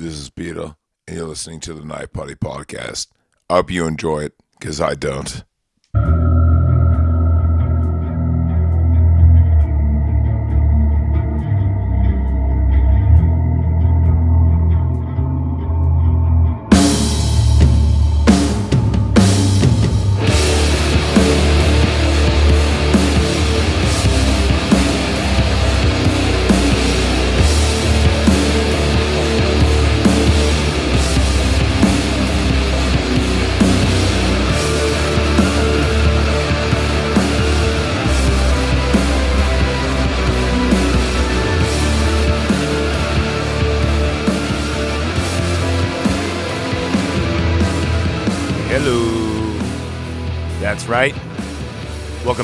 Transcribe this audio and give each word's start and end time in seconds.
This 0.00 0.14
is 0.14 0.30
Peter, 0.30 0.76
and 1.06 1.18
you're 1.18 1.26
listening 1.26 1.60
to 1.60 1.74
the 1.74 1.84
Knife 1.84 2.14
Party 2.14 2.34
Podcast. 2.34 3.08
I 3.50 3.56
hope 3.56 3.70
you 3.70 3.86
enjoy 3.86 4.20
it, 4.20 4.32
because 4.58 4.80
I 4.80 4.94
don't. 4.94 5.44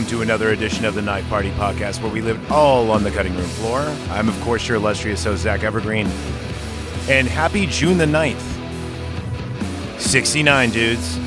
To 0.08 0.22
another 0.22 0.50
edition 0.50 0.84
of 0.84 0.94
the 0.94 1.02
Knife 1.02 1.28
Party 1.28 1.50
Podcast 1.50 2.00
where 2.00 2.12
we 2.12 2.20
live 2.20 2.52
all 2.52 2.92
on 2.92 3.02
the 3.02 3.10
cutting 3.10 3.34
room 3.34 3.48
floor. 3.48 3.80
I'm, 4.10 4.28
of 4.28 4.40
course, 4.42 4.68
your 4.68 4.76
illustrious 4.76 5.24
host, 5.24 5.42
Zach 5.42 5.64
Evergreen. 5.64 6.06
And 7.08 7.26
happy 7.26 7.66
June 7.66 7.98
the 7.98 8.04
9th. 8.04 8.40
69 10.00 10.70
dudes. 10.70 11.18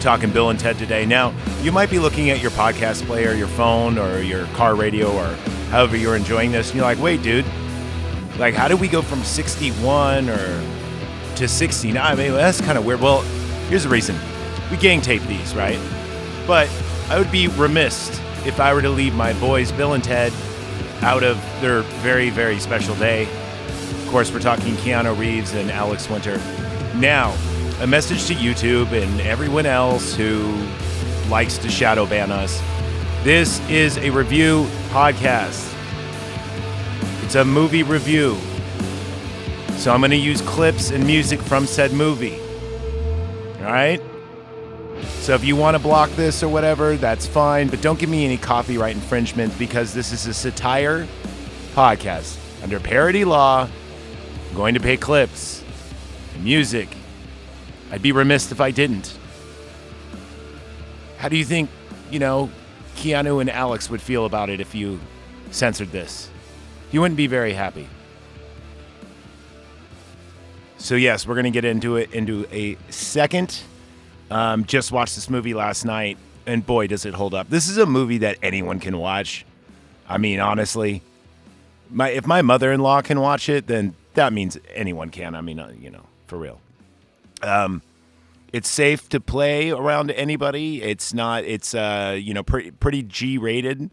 Talking 0.00 0.30
Bill 0.30 0.50
and 0.50 0.60
Ted 0.60 0.76
today. 0.76 1.06
Now, 1.06 1.32
you 1.62 1.72
might 1.72 1.88
be 1.88 1.98
looking 1.98 2.28
at 2.28 2.42
your 2.42 2.50
podcast 2.50 3.06
player, 3.06 3.32
your 3.32 3.48
phone, 3.48 3.96
or 3.96 4.18
your 4.18 4.44
car 4.48 4.74
radio, 4.74 5.10
or 5.10 5.34
however 5.70 5.96
you're 5.96 6.14
enjoying 6.14 6.52
this, 6.52 6.68
and 6.68 6.76
you're 6.76 6.84
like, 6.84 7.00
wait, 7.00 7.22
dude, 7.22 7.46
like, 8.38 8.52
how 8.52 8.68
did 8.68 8.78
we 8.82 8.88
go 8.88 9.00
from 9.00 9.24
61 9.24 10.28
or 10.28 10.62
to 11.36 11.48
69? 11.48 11.96
I 12.02 12.14
mean, 12.14 12.32
that's 12.32 12.60
kind 12.60 12.76
of 12.76 12.84
weird. 12.84 13.00
Well, 13.00 13.22
here's 13.70 13.84
the 13.84 13.88
reason 13.88 14.14
we 14.70 14.76
gang 14.76 15.00
tape 15.00 15.22
these, 15.22 15.54
right? 15.54 15.80
But 16.46 16.68
I 17.08 17.18
would 17.18 17.32
be 17.32 17.48
remiss 17.48 18.20
if 18.46 18.60
I 18.60 18.72
were 18.72 18.82
to 18.82 18.90
leave 18.90 19.14
my 19.14 19.32
boys, 19.40 19.72
Bill 19.72 19.94
and 19.94 20.04
Ted, 20.04 20.32
out 21.02 21.24
of 21.24 21.36
their 21.60 21.82
very, 22.00 22.30
very 22.30 22.58
special 22.60 22.94
day. 22.94 23.24
Of 23.24 24.08
course, 24.08 24.32
we're 24.32 24.38
talking 24.38 24.74
Keanu 24.76 25.18
Reeves 25.18 25.52
and 25.54 25.70
Alex 25.70 26.08
Winter. 26.08 26.38
Now, 26.94 27.36
a 27.80 27.86
message 27.86 28.26
to 28.26 28.34
YouTube 28.34 28.92
and 28.92 29.20
everyone 29.20 29.66
else 29.66 30.14
who 30.14 30.54
likes 31.28 31.58
to 31.58 31.68
shadow 31.68 32.06
ban 32.06 32.30
us. 32.30 32.62
This 33.24 33.60
is 33.68 33.98
a 33.98 34.10
review 34.10 34.66
podcast. 34.90 35.74
It's 37.24 37.34
a 37.34 37.44
movie 37.44 37.82
review. 37.82 38.36
So 39.76 39.92
I'm 39.92 40.00
going 40.00 40.12
to 40.12 40.16
use 40.16 40.40
clips 40.42 40.90
and 40.90 41.04
music 41.04 41.40
from 41.40 41.66
said 41.66 41.92
movie. 41.92 42.38
All 43.58 43.72
right? 43.72 44.00
So 45.26 45.34
if 45.34 45.44
you 45.44 45.56
want 45.56 45.74
to 45.74 45.80
block 45.80 46.10
this 46.10 46.44
or 46.44 46.48
whatever, 46.48 46.96
that's 46.96 47.26
fine, 47.26 47.66
but 47.66 47.82
don't 47.82 47.98
give 47.98 48.08
me 48.08 48.24
any 48.24 48.36
copyright 48.36 48.94
infringement 48.94 49.58
because 49.58 49.92
this 49.92 50.12
is 50.12 50.24
a 50.28 50.32
satire 50.32 51.08
podcast. 51.74 52.38
Under 52.62 52.78
parody 52.78 53.24
law, 53.24 53.68
I'm 54.48 54.54
going 54.54 54.74
to 54.74 54.80
pay 54.80 54.96
clips 54.96 55.64
music. 56.38 56.88
I'd 57.90 58.02
be 58.02 58.12
remiss 58.12 58.52
if 58.52 58.60
I 58.60 58.70
didn't. 58.70 59.18
How 61.18 61.28
do 61.28 61.36
you 61.36 61.44
think, 61.44 61.70
you 62.08 62.20
know, 62.20 62.48
Keanu 62.94 63.40
and 63.40 63.50
Alex 63.50 63.90
would 63.90 64.00
feel 64.00 64.26
about 64.26 64.48
it 64.48 64.60
if 64.60 64.76
you 64.76 65.00
censored 65.50 65.90
this? 65.90 66.30
He 66.92 67.00
wouldn't 67.00 67.16
be 67.16 67.26
very 67.26 67.52
happy. 67.52 67.88
So 70.78 70.94
yes, 70.94 71.26
we're 71.26 71.34
gonna 71.34 71.50
get 71.50 71.64
into 71.64 71.96
it 71.96 72.12
into 72.12 72.46
a 72.52 72.78
second. 72.90 73.60
Um, 74.30 74.64
just 74.64 74.90
watched 74.90 75.14
this 75.14 75.30
movie 75.30 75.54
last 75.54 75.84
night, 75.84 76.18
and 76.46 76.64
boy, 76.64 76.86
does 76.88 77.04
it 77.06 77.14
hold 77.14 77.34
up! 77.34 77.48
This 77.48 77.68
is 77.68 77.78
a 77.78 77.86
movie 77.86 78.18
that 78.18 78.38
anyone 78.42 78.80
can 78.80 78.98
watch. 78.98 79.44
I 80.08 80.18
mean, 80.18 80.40
honestly, 80.40 81.02
my 81.90 82.10
if 82.10 82.26
my 82.26 82.42
mother-in-law 82.42 83.02
can 83.02 83.20
watch 83.20 83.48
it, 83.48 83.66
then 83.66 83.94
that 84.14 84.32
means 84.32 84.58
anyone 84.74 85.10
can. 85.10 85.34
I 85.34 85.40
mean, 85.40 85.58
uh, 85.58 85.72
you 85.78 85.90
know, 85.90 86.06
for 86.26 86.38
real. 86.38 86.60
Um, 87.42 87.82
it's 88.52 88.68
safe 88.68 89.08
to 89.10 89.20
play 89.20 89.70
around 89.70 90.10
anybody. 90.12 90.82
It's 90.82 91.12
not. 91.12 91.44
It's 91.44 91.74
uh, 91.74 92.18
you 92.20 92.34
know, 92.34 92.42
pretty 92.42 92.70
pretty 92.72 93.02
G-rated. 93.02 93.90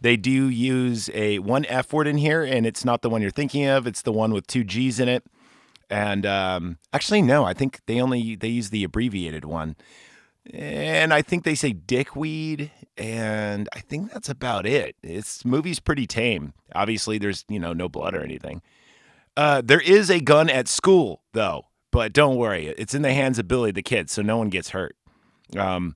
They 0.00 0.16
do 0.16 0.48
use 0.48 1.10
a 1.14 1.38
one 1.38 1.64
F 1.66 1.92
word 1.92 2.06
in 2.06 2.18
here, 2.18 2.42
and 2.42 2.66
it's 2.66 2.84
not 2.84 3.02
the 3.02 3.10
one 3.10 3.22
you're 3.22 3.30
thinking 3.30 3.66
of. 3.66 3.86
It's 3.86 4.02
the 4.02 4.12
one 4.12 4.32
with 4.32 4.46
two 4.46 4.64
G's 4.64 4.98
in 5.00 5.08
it. 5.08 5.24
And 5.92 6.24
um, 6.24 6.78
actually, 6.94 7.20
no, 7.20 7.44
I 7.44 7.52
think 7.52 7.80
they 7.84 8.00
only 8.00 8.34
they 8.34 8.48
use 8.48 8.70
the 8.70 8.82
abbreviated 8.82 9.44
one. 9.44 9.76
And 10.50 11.12
I 11.12 11.20
think 11.20 11.44
they 11.44 11.54
say 11.54 11.74
dickweed, 11.74 12.70
and 12.96 13.68
I 13.74 13.80
think 13.80 14.10
that's 14.10 14.30
about 14.30 14.64
it. 14.66 14.96
It's 15.02 15.44
movie's 15.44 15.80
pretty 15.80 16.06
tame. 16.06 16.54
Obviously, 16.74 17.18
there's 17.18 17.44
you 17.46 17.60
know 17.60 17.74
no 17.74 17.90
blood 17.90 18.14
or 18.14 18.22
anything. 18.22 18.62
Uh, 19.36 19.60
there 19.62 19.82
is 19.82 20.10
a 20.10 20.18
gun 20.18 20.48
at 20.48 20.66
school 20.66 21.20
though, 21.34 21.66
but 21.90 22.14
don't 22.14 22.36
worry, 22.36 22.68
it's 22.78 22.94
in 22.94 23.02
the 23.02 23.12
hands 23.12 23.38
of 23.38 23.46
Billy 23.46 23.70
the 23.70 23.82
kid, 23.82 24.08
so 24.08 24.22
no 24.22 24.38
one 24.38 24.48
gets 24.48 24.70
hurt. 24.70 24.96
Um, 25.58 25.94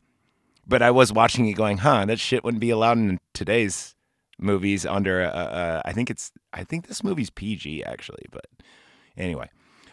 but 0.66 0.82
I 0.82 0.90
was 0.90 1.10
watching 1.10 1.48
it, 1.48 1.54
going, 1.54 1.78
"Huh, 1.78 2.04
that 2.04 2.20
shit 2.20 2.44
wouldn't 2.44 2.60
be 2.60 2.70
allowed 2.70 2.98
in 2.98 3.18
today's 3.32 3.94
movies." 4.38 4.84
Under, 4.84 5.22
uh, 5.22 5.30
uh, 5.30 5.82
I 5.86 5.92
think 5.92 6.10
it's, 6.10 6.32
I 6.52 6.64
think 6.64 6.86
this 6.86 7.02
movie's 7.02 7.30
PG 7.30 7.82
actually, 7.82 8.26
but 8.30 8.44
anyway. 9.16 9.48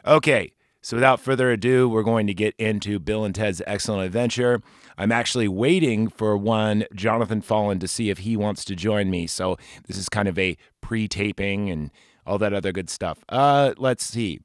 Okay, 0.05 0.51
so 0.81 0.97
without 0.97 1.21
further 1.21 1.49
ado, 1.49 1.87
we're 1.87 2.03
going 2.03 2.27
to 2.27 2.33
get 2.33 2.55
into 2.57 2.99
Bill 2.99 3.23
and 3.23 3.33
Ted's 3.33 3.61
Excellent 3.65 4.05
Adventure. 4.05 4.61
I'm 4.97 5.13
actually 5.13 5.47
waiting 5.47 6.09
for 6.09 6.35
one 6.35 6.83
Jonathan 6.93 7.41
Fallen 7.41 7.79
to 7.79 7.87
see 7.87 8.09
if 8.09 8.19
he 8.19 8.35
wants 8.35 8.65
to 8.65 8.75
join 8.75 9.09
me. 9.09 9.27
So 9.27 9.57
this 9.87 9.97
is 9.97 10.09
kind 10.09 10.27
of 10.27 10.37
a 10.37 10.57
pre-taping 10.81 11.69
and 11.69 11.89
all 12.25 12.37
that 12.37 12.53
other 12.53 12.73
good 12.73 12.89
stuff. 12.89 13.23
Uh, 13.29 13.73
let's 13.77 14.03
see. 14.03 14.41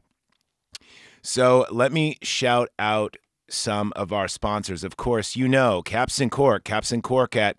So 1.23 1.67
let 1.73 1.91
me 1.91 2.19
shout 2.23 2.69
out 2.79 3.17
some 3.51 3.93
of 3.97 4.13
our 4.13 4.29
sponsors. 4.29 4.85
Of 4.85 4.97
course, 4.97 5.35
you 5.35 5.49
know 5.49 5.83
Caps 5.83 6.21
and 6.21 6.31
Cork, 6.31 6.63
Caps 6.63 6.93
and 6.93 7.03
Cork 7.03 7.35
at 7.35 7.57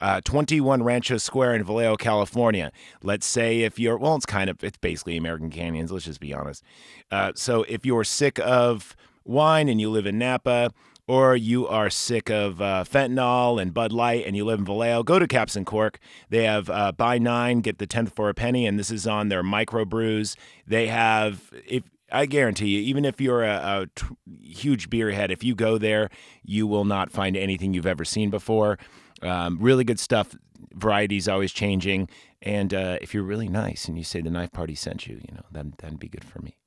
uh, 0.00 0.20
21 0.24 0.82
Rancho 0.82 1.16
Square 1.16 1.56
in 1.56 1.64
Vallejo, 1.64 1.96
California. 1.96 2.72
Let's 3.02 3.26
say 3.26 3.60
if 3.60 3.78
you're, 3.78 3.96
well, 3.96 4.16
it's 4.16 4.26
kind 4.26 4.50
of, 4.50 4.62
it's 4.62 4.78
basically 4.78 5.16
American 5.16 5.50
Canyons, 5.50 5.92
let's 5.92 6.04
just 6.04 6.20
be 6.20 6.32
honest. 6.32 6.62
Uh, 7.10 7.32
so 7.34 7.64
if 7.64 7.84
you're 7.86 8.04
sick 8.04 8.38
of 8.40 8.96
wine 9.24 9.68
and 9.68 9.80
you 9.80 9.90
live 9.90 10.06
in 10.06 10.18
Napa, 10.18 10.70
or 11.06 11.36
you 11.36 11.66
are 11.68 11.90
sick 11.90 12.30
of 12.30 12.60
uh, 12.60 12.84
fentanyl 12.84 13.60
and 13.60 13.74
Bud 13.74 13.92
Light 13.92 14.24
and 14.26 14.36
you 14.36 14.44
live 14.44 14.58
in 14.58 14.64
Vallejo, 14.64 15.02
go 15.02 15.18
to 15.18 15.26
Caps 15.26 15.56
and 15.56 15.66
Cork. 15.66 15.98
They 16.30 16.44
have 16.44 16.70
uh, 16.70 16.92
buy 16.92 17.18
nine, 17.18 17.60
get 17.60 17.78
the 17.78 17.86
10th 17.86 18.14
for 18.14 18.28
a 18.28 18.34
penny, 18.34 18.66
and 18.66 18.78
this 18.78 18.90
is 18.90 19.06
on 19.06 19.28
their 19.28 19.42
micro 19.42 19.84
brews. 19.84 20.36
They 20.66 20.86
have, 20.86 21.52
if 21.66 21.84
I 22.10 22.26
guarantee 22.26 22.68
you, 22.68 22.80
even 22.80 23.04
if 23.04 23.20
you're 23.20 23.42
a, 23.42 23.82
a 23.82 23.86
t- 23.94 24.06
huge 24.40 24.88
beer 24.88 25.10
head, 25.10 25.30
if 25.30 25.44
you 25.44 25.54
go 25.54 25.76
there, 25.76 26.08
you 26.42 26.66
will 26.66 26.84
not 26.84 27.10
find 27.10 27.36
anything 27.36 27.74
you've 27.74 27.86
ever 27.86 28.04
seen 28.04 28.30
before. 28.30 28.78
Um, 29.24 29.58
really 29.60 29.84
good 29.84 29.98
stuff. 29.98 30.36
Variety's 30.74 31.28
always 31.28 31.52
changing. 31.52 32.08
And 32.42 32.74
uh, 32.74 32.98
if 33.00 33.14
you're 33.14 33.22
really 33.22 33.48
nice 33.48 33.88
and 33.88 33.96
you 33.96 34.04
say 34.04 34.20
the 34.20 34.30
knife 34.30 34.52
party 34.52 34.74
sent 34.74 35.06
you, 35.06 35.16
you 35.16 35.34
know, 35.34 35.44
that, 35.52 35.78
that'd 35.78 35.98
be 35.98 36.08
good 36.08 36.24
for 36.24 36.40
me. 36.42 36.58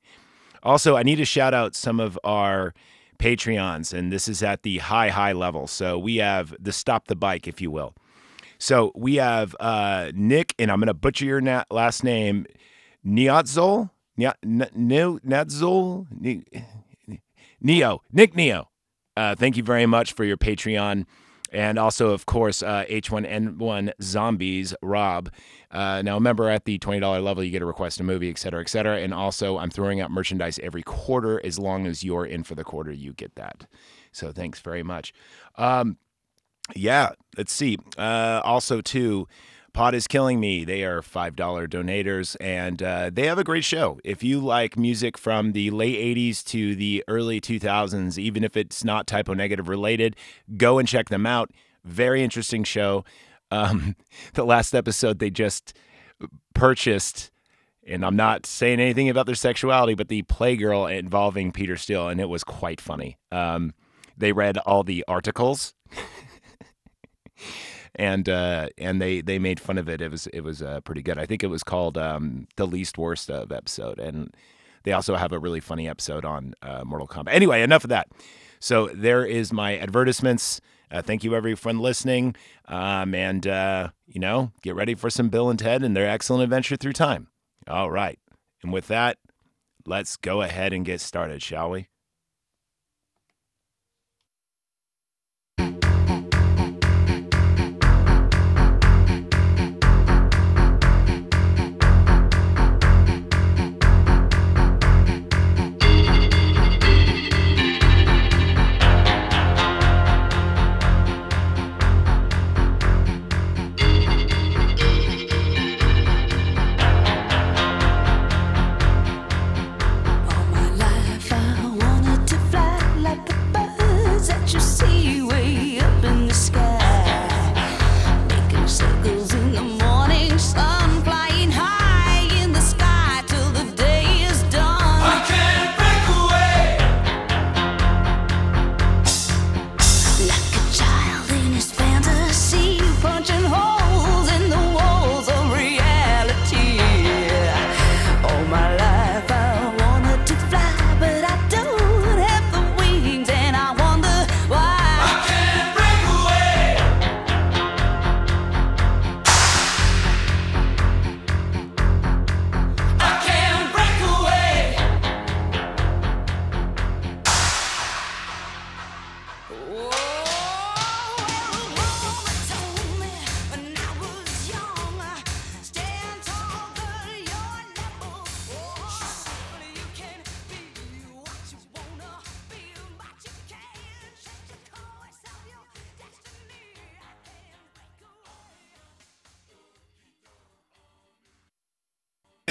Also, 0.62 0.96
I 0.96 1.02
need 1.04 1.16
to 1.16 1.24
shout 1.24 1.54
out 1.54 1.76
some 1.76 2.00
of 2.00 2.18
our 2.24 2.74
Patreons, 3.18 3.92
and 3.92 4.12
this 4.12 4.28
is 4.28 4.42
at 4.42 4.62
the 4.62 4.78
high, 4.78 5.08
high 5.08 5.32
level. 5.32 5.66
So 5.66 5.98
we 5.98 6.16
have 6.16 6.54
the 6.58 6.72
Stop 6.72 7.08
the 7.08 7.16
Bike, 7.16 7.46
if 7.46 7.60
you 7.60 7.70
will. 7.70 7.94
So 8.58 8.92
we 8.94 9.16
have 9.16 9.54
uh, 9.60 10.10
Nick, 10.14 10.54
and 10.58 10.70
I'm 10.70 10.78
going 10.78 10.88
to 10.88 10.94
butcher 10.94 11.24
your 11.24 11.40
na- 11.40 11.64
last 11.70 12.02
name, 12.02 12.46
Niatzol. 13.06 13.90
Nadzol? 14.18 16.06
Neo. 17.60 18.02
Nick 18.12 18.34
Neo. 18.36 18.68
Uh, 19.16 19.34
thank 19.36 19.56
you 19.56 19.62
very 19.62 19.86
much 19.86 20.12
for 20.12 20.24
your 20.24 20.36
Patreon. 20.36 21.06
And 21.50 21.78
also, 21.78 22.10
of 22.10 22.26
course, 22.26 22.62
uh, 22.62 22.84
H1N1 22.88 23.92
Zombies, 24.02 24.74
Rob. 24.82 25.30
Uh, 25.70 26.02
now, 26.02 26.14
remember, 26.14 26.48
at 26.48 26.64
the 26.64 26.78
$20 26.78 27.22
level, 27.22 27.42
you 27.42 27.50
get 27.50 27.62
a 27.62 27.66
request 27.66 28.00
a 28.00 28.04
movie, 28.04 28.28
et 28.30 28.38
cetera, 28.38 28.60
et 28.60 28.68
cetera. 28.68 28.98
And 28.98 29.14
also, 29.14 29.58
I'm 29.58 29.70
throwing 29.70 30.00
out 30.00 30.10
merchandise 30.10 30.58
every 30.62 30.82
quarter. 30.82 31.44
As 31.44 31.58
long 31.58 31.86
as 31.86 32.04
you're 32.04 32.26
in 32.26 32.42
for 32.44 32.54
the 32.54 32.64
quarter, 32.64 32.92
you 32.92 33.12
get 33.12 33.34
that. 33.36 33.66
So 34.12 34.32
thanks 34.32 34.60
very 34.60 34.82
much. 34.82 35.12
Um, 35.56 35.96
yeah, 36.74 37.10
let's 37.36 37.52
see. 37.52 37.78
Uh, 37.96 38.42
also, 38.44 38.80
too, 38.80 39.26
Pod 39.78 39.94
is 39.94 40.08
Killing 40.08 40.40
Me. 40.40 40.64
They 40.64 40.82
are 40.82 41.02
$5 41.02 41.36
donators 41.36 42.34
and 42.40 42.82
uh, 42.82 43.10
they 43.12 43.28
have 43.28 43.38
a 43.38 43.44
great 43.44 43.62
show. 43.62 44.00
If 44.02 44.24
you 44.24 44.40
like 44.40 44.76
music 44.76 45.16
from 45.16 45.52
the 45.52 45.70
late 45.70 46.16
80s 46.16 46.42
to 46.46 46.74
the 46.74 47.04
early 47.06 47.40
2000s, 47.40 48.18
even 48.18 48.42
if 48.42 48.56
it's 48.56 48.82
not 48.82 49.06
Type 49.06 49.28
O 49.28 49.34
Negative 49.34 49.68
related, 49.68 50.16
go 50.56 50.80
and 50.80 50.88
check 50.88 51.10
them 51.10 51.26
out. 51.26 51.52
Very 51.84 52.24
interesting 52.24 52.64
show. 52.64 53.04
Um, 53.52 53.94
the 54.34 54.42
last 54.42 54.74
episode, 54.74 55.20
they 55.20 55.30
just 55.30 55.74
purchased, 56.54 57.30
and 57.86 58.04
I'm 58.04 58.16
not 58.16 58.46
saying 58.46 58.80
anything 58.80 59.08
about 59.08 59.26
their 59.26 59.36
sexuality, 59.36 59.94
but 59.94 60.08
the 60.08 60.24
Playgirl 60.24 60.92
involving 60.92 61.52
Peter 61.52 61.76
Steele, 61.76 62.08
and 62.08 62.20
it 62.20 62.28
was 62.28 62.42
quite 62.42 62.80
funny. 62.80 63.16
Um, 63.30 63.74
they 64.16 64.32
read 64.32 64.58
all 64.58 64.82
the 64.82 65.04
articles. 65.06 65.72
and 67.98 68.28
uh, 68.28 68.68
and 68.78 69.02
they 69.02 69.20
they 69.20 69.38
made 69.38 69.58
fun 69.60 69.76
of 69.76 69.88
it. 69.88 70.00
It 70.00 70.10
was 70.10 70.28
it 70.28 70.40
was 70.40 70.62
uh, 70.62 70.80
pretty 70.82 71.02
good. 71.02 71.18
I 71.18 71.26
think 71.26 71.42
it 71.42 71.48
was 71.48 71.64
called 71.64 71.98
um, 71.98 72.46
the 72.56 72.66
least 72.66 72.96
worst 72.96 73.28
of 73.28 73.50
episode, 73.50 73.98
and 73.98 74.34
they 74.84 74.92
also 74.92 75.16
have 75.16 75.32
a 75.32 75.38
really 75.38 75.60
funny 75.60 75.88
episode 75.88 76.24
on 76.24 76.54
uh, 76.62 76.84
Mortal 76.84 77.08
Kombat. 77.08 77.32
Anyway, 77.32 77.60
enough 77.60 77.84
of 77.84 77.90
that. 77.90 78.08
So 78.60 78.86
there 78.94 79.24
is 79.24 79.52
my 79.52 79.76
advertisements. 79.76 80.60
Uh, 80.90 81.02
thank 81.02 81.22
you, 81.22 81.34
everyone 81.34 81.80
listening, 81.80 82.34
um, 82.66 83.14
and 83.14 83.46
uh, 83.46 83.88
you 84.06 84.20
know, 84.20 84.52
get 84.62 84.74
ready 84.74 84.94
for 84.94 85.10
some 85.10 85.28
Bill 85.28 85.50
and 85.50 85.58
Ted 85.58 85.82
and 85.82 85.94
their 85.94 86.08
excellent 86.08 86.44
adventure 86.44 86.76
through 86.76 86.94
time. 86.94 87.28
All 87.66 87.90
right, 87.90 88.18
and 88.62 88.72
with 88.72 88.86
that, 88.86 89.18
let's 89.84 90.16
go 90.16 90.40
ahead 90.40 90.72
and 90.72 90.86
get 90.86 91.00
started, 91.00 91.42
shall 91.42 91.70
we? 91.70 91.88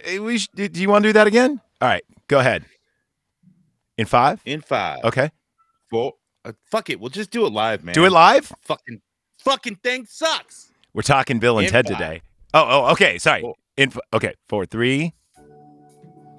We 0.08 0.38
sh- 0.40 0.48
do 0.56 0.70
you 0.74 0.90
want 0.90 1.04
to 1.04 1.10
do 1.10 1.14
that 1.14 1.28
again? 1.28 1.60
All 1.82 1.88
right, 1.88 2.04
go 2.28 2.40
ahead. 2.40 2.66
In 3.98 4.06
five? 4.06 4.42
In 4.46 4.62
five, 4.62 5.04
Okay. 5.04 5.30
four. 5.90 6.14
Uh, 6.46 6.54
fuck 6.72 6.90
it, 6.90 7.00
we'll 7.00 7.10
just 7.10 7.32
do 7.32 7.46
it 7.46 7.52
live, 7.52 7.84
man. 7.84 7.94
Do 7.94 8.06
it 8.06 8.12
live. 8.12 8.52
Fucking, 8.62 9.02
fucking 9.40 9.76
thing 9.78 10.06
sucks. 10.08 10.72
We're 10.94 11.02
talking 11.02 11.40
Bill 11.40 11.58
and 11.60 11.68
In 11.68 11.72
Ted 11.72 11.88
five. 11.88 11.98
today. 11.98 12.22
Oh, 12.54 12.66
oh, 12.88 12.92
okay. 12.94 13.18
Sorry. 13.18 13.42
Four. 13.42 13.56
In 13.76 13.92
okay, 14.14 14.34
four, 14.48 14.66
three. 14.66 15.14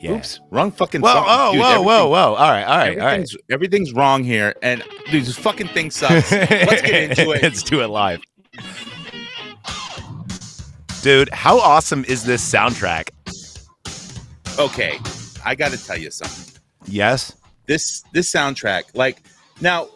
Yeah. 0.00 0.12
Oops, 0.12 0.40
wrong 0.50 0.70
fucking. 0.72 1.00
Whoa, 1.00 1.12
song. 1.12 1.24
whoa, 1.26 1.52
Dude, 1.52 1.60
whoa, 1.60 1.82
whoa, 1.82 2.08
whoa. 2.08 2.34
All 2.34 2.50
right, 2.50 2.62
all 2.64 2.78
right, 2.78 2.98
all 2.98 3.04
right. 3.06 3.14
Everything's, 3.18 3.36
everything's 3.50 3.92
wrong 3.92 4.22
here, 4.24 4.54
and 4.62 4.82
dude, 5.10 5.24
this 5.24 5.36
fucking 5.36 5.68
thing 5.68 5.90
sucks. 5.90 6.30
Let's 6.32 6.82
get 6.82 7.10
into 7.18 7.30
it. 7.32 7.42
Let's 7.42 7.62
do 7.64 7.80
it 7.82 7.88
live. 7.88 8.20
Dude, 11.02 11.28
how 11.30 11.58
awesome 11.60 12.04
is 12.06 12.24
this 12.24 12.48
soundtrack? 12.48 13.10
Okay, 14.58 14.98
I 15.44 15.54
got 15.54 15.70
to 15.72 15.78
tell 15.84 15.96
you 15.98 16.10
something. 16.10 16.60
Yes. 16.86 17.34
This 17.66 18.02
this 18.12 18.32
soundtrack, 18.32 18.84
like 18.94 19.22
now, 19.60 19.88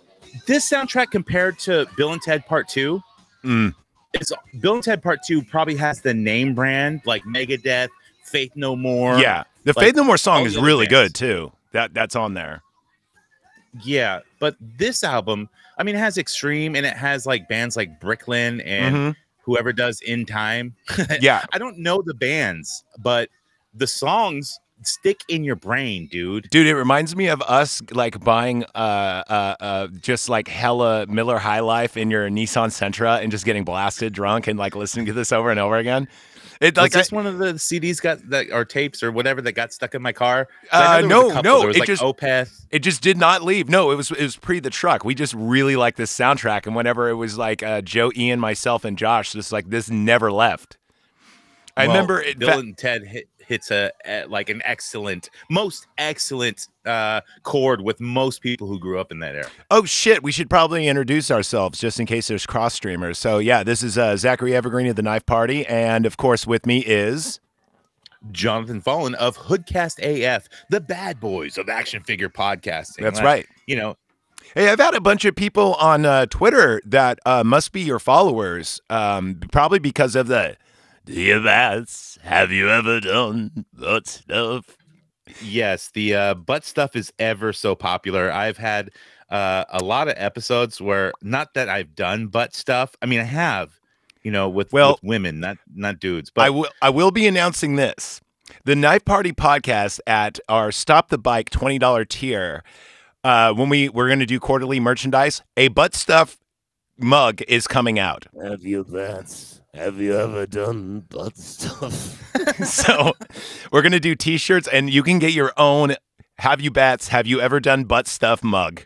this 0.46 0.68
soundtrack 0.70 1.10
compared 1.10 1.58
to 1.60 1.86
Bill 1.96 2.12
and 2.12 2.22
Ted 2.22 2.46
Part 2.46 2.68
Two, 2.68 3.02
Mm. 3.44 3.74
is 4.20 4.32
Bill 4.60 4.74
and 4.74 4.82
Ted 4.84 5.02
Part 5.02 5.20
Two 5.26 5.42
probably 5.42 5.74
has 5.76 6.00
the 6.00 6.14
name 6.14 6.54
brand 6.54 7.00
like 7.06 7.24
Megadeth, 7.24 7.88
Faith 8.24 8.52
No 8.54 8.76
More. 8.76 9.18
Yeah. 9.18 9.44
The 9.64 9.72
like, 9.76 9.86
Faith 9.86 9.96
No 9.96 10.04
More 10.04 10.16
song 10.18 10.44
is 10.46 10.56
really 10.56 10.86
bands. 10.86 11.12
good 11.12 11.14
too. 11.14 11.52
That 11.72 11.92
that's 11.94 12.14
on 12.14 12.34
there. 12.34 12.62
Yeah, 13.82 14.20
but 14.38 14.54
this 14.60 15.02
album, 15.02 15.48
I 15.78 15.82
mean, 15.82 15.94
it 15.96 15.98
has 15.98 16.18
Extreme 16.18 16.76
and 16.76 16.84
it 16.84 16.94
has 16.96 17.24
like 17.26 17.48
bands 17.48 17.74
like 17.76 17.98
Bricklin 17.98 18.60
and 18.66 18.94
Mhm. 18.94 19.16
whoever 19.40 19.72
does 19.72 20.00
In 20.02 20.26
Time. 20.26 20.74
Yeah. 21.20 21.42
I 21.52 21.58
don't 21.58 21.78
know 21.78 22.02
the 22.02 22.14
bands, 22.14 22.84
but 22.98 23.30
the 23.74 23.86
songs 23.86 24.58
stick 24.84 25.20
in 25.28 25.44
your 25.44 25.54
brain, 25.56 26.08
dude. 26.10 26.48
Dude, 26.50 26.66
it 26.66 26.74
reminds 26.74 27.14
me 27.14 27.28
of 27.28 27.40
us 27.42 27.80
like 27.92 28.18
buying 28.24 28.64
uh 28.74 29.22
uh 29.28 29.54
uh 29.60 29.86
just 30.00 30.28
like 30.28 30.48
hella 30.48 31.06
Miller 31.06 31.38
High 31.38 31.60
Life 31.60 31.96
in 31.96 32.10
your 32.10 32.28
Nissan 32.28 32.68
Sentra 32.68 33.22
and 33.22 33.30
just 33.30 33.44
getting 33.44 33.64
blasted 33.64 34.12
drunk 34.12 34.46
and 34.48 34.58
like 34.58 34.74
listening 34.74 35.06
to 35.06 35.12
this 35.12 35.30
over 35.32 35.50
and 35.50 35.60
over 35.60 35.76
again. 35.76 36.08
It 36.60 36.76
Like 36.76 36.82
like 36.84 36.92
this 36.92 37.10
one 37.10 37.26
of 37.26 37.38
the 37.38 37.54
CDs 37.54 38.00
got 38.00 38.28
that 38.30 38.52
or 38.52 38.64
tapes 38.64 39.02
or 39.02 39.10
whatever 39.10 39.40
that 39.42 39.52
got 39.52 39.72
stuck 39.72 39.94
in 39.96 40.02
my 40.02 40.12
car. 40.12 40.46
Uh, 40.70 41.00
know 41.00 41.00
there 41.00 41.26
was 41.26 41.34
a 41.34 41.42
no, 41.42 41.62
no, 41.62 41.68
it 41.68 41.78
like 41.78 41.86
just- 41.86 42.02
Opeth. 42.02 42.66
it 42.70 42.80
just 42.80 43.02
did 43.02 43.16
not 43.16 43.42
leave. 43.42 43.68
No, 43.68 43.90
it 43.90 43.96
was 43.96 44.10
it 44.12 44.20
was 44.22 44.36
pre 44.36 44.60
the 44.60 44.70
truck. 44.70 45.04
We 45.04 45.14
just 45.16 45.34
really 45.34 45.74
liked 45.74 45.96
this 45.96 46.16
soundtrack, 46.16 46.66
and 46.66 46.76
whenever 46.76 47.08
it 47.08 47.14
was 47.14 47.36
like 47.36 47.62
uh, 47.64 47.82
Joe, 47.82 48.12
Ian, 48.16 48.38
myself, 48.38 48.84
and 48.84 48.96
Josh, 48.96 49.32
just 49.32 49.50
like 49.52 49.70
this 49.70 49.90
never 49.90 50.30
left. 50.30 50.78
I 51.76 51.86
Well, 51.86 51.96
remember 51.96 52.20
it. 52.20 52.38
Bill 52.38 52.58
and 52.58 52.76
Ted 52.76 53.04
hit, 53.06 53.28
hits 53.52 53.70
a, 53.70 53.92
a 54.06 54.24
like 54.26 54.48
an 54.48 54.62
excellent, 54.64 55.28
most 55.50 55.86
excellent 55.98 56.68
uh 56.86 57.20
chord 57.42 57.82
with 57.82 58.00
most 58.00 58.40
people 58.40 58.66
who 58.66 58.78
grew 58.78 58.98
up 58.98 59.12
in 59.12 59.18
that 59.20 59.34
era. 59.34 59.50
oh 59.70 59.84
shit, 59.84 60.22
we 60.22 60.32
should 60.32 60.48
probably 60.48 60.88
introduce 60.88 61.30
ourselves 61.30 61.78
just 61.78 62.00
in 62.00 62.06
case 62.06 62.28
there's 62.28 62.46
cross 62.46 62.74
streamers. 62.74 63.18
So 63.18 63.38
yeah, 63.38 63.62
this 63.62 63.82
is 63.82 63.98
uh, 63.98 64.16
Zachary 64.16 64.56
Evergreen 64.56 64.86
of 64.86 64.96
the 64.96 65.02
Knife 65.02 65.26
Party, 65.26 65.66
and 65.66 66.06
of 66.06 66.16
course 66.16 66.46
with 66.46 66.64
me 66.64 66.78
is 66.78 67.40
Jonathan 68.30 68.80
Fallen 68.80 69.14
of 69.16 69.36
Hoodcast 69.36 69.98
AF, 70.00 70.48
the 70.70 70.80
bad 70.80 71.20
boys 71.20 71.58
of 71.58 71.68
action 71.68 72.02
figure 72.02 72.28
podcasting. 72.28 73.02
that's 73.02 73.18
Like, 73.18 73.24
right. 73.24 73.46
You 73.66 73.76
know, 73.76 73.96
Hey, 74.54 74.68
I've 74.68 74.80
had 74.80 74.94
a 74.94 75.00
bunch 75.00 75.24
of 75.24 75.34
people 75.34 75.74
on 75.74 76.04
uh, 76.04 76.26
Twitter 76.26 76.82
that 76.84 77.20
uh, 77.24 77.44
must 77.44 77.72
be 77.72 77.80
your 77.80 77.98
followers, 77.98 78.80
um, 78.90 79.40
probably 79.50 79.78
because 79.78 80.14
of 80.14 80.26
the 80.26 80.56
the 81.04 81.30
events. 81.30 82.18
Have 82.22 82.50
you 82.50 82.70
ever 82.70 83.00
done 83.00 83.64
that 83.74 84.06
stuff? 84.06 84.76
yes, 85.40 85.90
the 85.92 86.14
uh, 86.14 86.34
butt 86.34 86.64
stuff 86.64 86.94
is 86.96 87.12
ever 87.18 87.52
so 87.52 87.74
popular. 87.74 88.30
I've 88.30 88.58
had 88.58 88.90
uh, 89.30 89.64
a 89.70 89.82
lot 89.82 90.08
of 90.08 90.14
episodes 90.16 90.80
where 90.80 91.12
not 91.22 91.54
that 91.54 91.68
I've 91.68 91.94
done 91.94 92.26
butt 92.26 92.54
stuff. 92.54 92.94
I 93.00 93.06
mean, 93.06 93.20
I 93.20 93.24
have, 93.24 93.80
you 94.22 94.30
know, 94.30 94.48
with, 94.48 94.72
Well- 94.72 94.92
with 94.92 95.02
women, 95.02 95.40
not 95.40 95.58
not 95.74 95.98
dudes. 96.00 96.30
But 96.30 96.42
I 96.42 96.50
will. 96.50 96.68
I 96.82 96.90
will 96.90 97.10
be 97.10 97.26
announcing 97.26 97.76
this. 97.76 98.20
The 98.64 98.76
Knife 98.76 99.04
Party 99.04 99.32
podcast 99.32 100.00
at 100.06 100.38
our 100.48 100.70
Stop 100.70 101.08
the 101.08 101.18
Bike 101.18 101.48
twenty 101.50 101.78
dollar 101.78 102.04
tier. 102.04 102.62
Uh, 103.24 103.54
when 103.54 103.68
we 103.68 103.88
we're 103.88 104.08
going 104.08 104.18
to 104.18 104.26
do 104.26 104.38
quarterly 104.40 104.80
merchandise, 104.80 105.42
a 105.56 105.68
butt 105.68 105.94
stuff 105.94 106.38
mug 106.98 107.40
is 107.48 107.66
coming 107.66 107.98
out. 107.98 108.26
Have 108.44 108.62
you 108.64 108.84
that? 108.90 109.51
Have 109.74 109.98
you 110.00 110.14
ever 110.18 110.44
done 110.46 111.00
butt 111.08 111.36
stuff? 111.36 112.20
so 112.64 113.12
we're 113.70 113.80
gonna 113.82 114.00
do 114.00 114.14
t-shirts 114.14 114.68
and 114.68 114.90
you 114.90 115.02
can 115.02 115.18
get 115.18 115.32
your 115.32 115.52
own 115.56 115.94
have 116.38 116.60
you 116.60 116.70
bats 116.70 117.08
have 117.08 117.26
you 117.26 117.40
ever 117.40 117.58
done 117.60 117.84
butt 117.84 118.06
stuff 118.06 118.44
mug 118.44 118.82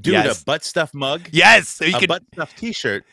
Dude, 0.00 0.12
Yes. 0.14 0.42
a 0.42 0.44
butt 0.44 0.62
stuff 0.64 0.94
mug, 0.94 1.28
yes 1.32 1.68
so 1.68 1.84
you 1.84 1.96
a 1.96 1.98
can 1.98 2.06
butt 2.08 2.22
stuff 2.32 2.54
T-shirt. 2.56 3.04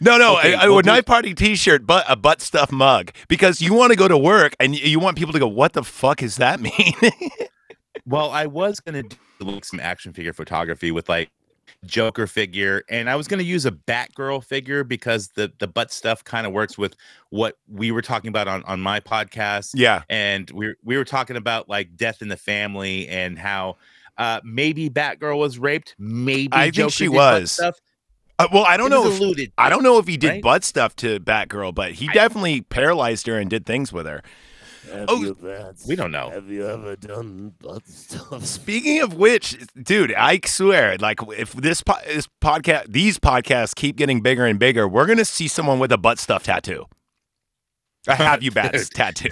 no 0.00 0.18
no 0.18 0.38
Okay, 0.38 0.52
a, 0.52 0.60
a 0.60 0.68
we'll 0.72 0.82
do- 0.82 0.90
knife 0.90 1.04
party 1.06 1.34
t-shirt 1.34 1.84
but 1.86 2.04
a 2.08 2.14
butt 2.14 2.40
stuff 2.40 2.70
mug 2.70 3.10
because 3.28 3.60
you 3.60 3.74
want 3.74 3.90
to 3.90 3.96
go 3.96 4.06
to 4.06 4.16
work 4.18 4.54
and 4.60 4.76
you, 4.76 4.84
you 4.86 5.00
want 5.00 5.16
people 5.18 5.32
to 5.32 5.40
go 5.40 5.48
what 5.48 5.72
the 5.72 5.82
fuck 5.82 6.18
does 6.18 6.36
that 6.36 6.60
mean 6.60 6.72
Well, 8.06 8.30
I 8.30 8.46
was 8.46 8.78
gonna 8.80 9.02
do 9.02 9.16
like 9.40 9.64
some 9.64 9.78
action 9.80 10.12
figure 10.12 10.32
photography 10.32 10.90
with 10.92 11.08
like 11.08 11.28
Joker 11.84 12.26
figure, 12.26 12.82
and 12.88 13.08
I 13.10 13.16
was 13.16 13.28
gonna 13.28 13.42
use 13.42 13.66
a 13.66 13.70
Batgirl 13.72 14.44
figure 14.44 14.84
because 14.84 15.28
the 15.28 15.52
the 15.58 15.66
butt 15.66 15.92
stuff 15.92 16.22
kind 16.24 16.46
of 16.46 16.52
works 16.52 16.76
with 16.78 16.96
what 17.30 17.58
we 17.68 17.90
were 17.92 18.02
talking 18.02 18.28
about 18.28 18.48
on 18.48 18.62
on 18.64 18.80
my 18.80 19.00
podcast. 19.00 19.70
yeah 19.74 20.02
and 20.08 20.50
we 20.50 20.68
were, 20.68 20.76
we 20.84 20.96
were 20.96 21.04
talking 21.04 21.36
about 21.36 21.68
like 21.68 21.96
death 21.96 22.22
in 22.22 22.28
the 22.28 22.36
family 22.36 23.08
and 23.08 23.38
how 23.38 23.76
uh 24.18 24.40
maybe 24.44 24.90
Batgirl 24.90 25.38
was 25.38 25.58
raped, 25.58 25.94
maybe 25.98 26.48
I 26.52 26.70
think 26.70 26.92
she 26.92 27.08
was. 27.08 27.58
Uh, 27.60 28.48
well 28.54 28.64
i 28.64 28.78
don't 28.78 28.86
It 28.86 28.90
know 28.94 29.06
if, 29.06 29.20
alluded 29.20 29.52
i 29.58 29.68
don't 29.68 29.82
know 29.82 29.98
if 29.98 30.06
he 30.06 30.16
did 30.16 30.28
right? 30.28 30.42
butt 30.42 30.64
stuff 30.64 30.96
to 30.96 31.20
batgirl 31.20 31.74
but 31.74 31.92
he 31.92 32.08
definitely 32.08 32.62
paralyzed 32.62 33.26
her 33.26 33.36
and 33.38 33.50
did 33.50 33.66
things 33.66 33.92
with 33.92 34.06
her 34.06 34.22
Have 34.92 35.06
Oh, 35.08 35.36
we 35.86 35.94
don't 35.96 36.10
know. 36.10 36.30
Have 36.30 36.48
you 36.48 36.66
ever 36.66 36.96
done 36.96 37.52
butt 37.60 37.86
stuff? 37.86 38.44
Speaking 38.46 39.00
of 39.02 39.14
which, 39.14 39.58
dude, 39.82 40.14
I 40.14 40.40
swear, 40.46 40.96
like 40.98 41.20
if 41.36 41.52
this 41.52 41.82
po- 41.82 41.98
this 42.06 42.26
podcast, 42.42 42.86
these 42.92 43.18
podcasts 43.18 43.74
keep 43.74 43.96
getting 43.96 44.20
bigger 44.22 44.46
and 44.46 44.58
bigger, 44.58 44.88
we're 44.88 45.06
gonna 45.06 45.24
see 45.24 45.48
someone 45.48 45.78
with 45.78 45.92
a 45.92 45.98
butt 45.98 46.18
stuff 46.18 46.44
tattoo, 46.44 46.86
a 48.08 48.14
have 48.16 48.42
you 48.42 48.50
bats 48.50 48.88
tattoo. 48.88 49.30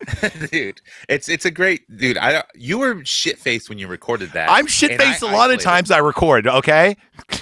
dude, 0.50 0.80
it's 1.08 1.28
it's 1.28 1.44
a 1.44 1.50
great 1.50 1.82
dude. 1.96 2.18
I 2.18 2.42
you 2.54 2.78
were 2.78 3.04
shit 3.04 3.38
faced 3.38 3.68
when 3.68 3.78
you 3.78 3.86
recorded 3.86 4.30
that. 4.32 4.50
I'm 4.50 4.66
shit 4.66 5.00
faced 5.00 5.22
a 5.22 5.26
lot 5.26 5.52
of 5.52 5.60
times. 5.60 5.90
I 5.90 5.98
record, 5.98 6.46
okay. 6.46 6.96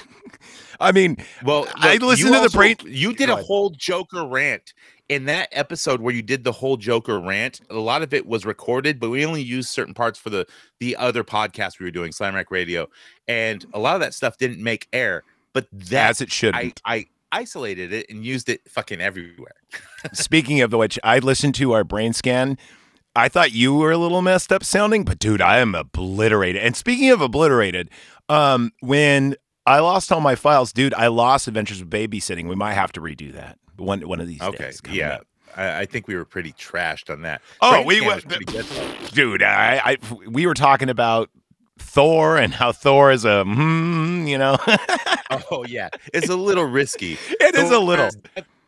I 0.79 0.93
mean, 0.93 1.17
Well, 1.43 1.67
I 1.77 1.97
listen 1.97 2.27
to 2.27 2.33
the 2.33 2.39
also- 2.41 2.59
brain- 2.59 2.77
You 2.85 3.15
did 3.15 3.31
a 3.31 3.37
whole 3.37 3.71
Joker 3.71 4.27
rant 4.27 4.75
in 5.09 5.27
that 5.27 5.49
episode 5.53 6.01
where 6.01 6.15
you 6.15 6.23
did 6.23 6.45
the 6.45 6.53
whole 6.53 6.77
Joker 6.77 7.21
rant. 7.21 7.61
A 7.71 7.75
lot 7.75 8.03
of 8.03 8.13
it 8.13 8.27
was 8.27 8.45
recorded, 8.45 8.99
but 8.99 9.11
we 9.11 9.25
only 9.25 9.43
used 9.43 9.69
certain 9.69 9.95
parts 9.95 10.19
for 10.19 10.31
the 10.31 10.47
the 10.81 10.97
other 10.97 11.25
podcast 11.25 11.79
we 11.79 11.85
were 11.85 11.91
doing, 11.93 12.13
Slam 12.13 12.35
Rack 12.35 12.51
Radio, 12.51 12.89
and 13.29 13.65
a 13.73 13.79
lot 13.79 13.95
of 13.95 14.01
that 14.01 14.15
stuff 14.15 14.37
didn't 14.39 14.63
make 14.63 14.89
air. 14.93 15.23
But 15.53 15.69
that 15.73 16.11
as 16.11 16.21
it 16.21 16.31
should. 16.31 16.55
I 16.55 16.73
I 16.85 17.07
isolated 17.33 17.93
it 17.93 18.07
and 18.11 18.25
used 18.25 18.49
it 18.49 18.61
fucking 18.69 19.01
everywhere. 19.01 19.55
Speaking 20.13 20.61
of 20.61 20.73
which, 20.73 20.99
I 21.05 21.19
listened 21.19 21.55
to 21.57 21.73
our 21.73 21.85
brain 21.85 22.13
scan. 22.13 22.59
I 23.15 23.29
thought 23.29 23.53
you 23.53 23.75
were 23.75 23.93
a 23.93 23.99
little 23.99 24.21
messed 24.21 24.53
up 24.53 24.63
sounding, 24.63 25.05
but 25.05 25.19
dude, 25.19 25.41
I 25.41 25.59
am 25.59 25.75
obliterated. 25.75 26.63
And 26.63 26.77
speaking 26.77 27.11
of 27.11 27.23
obliterated, 27.23 27.89
um, 28.29 28.73
when 28.81 29.37
I 29.65 29.79
lost 29.79 30.13
all 30.13 30.21
my 30.21 30.35
files, 30.35 30.71
dude, 30.71 30.93
I 30.93 31.07
lost 31.07 31.49
Adventures 31.49 31.81
of 31.81 31.89
Babysitting. 31.89 32.47
We 32.47 32.55
might 32.55 32.75
have 32.75 32.93
to 32.93 33.01
redo 33.01 33.33
that 33.33 33.59
one 33.79 34.07
one 34.09 34.21
of 34.21 34.27
these 34.29 34.41
Okay, 34.43 34.65
days. 34.65 34.81
yeah. 34.91 35.15
up. 35.15 35.27
I, 35.59 35.87
think 35.87 36.07
we 36.07 36.15
were 36.17 36.27
pretty 36.27 36.53
trashed 36.53 37.09
on 37.11 37.23
that. 37.23 37.41
Oh, 37.63 37.71
Brain 37.71 37.87
we 37.87 37.95
scan 37.97 38.07
went- 38.09 38.27
was 38.27 38.35
pretty 38.37 38.53
good. 38.53 38.67
dude. 39.13 39.43
I, 39.43 39.81
I 39.85 39.97
we 40.29 40.47
were 40.47 40.53
talking 40.55 40.91
about 40.91 41.31
Thor 41.79 42.37
and 42.37 42.53
how 42.53 42.73
Thor 42.73 43.11
is 43.11 43.25
a 43.25 43.43
hmm, 43.45 44.27
you 44.27 44.39
know. 44.39 44.59
Oh 45.51 45.65
yeah, 45.67 45.89
it's 46.15 46.29
a 46.29 46.37
little 46.37 46.65
risky. 46.65 47.19
it 47.31 47.55
is 47.57 47.71
a 47.73 47.79
little. 47.81 48.09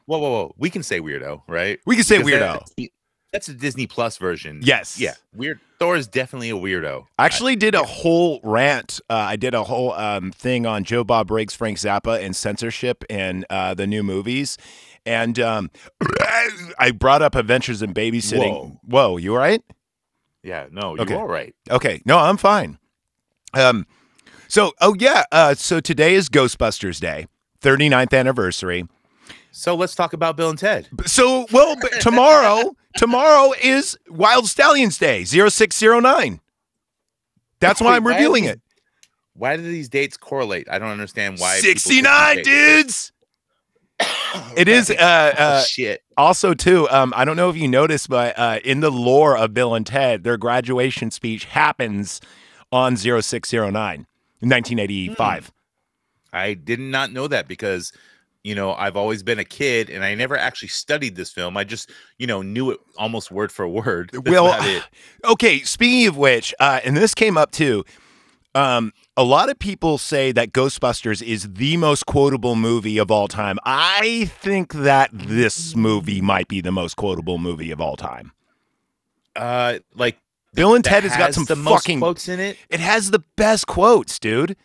Whoa, 0.06 0.18
whoa, 0.18 0.30
whoa! 0.30 0.54
We 0.58 0.70
can 0.70 0.82
say 0.82 1.00
weirdo, 1.00 1.42
right? 1.46 1.78
We 1.86 1.94
can 1.94 2.04
say 2.04 2.18
Because 2.18 2.32
weirdo. 2.32 2.52
That's, 2.58 2.74
the- 2.74 2.92
that's 3.32 3.48
a 3.48 3.54
Disney 3.54 3.86
Plus 3.86 4.16
version. 4.16 4.60
Yes. 4.62 4.98
Yeah. 4.98 5.14
Weird. 5.34 5.60
Thor 5.78 5.94
is 5.96 6.08
definitely 6.08 6.50
a 6.50 6.54
weirdo. 6.54 7.06
I 7.18 7.26
actually 7.26 7.54
did 7.56 7.74
a 7.76 7.84
whole 7.84 8.40
rant. 8.42 9.00
Uh, 9.08 9.14
I 9.14 9.36
did 9.36 9.54
a 9.54 9.62
whole 9.64 9.92
um, 9.92 10.32
thing 10.32 10.66
on 10.66 10.82
Joe 10.82 11.04
Bob 11.04 11.28
Briggs, 11.28 11.54
Frank 11.54 11.78
Zappa, 11.78 12.20
and 12.24 12.34
censorship 12.34 13.04
and 13.08 13.44
uh, 13.50 13.74
the 13.74 13.86
new 13.86 14.02
movies. 14.02 14.56
And 15.06 15.38
um, 15.40 15.70
I 16.78 16.92
brought 16.92 17.22
up 17.22 17.34
Adventures 17.34 17.82
in 17.82 17.94
Babysitting. 17.94 18.50
Whoa. 18.50 18.80
Whoa, 18.84 19.16
you 19.16 19.32
all 19.32 19.38
right? 19.38 19.62
Yeah. 20.42 20.66
No, 20.70 20.94
you're 20.94 21.02
Okay. 21.02 21.14
all 21.14 21.26
right. 21.28 21.54
Okay. 21.70 22.02
No, 22.04 22.18
I'm 22.18 22.36
fine. 22.36 22.78
Um, 23.54 23.86
so, 24.48 24.72
oh, 24.80 24.94
yeah. 24.98 25.24
Uh, 25.32 25.54
so 25.54 25.80
today 25.80 26.14
is 26.14 26.28
Ghostbusters 26.28 27.00
Day, 27.00 27.26
39th 27.62 28.16
anniversary. 28.18 28.86
So 29.50 29.74
let's 29.74 29.94
talk 29.94 30.12
about 30.12 30.36
Bill 30.36 30.50
and 30.50 30.58
Ted. 30.58 30.88
So, 31.06 31.46
well, 31.52 31.76
tomorrow, 32.00 32.76
tomorrow 32.96 33.52
is 33.62 33.96
Wild 34.08 34.44
Stallyns 34.44 34.98
Day, 34.98 35.24
0609. 35.24 36.40
That's 37.60 37.80
why 37.80 37.96
I'm 37.96 38.06
reviewing 38.06 38.44
it. 38.44 38.60
Why 39.34 39.56
do 39.56 39.62
these 39.62 39.88
dates 39.88 40.16
correlate? 40.16 40.68
I 40.70 40.78
don't 40.78 40.90
understand 40.90 41.38
why. 41.38 41.56
people 41.56 41.68
pick 41.68 41.74
these 41.74 41.82
69 41.84 42.36
dates. 42.36 42.48
dudes 42.48 43.12
it 44.56 44.68
is 44.68 44.90
uh, 44.90 44.94
uh 45.38 45.62
shit. 45.62 46.02
also 46.16 46.54
too 46.54 46.88
um 46.90 47.12
i 47.16 47.24
don't 47.24 47.36
know 47.36 47.50
if 47.50 47.56
you 47.56 47.66
noticed 47.66 48.08
but 48.08 48.38
uh 48.38 48.60
in 48.64 48.80
the 48.80 48.90
lore 48.90 49.36
of 49.36 49.52
bill 49.52 49.74
and 49.74 49.86
ted 49.86 50.22
their 50.22 50.36
graduation 50.36 51.10
speech 51.10 51.46
happens 51.46 52.20
on 52.70 52.96
0609 52.96 54.06
1985 54.40 55.52
I 56.32 56.54
did 56.54 56.80
not 56.80 57.12
know 57.12 57.26
that 57.28 57.48
because 57.48 57.92
you 58.42 58.54
know 58.54 58.72
I've 58.72 58.96
always 58.96 59.22
been 59.22 59.38
a 59.38 59.44
kid 59.44 59.90
and 59.90 60.04
I 60.04 60.14
never 60.14 60.36
actually 60.36 60.68
studied 60.68 61.16
this 61.16 61.32
film. 61.32 61.56
I 61.56 61.64
just 61.64 61.90
you 62.18 62.26
know 62.26 62.42
knew 62.42 62.70
it 62.70 62.80
almost 62.96 63.30
word 63.30 63.50
for 63.50 63.66
word. 63.66 64.10
That's 64.12 64.28
well 64.28 64.54
it. 64.62 64.84
okay 65.24 65.60
speaking 65.60 66.06
of 66.06 66.16
which 66.16 66.54
uh 66.60 66.80
and 66.84 66.96
this 66.96 67.14
came 67.14 67.36
up 67.36 67.50
too 67.50 67.84
um 68.58 68.92
a 69.16 69.22
lot 69.24 69.48
of 69.50 69.58
people 69.58 69.98
say 69.98 70.32
that 70.32 70.52
ghostbusters 70.52 71.22
is 71.22 71.48
the 71.54 71.76
most 71.76 72.06
quotable 72.06 72.56
movie 72.56 72.98
of 72.98 73.10
all 73.10 73.28
time 73.28 73.58
i 73.64 74.30
think 74.40 74.72
that 74.74 75.10
this 75.12 75.76
movie 75.76 76.20
might 76.20 76.48
be 76.48 76.60
the 76.60 76.72
most 76.72 76.96
quotable 76.96 77.38
movie 77.38 77.70
of 77.70 77.80
all 77.80 77.96
time 77.96 78.32
Uh, 79.36 79.78
like 79.94 80.16
bill 80.54 80.74
and 80.74 80.84
ted 80.84 81.04
has 81.04 81.16
got 81.16 81.34
some 81.34 81.46
fucking 81.46 82.00
quotes 82.00 82.28
in 82.28 82.40
it. 82.40 82.56
It 82.70 82.80
has 82.80 83.10
the 83.12 83.22
best 83.36 83.66
quotes, 83.66 84.18
dude. 84.18 84.56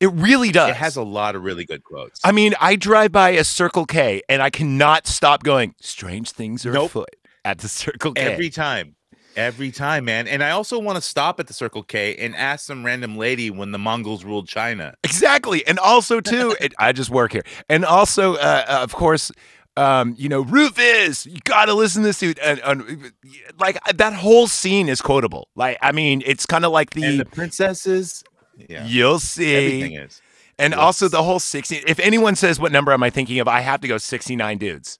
It 0.00 0.10
really 0.12 0.50
does. 0.50 0.70
It 0.70 0.76
has 0.76 0.96
a 0.96 1.02
lot 1.02 1.34
of 1.36 1.42
really 1.44 1.64
good 1.64 1.82
quotes. 1.84 2.20
I 2.24 2.32
mean, 2.32 2.54
I 2.60 2.76
drive 2.76 3.12
by 3.12 3.30
a 3.30 3.44
Circle 3.44 3.84
K 3.86 4.22
and 4.28 4.42
I 4.42 4.50
cannot 4.50 5.06
stop 5.06 5.42
going, 5.42 5.74
strange 5.80 6.30
things 6.32 6.64
are 6.66 6.72
Nope. 6.72 6.86
afoot 6.90 7.16
at 7.44 7.58
the 7.58 7.68
Circle 7.68 8.14
K. 8.14 8.20
every 8.22 8.50
time. 8.50 8.96
Every 9.40 9.70
time, 9.70 10.04
man. 10.04 10.28
And 10.28 10.42
I 10.44 10.50
also 10.50 10.78
want 10.78 10.96
to 10.96 11.00
stop 11.02 11.40
at 11.40 11.46
the 11.46 11.54
Circle 11.54 11.82
K 11.84 12.14
and 12.16 12.36
ask 12.36 12.66
some 12.66 12.84
random 12.84 13.16
lady 13.16 13.50
when 13.50 13.72
the 13.72 13.78
Mongols 13.78 14.22
ruled 14.24 14.46
China. 14.48 14.94
exactly. 15.02 15.66
And 15.66 15.78
also, 15.78 16.20
too, 16.20 16.54
it, 16.60 16.74
I 16.78 16.92
just 16.92 17.08
work 17.10 17.32
here. 17.32 17.42
And 17.68 17.84
also, 17.84 18.34
uh, 18.34 18.64
uh, 18.68 18.80
of 18.82 18.94
course, 18.94 19.32
um, 19.76 20.14
you 20.18 20.28
know, 20.28 20.42
Rufus, 20.42 21.24
you 21.26 21.38
got 21.44 21.66
to 21.66 21.74
listen 21.74 22.02
to 22.02 22.08
this 22.08 22.18
dude. 22.18 22.38
And, 22.40 22.60
and, 22.64 23.12
like, 23.58 23.78
that 23.94 24.12
whole 24.12 24.46
scene 24.46 24.88
is 24.88 25.00
quotable. 25.00 25.48
Like, 25.56 25.78
I 25.80 25.92
mean, 25.92 26.22
it's 26.26 26.44
kind 26.44 26.64
of 26.64 26.72
like 26.72 26.90
the, 26.90 27.04
And 27.04 27.20
the 27.20 27.24
princesses. 27.24 28.22
Yeah. 28.68 28.84
you'll 28.84 29.20
see. 29.20 29.54
Everything 29.56 29.94
is. 29.94 30.20
And 30.58 30.72
Yes. 30.72 30.78
also 30.80 31.08
the 31.08 31.22
whole 31.22 31.38
60. 31.40 31.76
If 31.86 31.98
anyone 32.00 32.36
says, 32.36 32.60
what 32.60 32.72
number 32.72 32.92
am 32.92 33.02
I 33.02 33.08
thinking 33.08 33.38
of? 33.40 33.48
I 33.48 33.60
have 33.60 33.80
to 33.80 33.88
go 33.88 33.96
69 33.96 34.58
dudes. 34.58 34.98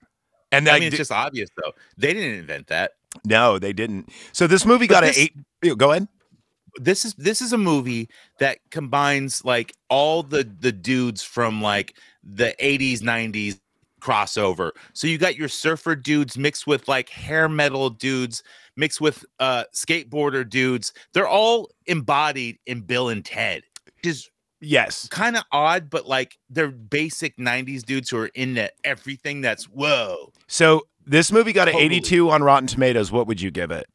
And 0.51 0.67
I 0.69 0.79
mean, 0.79 0.89
it's 0.89 0.97
just 0.97 1.13
obvious 1.13 1.51
though. 1.63 1.73
They 1.99 2.15
didn't 2.15 2.39
invent 2.39 2.69
that. 2.69 2.93
No, 3.25 3.59
they 3.59 3.73
didn't. 3.73 4.09
So 4.33 4.47
this 4.47 4.64
movie 4.64 4.87
But 4.87 4.95
got 4.95 5.00
this- 5.02 5.19
an 5.19 5.29
eight. 5.62 5.79
Go 5.79 5.90
ahead. 5.90 6.09
This 6.76 7.05
is 7.05 7.14
this 7.14 7.43
is 7.43 7.52
a 7.52 7.59
movie 7.59 8.09
that 8.38 8.59
combines 8.71 9.45
like 9.45 9.75
all 9.88 10.23
the 10.23 10.45
the 10.61 10.71
dudes 10.73 11.23
from 11.23 11.61
like 11.61 11.97
the 12.23 12.55
80s, 12.61 13.00
90s 13.00 13.59
crossover. 14.00 14.71
So 14.93 15.07
you 15.07 15.19
got 15.19 15.37
your 15.37 15.49
surfer 15.49 15.97
dudes 15.97 16.38
mixed 16.38 16.67
with 16.67 16.87
like 16.87 17.09
hair 17.09 17.49
metal 17.49 17.90
dudes, 17.90 18.43
mixed 18.76 19.00
with 19.00 19.25
uh 19.40 19.64
skateboarder 19.75 20.49
dudes. 20.49 20.93
They're 21.12 21.29
all 21.29 21.71
embodied 21.87 22.59
in 22.67 22.83
Bill 22.83 23.09
and 23.09 23.25
Ted. 23.25 23.62
Is 24.05 24.31
Yes. 24.62 25.09
kind 25.09 25.37
of 25.37 25.43
odd, 25.52 25.88
but 25.90 26.07
like 26.07 26.38
they're 26.50 26.71
basic 26.71 27.37
90s 27.38 27.83
dudes 27.83 28.11
who 28.11 28.19
are 28.19 28.31
into 28.35 28.71
everything 28.85 29.40
that's 29.40 29.64
whoa. 29.64 30.33
So 30.47 30.87
this 31.11 31.33
movie 31.33 31.52
got 31.52 31.69
an 31.69 31.73
Totally. 31.75 31.97
82 31.97 32.31
on 32.31 32.43
Rotten 32.43 32.67
Tomatoes. 32.69 33.11
What 33.11 33.26
would 33.26 33.40
you 33.40 33.50
give 33.50 33.71
it? 33.71 33.87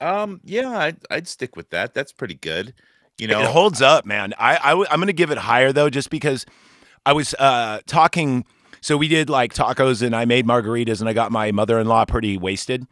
Um, 0.00 0.40
yeah, 0.44 0.76
I'd, 0.76 0.96
I'd 1.10 1.28
stick 1.28 1.54
with 1.54 1.70
that. 1.70 1.94
That's 1.94 2.12
pretty 2.12 2.34
good. 2.34 2.74
You 3.18 3.28
know, 3.28 3.40
it 3.40 3.46
holds 3.46 3.80
up, 3.80 4.04
man. 4.04 4.34
I, 4.38 4.58
I 4.60 4.70
w- 4.70 4.86
I'm 4.90 4.98
going 4.98 5.06
to 5.06 5.12
give 5.12 5.30
it 5.30 5.38
higher 5.38 5.72
though, 5.72 5.88
just 5.88 6.10
because 6.10 6.44
I 7.06 7.12
was 7.12 7.34
uh, 7.34 7.80
talking. 7.86 8.44
So 8.80 8.96
we 8.96 9.06
did 9.06 9.30
like 9.30 9.54
tacos, 9.54 10.02
and 10.02 10.16
I 10.16 10.24
made 10.24 10.44
margaritas, 10.44 10.98
and 10.98 11.08
I 11.08 11.12
got 11.12 11.30
my 11.30 11.52
mother-in-law 11.52 12.06
pretty 12.06 12.36
wasted. 12.36 12.84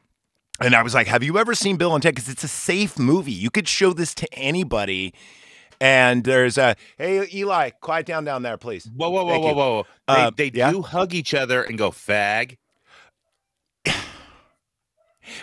And 0.61 0.77
I 0.77 0.83
was 0.83 0.95
like, 0.95 1.09
"Have 1.09 1.25
you 1.25 1.37
ever 1.39 1.55
seen 1.55 1.77
Bill 1.79 1.95
and 1.95 2.03
Ted?" 2.03 2.15
Because 2.15 2.29
it's 2.29 2.45
a 2.45 2.49
safe 2.49 2.97
movie. 2.97 3.33
You 3.33 3.51
could 3.51 3.67
show 3.67 3.93
this 3.93 4.15
to 4.17 4.33
anybody, 4.33 5.13
And 5.81 6.25
there's 6.25 6.59
a 6.59 6.77
hey 6.99 7.27
Eli, 7.33 7.71
quiet 7.71 8.05
down 8.07 8.25
down 8.25 8.43
there, 8.43 8.59
please. 8.59 8.89
Whoa, 8.95 9.09
whoa, 9.09 9.25
whoa, 9.25 9.31
Thank 9.31 9.43
whoa, 9.45 9.51
you. 9.51 9.55
whoa! 9.57 9.87
They, 10.09 10.15
Uh, 10.15 10.31
they 10.37 10.51
yeah? 10.53 10.71
do 10.73 10.83
hug 10.83 11.15
each 11.15 11.33
other 11.35 11.63
and 11.63 11.79
go 11.79 11.91
fag. 11.91 12.57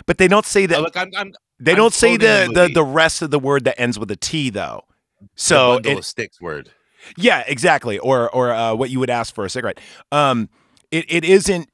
But 0.06 0.18
they 0.18 0.28
don't 0.28 0.44
say 0.46 0.66
that. 0.66 0.78
Oh, 0.78 0.82
look, 0.82 0.96
I'm, 0.96 1.10
I'm 1.16 1.32
they 1.58 1.72
I'm 1.72 1.76
don't 1.78 1.94
say 1.94 2.16
the, 2.16 2.50
the 2.52 2.68
the 2.72 2.84
rest 2.84 3.22
of 3.22 3.30
the 3.30 3.38
word 3.38 3.64
that 3.64 3.80
ends 3.80 3.98
with 3.98 4.10
a 4.10 4.16
T 4.16 4.50
though. 4.50 4.82
the 5.20 5.28
So 5.36 5.74
bundle 5.76 5.98
it- 5.98 6.04
sticks 6.04 6.40
word. 6.40 6.70
Yeah, 7.16 7.42
exactly. 7.46 7.98
Or 7.98 8.28
or 8.34 8.52
uh, 8.52 8.74
what 8.74 8.90
you 8.90 9.00
would 9.00 9.08
ask 9.10 9.34
for 9.34 9.44
a 9.44 9.50
cigarette. 9.50 9.80
Um, 10.12 10.50
it 10.90 11.06
it 11.08 11.24
isn't, 11.24 11.68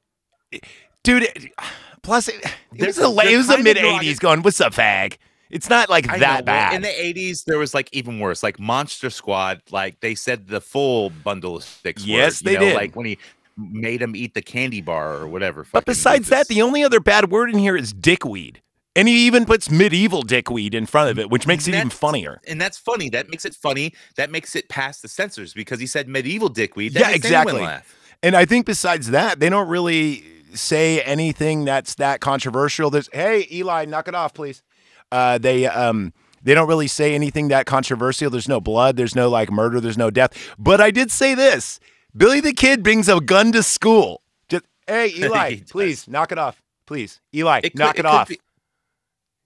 dude. 1.03 1.23
It, 1.23 1.51
plus, 2.03 2.29
it, 2.29 2.35
it 2.73 2.85
was 2.87 2.95
the 2.95 3.09
it 3.29 3.35
was 3.37 3.47
the 3.47 3.57
mid 3.57 3.75
'80s. 3.77 4.19
Going, 4.19 4.43
what's 4.43 4.61
up, 4.61 4.73
fag? 4.73 5.17
It's 5.49 5.69
not 5.69 5.89
like 5.89 6.09
I 6.09 6.17
that 6.19 6.39
know, 6.39 6.45
bad. 6.45 6.73
In 6.75 6.81
the 6.81 6.87
80s, 6.87 7.45
there 7.45 7.57
was 7.57 7.73
like 7.73 7.89
even 7.93 8.19
worse, 8.19 8.41
like 8.43 8.59
Monster 8.59 9.09
Squad. 9.09 9.61
Like 9.71 9.99
they 9.99 10.15
said 10.15 10.47
the 10.47 10.61
full 10.61 11.09
bundle 11.09 11.57
of 11.57 11.63
sticks. 11.63 12.03
Yes, 12.05 12.41
word, 12.43 12.51
you 12.51 12.57
they 12.57 12.65
know, 12.65 12.69
did. 12.71 12.75
Like 12.75 12.95
when 12.95 13.05
he 13.05 13.17
made 13.57 14.01
him 14.01 14.15
eat 14.15 14.33
the 14.33 14.41
candy 14.41 14.81
bar 14.81 15.13
or 15.15 15.27
whatever. 15.27 15.65
but 15.71 15.85
besides 15.85 16.29
that, 16.29 16.47
the 16.47 16.61
only 16.61 16.83
other 16.83 16.99
bad 16.99 17.31
word 17.31 17.49
in 17.49 17.57
here 17.57 17.77
is 17.77 17.93
dickweed, 17.93 18.61
and 18.95 19.07
he 19.07 19.25
even 19.27 19.45
puts 19.45 19.69
medieval 19.71 20.23
dickweed 20.23 20.73
in 20.75 20.85
front 20.85 21.09
of 21.11 21.19
it, 21.19 21.29
which 21.29 21.47
makes 21.47 21.67
it 21.67 21.75
even 21.75 21.89
funnier. 21.89 22.41
and 22.47 22.59
that's 22.59 22.77
funny. 22.77 23.09
That 23.09 23.29
makes 23.29 23.45
it 23.45 23.53
funny. 23.55 23.93
That 24.17 24.29
makes 24.31 24.55
it 24.55 24.67
past 24.67 25.01
the 25.03 25.07
censors 25.07 25.53
because 25.53 25.79
he 25.79 25.87
said 25.87 26.09
medieval 26.09 26.49
dickweed. 26.49 26.95
That 26.95 26.99
Yeah, 27.01 27.11
exactly. 27.15 27.61
laugh. 27.61 27.95
And 28.23 28.35
I 28.35 28.45
think 28.45 28.65
besides 28.65 29.11
that, 29.11 29.39
they 29.39 29.49
don't 29.49 29.67
really 29.69 30.23
say 30.53 31.01
anything 31.01 31.65
that's 31.65 31.95
that 31.95 32.21
controversial. 32.21 32.89
There's, 32.89 33.09
hey, 33.13 33.45
Eli, 33.51 33.85
knock 33.85 34.07
it 34.07 34.15
off, 34.15 34.33
please. 34.33 34.63
Uh, 35.11 35.37
they 35.37 35.65
um 35.67 36.13
they 36.43 36.53
don't 36.53 36.67
really 36.67 36.87
say 36.87 37.15
anything 37.15 37.47
that 37.49 37.65
controversial. 37.65 38.29
There's 38.29 38.47
no 38.49 38.59
blood. 38.59 38.97
There's 38.97 39.15
no 39.15 39.29
like 39.29 39.51
murder. 39.51 39.79
There's 39.79 39.97
no 39.97 40.09
death. 40.09 40.31
But 40.59 40.81
I 40.81 40.91
did 40.91 41.11
say 41.11 41.33
this: 41.35 41.79
Billy 42.15 42.39
the 42.41 42.53
Kid 42.53 42.83
brings 42.83 43.07
a 43.09 43.19
gun 43.19 43.51
to 43.53 43.63
school. 43.63 44.21
Just 44.49 44.65
hey, 44.87 45.11
Eli, 45.17 45.57
please 45.69 46.07
knock 46.07 46.31
it 46.31 46.37
off, 46.37 46.61
please, 46.85 47.21
Eli, 47.33 47.59
It 47.63 47.71
could- 47.71 47.79
knock 47.79 47.95
it, 47.95 47.97
could 47.97 48.05
off. 48.05 48.27
be- 48.29 48.39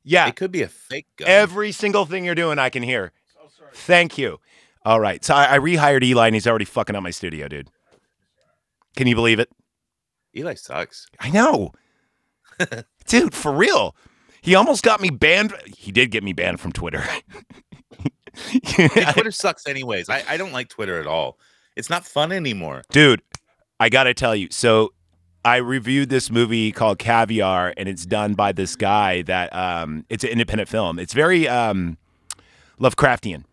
yeah, 0.04 0.28
It 0.28 0.36
could 0.38 0.52
be 0.52 0.62
a 0.64 0.68
fake 0.68 1.08
gun. 1.18 1.28
every 1.28 1.72
single 1.72 2.06
thing 2.06 2.24
you're 2.26 2.34
doing, 2.36 2.58
I 2.58 2.70
can 2.70 2.82
hear. 2.84 3.12
Thank 3.74 4.18
you. 4.18 4.40
All 4.86 5.00
right, 5.00 5.24
so 5.24 5.36
I, 5.36 5.56
I 5.56 5.60
rehired 5.60 6.04
Eli, 6.04 6.28
and 6.28 6.36
he's 6.36 6.48
already 6.48 6.66
fucking 6.66 6.96
up 6.96 7.04
my 7.04 7.12
studio, 7.12 7.48
dude. 7.48 7.70
Can 8.96 9.06
you 9.08 9.14
believe 9.14 9.40
it? 9.40 9.50
Eli 10.36 10.56
sucks. 10.56 11.06
I 11.20 11.30
know. 11.30 11.74
Dude, 13.08 13.34
for 13.34 13.52
real. 13.52 13.96
He 14.42 14.56
almost 14.56 14.84
got 14.84 15.02
me 15.02 15.10
banned. 15.10 15.54
He 15.78 15.92
did 15.92 16.12
get 16.12 16.24
me 16.24 16.34
banned 16.34 16.60
from 16.60 16.72
Twitter. 16.72 17.04
Twitter 18.64 19.32
sucks 19.32 19.68
anyways. 19.68 20.10
I, 20.10 20.24
I 20.28 20.38
don't 20.38 20.52
like 20.52 20.70
Twitter 20.70 21.00
at 21.00 21.08
all. 21.08 21.38
It's 21.76 21.90
not 21.90 22.06
fun 22.06 22.32
anymore. 22.32 22.84
Dude, 22.92 23.22
I 23.80 23.90
got 23.90 24.04
to 24.04 24.14
tell 24.14 24.36
you. 24.36 24.48
So 24.52 24.94
I 25.46 25.58
reviewed 25.58 26.10
this 26.10 26.30
movie 26.30 26.72
called 26.72 27.00
Caviar, 27.00 27.74
and 27.78 27.88
it's 27.88 28.06
done 28.06 28.34
by 28.34 28.52
this 28.52 28.76
guy 28.76 29.22
that 29.24 29.54
um, 29.56 30.06
it's 30.10 30.24
an 30.24 30.30
independent 30.32 30.70
film. 30.70 31.00
It's 31.00 31.14
very 31.14 31.48
um, 31.48 31.98
Lovecraftian. 32.80 33.44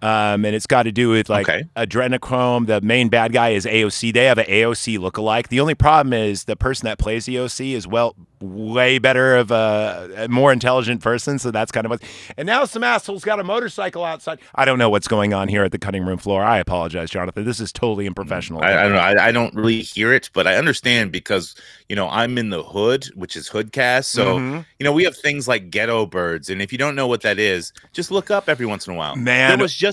Um, 0.00 0.44
and 0.44 0.54
it's 0.54 0.66
got 0.66 0.84
to 0.84 0.92
do 0.92 1.08
with 1.10 1.28
like 1.28 1.48
Okay. 1.48 1.64
adrenochrome. 1.76 2.66
The 2.66 2.80
main 2.80 3.08
bad 3.08 3.32
guy 3.32 3.50
is 3.50 3.66
AOC. 3.66 4.12
They 4.12 4.26
have 4.26 4.38
an 4.38 4.46
AOC 4.46 4.98
lookalike. 4.98 5.48
The 5.48 5.60
only 5.60 5.74
problem 5.74 6.12
is 6.12 6.44
the 6.44 6.56
person 6.56 6.86
that 6.86 6.98
plays 6.98 7.26
AOC 7.26 7.72
is 7.74 7.86
well 7.86 8.14
way 8.40 9.00
better 9.00 9.34
of 9.34 9.50
a, 9.50 10.10
a 10.16 10.28
more 10.28 10.52
intelligent 10.52 11.02
person. 11.02 11.40
So 11.40 11.50
that's 11.50 11.72
kind 11.72 11.84
of 11.84 11.90
what. 11.90 12.02
And 12.36 12.46
now 12.46 12.64
some 12.66 12.84
asshole's 12.84 13.24
got 13.24 13.40
a 13.40 13.44
motorcycle 13.44 14.04
outside. 14.04 14.38
I 14.54 14.64
don't 14.64 14.78
know 14.78 14.88
what's 14.88 15.08
going 15.08 15.34
on 15.34 15.48
here 15.48 15.64
at 15.64 15.72
the 15.72 15.78
cutting 15.78 16.04
room 16.04 16.18
floor. 16.18 16.44
I 16.44 16.58
apologize, 16.58 17.10
Jonathan. 17.10 17.44
This 17.44 17.58
is 17.58 17.72
totally 17.72 18.06
unprofessional. 18.06 18.62
I, 18.62 18.74
I 18.78 18.82
don't 18.84 18.92
know. 18.92 18.98
I, 19.00 19.28
I 19.28 19.32
don't 19.32 19.52
really 19.54 19.80
hear 19.82 20.12
it, 20.12 20.30
but 20.32 20.46
I 20.46 20.54
understand 20.54 21.10
because 21.10 21.56
you 21.88 21.96
know 21.96 22.08
I'm 22.08 22.38
in 22.38 22.50
the 22.50 22.62
hood, 22.62 23.06
which 23.16 23.34
is 23.36 23.48
Hoodcast. 23.50 24.04
So 24.04 24.38
Mhm. 24.38 24.64
you 24.78 24.84
know 24.84 24.92
we 24.92 25.02
have 25.02 25.16
things 25.16 25.48
like 25.48 25.70
ghetto 25.70 26.06
birds, 26.06 26.48
and 26.48 26.62
if 26.62 26.70
you 26.70 26.78
don't 26.78 26.94
know 26.94 27.08
what 27.08 27.22
that 27.22 27.40
is, 27.40 27.72
just 27.92 28.12
look 28.12 28.30
up 28.30 28.48
every 28.48 28.66
once 28.66 28.86
in 28.86 28.94
a 28.94 28.96
while. 28.96 29.16
Man, 29.16 29.48
there 29.48 29.58
was 29.58 29.74
just 29.74 29.87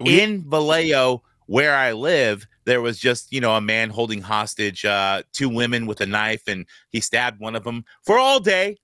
we- 0.00 0.20
in 0.20 0.48
Vallejo 0.48 1.22
where 1.46 1.74
I 1.74 1.92
live. 1.92 2.46
There 2.64 2.80
was 2.80 2.98
just 2.98 3.32
you 3.32 3.40
know 3.40 3.54
a 3.54 3.60
man 3.60 3.90
holding 3.90 4.20
hostage 4.20 4.84
uh, 4.84 5.22
two 5.32 5.48
women 5.48 5.86
with 5.86 6.00
a 6.00 6.06
knife, 6.06 6.42
and 6.46 6.66
he 6.90 7.00
stabbed 7.00 7.40
one 7.40 7.56
of 7.56 7.64
them 7.64 7.84
for 8.04 8.18
all 8.18 8.40
day. 8.40 8.76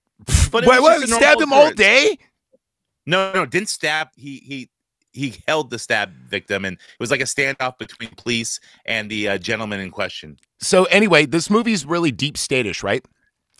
But 0.50 0.64
it 0.64 0.70
Wait, 0.70 0.83
wait, 0.83 1.09
stabbed 1.09 1.40
him 1.40 1.53
all 1.53 1.72
day? 1.72 2.18
No, 3.07 3.33
no, 3.33 3.46
didn't 3.46 3.68
stab. 3.68 4.09
He 4.16 4.38
he 4.38 4.70
he 5.12 5.42
held 5.46 5.70
the 5.70 5.79
stab 5.79 6.12
victim, 6.29 6.64
and 6.64 6.77
it 6.77 7.00
was 7.00 7.11
like 7.11 7.20
a 7.20 7.24
standoff 7.24 7.79
between 7.79 8.11
police 8.16 8.59
and 8.87 9.11
the 9.11 9.29
uh, 9.29 9.38
gentleman 9.38 9.81
in 9.81 9.90
question. 9.90 10.38
So 10.61 10.85
anyway, 10.85 11.27
this 11.27 11.50
movie's 11.50 11.85
really 11.85 12.11
deep 12.11 12.37
statish, 12.37 12.83
right? 12.83 13.05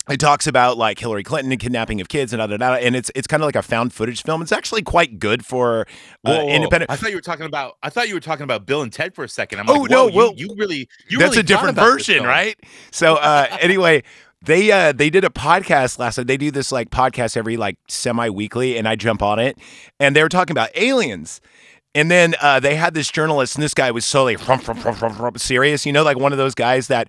It 0.09 0.19
talks 0.19 0.45
about 0.45 0.77
like 0.77 0.99
Hillary 0.99 1.23
Clinton 1.23 1.51
and 1.51 1.59
kidnapping 1.59 1.99
of 1.99 2.09
kids 2.09 2.31
and 2.31 2.39
da, 2.39 2.45
da, 2.45 2.57
da, 2.57 2.73
and 2.75 2.95
it's 2.95 3.09
it's 3.15 3.25
kind 3.25 3.41
of 3.41 3.47
like 3.47 3.55
a 3.55 3.63
found 3.63 3.91
footage 3.91 4.21
film. 4.21 4.41
It's 4.43 4.51
actually 4.51 4.83
quite 4.83 5.17
good 5.17 5.43
for 5.45 5.81
uh, 5.81 5.85
Whoa, 6.31 6.45
whoa, 6.45 6.49
independent. 6.49 6.91
I 6.91 6.95
thought 6.95 7.09
you 7.09 7.15
were 7.17 7.21
talking 7.21 7.47
about. 7.47 7.77
I 7.81 7.89
thought 7.89 8.07
you 8.07 8.13
were 8.13 8.19
talking 8.19 8.43
about 8.43 8.65
Bill 8.67 8.83
and 8.83 8.93
Ted 8.93 9.15
for 9.15 9.23
a 9.23 9.29
second. 9.29 9.59
I'm 9.61 9.69
Oh, 9.69 9.79
like, 9.79 9.89
no, 9.91 10.03
whoa, 10.05 10.09
you- 10.09 10.15
well, 10.17 10.33
you, 10.37 10.55
really, 10.57 10.87
you 11.09 11.17
That's 11.17 11.31
really 11.31 11.39
a 11.39 11.43
different 11.43 11.75
thought 11.75 11.87
about 11.87 11.97
this 11.97 12.07
version, 12.07 12.23
right? 12.23 12.55
So 12.91 13.15
uh, 13.15 13.47
anyway, 13.59 14.03
they 14.43 14.71
uh, 14.71 14.91
they 14.91 15.09
did 15.09 15.23
a 15.23 15.29
podcast 15.29 15.97
last 15.97 16.19
night. 16.19 16.27
They 16.27 16.37
do 16.37 16.51
this 16.51 16.71
like 16.71 16.91
podcast 16.91 17.35
every 17.35 17.57
like 17.57 17.77
semi 17.87 18.29
weekly, 18.29 18.77
and 18.77 18.87
I 18.87 18.95
jump 18.95 19.23
on 19.23 19.39
it, 19.39 19.57
and 19.99 20.15
they 20.15 20.21
were 20.21 20.29
talking 20.29 20.51
about 20.53 20.69
aliens. 20.75 21.41
And 21.95 22.11
then 22.11 22.35
uh, 22.41 22.59
they 22.59 22.75
had 22.75 22.93
this 22.93 23.09
journalist, 23.09 23.55
and 23.55 23.63
this 23.63 23.73
guy 23.73 23.89
was 23.89 24.05
so 24.05 24.25
like 24.25 24.45
"Rum, 24.47 24.59
rum, 24.67 24.81
rum, 24.81 24.97
rum, 25.01 25.17
rum," 25.17 25.37
serious, 25.37 25.85
you 25.85 25.93
know, 25.93 26.03
like 26.03 26.19
one 26.19 26.31
of 26.33 26.37
those 26.37 26.53
guys 26.53 26.87
that 26.89 27.07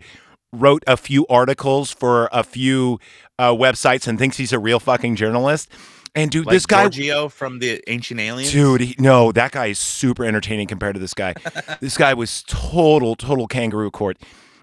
wrote 0.52 0.82
a 0.86 0.96
few 0.96 1.26
articles 1.28 1.90
for 1.90 2.28
a 2.32 2.42
few 2.42 2.98
uh, 3.38 3.52
websites 3.52 4.06
and 4.06 4.18
thinks 4.18 4.36
he's 4.36 4.52
a 4.52 4.58
real 4.58 4.80
fucking 4.80 5.16
journalist. 5.16 5.70
And 6.14 6.30
dude, 6.30 6.46
Like 6.46 6.54
this 6.54 6.64
guy, 6.64 6.84
Giorgio 6.84 7.28
from 7.28 7.58
the 7.58 7.82
Ancient 7.88 8.18
Aliens. 8.18 8.50
Dude, 8.50 8.80
he, 8.80 8.94
no, 8.98 9.32
that 9.32 9.52
guy 9.52 9.66
is 9.66 9.78
super 9.78 10.24
entertaining 10.24 10.66
compared 10.66 10.94
to 10.94 11.00
this 11.00 11.12
guy. 11.12 11.34
this 11.80 11.98
guy 11.98 12.14
was 12.14 12.42
total, 12.46 13.16
total 13.16 13.46
kangaroo 13.46 13.90
court. 13.90 14.16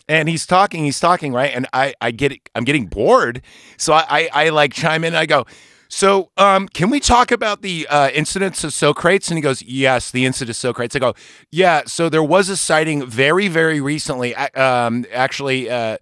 And 0.10 0.28
he's 0.28 0.46
talking, 0.48 0.84
he's 0.84 1.00
talking, 1.00 1.32
right? 1.32 1.52
And 1.54 1.67
I, 1.72 1.93
I 2.02 2.12
get 2.12 2.32
it, 2.32 2.50
I'm 2.56 2.63
getting 2.63 2.88
bored. 2.88 3.41
So 3.78 3.93
I, 3.93 4.06
I, 4.10 4.30
I 4.34 4.50
like 4.50 4.74
chime 4.74 5.04
in 5.04 5.10
and 5.10 5.17
I 5.17 5.26
go, 5.28 5.46
so 5.94 6.32
um, 6.38 6.68
can 6.68 6.90
we 6.90 7.00
talk 7.00 7.32
about 7.32 7.62
the 7.62 7.88
uh, 7.88 8.10
incidents 8.10 8.64
of 8.64 8.74
Socrates? 8.74 9.30
And 9.30 9.38
he 9.38 9.44
goes, 9.44 9.62
yes, 9.62 10.10
the 10.10 10.26
incident 10.26 10.50
of 10.50 10.56
Socrates. 10.56 10.96
I 10.96 11.00
go, 11.00 11.14
yeah. 11.52 11.84
So 11.86 12.10
there 12.10 12.24
was 12.24 12.50
a 12.50 12.58
sighting 12.58 13.06
very, 13.06 13.48
very 13.48 13.80
recently, 13.80 14.34
um, 14.36 15.06
actually, 15.14 15.70
uh, 15.70 15.98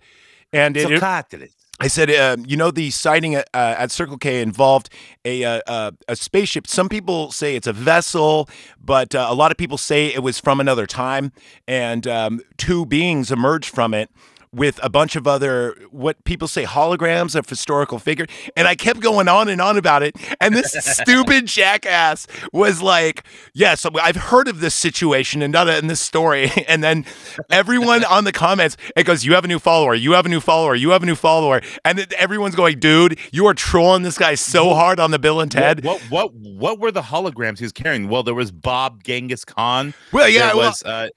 and 0.54 0.78
it, 0.78 0.84
Socrates. 0.84 1.54
I 1.82 1.88
said, 1.88 2.10
uh, 2.10 2.38
you 2.48 2.56
know, 2.56 2.72
the 2.72 2.90
sighting 2.90 3.36
at, 3.36 3.50
uh, 3.54 3.76
at 3.78 3.92
Circle 3.92 4.18
K 4.18 4.42
involved 4.42 4.90
a, 5.26 5.44
uh, 5.44 5.62
uh, 5.68 5.92
a 6.08 6.16
spaceship. 6.16 6.68
Some 6.68 6.88
people 6.88 7.32
say 7.34 7.58
it's 7.58 7.68
a 7.68 7.74
vessel, 7.74 8.48
but 8.80 9.14
uh, 9.14 9.28
a 9.30 9.36
lot 9.36 9.52
of 9.52 9.58
people 9.58 9.78
say 9.78 10.08
it 10.14 10.24
was 10.24 10.40
from 10.40 10.62
another 10.62 10.88
time, 10.88 11.34
and 11.68 12.08
um, 12.08 12.40
two 12.56 12.86
beings 12.86 13.30
emerged 13.30 13.74
from 13.74 13.94
it 13.94 14.10
with 14.54 14.80
a 14.84 14.90
bunch 14.90 15.16
of 15.16 15.28
other 15.28 15.76
what 15.92 16.24
people 16.24 16.48
say 16.48 16.64
holograms 16.64 17.36
of 17.36 17.48
historical 17.48 18.00
figure 18.00 18.26
and 18.56 18.68
i 18.68 18.76
kept 18.76 19.00
going 19.00 19.28
on 19.28 19.48
and 19.50 19.62
on 19.62 19.78
about 19.78 20.04
it 20.04 20.16
and 20.40 20.56
this 20.56 20.72
stupid 20.80 21.46
jackass 21.46 22.28
was 22.54 22.82
like 22.82 23.24
yes 23.54 23.86
i've 24.02 24.16
heard 24.16 24.48
of 24.48 24.60
this 24.60 24.74
situation 24.76 25.42
and 25.42 25.52
not 25.54 25.68
in 25.68 25.88
this 25.88 26.02
story 26.02 26.50
and 26.68 26.84
then 26.84 27.06
everyone 27.50 28.04
on 28.06 28.24
the 28.24 28.32
comments 28.32 28.78
it 28.96 29.04
goes 29.04 29.26
you 29.26 29.34
have 29.34 29.46
a 29.46 29.48
new 29.48 29.60
follower 29.60 29.94
you 29.94 30.14
have 30.14 30.26
a 30.26 30.30
new 30.30 30.40
follower 30.42 30.76
you 30.76 30.90
have 30.92 31.04
a 31.04 31.06
new 31.06 31.16
follower 31.16 31.62
and 31.86 32.14
everyone's 32.14 32.56
going 32.56 32.80
dude 32.80 33.18
you 33.32 33.46
are 33.46 33.54
trolling 33.54 34.04
this 34.04 34.18
guy 34.18 34.36
so 34.36 34.74
hard 34.74 35.00
on 35.00 35.12
the 35.12 35.20
bill 35.20 35.40
and 35.42 35.52
ted 35.52 35.84
What, 35.84 36.02
what 36.10 36.22
what 36.22 36.34
what 36.62 36.80
were 36.80 36.92
the 36.92 37.02
holograms 37.02 37.58
he 37.60 37.66
was 37.66 37.74
carrying? 37.74 38.08
Well, 38.08 38.24
there 38.24 38.34
was 38.34 38.52
Bob 38.52 39.04
Genghis 39.04 39.44
Khan. 39.44 39.94
well 40.14 40.30
yeah 40.30 40.48
there 40.48 40.56
well, 40.58 40.70
was 40.70 40.84
uh, 40.84 41.10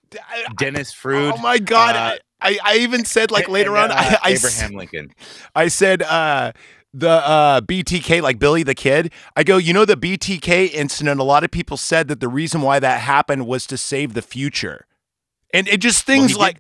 Dennis 0.57 0.93
Frood. 0.93 1.35
oh 1.35 1.37
my 1.37 1.59
god 1.59 1.95
uh, 1.97 2.17
I, 2.45 2.59
I 2.63 2.77
even 2.79 3.05
said 3.05 3.31
like 3.31 3.49
later 3.49 3.75
and, 3.77 3.91
on 3.91 3.99
uh, 3.99 4.01
I, 4.01 4.19
I 4.23 4.33
s- 4.33 4.45
Abraham 4.45 4.77
Lincoln. 4.79 5.11
I 5.55 5.69
said 5.69 6.03
uh 6.03 6.53
the 6.93 7.09
uh 7.11 7.61
BTK 7.63 8.23
like 8.23 8.39
Billy 8.39 8.63
the 8.63 8.75
Kid. 8.75 9.13
I 9.35 9.43
go, 9.43 9.57
you 9.57 9.73
know 9.73 9.85
the 9.85 9.97
BTK 9.97 10.71
incident, 10.73 11.19
a 11.21 11.25
lot 11.25 11.43
of 11.43 11.51
people 11.51 11.77
said 11.77 12.07
that 12.09 12.21
the 12.21 12.29
reason 12.29 12.61
why 12.63 12.79
that 12.79 13.01
happened 13.01 13.47
was 13.47 13.67
to 13.67 13.77
save 13.77 14.15
the 14.15 14.23
future. 14.23 14.87
And 15.53 15.67
it 15.69 15.79
just 15.81 16.07
Well, 16.07 16.17
things 16.19 16.33
did- 16.33 16.39
like 16.39 16.59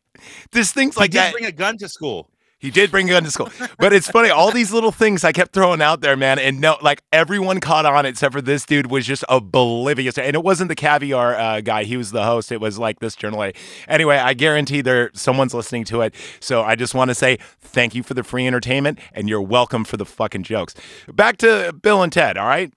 this 0.52 0.72
things 0.72 0.96
like 0.96 1.10
did 1.12 1.18
that. 1.18 1.32
bring 1.32 1.44
a 1.44 1.52
gun 1.52 1.76
to 1.78 1.88
school. 1.88 2.30
He 2.64 2.70
did 2.70 2.90
bring 2.90 3.09
a 3.11 3.12
gun 3.12 3.24
to 3.24 3.31
school. 3.31 3.50
But 3.79 3.92
it's 3.92 4.11
funny, 4.11 4.31
all 4.31 4.50
these 4.50 4.72
little 4.72 4.90
things 4.90 5.22
I 5.22 5.33
kept 5.33 5.53
throwing 5.53 5.83
out 5.83 6.00
there, 6.00 6.16
man. 6.16 6.38
And 6.38 6.61
no, 6.61 6.77
like 6.81 7.03
everyone 7.12 7.61
caught 7.61 7.85
on 7.85 8.07
except 8.07 8.33
for 8.33 8.40
this 8.40 8.64
dude 8.64 8.90
was 8.90 9.07
just 9.07 9.22
oblivious. 9.29 10.16
And 10.16 10.35
it 10.35 10.42
wasn't 10.42 10.68
the 10.68 10.74
caviar 10.74 11.35
uh, 11.35 11.61
guy, 11.61 11.85
he 11.85 11.96
was 11.98 12.11
the 12.11 12.24
host. 12.24 12.50
It 12.50 12.61
was 12.61 12.79
like 12.79 13.00
this 13.00 13.14
journalist. 13.14 13.57
Anyway, 13.87 14.16
I 14.16 14.33
guarantee 14.33 14.81
there 14.81 15.11
someone's 15.12 15.53
listening 15.53 15.85
to 15.85 16.00
it. 16.00 16.14
So 16.40 16.62
I 16.62 16.74
just 16.74 16.94
want 16.94 17.11
to 17.11 17.14
say 17.14 17.38
thank 17.61 17.94
you 17.94 18.03
for 18.03 18.14
the 18.14 18.22
free 18.24 18.46
entertainment 18.46 18.98
and 19.12 19.29
you're 19.29 19.42
welcome 19.42 19.85
for 19.85 19.96
the 19.98 20.07
fucking 20.07 20.44
jokes. 20.44 20.74
Back 21.12 21.37
to 21.38 21.72
Bill 21.83 22.03
and 22.03 22.12
Ted, 22.12 22.38
all 22.38 22.46
right? 22.46 22.72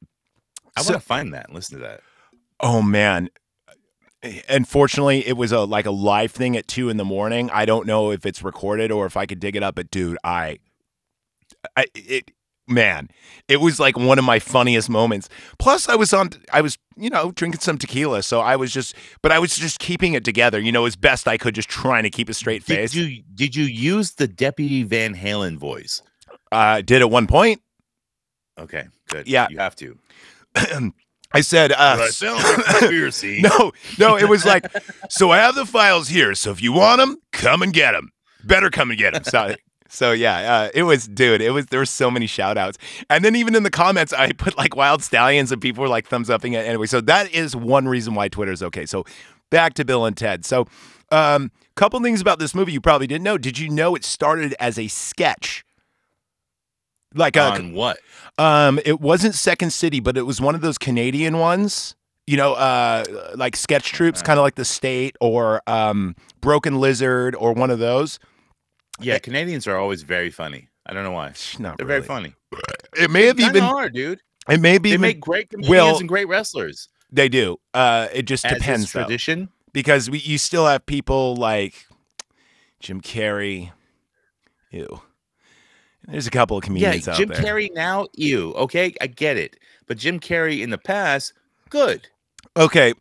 I 0.76 0.82
So- 0.82 0.92
want 0.94 1.02
to 1.02 1.08
find 1.08 1.34
that 1.34 1.46
and 1.48 1.56
listen 1.56 1.78
to 1.80 1.84
that. 1.86 2.02
Oh 2.60 2.82
man. 2.82 3.30
Unfortunately, 4.50 5.28
it 5.28 5.38
was 5.38 5.52
a 5.52 5.62
like 5.62 5.86
a 5.86 5.92
live 5.92 6.32
thing 6.32 6.58
at 6.58 6.68
two 6.68 6.90
in 6.90 6.98
the 6.98 7.06
morning. 7.06 7.50
I 7.52 7.66
don't 7.66 7.88
know 7.88 8.12
if 8.12 8.26
it's 8.26 8.44
recorded 8.44 8.92
or 8.92 9.06
if 9.06 9.18
I 9.18 9.26
could 9.26 9.40
dig 9.40 9.56
it 9.56 9.64
up. 9.64 9.76
But 9.76 9.92
dude, 9.92 10.18
I, 10.24 10.60
I 11.76 11.86
it 11.94 12.32
man, 12.68 13.10
it 13.48 13.62
was 13.62 13.80
like 13.80 13.98
one 13.98 14.20
of 14.20 14.26
my 14.26 14.40
funniest 14.40 14.90
moments. 14.90 15.30
Plus, 15.58 15.88
I 15.88 15.96
was 15.96 16.14
on, 16.14 16.32
I 16.52 16.62
was 16.62 16.78
you 16.96 17.10
know 17.10 17.32
drinking 17.32 17.62
some 17.62 17.78
tequila, 17.78 18.24
so 18.24 18.42
I 18.42 18.56
was 18.56 18.72
just, 18.72 18.96
but 19.22 19.32
I 19.32 19.40
was 19.40 19.56
just 19.56 19.80
keeping 19.80 20.14
it 20.14 20.26
together, 20.26 20.60
you 20.60 20.72
know, 20.72 20.86
as 20.86 20.96
best 20.96 21.28
I 21.28 21.38
could, 21.38 21.56
just 21.56 21.70
trying 21.70 22.04
to 22.04 22.10
keep 22.10 22.30
a 22.30 22.34
straight 22.34 22.64
face 22.64 22.92
Did 22.92 23.10
you 23.10 23.24
did 23.34 23.56
you 23.56 23.66
use 23.66 24.12
the 24.12 24.28
Deputy 24.28 24.84
Van 24.84 25.16
Halen 25.16 25.58
voice? 25.58 26.02
uh, 26.52 26.82
did 26.82 27.02
at 27.02 27.10
one 27.10 27.28
point. 27.28 27.62
Okay, 28.60 28.88
good. 29.10 29.28
Yeah. 29.28 29.48
you 29.50 29.60
have 29.60 29.76
to. 29.78 29.98
I 31.38 31.42
said, 31.42 31.72
uh, 31.72 31.98
conspiracy. 32.20 33.42
No, 33.42 33.72
no, 34.00 34.18
it 34.18 34.28
was 34.28 34.44
like, 34.44 34.66
so 35.10 35.30
I 35.30 35.38
have 35.38 35.54
the 35.54 35.66
files 35.66 36.08
here. 36.08 36.34
So 36.34 36.50
if 36.50 36.64
you 36.64 36.74
want 36.74 37.00
them, 37.00 37.18
come 37.32 37.62
and 37.62 37.72
get 37.72 37.92
them. 37.92 38.12
Better 38.44 38.72
come 38.72 38.90
and 38.90 38.98
get 38.98 39.14
them. 39.14 39.24
So, 39.24 39.56
so 39.88 40.12
yeah, 40.14 40.54
uh, 40.54 40.70
it 40.74 40.84
was, 40.84 41.08
dude, 41.08 41.42
it 41.42 41.52
was, 41.52 41.68
there 41.68 41.80
were 41.80 41.86
so 41.86 42.10
many 42.10 42.26
shout 42.26 42.58
outs. 42.58 42.80
And 43.10 43.24
then 43.24 43.36
even 43.36 43.54
in 43.54 43.62
the 43.62 43.70
comments, 43.70 44.14
I 44.14 44.32
put 44.32 44.58
like 44.58 44.76
wild 44.76 45.04
stallions 45.04 45.52
and 45.52 45.62
people 45.62 45.84
were 45.84 45.90
like 45.90 46.08
thumbs 46.08 46.30
upping 46.32 46.54
it. 46.54 46.66
Anyway, 46.66 46.88
so 46.88 47.02
that 47.02 47.32
is 47.32 47.56
one 47.56 47.88
reason 47.88 48.16
why 48.16 48.30
Twitter 48.30 48.52
is 48.52 48.64
okay. 48.64 48.88
So 48.88 49.06
back 49.52 49.76
to 49.76 49.86
Bill 49.86 50.06
and 50.06 50.18
Ted. 50.18 50.44
So, 50.44 50.66
um, 51.12 51.52
couple 51.76 52.00
things 52.02 52.20
about 52.20 52.40
this 52.40 52.56
movie 52.56 52.72
you 52.72 52.82
probably 52.82 53.06
didn't 53.06 53.24
know. 53.24 53.38
Did 53.38 53.60
you 53.60 53.70
know 53.70 53.94
it 53.94 54.04
started 54.04 54.56
as 54.60 54.80
a 54.80 54.88
sketch? 54.88 55.64
Like 57.14 57.36
a, 57.36 57.54
On 57.54 57.74
what? 57.74 58.00
Um, 58.38 58.80
it 58.86 59.00
wasn't 59.02 59.36
Second 59.36 59.72
City, 59.72 60.00
but 60.00 60.18
it 60.18 60.24
was 60.26 60.40
one 60.42 60.56
of 60.56 60.62
those 60.62 60.78
Canadian 60.78 61.38
ones. 61.40 61.96
You 62.26 62.36
know, 62.36 62.54
uh, 62.56 63.06
like 63.36 63.56
sketch 63.56 63.92
troops, 63.94 64.22
kind 64.22 64.38
of 64.38 64.44
like 64.44 64.56
the 64.56 64.66
State 64.66 65.16
or 65.22 65.62
um, 65.66 66.14
Broken 66.42 66.80
Lizard 66.80 67.36
or 67.36 67.54
one 67.54 67.70
of 67.70 67.80
those. 67.80 68.20
Yeah, 69.00 69.18
Canadians 69.20 69.66
are 69.66 69.78
always 69.78 70.02
very 70.04 70.30
funny. 70.30 70.68
I 70.86 70.94
don't 70.94 71.04
know 71.04 71.12
why. 71.12 71.34
Not 71.60 71.78
They're 71.78 71.86
really. 71.88 72.02
very 72.02 72.04
funny. 72.04 72.34
It 72.98 73.10
may 73.12 73.28
have 73.28 73.40
even. 73.40 73.64
are, 73.64 73.90
dude. 73.90 74.20
It 74.50 74.60
may 74.60 74.78
be. 74.78 74.90
They 74.90 74.94
even- 74.96 75.02
make 75.02 75.20
great 75.22 75.50
comedians 75.50 75.70
Well, 75.70 75.98
and 76.00 76.08
great 76.10 76.28
wrestlers. 76.28 76.90
They 77.12 77.30
do. 77.30 77.58
Uh, 77.74 78.08
it 78.14 78.24
just 78.24 78.44
As 78.46 78.54
depends, 78.58 78.92
though, 78.92 79.04
tradition. 79.04 79.48
because 79.72 80.10
we 80.10 80.20
you 80.20 80.38
still 80.38 80.66
have 80.66 80.86
people 80.86 81.36
like 81.38 81.86
Jim 82.82 83.00
Carrey. 83.00 83.72
Ew. 84.72 85.02
There's 86.08 86.28
a 86.28 86.32
couple 86.32 86.58
of 86.58 86.64
Yeah, 86.64 86.68
comedians 86.68 87.08
out 87.08 87.18
Jim 87.18 87.30
there. 87.30 87.42
Carrey 87.42 87.70
now, 87.74 88.08
ew. 88.14 88.54
Okay, 88.54 88.94
I 89.02 89.08
get 89.08 89.38
it. 89.38 89.58
But 89.88 89.98
Jim 89.98 90.20
Carrey 90.20 90.62
in 90.62 90.70
the 90.70 90.78
past, 90.78 91.34
good. 91.70 92.08
Okay. 92.56 92.94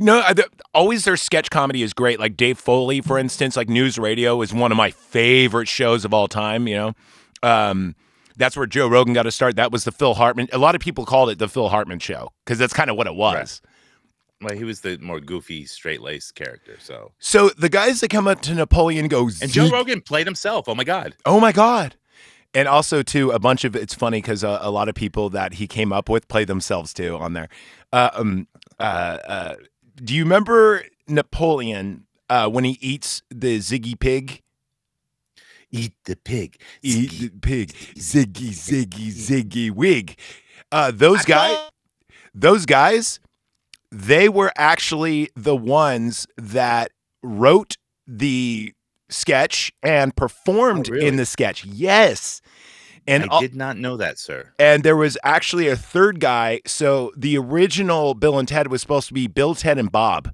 No, 0.00 0.20
I- 0.20 0.32
the, 0.32 0.48
always 0.74 1.04
their 1.04 1.16
sketch 1.16 1.50
comedy 1.50 1.82
is 1.82 1.92
great. 1.92 2.18
Like 2.18 2.36
Dave 2.36 2.58
Foley, 2.58 3.00
for 3.00 3.18
instance, 3.18 3.56
like 3.56 3.68
News 3.68 3.98
Radio 3.98 4.40
is 4.42 4.52
one 4.52 4.72
of 4.72 4.76
my 4.76 4.90
favorite 4.90 5.68
shows 5.68 6.04
of 6.04 6.12
all 6.14 6.28
time. 6.28 6.66
You 6.66 6.76
know, 6.76 6.92
um, 7.42 7.94
that's 8.36 8.56
where 8.56 8.66
Joe 8.66 8.88
Rogan 8.88 9.12
got 9.14 9.24
to 9.24 9.30
start. 9.30 9.56
That 9.56 9.70
was 9.70 9.84
the 9.84 9.92
Phil 9.92 10.14
Hartman. 10.14 10.48
A 10.52 10.58
lot 10.58 10.74
of 10.74 10.80
people 10.80 11.04
called 11.04 11.30
it 11.30 11.38
the 11.38 11.48
Phil 11.48 11.68
Hartman 11.68 11.98
show 12.00 12.32
because 12.44 12.58
that's 12.58 12.72
kind 12.72 12.90
of 12.90 12.96
what 12.96 13.06
it 13.06 13.14
was. 13.14 13.60
Well, 14.42 14.56
he 14.56 14.64
was 14.64 14.80
the 14.80 14.96
more 14.98 15.20
goofy, 15.20 15.66
straight 15.66 16.00
laced 16.00 16.34
character. 16.34 16.76
So, 16.80 17.12
So 17.18 17.50
the 17.50 17.68
guys 17.68 18.00
that 18.00 18.08
come 18.08 18.26
up 18.26 18.40
to 18.42 18.54
Napoleon 18.54 19.06
go, 19.08 19.28
and 19.42 19.52
Joe 19.52 19.68
Rogan 19.68 20.00
played 20.00 20.26
himself. 20.26 20.66
Oh 20.68 20.74
my 20.74 20.84
god. 20.84 21.14
Oh 21.26 21.38
my 21.38 21.52
god! 21.52 21.94
And 22.52 22.66
also 22.66 23.02
too, 23.02 23.30
a 23.30 23.38
bunch 23.38 23.64
of 23.64 23.76
it's 23.76 23.94
funny 23.94 24.20
because 24.20 24.42
uh, 24.42 24.58
a 24.60 24.70
lot 24.70 24.88
of 24.88 24.94
people 24.94 25.30
that 25.30 25.54
he 25.54 25.66
came 25.66 25.92
up 25.92 26.08
with 26.08 26.26
play 26.28 26.44
themselves 26.44 26.92
too 26.92 27.16
on 27.16 27.32
there. 27.32 27.48
Uh, 27.92 28.10
um, 28.14 28.48
uh, 28.78 29.18
uh, 29.26 29.54
do 29.96 30.14
you 30.14 30.24
remember 30.24 30.84
Napoleon 31.06 32.06
uh, 32.28 32.48
when 32.48 32.64
he 32.64 32.78
eats 32.80 33.22
the 33.30 33.58
Ziggy 33.58 33.98
pig? 33.98 34.42
Eat 35.70 35.92
the 36.04 36.16
pig. 36.16 36.60
Eat 36.82 37.10
the 37.20 37.28
pig, 37.28 37.72
Ziggy, 37.94 38.50
Ziggy, 38.50 39.08
Ziggy 39.12 39.70
wig. 39.70 40.18
Uh, 40.72 40.90
those 40.92 41.24
guys, 41.24 41.56
those 42.34 42.66
guys, 42.66 43.20
they 43.92 44.28
were 44.28 44.52
actually 44.56 45.30
the 45.36 45.54
ones 45.54 46.26
that 46.36 46.90
wrote 47.22 47.76
the 48.06 48.74
sketch 49.10 49.72
and 49.82 50.14
performed 50.16 50.88
Oh, 50.88 50.94
really? 50.94 51.06
in 51.06 51.16
the 51.16 51.26
sketch. 51.26 51.64
Yes. 51.64 52.40
And 53.06 53.26
I 53.30 53.40
did 53.40 53.54
not 53.54 53.76
know 53.76 53.96
that, 53.96 54.18
sir. 54.18 54.52
and 54.58 54.82
there 54.84 54.96
was 54.96 55.18
actually 55.24 55.68
a 55.68 55.76
third 55.76 56.20
guy. 56.20 56.60
So 56.66 57.12
the 57.16 57.36
original 57.38 58.14
Bill 58.14 58.38
and 58.38 58.46
Ted 58.46 58.68
was 58.68 58.80
supposed 58.80 59.08
to 59.08 59.14
be 59.14 59.26
Bill, 59.26 59.54
Ted, 59.54 59.78
and 59.78 59.90
Bob, 59.90 60.32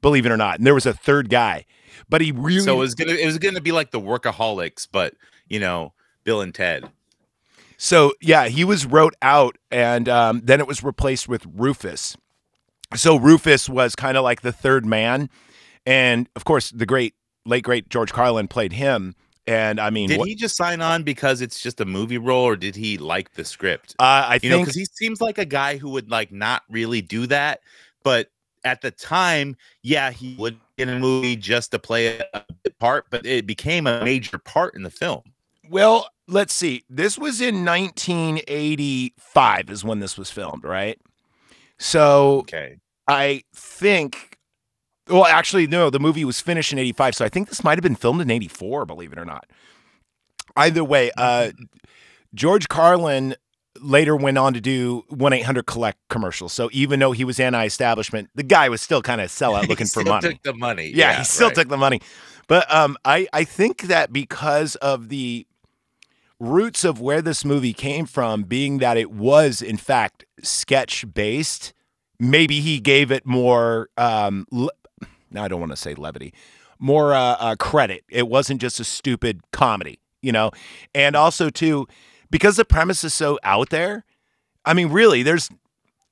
believe 0.00 0.24
it 0.24 0.32
or 0.32 0.36
not. 0.36 0.56
And 0.58 0.66
there 0.66 0.74
was 0.74 0.86
a 0.86 0.94
third 0.94 1.28
guy, 1.28 1.66
but 2.08 2.20
he 2.20 2.32
really 2.32 2.60
So 2.60 2.76
it 2.76 2.78
was 2.78 2.94
gonna 2.94 3.12
it 3.12 3.26
was 3.26 3.38
gonna 3.38 3.60
be 3.60 3.72
like 3.72 3.90
the 3.90 4.00
workaholics, 4.00 4.86
but 4.90 5.14
you 5.48 5.58
know, 5.60 5.92
Bill 6.22 6.40
and 6.40 6.54
Ted. 6.54 6.88
So 7.76 8.14
yeah, 8.22 8.46
he 8.48 8.64
was 8.64 8.86
wrote 8.86 9.14
out, 9.20 9.58
and 9.70 10.08
um, 10.08 10.40
then 10.44 10.60
it 10.60 10.66
was 10.68 10.82
replaced 10.82 11.28
with 11.28 11.44
Rufus. 11.52 12.16
So 12.94 13.16
Rufus 13.16 13.68
was 13.68 13.96
kind 13.96 14.16
of 14.16 14.22
like 14.22 14.42
the 14.42 14.52
third 14.52 14.86
man, 14.86 15.28
and 15.84 16.28
of 16.36 16.44
course, 16.44 16.70
the 16.70 16.86
great 16.86 17.14
late 17.46 17.64
great 17.64 17.88
George 17.88 18.12
Carlin 18.12 18.48
played 18.48 18.72
him. 18.72 19.14
And 19.46 19.78
I 19.78 19.90
mean, 19.90 20.08
Did 20.08 20.20
what- 20.20 20.28
he 20.28 20.34
just 20.34 20.56
sign 20.56 20.80
on 20.80 21.02
because 21.02 21.42
it's 21.42 21.60
just 21.60 21.80
a 21.80 21.84
movie 21.84 22.16
role, 22.18 22.44
or 22.44 22.56
did 22.56 22.76
he 22.76 22.96
like 22.96 23.34
the 23.34 23.44
script? 23.44 23.94
uh, 23.98 24.24
I 24.28 24.34
You 24.42 24.50
think 24.50 24.62
because 24.62 24.74
he 24.74 24.86
seems 24.86 25.20
like 25.20 25.36
a 25.38 25.44
guy 25.44 25.76
who 25.76 25.90
would 25.90 26.10
like 26.10 26.32
not 26.32 26.62
really 26.70 27.02
do 27.02 27.26
that, 27.26 27.60
but 28.02 28.30
at 28.64 28.80
the 28.80 28.90
time, 28.90 29.56
yeah, 29.82 30.10
he 30.10 30.34
would 30.38 30.56
in 30.78 30.88
a 30.88 30.98
movie 30.98 31.36
just 31.36 31.70
to 31.72 31.78
play 31.78 32.22
a 32.32 32.42
part, 32.80 33.04
but 33.10 33.26
it 33.26 33.46
became 33.46 33.86
a 33.86 34.02
major 34.02 34.38
part 34.38 34.74
in 34.74 34.82
the 34.82 34.90
film. 34.90 35.20
Well, 35.68 36.08
let's 36.26 36.54
see. 36.54 36.84
This 36.88 37.18
was 37.18 37.42
in 37.42 37.62
1985 37.64 39.70
is 39.70 39.84
when 39.84 40.00
this 40.00 40.16
was 40.16 40.30
filmed, 40.30 40.64
right? 40.64 40.98
So 41.78 42.38
Okay. 42.38 42.78
I 43.06 43.42
think 43.54 44.38
well, 45.08 45.26
actually 45.26 45.66
no, 45.66 45.90
the 45.90 46.00
movie 46.00 46.24
was 46.24 46.40
finished 46.40 46.72
in 46.72 46.78
85, 46.78 47.14
so 47.16 47.24
I 47.24 47.28
think 47.28 47.48
this 47.48 47.62
might 47.64 47.76
have 47.78 47.82
been 47.82 47.94
filmed 47.96 48.20
in 48.20 48.30
84, 48.30 48.86
believe 48.86 49.12
it 49.12 49.18
or 49.18 49.24
not. 49.24 49.46
Either 50.56 50.84
way, 50.84 51.10
uh 51.16 51.52
George 52.34 52.68
Carlin 52.68 53.36
later 53.80 54.16
went 54.16 54.38
on 54.38 54.54
to 54.54 54.60
do 54.60 55.04
1-800 55.12 55.66
collect 55.66 55.98
commercials. 56.08 56.52
So 56.52 56.68
even 56.72 57.00
though 57.00 57.12
he 57.12 57.24
was 57.24 57.40
anti-establishment, 57.40 58.30
the 58.34 58.42
guy 58.42 58.68
was 58.68 58.80
still 58.80 59.02
kind 59.02 59.20
of 59.20 59.30
sellout 59.30 59.62
looking 59.68 59.86
He 59.86 59.90
for 59.90 60.00
still 60.00 60.04
money. 60.14 60.28
Took 60.30 60.42
the 60.42 60.54
money. 60.54 60.92
Yeah, 60.94 61.18
he 61.18 61.24
still 61.24 61.48
right. 61.48 61.56
took 61.56 61.68
the 61.68 61.76
money. 61.76 62.00
But 62.46 62.72
um, 62.72 62.96
I 63.04 63.26
I 63.32 63.44
think 63.44 63.82
that 63.82 64.12
because 64.12 64.76
of 64.76 65.08
the 65.08 65.46
roots 66.38 66.84
of 66.84 67.00
where 67.00 67.22
this 67.22 67.44
movie 67.44 67.72
came 67.72 68.06
from, 68.06 68.42
being 68.42 68.78
that 68.78 68.96
it 68.96 69.10
was 69.10 69.62
in 69.62 69.76
fact 69.76 70.24
sketch 70.42 71.04
based, 71.14 71.72
maybe 72.18 72.60
he 72.60 72.80
gave 72.80 73.10
it 73.10 73.24
more. 73.24 73.88
Um, 73.96 74.46
now 74.52 74.68
I 75.36 75.48
don't 75.48 75.60
want 75.60 75.72
to 75.72 75.76
say 75.76 75.94
levity, 75.94 76.32
more 76.78 77.14
uh, 77.14 77.36
uh, 77.38 77.56
credit. 77.56 78.04
It 78.08 78.28
wasn't 78.28 78.60
just 78.60 78.80
a 78.80 78.84
stupid 78.84 79.40
comedy, 79.52 79.98
you 80.22 80.32
know. 80.32 80.50
And 80.94 81.16
also 81.16 81.50
too, 81.50 81.86
because 82.30 82.56
the 82.56 82.64
premise 82.64 83.04
is 83.04 83.14
so 83.14 83.38
out 83.44 83.70
there. 83.70 84.04
I 84.64 84.72
mean, 84.74 84.88
really, 84.88 85.22
there's 85.22 85.50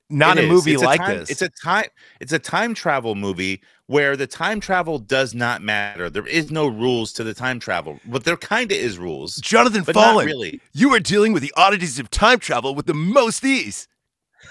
not 0.09 0.37
It 0.37 0.41
a 0.41 0.43
is. 0.45 0.51
movie 0.51 0.73
It's 0.73 0.83
a 0.83 0.85
like 0.85 0.99
time- 1.01 1.17
this. 1.19 1.29
It's 1.31 1.41
a 1.41 1.49
time. 1.63 1.85
It's 2.19 2.33
a 2.33 2.39
time 2.39 2.73
travel 2.73 3.15
movie 3.15 3.61
where 3.87 4.15
the 4.15 4.27
time 4.27 4.59
travel 4.59 4.99
does 4.99 5.33
not 5.33 5.61
matter. 5.61 6.09
There 6.09 6.27
is 6.27 6.51
no 6.51 6.67
rules 6.67 7.11
to 7.13 7.23
the 7.23 7.33
time 7.33 7.59
travel, 7.59 7.99
but 8.05 8.23
there 8.23 8.37
kind 8.37 8.71
of 8.71 8.77
is 8.77 8.97
rules. 8.97 9.37
Jonathan 9.37 9.83
not 9.93 10.23
really. 10.25 10.61
You 10.73 10.93
are 10.93 10.99
dealing 10.99 11.33
with 11.33 11.41
the 11.43 11.53
oddities 11.57 11.99
of 11.99 12.09
time 12.09 12.39
travel 12.39 12.75
with 12.75 12.85
the 12.85 12.93
most 12.93 13.43
ease. 13.43 13.87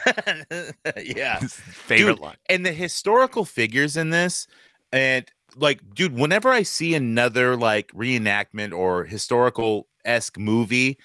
yeah. 1.04 1.38
Favorite 1.38 2.14
Dude, 2.14 2.20
line. 2.20 2.36
and 2.48 2.64
the 2.66 2.72
historical 2.72 3.44
figures 3.44 3.96
in 3.96 4.10
this 4.10 4.46
and 4.92 5.30
like 5.56 5.80
dude 5.94 6.14
whenever 6.14 6.48
i 6.50 6.62
see 6.62 6.94
another 6.94 7.56
like 7.56 7.88
reenactment 7.92 8.72
or 8.72 9.04
historical 9.04 9.86
esque 10.04 10.38
movie 10.38 10.98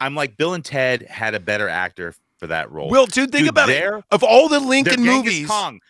i'm 0.00 0.14
like 0.14 0.36
bill 0.36 0.52
and 0.54 0.62
ted 0.64 1.02
had 1.02 1.34
a 1.34 1.40
better 1.40 1.68
actor 1.70 2.14
for 2.38 2.46
that 2.46 2.70
role 2.70 2.90
Well, 2.90 3.06
dude, 3.06 3.30
think 3.32 3.42
Dude, 3.44 3.48
about 3.50 3.68
it. 3.70 4.04
Of 4.10 4.22
all 4.22 4.48
the 4.48 4.60
Lincoln 4.60 5.02
movies, 5.02 5.46
Kong. 5.48 5.80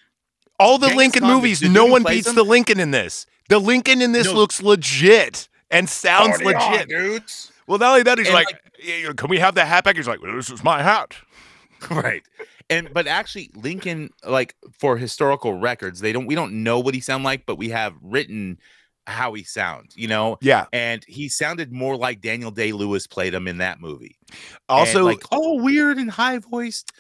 all 0.61 0.79
the 0.79 0.87
Genghis 0.89 0.97
Lincoln 0.99 1.23
the- 1.23 1.29
movies, 1.35 1.63
no 1.63 1.87
one 1.87 2.05
beats 2.05 2.29
him? 2.29 2.35
the 2.37 2.45
Lincoln 2.45 2.79
in 2.79 2.91
this. 2.93 3.27
The 3.49 3.59
Lincoln 3.59 4.01
in 4.03 4.13
this 4.13 4.27
No. 4.27 4.35
looks 4.35 4.63
legit 4.63 5.49
and 5.71 5.89
sounds 5.89 6.41
Party 6.43 6.55
on, 6.55 6.73
legit. 6.73 6.89
dudes 6.89 7.51
Well, 7.67 7.79
not 7.79 7.91
only 7.91 8.03
that, 8.05 8.19
he's 8.19 8.29
And, 8.29 8.35
like, 8.35 9.17
"Can 9.17 9.29
we 9.31 9.39
have 9.39 9.55
the 9.55 9.65
hat 9.65 9.85
back?" 9.85 9.97
He's 9.97 10.07
like, 10.07 10.21
well, 10.23 10.37
"This 10.37 10.51
is 10.51 10.63
my 10.63 10.83
hat." 10.83 11.17
right 11.91 12.23
and 12.71 12.93
but 12.93 13.07
actually 13.07 13.51
lincoln 13.55 14.11
like 14.27 14.55
for 14.79 14.97
historical 14.97 15.55
records 15.55 16.01
they 16.01 16.13
don't 16.13 16.27
we 16.27 16.35
don't 16.35 16.53
know 16.63 16.81
what 16.81 16.95
he 16.95 17.01
sound 17.01 17.25
like 17.25 17.45
but 17.47 17.57
we 17.57 17.69
have 17.69 17.95
written 18.03 18.59
how 19.07 19.35
he 19.35 19.43
sounds 19.45 19.95
you 19.97 20.09
know? 20.09 20.39
Yeah. 20.41 20.65
and 20.73 21.05
he 21.07 21.29
sounded 21.29 21.73
more 21.73 21.97
like 21.97 22.21
daniel 22.23 22.51
day 22.51 22.73
lewis 22.73 23.07
played 23.07 23.35
him 23.35 23.47
in 23.47 23.59
that 23.59 23.81
movie. 23.81 24.17
And, 24.31 24.39
Also, 24.69 25.05
like 25.05 25.23
oh 25.31 25.63
weird 25.63 25.99
and 25.99 26.11
high 26.11 26.39
voiced 26.39 26.93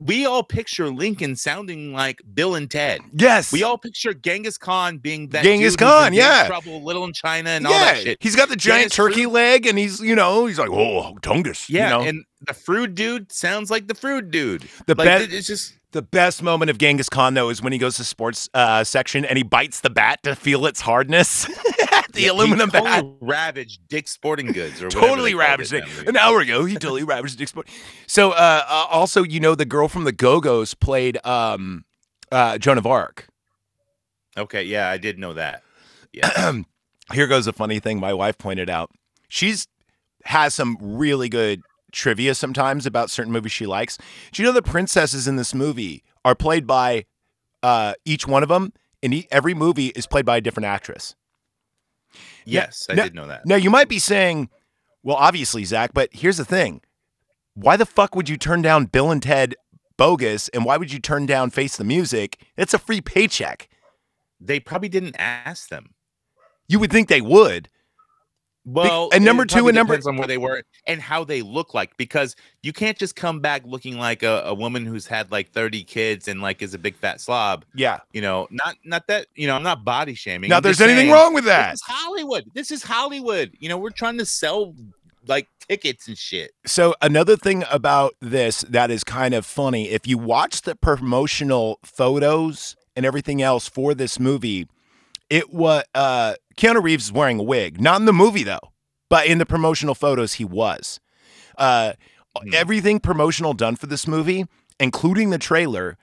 we 0.00 0.26
all 0.26 0.42
picture 0.42 0.88
Lincoln 0.90 1.34
sounding 1.34 1.92
like 1.92 2.20
Bill 2.34 2.54
and 2.54 2.70
Ted. 2.70 3.00
Yes. 3.12 3.50
We 3.52 3.62
all 3.64 3.78
picture 3.78 4.14
Genghis 4.14 4.56
Khan 4.56 4.98
being 4.98 5.28
that 5.30 5.42
Genghis 5.42 5.74
Khan, 5.76 6.12
yeah. 6.12 6.46
trouble, 6.46 6.82
little 6.84 7.04
in 7.04 7.12
China, 7.12 7.50
and 7.50 7.66
all 7.66 7.72
that 7.72 7.98
shit. 7.98 8.18
He's 8.20 8.36
got 8.36 8.48
the 8.48 8.56
giant 8.56 8.82
Dennis 8.90 8.94
turkey 8.94 9.22
Fruit- 9.24 9.32
leg, 9.32 9.66
and 9.66 9.76
he's 9.78 10.00
you 10.00 10.14
know 10.14 10.46
he's 10.46 10.58
like 10.58 10.70
oh 10.70 11.16
Tungus. 11.22 11.68
Yeah, 11.68 11.84
you 11.84 11.90
know? 12.04 12.08
and 12.08 12.24
the 12.46 12.54
fruit 12.54 12.94
dude 12.94 13.32
sounds 13.32 13.70
like 13.70 13.88
the 13.88 13.94
fruit 13.94 14.30
dude. 14.30 14.62
the 14.86 14.94
Like 14.94 15.06
best 15.06 15.32
it's 15.32 15.46
just 15.46 15.74
the 15.92 16.02
best 16.02 16.42
moment 16.42 16.70
of 16.70 16.78
Genghis 16.78 17.08
Khan 17.08 17.34
though 17.34 17.48
is 17.48 17.62
when 17.62 17.72
he 17.72 17.78
goes 17.78 17.96
to 17.96 18.04
sports 18.04 18.48
uh, 18.54 18.84
section 18.84 19.24
and 19.24 19.36
he 19.36 19.42
bites 19.42 19.80
the 19.80 19.90
bat 19.90 20.22
to 20.24 20.34
feel 20.36 20.66
its 20.66 20.80
hardness. 20.80 21.46
the 22.12 22.20
he 22.20 22.26
aluminum 22.26 22.70
bat. 22.70 22.82
totally 22.84 23.16
ravaged 23.20 23.80
Dick's 23.88 24.10
Sporting 24.12 24.52
Goods 24.52 24.82
or 24.82 24.88
Totally 24.88 25.34
ravaged 25.34 25.72
it 25.72 25.78
it. 25.78 25.82
in 25.84 25.88
that 25.88 25.96
movie. 25.96 26.08
An 26.08 26.16
hour 26.16 26.40
ago, 26.40 26.64
he 26.64 26.74
totally 26.74 27.04
ravaged 27.04 27.38
Dick's 27.38 27.50
Sport. 27.50 27.68
So, 28.06 28.32
uh, 28.32 28.64
uh, 28.68 28.86
also, 28.90 29.22
you 29.22 29.40
know, 29.40 29.54
the 29.54 29.64
girl 29.64 29.88
from 29.88 30.04
the 30.04 30.12
Go 30.12 30.40
Go's 30.40 30.74
played 30.74 31.24
um, 31.24 31.84
uh, 32.30 32.58
Joan 32.58 32.78
of 32.78 32.86
Arc. 32.86 33.26
Okay, 34.36 34.62
yeah, 34.64 34.88
I 34.88 34.98
did 34.98 35.18
know 35.18 35.32
that. 35.34 35.62
Yeah, 36.12 36.52
Here 37.12 37.26
goes 37.26 37.46
a 37.46 37.52
funny 37.52 37.80
thing 37.80 37.98
my 38.00 38.12
wife 38.12 38.36
pointed 38.38 38.68
out. 38.68 38.90
She's 39.28 39.66
has 40.24 40.54
some 40.54 40.76
really 40.80 41.28
good 41.28 41.62
trivia 41.92 42.34
sometimes 42.34 42.86
about 42.86 43.10
certain 43.10 43.32
movies 43.32 43.52
she 43.52 43.66
likes. 43.66 43.98
Do 44.32 44.42
you 44.42 44.46
know 44.48 44.52
the 44.52 44.62
princesses 44.62 45.26
in 45.26 45.36
this 45.36 45.54
movie 45.54 46.02
are 46.24 46.34
played 46.34 46.66
by 46.66 47.06
uh, 47.62 47.94
each 48.04 48.26
one 48.26 48.42
of 48.42 48.48
them? 48.48 48.72
and 49.02 49.14
e- 49.14 49.28
every 49.30 49.54
movie 49.54 49.88
is 49.88 50.06
played 50.06 50.24
by 50.26 50.36
a 50.36 50.40
different 50.40 50.66
actress. 50.66 51.14
yes, 52.44 52.86
I 52.88 52.94
did 52.94 53.14
know 53.14 53.26
that. 53.26 53.46
Now 53.46 53.56
you 53.56 53.70
might 53.70 53.88
be 53.88 53.98
saying, 53.98 54.48
"Well, 55.02 55.16
obviously, 55.16 55.64
Zach," 55.64 55.92
but 55.94 56.08
here's 56.12 56.36
the 56.38 56.44
thing: 56.44 56.80
why 57.54 57.76
the 57.76 57.86
fuck 57.86 58.14
would 58.14 58.28
you 58.28 58.36
turn 58.36 58.62
down 58.62 58.86
Bill 58.86 59.10
and 59.10 59.22
Ted 59.22 59.54
Bogus, 59.96 60.48
and 60.50 60.64
why 60.64 60.76
would 60.76 60.92
you 60.92 60.98
turn 60.98 61.26
down 61.26 61.50
Face 61.50 61.76
the 61.76 61.84
Music? 61.84 62.38
It's 62.56 62.74
a 62.74 62.78
free 62.78 63.00
paycheck. 63.00 63.68
They 64.40 64.60
probably 64.60 64.88
didn't 64.88 65.16
ask 65.18 65.68
them. 65.68 65.94
You 66.68 66.78
would 66.78 66.92
think 66.92 67.08
they 67.08 67.20
would. 67.20 67.68
Well, 68.64 69.08
and 69.12 69.24
number 69.24 69.46
two 69.46 69.68
and 69.68 69.74
number- 69.74 69.94
depends 69.94 70.06
on 70.06 70.16
where 70.16 70.26
they 70.26 70.36
were 70.36 70.62
and 70.86 71.00
how 71.00 71.24
they 71.24 71.42
look 71.42 71.72
like 71.72 71.96
because 71.96 72.36
you 72.62 72.72
can't 72.72 72.98
just 72.98 73.16
come 73.16 73.40
back 73.40 73.62
looking 73.64 73.98
like 73.98 74.22
a, 74.22 74.42
a 74.44 74.54
woman 74.54 74.84
who's 74.84 75.06
had 75.06 75.30
like 75.32 75.50
30 75.52 75.84
kids 75.84 76.28
and 76.28 76.42
like 76.42 76.60
is 76.60 76.74
a 76.74 76.78
big 76.78 76.94
fat 76.96 77.20
slob. 77.20 77.64
Yeah. 77.74 78.00
You 78.12 78.20
know, 78.20 78.46
not 78.50 78.76
not 78.84 79.06
that 79.06 79.26
you 79.34 79.46
know, 79.46 79.56
I'm 79.56 79.62
not 79.62 79.84
body 79.84 80.14
shaming. 80.14 80.50
Now, 80.50 80.56
I'm 80.56 80.62
there's 80.62 80.80
anything 80.80 81.06
saying, 81.06 81.12
wrong 81.12 81.34
with 81.34 81.44
that. 81.44 81.72
This 81.72 81.80
is 81.80 81.86
Hollywood. 81.86 82.44
This 82.54 82.70
is 82.70 82.82
Hollywood. 82.82 83.52
You 83.58 83.68
know, 83.68 83.78
we're 83.78 83.90
trying 83.90 84.18
to 84.18 84.26
sell 84.26 84.74
like 85.26 85.48
tickets 85.66 86.08
and 86.08 86.18
shit. 86.18 86.52
So 86.66 86.94
another 87.00 87.36
thing 87.36 87.64
about 87.70 88.14
this 88.20 88.62
that 88.62 88.90
is 88.90 89.04
kind 89.04 89.34
of 89.34 89.46
funny, 89.46 89.90
if 89.90 90.06
you 90.06 90.18
watch 90.18 90.62
the 90.62 90.74
promotional 90.74 91.78
photos 91.84 92.76
and 92.96 93.06
everything 93.06 93.40
else 93.40 93.68
for 93.68 93.94
this 93.94 94.18
movie, 94.18 94.68
it 95.30 95.52
was 95.52 95.84
uh 95.94 96.34
Keanu 96.58 96.82
Reeves 96.82 97.04
is 97.06 97.12
wearing 97.12 97.38
a 97.38 97.42
wig. 97.42 97.80
Not 97.80 98.00
in 98.00 98.04
the 98.04 98.12
movie 98.12 98.42
though, 98.42 98.72
but 99.08 99.26
in 99.26 99.38
the 99.38 99.46
promotional 99.46 99.94
photos 99.94 100.34
he 100.34 100.44
was. 100.44 101.00
Uh 101.56 101.94
Hmm. 102.42 102.54
everything 102.54 103.00
promotional 103.00 103.52
done 103.52 103.74
for 103.74 103.86
this 103.86 104.06
movie, 104.06 104.44
including 104.78 105.30
the 105.30 105.38
trailer, 105.38 105.96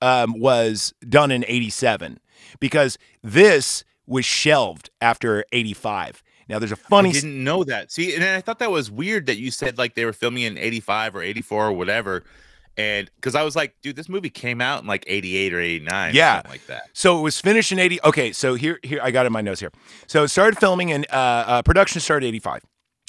um, 0.00 0.38
was 0.38 0.94
done 1.06 1.30
in 1.30 1.44
87 1.46 2.20
because 2.60 2.96
this 3.22 3.84
was 4.06 4.24
shelved 4.24 4.90
after 5.00 5.44
85. 5.52 6.22
Now 6.48 6.58
there's 6.58 6.72
a 6.72 6.76
funny 6.76 7.10
I 7.10 7.12
didn't 7.12 7.42
know 7.42 7.64
that. 7.64 7.90
See, 7.90 8.14
and 8.14 8.22
I 8.24 8.40
thought 8.40 8.58
that 8.60 8.70
was 8.70 8.90
weird 8.90 9.26
that 9.26 9.38
you 9.38 9.50
said 9.50 9.78
like 9.78 9.94
they 9.94 10.04
were 10.04 10.12
filming 10.12 10.44
in 10.44 10.58
85 10.58 11.16
or 11.16 11.22
84 11.22 11.66
or 11.68 11.72
whatever. 11.72 12.22
And 12.76 13.10
because 13.16 13.34
I 13.34 13.42
was 13.42 13.54
like, 13.54 13.74
dude, 13.82 13.96
this 13.96 14.08
movie 14.08 14.30
came 14.30 14.60
out 14.60 14.82
in 14.82 14.86
like 14.88 15.04
88 15.06 15.54
or 15.54 15.60
89. 15.60 16.10
or 16.10 16.14
Yeah. 16.14 16.34
something 16.36 16.50
like 16.50 16.66
that. 16.66 16.82
So 16.92 17.18
it 17.18 17.22
was 17.22 17.40
finished 17.40 17.70
in 17.72 17.78
80. 17.78 18.00
Okay, 18.02 18.32
so 18.32 18.54
here 18.54 18.78
here 18.82 19.00
I 19.02 19.10
got 19.10 19.24
it 19.24 19.28
in 19.28 19.32
my 19.32 19.40
notes 19.42 19.60
here. 19.60 19.70
So 20.06 20.24
it 20.24 20.28
started 20.28 20.58
filming 20.58 20.90
and 20.92 21.06
uh, 21.10 21.14
uh 21.46 21.62
production 21.62 22.00
started 22.00 22.26
85. 22.26 22.62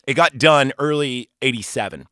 It 0.08 0.14
got 0.14 0.38
done 0.38 0.72
early 0.78 1.30
87. 1.42 2.06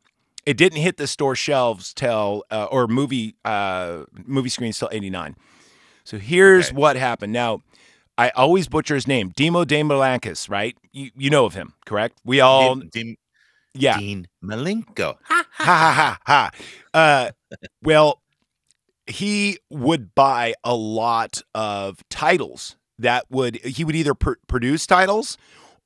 It 0.45 0.57
didn't 0.57 0.79
hit 0.81 0.97
the 0.97 1.07
store 1.07 1.35
shelves 1.35 1.93
till 1.93 2.43
uh, 2.51 2.65
or 2.65 2.87
movie 2.87 3.35
uh 3.45 4.03
movie 4.25 4.49
screens 4.49 4.79
till 4.79 4.89
89. 4.91 5.35
So 6.03 6.17
here's 6.17 6.67
Okay. 6.69 6.75
what 6.75 6.95
happened. 6.97 7.31
Now, 7.33 7.61
I 8.17 8.29
always 8.31 8.67
butcher 8.67 8.95
his 8.95 9.07
name, 9.07 9.29
Demo 9.35 9.63
Demolankis, 9.63 10.49
right? 10.49 10.75
You 10.91 11.11
you 11.15 11.29
know 11.29 11.45
of 11.45 11.53
him, 11.53 11.73
correct? 11.85 12.19
We 12.25 12.41
all 12.41 12.75
Dean, 12.75 12.89
Dean, 12.91 13.17
yeah. 13.73 13.97
Dean 13.97 14.27
Malenko. 14.43 15.17
ha 15.23 15.43
ha 15.51 15.91
ha 15.91 15.91
ha. 15.93 16.19
ha. 16.25 16.51
Uh, 16.93 17.31
well, 17.81 18.21
he 19.07 19.57
would 19.69 20.15
buy 20.15 20.53
a 20.63 20.75
lot 20.75 21.41
of 21.53 22.03
titles 22.09 22.75
that 22.99 23.25
would 23.29 23.55
he 23.57 23.83
would 23.83 23.95
either 23.95 24.13
pr- 24.13 24.33
produce 24.47 24.85
titles 24.85 25.37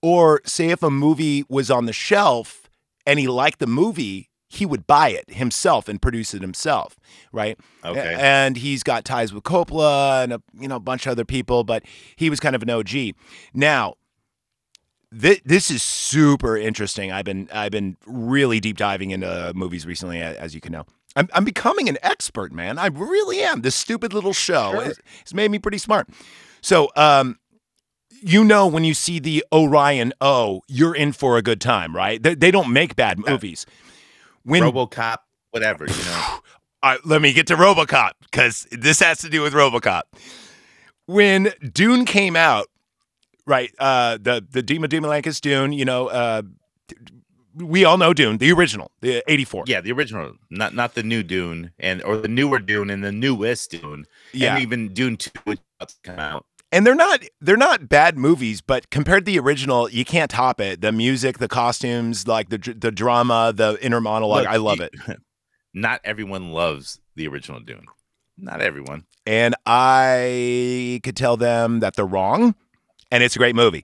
or 0.02 0.42
say 0.46 0.70
if 0.70 0.84
a 0.84 0.90
movie 0.90 1.44
was 1.50 1.72
on 1.72 1.86
the 1.86 1.94
shelf 1.94 2.70
and 3.06 3.20
he 3.20 3.28
liked 3.28 3.60
the 3.60 3.68
movie 3.68 4.30
he 4.50 4.66
would 4.66 4.86
buy 4.88 5.10
it 5.10 5.30
himself 5.32 5.88
and 5.88 6.02
produce 6.02 6.34
it 6.34 6.42
himself 6.42 6.98
right 7.32 7.58
Okay. 7.84 8.16
And 8.20 8.58
he's 8.58 8.84
got 8.84 9.06
ties 9.06 9.34
with 9.34 9.44
Coppola 9.44 10.24
and 10.24 10.34
a 10.34 10.42
you 10.60 10.68
know 10.68 10.76
a 10.76 10.82
bunch 10.82 11.06
of 11.06 11.14
other 11.14 11.26
people 11.26 11.64
but 11.64 11.84
he 12.18 12.30
was 12.30 12.40
kind 12.40 12.56
of 12.56 12.62
an 12.62 12.70
OG 12.70 13.16
now 13.54 13.96
this, 15.12 15.40
this 15.46 15.72
is 15.72 15.84
super 15.84 16.58
interesting. 16.58 17.12
I've 17.12 17.26
been 17.26 17.50
I've 17.52 17.72
been 17.72 17.98
really 18.06 18.60
deep 18.60 18.78
diving 18.78 19.12
into 19.12 19.52
movies 19.56 19.86
recently, 19.86 20.22
as 20.22 20.54
you 20.54 20.62
can 20.62 20.72
know. 20.74 20.86
I'm, 21.16 21.28
I'm 21.34 21.46
becoming 21.46 21.90
an 21.90 21.98
expert, 22.04 22.52
man. 22.52 22.78
I 22.78 22.88
really 22.88 23.42
am. 23.42 23.62
This 23.62 23.76
stupid 23.76 24.14
little 24.14 24.34
show 24.34 24.72
Sure. 24.72 24.84
has, 24.84 25.00
has 25.24 25.34
made 25.34 25.50
me 25.50 25.58
pretty 25.58 25.80
smart. 25.80 26.08
So, 26.62 26.90
um, 26.96 27.40
you 28.22 28.44
know, 28.44 28.68
when 28.68 28.84
you 28.84 28.94
see 28.94 29.20
the 29.20 29.44
Orion 29.52 30.14
O, 30.22 30.62
you're 30.68 30.96
in 30.96 31.14
for 31.14 31.38
a 31.38 31.42
good 31.42 31.62
time, 31.62 31.96
right? 31.96 32.22
They, 32.22 32.36
they 32.36 32.52
don't 32.52 32.72
make 32.72 32.96
bad 32.96 33.18
movies. 33.20 33.66
When 34.44 34.62
RoboCop, 34.64 35.18
whatever, 35.52 35.86
you 35.86 36.06
know. 36.06 36.40
all 36.84 36.92
right, 36.92 37.00
let 37.06 37.22
me 37.22 37.34
get 37.34 37.48
to 37.48 37.56
RoboCop 37.56 38.12
because 38.24 38.68
this 38.72 39.00
has 39.00 39.20
to 39.20 39.30
do 39.30 39.42
with 39.42 39.54
RoboCop. 39.54 40.04
When 41.06 41.52
Dune 41.74 42.06
came 42.06 42.36
out, 42.36 42.68
right? 43.48 43.74
Uh, 43.80 44.18
the 44.22 44.46
the 44.48 44.62
Dima 44.62 44.86
Dima 44.86 45.42
Dune, 45.42 45.72
you 45.74 45.86
know, 45.86 46.08
uh, 46.08 46.44
we 47.56 47.84
all 47.86 47.98
know 47.98 48.14
Dune, 48.14 48.38
the 48.38 48.52
original, 48.52 48.92
the 49.02 49.24
'84. 49.28 49.64
yeah, 49.66 49.82
the 49.82 49.92
original, 49.92 50.34
not 50.52 50.76
not 50.76 50.94
the 50.94 51.02
new 51.04 51.24
Dune 51.24 51.72
and 51.80 52.04
or 52.04 52.18
the 52.18 52.28
newer 52.28 52.60
Dune 52.60 52.92
and 52.92 53.04
the 53.04 53.12
newest 53.12 53.72
Dune. 53.72 54.06
yeah. 54.32 54.54
And 54.54 54.62
even 54.62 54.94
Dune 54.94 55.18
2 55.18 55.32
is 55.48 55.58
about 55.80 55.90
to 55.90 55.96
come 56.04 56.20
out. 56.20 56.46
and 56.72 56.86
they're 56.86 56.94
not 56.94 57.24
they're 57.42 57.58
not 57.58 57.90
bad 57.90 58.16
movies, 58.18 58.62
but 58.62 58.92
compared 58.92 59.26
to 59.26 59.32
the 59.32 59.40
original, 59.40 59.90
you 59.90 60.06
can't 60.06 60.30
top 60.30 60.62
it. 60.62 60.82
The 60.82 60.92
music, 60.92 61.40
the 61.40 61.48
costumes, 61.48 62.28
like 62.28 62.50
the 62.50 62.60
the 62.60 62.92
drama, 62.92 63.54
the 63.56 63.78
inner 63.82 64.02
monologue. 64.02 64.44
Look, 64.44 64.54
I 64.54 64.58
love 64.58 64.78
you- 64.78 64.84
it, 65.08 65.18
Not 65.74 66.02
everyone 66.04 66.52
loves 66.52 67.00
the 67.16 67.28
original 67.28 67.60
Dune. 67.60 67.86
Not 68.38 68.62
everyone. 68.62 69.06
and 69.26 69.56
I 69.66 71.00
could 71.04 71.16
tell 71.18 71.38
them 71.38 71.80
that 71.80 71.96
they're 71.96 72.06
wrong, 72.06 72.54
and 73.12 73.24
it's 73.24 73.36
a 73.36 73.40
great 73.40 73.56
movie. 73.56 73.84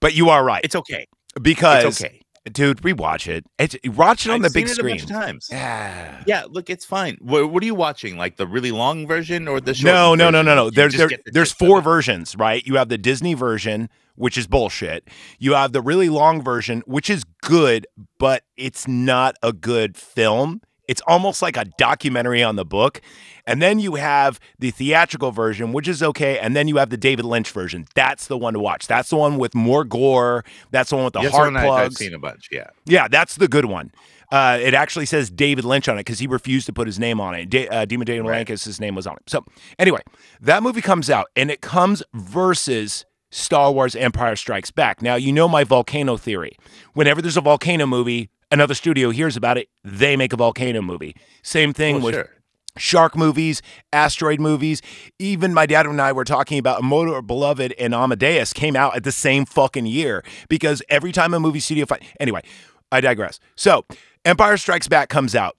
But 0.00 0.14
you 0.14 0.28
are 0.30 0.44
right 0.44 0.60
It's 0.64 0.76
okay. 0.76 1.06
because 1.40 1.84
It's 1.84 2.04
okay. 2.04 2.20
dude, 2.52 2.78
rewatch 2.82 3.26
it. 3.26 3.44
It's 3.58 3.74
watch 3.86 4.26
it 4.26 4.30
on 4.30 4.44
I've 4.44 4.52
the 4.52 4.58
big 4.58 4.68
seen 4.68 4.78
it 4.78 4.84
a 4.84 4.88
bunch 4.88 5.02
screen. 5.02 5.20
times. 5.20 5.48
Yeah. 5.50 6.22
Yeah, 6.26 6.44
look, 6.48 6.68
it's 6.68 6.84
fine. 6.84 7.16
What, 7.20 7.50
what 7.50 7.62
are 7.62 7.66
you 7.66 7.74
watching? 7.74 8.16
Like 8.18 8.36
the 8.36 8.46
really 8.46 8.70
long 8.70 9.06
version 9.06 9.48
or 9.48 9.60
the 9.60 9.72
short? 9.74 9.86
No, 9.94 10.14
no, 10.14 10.30
no, 10.30 10.42
no, 10.42 10.54
no. 10.54 10.64
You 10.66 10.70
There, 10.72 10.88
there, 10.90 11.08
the 11.08 11.18
there's 11.32 11.52
four 11.52 11.80
versions, 11.80 12.36
right? 12.36 12.64
You 12.66 12.76
have 12.76 12.88
the 12.90 12.98
Disney 12.98 13.32
version, 13.34 13.88
which 14.16 14.36
is 14.36 14.46
bullshit. 14.46 15.08
You 15.38 15.54
have 15.54 15.72
the 15.72 15.80
really 15.80 16.10
long 16.10 16.42
version, 16.42 16.82
which 16.86 17.08
is 17.08 17.24
good, 17.42 17.86
but 18.18 18.42
it's 18.56 18.86
not 18.86 19.36
a 19.42 19.52
good 19.54 19.96
film. 19.96 20.60
It's 20.88 21.00
almost 21.06 21.42
like 21.42 21.56
a 21.56 21.64
documentary 21.78 22.42
on 22.42 22.56
the 22.56 22.64
book. 22.64 23.00
And 23.46 23.60
then 23.60 23.78
you 23.78 23.96
have 23.96 24.40
the 24.58 24.70
theatrical 24.70 25.30
version, 25.30 25.72
which 25.72 25.86
is 25.88 26.02
okay. 26.02 26.38
And 26.38 26.56
then 26.56 26.66
you 26.68 26.76
have 26.76 26.90
the 26.90 26.96
David 26.96 27.24
Lynch 27.26 27.50
version. 27.50 27.86
That's 27.94 28.26
the 28.26 28.38
one 28.38 28.54
to 28.54 28.60
watch. 28.60 28.86
That's 28.86 29.10
the 29.10 29.16
one 29.16 29.36
with 29.38 29.54
more 29.54 29.84
gore. 29.84 30.44
That's 30.70 30.90
the 30.90 30.96
one 30.96 31.04
with 31.04 31.14
the 31.14 31.20
Yes, 31.22 31.32
heart 31.32 31.46
one 31.52 31.56
I- 31.56 31.60
I've 31.60 31.66
plugs. 31.66 31.96
seen 31.96 32.14
a 32.14 32.18
bunch. 32.18 32.48
Yeah. 32.50 32.68
Yeah, 32.86 33.08
that's 33.08 33.36
the 33.36 33.48
good 33.48 33.66
one. 33.66 33.92
Uh, 34.32 34.58
it 34.60 34.72
actually 34.74 35.06
says 35.06 35.30
David 35.30 35.64
Lynch 35.64 35.88
on 35.88 35.96
it 35.96 36.00
because 36.00 36.18
he 36.18 36.26
refused 36.26 36.66
to 36.66 36.72
put 36.72 36.86
his 36.86 36.98
name 36.98 37.20
on 37.20 37.34
it. 37.34 37.50
Da- 37.50 37.68
uh, 37.68 37.86
Dima 37.86 38.04
Daniel 38.04 38.26
Right. 38.26 38.48
his 38.48 38.80
name 38.80 38.94
was 38.94 39.06
on 39.06 39.16
it. 39.16 39.22
So 39.28 39.44
anyway, 39.78 40.00
that 40.40 40.62
movie 40.62 40.80
comes 40.80 41.10
out 41.10 41.26
and 41.36 41.50
it 41.50 41.60
comes 41.60 42.02
versus 42.14 43.04
Star 43.30 43.70
Wars 43.72 43.94
Empire 43.94 44.36
Strikes 44.36 44.70
Back. 44.70 45.02
Now, 45.02 45.16
you 45.16 45.32
know 45.32 45.48
my 45.48 45.64
volcano 45.64 46.16
theory. 46.16 46.56
Whenever 46.94 47.20
there's 47.20 47.36
a 47.36 47.40
volcano 47.42 47.84
movie, 47.86 48.30
another 48.54 48.74
studio 48.74 49.10
hears 49.10 49.36
about 49.36 49.58
it, 49.58 49.68
they 49.82 50.16
make 50.16 50.32
a 50.32 50.36
volcano 50.36 50.80
movie. 50.80 51.14
Same 51.42 51.72
thing 51.72 51.96
Well, 51.96 52.04
with 52.04 52.14
sure. 52.14 52.30
shark 52.78 53.16
movies, 53.16 53.60
asteroid 53.92 54.40
movies. 54.40 54.80
Even 55.18 55.52
my 55.52 55.66
dad 55.66 55.86
and 55.86 56.00
I 56.00 56.12
were 56.12 56.24
talking 56.24 56.58
about 56.58 56.80
Immortal 56.80 57.20
Beloved 57.22 57.72
and 57.78 57.94
Amadeus 57.94 58.52
came 58.52 58.76
out 58.76 58.96
at 58.96 59.04
the 59.04 59.12
same 59.12 59.44
fucking 59.44 59.86
year 59.86 60.24
because 60.48 60.82
every 60.88 61.12
time 61.12 61.34
a 61.34 61.40
movie 61.40 61.60
studio 61.60 61.84
fight. 61.84 62.02
Anyway, 62.18 62.42
I 62.90 63.00
digress. 63.00 63.40
So, 63.56 63.84
Empire 64.24 64.56
Strikes 64.56 64.88
Back 64.88 65.08
comes 65.10 65.34
out 65.34 65.56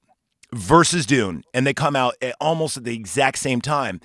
versus 0.54 1.06
Dune, 1.06 1.44
and 1.54 1.68
they 1.68 1.74
come 1.74 1.96
out 1.96 2.16
at 2.22 2.36
almost 2.40 2.78
at 2.78 2.84
the 2.86 2.96
exact 2.96 3.38
same 3.38 3.62
time. 3.62 4.00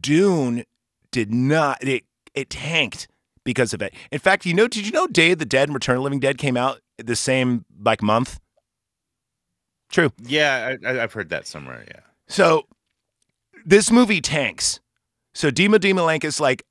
Dune 0.00 0.64
did 1.12 1.32
not 1.32 1.82
it 1.86 2.04
it 2.34 2.48
tanked 2.48 3.06
because 3.44 3.74
of 3.74 3.82
it. 3.82 3.92
In 4.12 4.18
fact, 4.18 4.46
you 4.46 4.54
know, 4.54 4.68
did 4.68 4.86
you 4.86 4.92
know 4.92 5.06
Day 5.06 5.32
of 5.32 5.38
the 5.38 5.44
Dead 5.44 5.68
and 5.68 5.74
Return 5.74 5.96
of 5.96 6.00
the 6.00 6.04
Living 6.04 6.20
Dead 6.20 6.38
came 6.38 6.56
out 6.56 6.80
the 7.06 7.16
same 7.16 7.64
like 7.82 8.02
month? 8.02 8.40
True. 9.90 10.12
Yeah, 10.22 10.76
I, 10.84 11.02
I've 11.02 11.12
heard 11.12 11.30
that 11.30 11.46
somewhere. 11.46 11.84
Yeah. 11.88 12.00
So 12.28 12.66
this 13.64 13.90
movie 13.90 14.20
tanks. 14.20 14.80
So 15.34 15.50
Dima 15.50 15.76
Dimalankus 15.76 16.40
like 16.40 16.64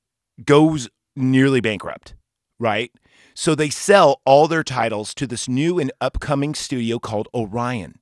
goes 0.44 0.88
nearly 1.16 1.60
bankrupt, 1.60 2.14
right? 2.58 2.90
So 3.34 3.54
they 3.54 3.70
sell 3.70 4.20
all 4.24 4.48
their 4.48 4.64
titles 4.64 5.14
to 5.14 5.26
this 5.26 5.48
new 5.48 5.78
and 5.78 5.92
upcoming 6.00 6.54
studio 6.54 6.98
called 6.98 7.28
Orion. 7.34 7.98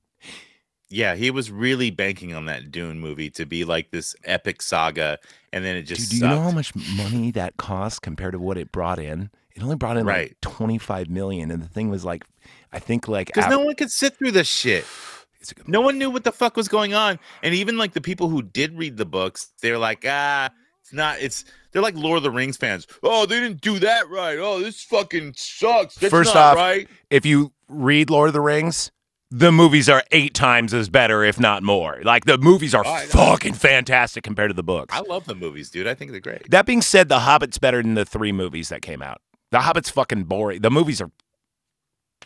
Yeah, 0.89 1.15
he 1.15 1.29
was 1.29 1.51
really 1.51 1.91
banking 1.91 2.33
on 2.33 2.45
that 2.45 2.71
Dune 2.71 2.99
movie 2.99 3.29
to 3.31 3.45
be 3.45 3.63
like 3.63 3.91
this 3.91 4.15
epic 4.23 4.61
saga, 4.61 5.19
and 5.53 5.63
then 5.63 5.75
it 5.75 5.83
just. 5.83 6.09
Dude, 6.09 6.21
do 6.21 6.25
you 6.25 6.31
know 6.31 6.41
how 6.41 6.51
much 6.51 6.75
money 6.75 7.29
that 7.31 7.57
cost 7.57 8.01
compared 8.01 8.33
to 8.33 8.39
what 8.39 8.57
it 8.57 8.71
brought 8.71 8.97
in? 8.97 9.29
It 9.55 9.63
only 9.63 9.75
brought 9.75 9.97
in 9.97 10.05
like 10.05 10.37
25 10.41 11.09
million 11.09 11.51
and 11.51 11.61
the 11.61 11.67
thing 11.67 11.89
was 11.89 12.05
like 12.05 12.23
I 12.71 12.79
think 12.79 13.07
like 13.07 13.27
because 13.27 13.49
no 13.49 13.59
one 13.59 13.75
could 13.75 13.91
sit 13.91 14.15
through 14.17 14.31
this 14.31 14.47
shit. 14.47 14.85
It's 15.41 15.53
a 15.53 15.55
good- 15.55 15.69
No 15.69 15.79
one 15.79 15.97
knew 15.97 16.09
what 16.09 16.25
the 16.25 16.33
fuck 16.33 16.57
was 16.57 16.67
going 16.67 16.93
on, 16.93 17.17
and 17.41 17.55
even 17.55 17.77
like 17.77 17.93
the 17.93 18.01
people 18.01 18.27
who 18.27 18.41
did 18.41 18.77
read 18.77 18.97
the 18.97 19.05
books, 19.05 19.53
they're 19.61 19.77
like, 19.77 20.03
ah, 20.05 20.49
it's 20.83 20.91
not. 20.91 21.21
It's 21.21 21.45
they're 21.71 21.81
like 21.81 21.95
Lord 21.95 22.17
of 22.17 22.23
the 22.23 22.29
Rings 22.31 22.57
fans. 22.57 22.85
Oh, 23.03 23.25
they 23.25 23.39
didn't 23.39 23.61
do 23.61 23.79
that 23.79 24.09
right. 24.09 24.37
Oh, 24.37 24.59
this 24.59 24.83
fucking 24.83 25.35
sucks. 25.37 25.95
That's 25.95 26.11
First 26.11 26.35
not 26.35 26.51
off, 26.51 26.55
right. 26.57 26.89
if 27.09 27.25
you 27.25 27.53
read 27.69 28.09
Lord 28.09 28.27
of 28.27 28.33
the 28.33 28.41
Rings, 28.41 28.91
the 29.31 29.53
movies 29.53 29.87
are 29.87 30.03
eight 30.11 30.33
times 30.33 30.73
as 30.73 30.89
better, 30.89 31.23
if 31.23 31.39
not 31.39 31.63
more. 31.63 32.01
Like 32.03 32.25
the 32.25 32.37
movies 32.37 32.75
are 32.75 32.83
Oh, 32.85 32.97
fucking 33.07 33.53
fantastic 33.53 34.25
compared 34.25 34.49
to 34.49 34.53
the 34.55 34.61
books. 34.63 34.93
I 34.93 34.99
love 34.99 35.23
the 35.23 35.35
movies, 35.35 35.69
dude. 35.69 35.87
I 35.87 35.93
think 35.93 36.11
they're 36.11 36.19
great. 36.19 36.51
That 36.51 36.65
being 36.65 36.81
said, 36.81 37.07
The 37.07 37.19
Hobbit's 37.19 37.59
better 37.59 37.81
than 37.81 37.93
the 37.93 38.03
three 38.03 38.33
movies 38.33 38.67
that 38.67 38.81
came 38.81 39.01
out. 39.01 39.21
The 39.51 39.59
Hobbit's 39.59 39.89
fucking 39.89 40.25
boring. 40.25 40.61
The 40.61 40.71
movies 40.71 41.01
are 41.01 41.11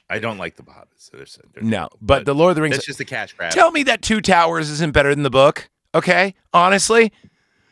I 0.10 0.20
don't 0.20 0.38
like 0.38 0.56
the 0.56 0.64
Hobbits. 0.64 1.10
So 1.12 1.18
they're, 1.18 1.26
they're 1.54 1.64
no, 1.64 1.90
but 2.02 2.26
the 2.26 2.36
Lord 2.36 2.52
of 2.52 2.56
the 2.56 2.62
Rings. 2.62 2.76
that's 2.76 2.86
just 2.86 3.00
a 3.00 3.06
cash 3.06 3.34
grab. 3.34 3.52
Tell 3.52 3.72
me 3.72 3.84
that 3.84 4.02
Two 4.02 4.22
Towers 4.22 4.70
isn't 4.70 4.92
better 4.92 5.14
than 5.14 5.24
the 5.24 5.30
book. 5.30 5.70
Okay, 5.96 6.36
honestly. 6.54 7.12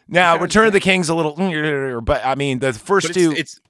Now, 0.07 0.35
Okay, 0.35 0.43
Return 0.43 0.67
of 0.67 0.73
the 0.73 0.79
King's 0.79 1.09
a 1.09 1.15
little, 1.15 2.01
but 2.01 2.25
I 2.25 2.35
mean, 2.35 2.59
the 2.59 2.73
first 2.73 3.07
but 3.07 3.13
two. 3.13 3.31
it's, 3.31 3.39
it's 3.39 3.61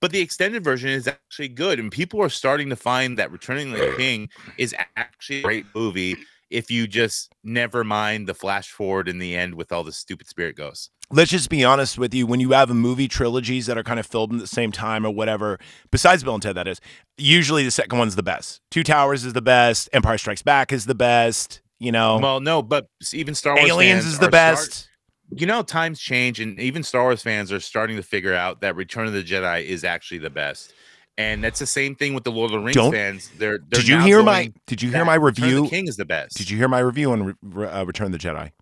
but 0.00 0.12
the 0.12 0.20
extended 0.20 0.62
version 0.64 0.90
is 0.90 1.06
actually 1.08 1.48
good, 1.48 1.78
and 1.78 1.90
people 1.90 2.20
are 2.22 2.28
starting 2.28 2.68
to 2.70 2.76
find 2.76 3.18
that 3.18 3.30
Returning 3.30 3.70
the 3.70 3.94
King 3.96 4.28
is 4.58 4.74
actually 4.96 5.40
a 5.40 5.42
great 5.42 5.66
movie. 5.74 6.16
If 6.50 6.70
you 6.70 6.86
just 6.86 7.32
never 7.42 7.84
mind 7.84 8.28
the 8.28 8.34
flash 8.34 8.70
forward 8.70 9.08
in 9.08 9.18
the 9.18 9.34
end 9.34 9.54
with 9.54 9.72
all 9.72 9.82
the 9.82 9.92
stupid 9.92 10.28
spirit 10.28 10.56
ghosts. 10.56 10.90
Let's 11.10 11.30
just 11.30 11.48
be 11.50 11.64
honest 11.64 11.98
with 11.98 12.14
you 12.14 12.26
when 12.26 12.40
you 12.40 12.52
have 12.52 12.70
a 12.70 12.74
movie 12.74 13.08
trilogies 13.08 13.66
that 13.66 13.76
are 13.76 13.82
kind 13.82 14.00
of 14.00 14.06
filmed 14.06 14.34
at 14.34 14.40
the 14.40 14.46
same 14.46 14.72
time 14.72 15.04
or 15.04 15.10
whatever 15.10 15.58
besides 15.90 16.24
bill 16.24 16.34
and 16.34 16.42
ted 16.42 16.54
that 16.56 16.66
is 16.66 16.80
usually 17.18 17.64
the 17.64 17.70
second 17.70 17.98
one's 17.98 18.16
the 18.16 18.22
best 18.22 18.60
two 18.70 18.82
towers 18.82 19.24
is 19.24 19.32
the 19.32 19.42
best 19.42 19.88
empire 19.92 20.18
strikes 20.18 20.42
back 20.42 20.72
is 20.72 20.86
the 20.86 20.94
best 20.94 21.60
you 21.78 21.92
know 21.92 22.18
Well, 22.18 22.40
no, 22.40 22.62
but 22.62 22.88
even 23.12 23.34
Star 23.34 23.54
Wars 23.54 23.68
aliens 23.68 24.06
is 24.06 24.18
the 24.18 24.30
best 24.30 24.88
you 25.30 25.46
know, 25.46 25.62
times 25.62 25.98
change, 26.00 26.38
and 26.38 26.60
even 26.60 26.82
Star 26.82 27.02
Wars 27.02 27.22
fans 27.22 27.50
are 27.50 27.58
starting 27.58 27.96
to 27.96 28.02
figure 28.02 28.34
out 28.34 28.60
that 28.60 28.76
Return 28.76 29.06
of 29.06 29.12
the 29.14 29.22
Jedi 29.22 29.64
is 29.64 29.82
actually 29.82 30.18
the 30.18 30.30
best. 30.30 30.72
And 31.16 31.42
that's 31.42 31.58
the 31.58 31.66
same 31.66 31.94
thing 31.94 32.14
with 32.14 32.24
the 32.24 32.30
Lord 32.30 32.50
of 32.50 32.58
the 32.58 32.64
Rings 32.64 32.74
Don't- 32.74 32.92
fans. 32.92 33.30
They're, 33.38 33.58
they're 33.58 33.80
did 33.80 33.88
you 33.88 34.00
hear 34.00 34.22
my 34.22 34.52
did 34.66 34.82
you 34.82 34.90
hear 34.90 35.04
my 35.04 35.14
Return 35.14 35.44
of 35.44 35.50
the 35.50 35.56
review 35.60 35.70
King 35.70 35.88
is 35.88 35.96
the 35.96 36.04
best. 36.04 36.36
did 36.36 36.50
you 36.50 36.56
hear 36.58 36.68
my 36.68 36.80
review 36.80 37.12
on 37.12 37.34
Re- 37.42 37.66
uh, 37.66 37.84
return 37.84 38.06
of 38.06 38.12
the 38.12 38.18
jedi 38.18 38.52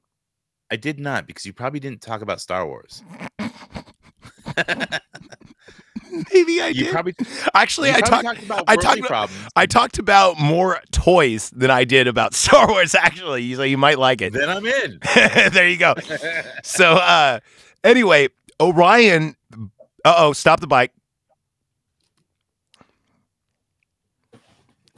I 0.73 0.77
did 0.77 0.99
not 0.99 1.27
because 1.27 1.45
you 1.45 1.53
probably 1.53 1.81
didn't 1.81 2.01
talk 2.01 2.23
about 2.23 2.41
Star 2.41 2.67
Wars. 2.67 3.03
maybe 6.35 6.61
i 6.61 6.69
You 6.69 6.85
did. 6.85 6.93
probably 6.93 7.15
actually 7.55 7.89
you 7.89 7.95
i 7.95 8.01
probably 8.01 8.23
talked 8.23 8.25
talked 8.25 8.45
about 8.45 8.65
I 8.69 8.77
talked 8.77 8.99
about- 9.01 9.31
i 9.57 9.67
talked 9.67 9.99
about 9.99 10.39
more 10.39 10.81
toys 10.91 11.51
than 11.51 11.71
i 11.71 11.85
did 11.85 12.07
about 12.07 12.35
star 12.43 12.69
wars 12.69 12.95
actually. 12.95 13.55
So 13.55 13.63
you 13.63 13.79
might 13.79 13.99
like 13.99 14.21
it. 14.23 14.33
Then 14.33 14.49
I'm 14.51 14.65
in. 14.67 14.99
there 15.15 15.69
you 15.69 15.77
go. 15.79 15.95
So 16.63 16.93
uh 16.95 17.41
anyway 17.85 18.29
orion 18.61 19.37
uh-oh 20.05 20.33
stop 20.33 20.61
the 20.61 20.67
bike 20.67 20.93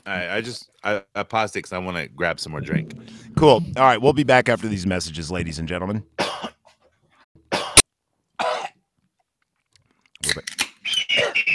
I, 0.06 0.36
I 0.36 0.40
just 0.42 0.70
I, 0.82 1.02
I 1.14 1.22
paused 1.22 1.54
it 1.56 1.60
because 1.60 1.72
I 1.72 1.78
want 1.78 1.96
to 1.96 2.08
grab 2.08 2.38
some 2.38 2.52
more 2.52 2.60
drink. 2.60 2.92
Cool. 3.36 3.62
All 3.76 3.82
right, 3.84 4.00
we'll 4.00 4.12
be 4.12 4.24
back 4.24 4.48
after 4.48 4.68
these 4.68 4.86
messages, 4.86 5.30
ladies 5.30 5.58
and 5.58 5.66
gentlemen. 5.66 6.04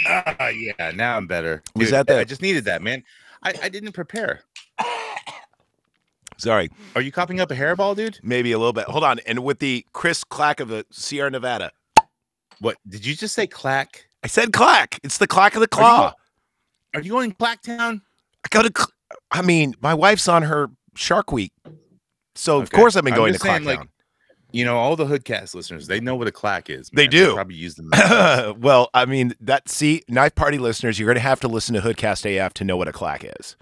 Ah, 0.07 0.47
yeah, 0.49 0.91
now 0.95 1.17
I'm 1.17 1.27
better. 1.27 1.61
Was 1.75 1.87
Dude, 1.87 1.93
that 1.93 2.07
the- 2.07 2.19
I 2.19 2.23
just 2.23 2.41
needed 2.41 2.65
that, 2.65 2.81
man. 2.81 3.03
I, 3.43 3.53
I 3.63 3.69
didn't 3.69 3.93
prepare. 3.93 4.41
Sorry, 6.37 6.69
Are 6.95 7.01
you 7.01 7.11
coughing 7.11 7.41
up 7.41 7.51
a 7.51 7.55
hairball, 7.55 7.97
dude? 7.97 8.17
maybe 8.23 8.53
a 8.53 8.57
little 8.57 8.71
bit. 8.71 8.85
Hold 8.85 9.03
on. 9.03 9.19
And 9.27 9.43
with 9.43 9.59
the 9.59 9.85
crisp 9.91 10.29
clack 10.29 10.61
of 10.61 10.69
the 10.69 10.85
Sierra 10.89 11.29
Nevada, 11.29 11.71
What 12.61 12.77
did 12.87 13.05
you 13.05 13.13
just 13.13 13.35
say? 13.35 13.45
Clack? 13.45 14.05
I 14.23 14.27
said 14.27 14.53
clack. 14.53 14.99
It's 15.03 15.17
the 15.17 15.27
clack 15.27 15.55
of 15.55 15.59
the 15.61 15.67
Are 15.73 15.79
you 15.81 15.85
claw. 15.85 16.13
Are 16.95 17.01
you 17.01 17.11
going 17.11 17.33
Clacktown? 17.33 18.01
I 18.45 18.47
got 18.49 18.73
to. 18.73 18.87
I 19.31 19.41
mean, 19.41 19.75
my 19.81 19.93
wife's 19.93 20.27
on 20.27 20.43
her 20.43 20.69
Shark 20.95 21.31
Week, 21.31 21.51
so 22.35 22.59
of 22.59 22.71
course 22.71 22.95
I've 22.95 23.03
been 23.03 23.15
going 23.15 23.33
to 23.33 23.39
saying, 23.39 23.61
Clacktown. 23.61 23.65
like, 23.65 23.87
You 24.51 24.65
know, 24.65 24.77
all 24.77 24.95
the 24.95 25.05
Hoodcast 25.05 25.53
listeners, 25.53 25.87
they 25.87 25.99
know 25.99 26.15
what 26.15 26.27
a 26.27 26.31
clack 26.31 26.69
is. 26.69 26.89
They 26.93 27.03
man. 27.03 27.11
do. 27.11 27.33
probably 27.35 27.55
use 27.55 27.75
them. 27.75 27.89
well, 28.59 28.89
I 28.93 29.05
mean, 29.05 29.33
that 29.41 29.69
see, 29.69 30.03
knife 30.07 30.35
party 30.35 30.57
listeners, 30.57 30.97
you're 30.99 31.07
going 31.07 31.15
to 31.15 31.21
have 31.21 31.39
to 31.41 31.47
listen 31.47 31.75
to 31.75 31.81
Hoodcast 31.81 32.25
AF 32.37 32.53
to 32.55 32.63
know 32.63 32.77
what 32.77 32.87
a 32.87 32.93
clack 32.93 33.23
is, 33.39 33.55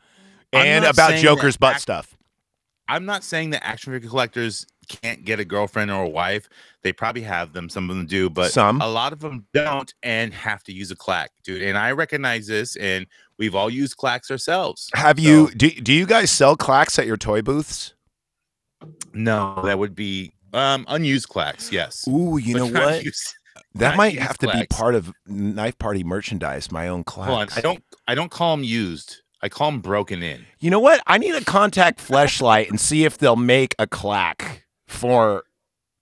I'm 0.54 0.66
and 0.66 0.86
about 0.86 1.16
Joker's 1.16 1.58
butt 1.58 1.74
act- 1.74 1.82
stuff. 1.82 2.18
I'm 2.90 3.06
not 3.06 3.24
saying 3.26 3.50
that 3.50 3.66
action 3.66 3.92
figure 3.92 4.10
collectors 4.10 4.66
can't 4.88 5.26
get 5.26 5.42
a 5.42 5.46
girlfriend 5.46 5.92
or 5.92 6.04
a 6.04 6.10
wife. 6.10 6.48
They 6.88 6.94
probably 6.94 7.24
have 7.24 7.52
them. 7.52 7.68
Some 7.68 7.90
of 7.90 7.98
them 7.98 8.06
do, 8.06 8.30
but 8.30 8.50
Some. 8.54 8.80
a 8.80 8.88
lot 8.88 9.12
of 9.12 9.20
them 9.20 9.46
don't 9.54 9.94
and 10.04 10.34
have 10.34 10.64
to 10.64 10.72
use 10.72 10.90
a 10.90 10.96
clack, 10.96 11.32
dude. 11.44 11.62
And 11.62 11.78
I 11.78 11.92
recognize 11.92 12.48
this, 12.48 12.78
and 12.78 13.06
we've 13.38 13.56
all 13.56 13.70
used 13.70 13.98
clacks 13.98 14.32
ourselves. 14.32 14.90
Have 14.94 15.20
you? 15.20 15.52
Do, 15.52 15.70
do 15.70 15.92
you 15.92 16.06
guys 16.06 16.32
sell 16.32 16.56
clacks 16.56 16.98
at 16.98 17.06
your 17.06 17.18
toy 17.18 17.42
booths? 17.42 17.94
No, 19.14 19.62
that 19.66 19.78
would 19.80 19.96
be 19.96 20.32
um 20.54 20.86
unused 20.88 21.28
clacks. 21.28 21.74
Yes. 21.74 22.08
Ooh, 22.08 22.38
you 22.38 22.54
But 22.58 22.72
know 22.72 22.82
what? 22.86 23.04
used- 23.04 23.36
That 23.76 23.98
might 23.98 24.18
have 24.18 24.38
to 24.38 24.48
be 24.48 24.66
part 24.70 24.96
of 24.96 25.12
knife 25.28 25.78
party 25.78 26.06
merchandise. 26.06 26.72
My 26.72 26.88
own 26.88 27.04
clacks. 27.04 27.58
I 27.58 27.62
don't. 27.62 27.84
I 28.08 28.16
don't 28.16 28.32
call 28.32 28.56
them 28.56 28.64
used. 28.64 29.24
I 29.42 29.50
call 29.50 29.72
them 29.72 29.82
broken 29.82 30.24
in. 30.24 30.46
You 30.60 30.72
know 30.72 30.80
what? 30.80 31.02
I 31.06 31.18
need 31.18 31.34
to 31.34 31.44
contact 31.44 32.00
Fleshlight 32.00 32.70
and 32.70 32.80
see 32.80 33.04
if 33.04 33.18
they'll 33.18 33.36
make 33.36 33.76
a 33.78 33.86
clack 33.88 34.64
for, 34.88 35.44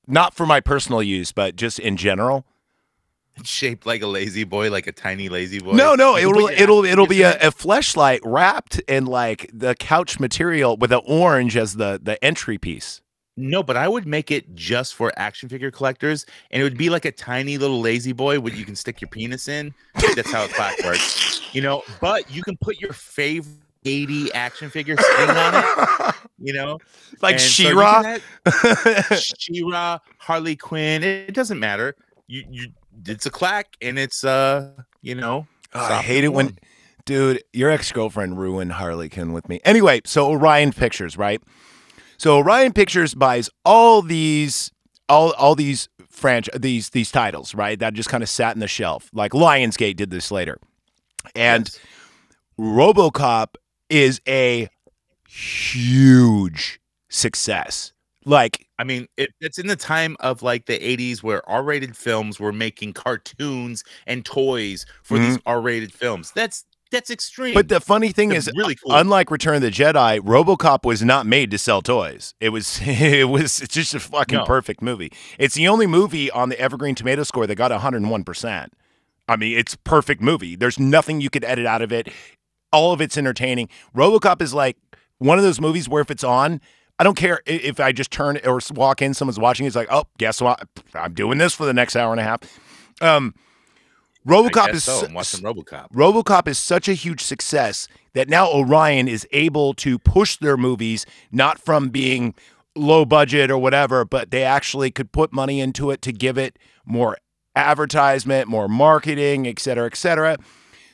not 0.07 0.33
for 0.33 0.45
my 0.45 0.59
personal 0.59 1.01
use, 1.01 1.31
but 1.31 1.55
just 1.55 1.79
in 1.79 1.97
general. 1.97 2.45
It's 3.37 3.49
shaped 3.49 3.85
like 3.85 4.01
a 4.01 4.07
lazy 4.07 4.45
boy, 4.45 4.71
like 4.71 4.87
a 4.87 4.93
tiny 4.93 5.27
lazy 5.27 5.59
boy. 5.59 5.73
No, 5.73 5.95
no, 5.95 6.15
it'll 6.17 6.47
it'll 6.47 6.85
it'll 6.85 7.07
be 7.07 7.21
a, 7.21 7.35
a 7.35 7.51
fleshlight 7.51 8.19
wrapped 8.23 8.79
in 8.87 9.05
like 9.05 9.49
the 9.53 9.75
couch 9.75 10.19
material 10.19 10.77
with 10.77 10.89
the 10.89 10.99
orange 10.99 11.57
as 11.57 11.75
the 11.75 11.99
the 12.01 12.23
entry 12.23 12.57
piece. 12.57 13.01
No, 13.37 13.61
but 13.61 13.75
I 13.75 13.89
would 13.89 14.07
make 14.07 14.31
it 14.31 14.55
just 14.55 14.95
for 14.95 15.11
action 15.17 15.49
figure 15.49 15.69
collectors, 15.69 16.25
and 16.51 16.61
it 16.61 16.63
would 16.63 16.77
be 16.77 16.89
like 16.89 17.03
a 17.03 17.11
tiny 17.11 17.57
little 17.57 17.81
lazy 17.81 18.13
boy 18.13 18.39
where 18.39 18.53
you 18.53 18.63
can 18.63 18.77
stick 18.77 19.01
your 19.01 19.09
penis 19.09 19.49
in. 19.49 19.73
That's 20.15 20.31
how 20.31 20.45
a 20.45 20.47
clack 20.47 20.81
works, 20.85 21.41
you 21.53 21.61
know. 21.61 21.83
But 21.99 22.31
you 22.33 22.41
can 22.43 22.55
put 22.55 22.79
your 22.79 22.93
favorite 22.93 23.59
80 23.85 24.33
action 24.33 24.69
figure 24.69 24.95
skin 24.97 25.29
on 25.29 25.53
it, 25.55 26.15
you 26.37 26.53
know. 26.53 26.79
like 27.21 27.33
And 27.33 27.41
so 27.41 27.63
can 27.63 28.03
have 28.03 29.19
She-Ra, 29.19 29.99
Harley 30.19 30.55
Quinn. 30.55 31.03
It, 31.03 31.29
it 31.29 31.35
doesn't 31.35 31.59
matter. 31.59 31.95
You 32.27 32.43
you 32.49 32.67
it's 33.05 33.25
a 33.25 33.31
clack, 33.31 33.75
and 33.81 33.99
it's 33.99 34.23
uh 34.23 34.71
you 35.01 35.15
know. 35.15 35.47
Oh, 35.73 35.79
I 35.79 36.01
hate 36.01 36.23
it 36.23 36.29
when, 36.29 36.57
dude, 37.05 37.43
your 37.51 37.69
ex 37.69 37.91
girlfriend 37.91 38.39
ruined 38.39 38.73
Harley 38.73 39.09
Quinn 39.09 39.33
with 39.33 39.49
me. 39.49 39.59
Anyway, 39.65 40.01
so 40.05 40.29
Orion 40.31 40.71
Pictures, 40.71 41.17
right? 41.17 41.41
So 42.17 42.37
Orion 42.37 42.71
Pictures 42.71 43.13
buys 43.13 43.49
all 43.65 44.01
these, 44.01 44.71
all 45.09 45.33
all 45.33 45.53
these 45.55 45.89
franchise, 46.09 46.57
these 46.59 46.89
these 46.91 47.11
titles, 47.11 47.53
right? 47.53 47.77
That 47.77 47.93
just 47.93 48.09
kind 48.09 48.23
of 48.23 48.29
sat 48.29 48.55
in 48.55 48.61
the 48.61 48.67
shelf. 48.67 49.09
Like 49.13 49.33
Lionsgate 49.33 49.97
did 49.97 50.11
this 50.11 50.31
later, 50.31 50.57
and 51.35 51.67
Yes. 51.67 51.79
RoboCop 52.57 53.55
is 53.89 54.21
a 54.27 54.69
huge 55.35 56.79
success. 57.09 57.91
Like 58.27 58.67
I 58.79 58.83
mean, 58.83 59.07
it, 59.17 59.29
it's 59.39 59.59
in 59.59 59.67
the 59.67 59.75
time 59.75 60.17
of 60.19 60.41
like 60.41 60.65
the 60.65 60.79
80s 60.79 61.21
where 61.21 61.47
R 61.49 61.61
rated 61.63 61.95
films 61.95 62.39
were 62.39 62.51
making 62.51 62.93
cartoons 62.93 63.83
and 64.07 64.25
toys 64.25 64.85
for 65.03 65.19
these 65.19 65.37
Mm-hmm. 65.37 65.47
R 65.49 65.61
rated 65.61 65.93
films. 65.93 66.31
That's 66.31 66.65
that's 66.91 67.09
extreme. 67.11 67.53
But 67.53 67.67
the 67.67 67.79
funny 67.79 68.11
thing 68.11 68.31
is, 68.31 68.49
really 68.55 68.75
cool. 68.75 68.95
unlike 68.95 69.29
Return 69.29 69.55
of 69.55 69.61
the 69.61 69.71
Jedi, 69.71 70.19
RoboCop 70.21 70.85
was 70.85 71.01
not 71.03 71.25
made 71.25 71.51
to 71.51 71.57
sell 71.57 71.81
toys. 71.81 72.33
It 72.39 72.49
was 72.49 72.79
it 72.83 73.29
was 73.29 73.61
it's 73.61 73.73
just 73.73 73.93
a 73.93 73.99
fucking 73.99 74.39
No. 74.39 74.45
perfect 74.45 74.81
movie. 74.81 75.11
It's 75.37 75.55
the 75.55 75.67
only 75.67 75.85
movie 75.87 76.31
on 76.31 76.49
the 76.49 76.59
Evergreen 76.59 76.95
Tomato 76.95 77.23
score 77.23 77.45
that 77.45 77.55
got 77.55 77.71
101%. 77.71 78.69
I 79.27 79.35
mean, 79.35 79.57
it's 79.57 79.75
perfect 79.83 80.21
movie. 80.21 80.55
There's 80.55 80.79
nothing 80.79 81.21
you 81.21 81.29
could 81.29 81.43
edit 81.43 81.65
out 81.67 81.81
of 81.81 81.91
it. 81.91 82.07
All 82.71 82.91
of 82.91 83.01
it's 83.01 83.17
entertaining. 83.17 83.69
RoboCop 83.95 84.41
is 84.41 84.53
like 84.53 84.77
one 85.19 85.37
of 85.37 85.43
those 85.43 85.61
movies 85.61 85.87
where 85.87 86.01
if 86.01 86.11
it's 86.11 86.23
on, 86.23 86.61
I 86.99 87.03
don't 87.03 87.17
care 87.17 87.41
if 87.45 87.79
I 87.79 87.91
just 87.91 88.11
turn 88.11 88.39
or 88.45 88.59
walk 88.73 89.01
in, 89.01 89.13
someone's 89.13 89.39
watching. 89.39 89.65
It's 89.65 89.75
like, 89.75 89.91
oh, 89.91 90.05
guess 90.17 90.41
what? 90.41 90.67
I'm 90.93 91.13
doing 91.13 91.37
this 91.37 91.53
for 91.53 91.65
the 91.65 91.73
next 91.73 91.95
hour 91.95 92.11
and 92.11 92.19
a 92.19 92.23
half. 92.23 92.39
Um, 93.01 93.35
RoboCop 94.25 94.73
is 94.73 94.85
so. 94.85 95.05
I'm 95.05 95.13
watching 95.13 95.41
RoboCop. 95.41 95.91
RoboCop 95.91 96.47
is 96.47 96.57
such 96.57 96.87
a 96.87 96.93
huge 96.93 97.21
success 97.21 97.87
that 98.13 98.29
now 98.29 98.49
Orion 98.51 99.07
is 99.07 99.27
able 99.31 99.73
to 99.75 99.99
push 99.99 100.37
their 100.37 100.57
movies 100.57 101.05
not 101.31 101.59
from 101.59 101.89
being 101.89 102.33
low 102.75 103.05
budget 103.05 103.51
or 103.51 103.57
whatever, 103.57 104.03
but 104.03 104.31
they 104.31 104.43
actually 104.43 104.89
could 104.89 105.11
put 105.11 105.31
money 105.31 105.59
into 105.59 105.91
it 105.91 106.01
to 106.01 106.11
give 106.11 106.37
it 106.37 106.57
more 106.85 107.17
advertisement, 107.55 108.47
more 108.47 108.67
marketing, 108.67 109.47
et 109.47 109.59
cetera, 109.59 109.85
et 109.85 109.95
cetera. 109.95 110.37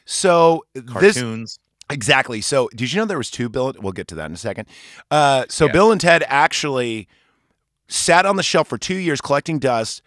So 0.05 0.63
this 0.74 1.13
Cartoons. 1.15 1.59
Exactly. 1.91 2.41
So 2.41 2.69
did 2.75 2.91
you 2.91 2.99
know 2.99 3.05
there 3.05 3.17
was 3.17 3.31
two 3.31 3.49
Bill? 3.49 3.73
We'll 3.79 3.91
get 3.93 4.07
to 4.09 4.15
that 4.15 4.25
in 4.25 4.33
a 4.33 4.37
second. 4.37 4.67
Uh, 5.09 5.45
so 5.49 5.65
Yeah. 5.65 5.71
Bill 5.71 5.91
and 5.91 6.01
Ted 6.01 6.23
actually 6.27 7.07
sat 7.87 8.25
on 8.25 8.35
the 8.37 8.43
shelf 8.43 8.67
for 8.67 8.77
two 8.77 8.95
years 8.95 9.21
collecting 9.21 9.59
dust. 9.59 10.01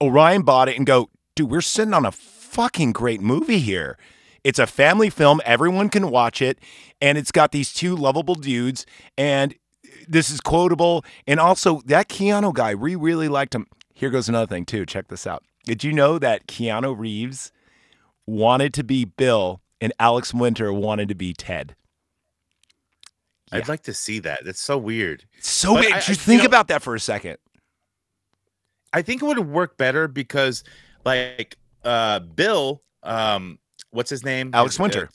Orion 0.00 0.42
bought 0.42 0.68
it 0.68 0.76
and 0.76 0.86
go, 0.86 1.10
dude, 1.34 1.50
we're 1.50 1.60
sitting 1.60 1.94
on 1.94 2.06
a 2.06 2.12
fucking 2.12 2.92
great 2.92 3.20
movie 3.20 3.58
here. 3.58 3.98
It's 4.42 4.58
a 4.58 4.66
family 4.66 5.10
film. 5.10 5.40
Everyone 5.44 5.90
can 5.90 6.10
watch 6.10 6.40
it. 6.40 6.58
And 7.00 7.18
it's 7.18 7.30
got 7.30 7.52
these 7.52 7.72
two 7.72 7.94
lovable 7.94 8.34
dudes. 8.34 8.86
And 9.18 9.54
this 10.08 10.30
is 10.30 10.40
quotable. 10.40 11.04
And 11.26 11.38
also, 11.38 11.82
that 11.86 12.08
Keanu 12.08 12.54
guy, 12.54 12.74
we 12.74 12.94
really 12.96 13.28
liked 13.28 13.54
him. 13.54 13.66
Here 13.92 14.08
goes 14.10 14.28
another 14.28 14.46
thing, 14.46 14.64
too. 14.64 14.86
Check 14.86 15.08
this 15.08 15.26
out. 15.26 15.44
Did 15.64 15.84
you 15.84 15.92
know 15.92 16.18
that 16.18 16.46
Keanu 16.46 16.98
Reeves 16.98 17.52
wanted 18.26 18.72
to 18.74 18.82
be 18.84 19.04
Bill 19.04 19.60
and 19.80 19.92
Alex 19.98 20.32
Winter 20.34 20.72
wanted 20.72 21.08
to 21.08 21.14
be 21.14 21.32
Ted? 21.32 21.74
I'd 23.52 23.68
like 23.68 23.82
to 23.82 23.94
see 23.94 24.20
that. 24.20 24.44
That's 24.44 24.60
so 24.60 24.78
weird. 24.78 25.24
So 25.40 25.74
But 25.74 25.80
weird. 25.80 25.92
I- 25.94 26.00
Just 26.00 26.20
I- 26.20 26.24
think 26.24 26.42
know- 26.42 26.46
about 26.46 26.68
that 26.68 26.82
for 26.82 26.94
a 26.94 27.00
second. 27.00 27.38
I 28.92 29.02
think 29.02 29.22
it 29.22 29.24
would 29.24 29.38
work 29.40 29.76
better 29.76 30.06
because, 30.08 30.62
like, 31.04 31.56
uh, 31.84 32.20
Bill, 32.20 32.82
um, 33.02 33.58
what's 33.90 34.10
his 34.10 34.24
name? 34.24 34.50
Alex 34.52 34.74
His- 34.74 34.80
uh, 34.80 34.82
Winter. 34.82 35.10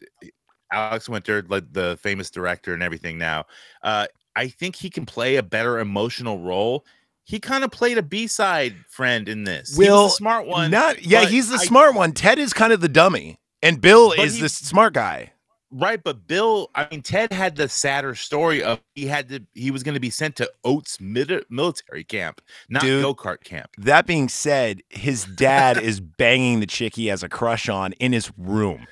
Alex 0.71 1.07
Winter, 1.07 1.45
like 1.47 1.71
the 1.71 1.97
famous 2.01 2.29
director 2.29 2.73
and 2.73 2.81
everything. 2.83 3.17
Now, 3.17 3.45
uh, 3.83 4.07
I 4.35 4.47
think 4.49 4.75
he 4.75 4.89
can 4.89 5.05
play 5.05 5.37
a 5.37 5.43
better 5.43 5.79
emotional 5.79 6.39
role. 6.39 6.85
He 7.23 7.39
kind 7.39 7.63
of 7.63 7.71
played 7.71 7.97
a 7.97 8.03
B 8.03 8.27
side 8.27 8.75
friend 8.89 9.29
in 9.29 9.45
this. 9.45 9.77
Will, 9.77 10.09
smart 10.09 10.45
one. 10.45 10.71
Not 10.71 11.03
yeah, 11.03 11.25
he's 11.25 11.49
the 11.49 11.55
I- 11.57 11.65
smart 11.65 11.95
one. 11.95 12.11
Ted 12.11 12.37
is 12.39 12.51
kind 12.53 12.73
of 12.73 12.81
the 12.81 12.89
dummy, 12.89 13.39
and 13.61 13.79
Bill 13.81 14.09
But 14.15 14.19
is 14.25 14.35
he- 14.35 14.41
the 14.41 14.49
smart 14.49 14.93
guy. 14.93 15.31
Right, 15.71 16.01
but 16.01 16.25
Bill, 16.25 16.69
I 16.73 16.87
mean, 16.89 17.01
Ted 17.01 17.33
had 17.33 17.57
the 17.57 17.67
sadder 17.67 18.15
story 18.15 18.63
of 18.63 18.79
he 18.93 19.07
had 19.07 19.27
to, 19.29 19.41
he 19.55 19.71
was 19.71 19.83
going 19.83 19.95
to 19.95 19.99
be 19.99 20.11
sent 20.11 20.37
to 20.37 20.49
Oates 20.63 20.99
military 21.01 22.03
camp, 22.05 22.39
not 22.69 22.83
go 22.83 23.13
kart 23.13 23.43
camp. 23.43 23.71
That 23.79 24.05
being 24.05 24.29
said, 24.29 24.81
his 24.89 25.25
dad 25.25 25.77
is 25.77 25.99
banging 25.99 26.61
the 26.61 26.65
chick 26.67 26.95
he 26.95 27.07
has 27.07 27.23
a 27.23 27.29
crush 27.29 27.67
on 27.67 27.91
in 27.93 28.13
his 28.13 28.31
room. 28.37 28.87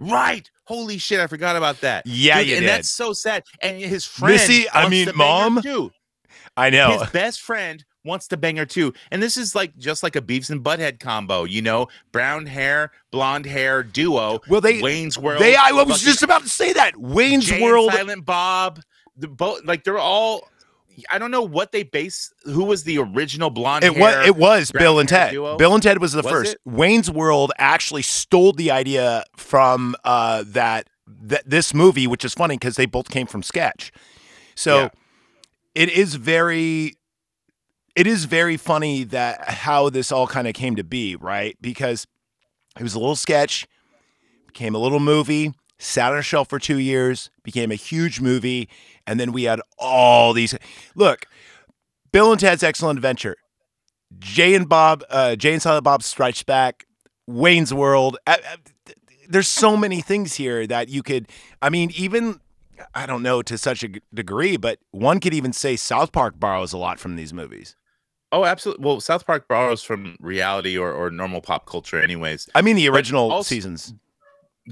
Right. 0.00 0.48
Holy 0.66 0.96
shit, 0.96 1.20
I 1.20 1.26
forgot 1.26 1.56
about 1.56 1.82
that. 1.82 2.06
Yeah, 2.06 2.42
Dude, 2.42 2.52
and 2.54 2.60
did. 2.60 2.68
that's 2.70 2.88
so 2.90 3.12
sad. 3.12 3.42
And 3.60 3.76
his 3.78 4.06
friend, 4.06 4.34
Missy, 4.34 4.66
I 4.72 4.88
mean, 4.88 5.08
to 5.08 5.12
bang 5.12 5.42
her 5.44 5.50
Mom? 5.50 5.62
too. 5.62 5.90
I 6.56 6.70
know. 6.70 7.00
His 7.00 7.10
best 7.10 7.40
friend 7.42 7.84
wants 8.04 8.28
to 8.28 8.36
bang 8.36 8.56
her 8.56 8.66
too. 8.66 8.92
And 9.10 9.22
this 9.22 9.36
is 9.36 9.54
like 9.54 9.76
just 9.78 10.02
like 10.02 10.14
a 10.16 10.20
Beavis 10.20 10.50
and 10.50 10.62
Butthead 10.62 11.00
combo, 11.00 11.44
you 11.44 11.62
know, 11.62 11.88
brown 12.12 12.46
hair, 12.46 12.92
blonde 13.10 13.46
hair 13.46 13.82
duo. 13.82 14.40
Well, 14.48 14.60
they- 14.60 14.80
Wayne's 14.82 15.18
World. 15.18 15.40
they 15.42 15.56
I 15.56 15.72
was 15.72 16.02
just 16.02 16.22
about 16.22 16.42
to 16.42 16.48
say 16.48 16.72
that 16.74 16.96
Wayne's 16.96 17.46
Jay 17.46 17.62
World. 17.62 17.92
Silent 17.92 18.24
Bob. 18.24 18.80
The 19.16 19.28
both 19.28 19.64
like 19.64 19.84
they're 19.84 19.98
all. 19.98 20.48
I 21.10 21.18
don't 21.18 21.32
know 21.32 21.42
what 21.42 21.72
they 21.72 21.82
base. 21.82 22.32
Who 22.44 22.64
was 22.64 22.84
the 22.84 22.98
original 22.98 23.50
blonde? 23.50 23.84
It 23.84 23.94
hair, 23.94 24.00
was 24.18 24.26
it 24.28 24.36
was 24.36 24.70
Bill 24.72 24.98
and 25.00 25.08
Ted. 25.08 25.32
duo? 25.32 25.56
Bill 25.56 25.74
and 25.74 25.82
Ted 25.82 25.98
was 25.98 26.12
the 26.12 26.22
Was 26.22 26.30
first. 26.30 26.52
it? 26.54 26.60
Wayne's 26.64 27.10
World 27.10 27.50
actually 27.58 28.02
stole 28.02 28.52
the 28.52 28.70
idea 28.70 29.24
from 29.36 29.96
uh, 30.04 30.44
that 30.48 30.88
that 31.06 31.48
this 31.48 31.74
movie, 31.74 32.06
which 32.06 32.24
is 32.24 32.34
funny 32.34 32.56
because 32.56 32.76
they 32.76 32.86
both 32.86 33.08
came 33.10 33.26
from 33.26 33.42
sketch. 33.42 33.92
So 34.54 34.82
Yeah. 34.82 34.88
it 35.74 35.88
is 35.90 36.14
very 36.16 36.96
it 37.94 38.06
is 38.06 38.24
very 38.24 38.56
funny 38.56 39.04
that 39.04 39.48
how 39.48 39.88
this 39.88 40.10
all 40.10 40.26
kind 40.26 40.48
of 40.48 40.54
came 40.54 40.76
to 40.76 40.84
be, 40.84 41.16
right? 41.16 41.56
Because 41.60 42.06
it 42.78 42.82
was 42.82 42.94
a 42.94 42.98
little 42.98 43.16
sketch, 43.16 43.66
became 44.46 44.74
a 44.74 44.78
little 44.78 45.00
movie, 45.00 45.52
sat 45.78 46.12
on 46.12 46.18
a 46.18 46.22
shelf 46.22 46.48
for 46.48 46.58
two 46.58 46.78
years, 46.78 47.30
became 47.42 47.70
a 47.70 47.76
huge 47.76 48.20
movie, 48.20 48.68
and 49.06 49.20
then 49.20 49.32
we 49.32 49.44
had 49.44 49.60
all 49.78 50.32
these. 50.32 50.54
Look, 50.94 51.26
Bill 52.12 52.32
and 52.32 52.40
Ted's 52.40 52.62
Excellent 52.62 52.98
Adventure, 52.98 53.36
Jay 54.18 54.54
and 54.54 54.68
Bob, 54.68 55.04
uh, 55.10 55.36
Jay 55.36 55.52
and 55.52 55.62
Silent 55.62 55.84
Bob 55.84 56.02
Strikes 56.02 56.42
Back, 56.42 56.86
Wayne's 57.26 57.72
World. 57.72 58.16
There's 59.28 59.48
so 59.48 59.76
many 59.76 60.00
things 60.00 60.34
here 60.34 60.66
that 60.66 60.88
you 60.88 61.02
could. 61.02 61.28
I 61.62 61.70
mean, 61.70 61.90
even 61.96 62.40
I 62.94 63.06
don't 63.06 63.22
know 63.22 63.40
to 63.42 63.56
such 63.56 63.82
a 63.82 63.88
degree, 64.12 64.56
but 64.56 64.78
one 64.90 65.20
could 65.20 65.34
even 65.34 65.52
say 65.52 65.76
South 65.76 66.12
Park 66.12 66.38
borrows 66.38 66.72
a 66.72 66.78
lot 66.78 66.98
from 66.98 67.16
these 67.16 67.32
movies. 67.32 67.76
Oh, 68.34 68.44
absolutely. 68.44 68.84
Well, 68.84 69.00
South 69.00 69.24
Park 69.24 69.46
borrows 69.46 69.84
from 69.84 70.16
reality 70.18 70.76
or, 70.76 70.92
or 70.92 71.08
normal 71.08 71.40
pop 71.40 71.66
culture, 71.66 72.00
anyways. 72.00 72.48
I 72.56 72.62
mean, 72.62 72.74
the 72.74 72.88
original 72.88 73.30
also- 73.30 73.46
seasons. 73.46 73.94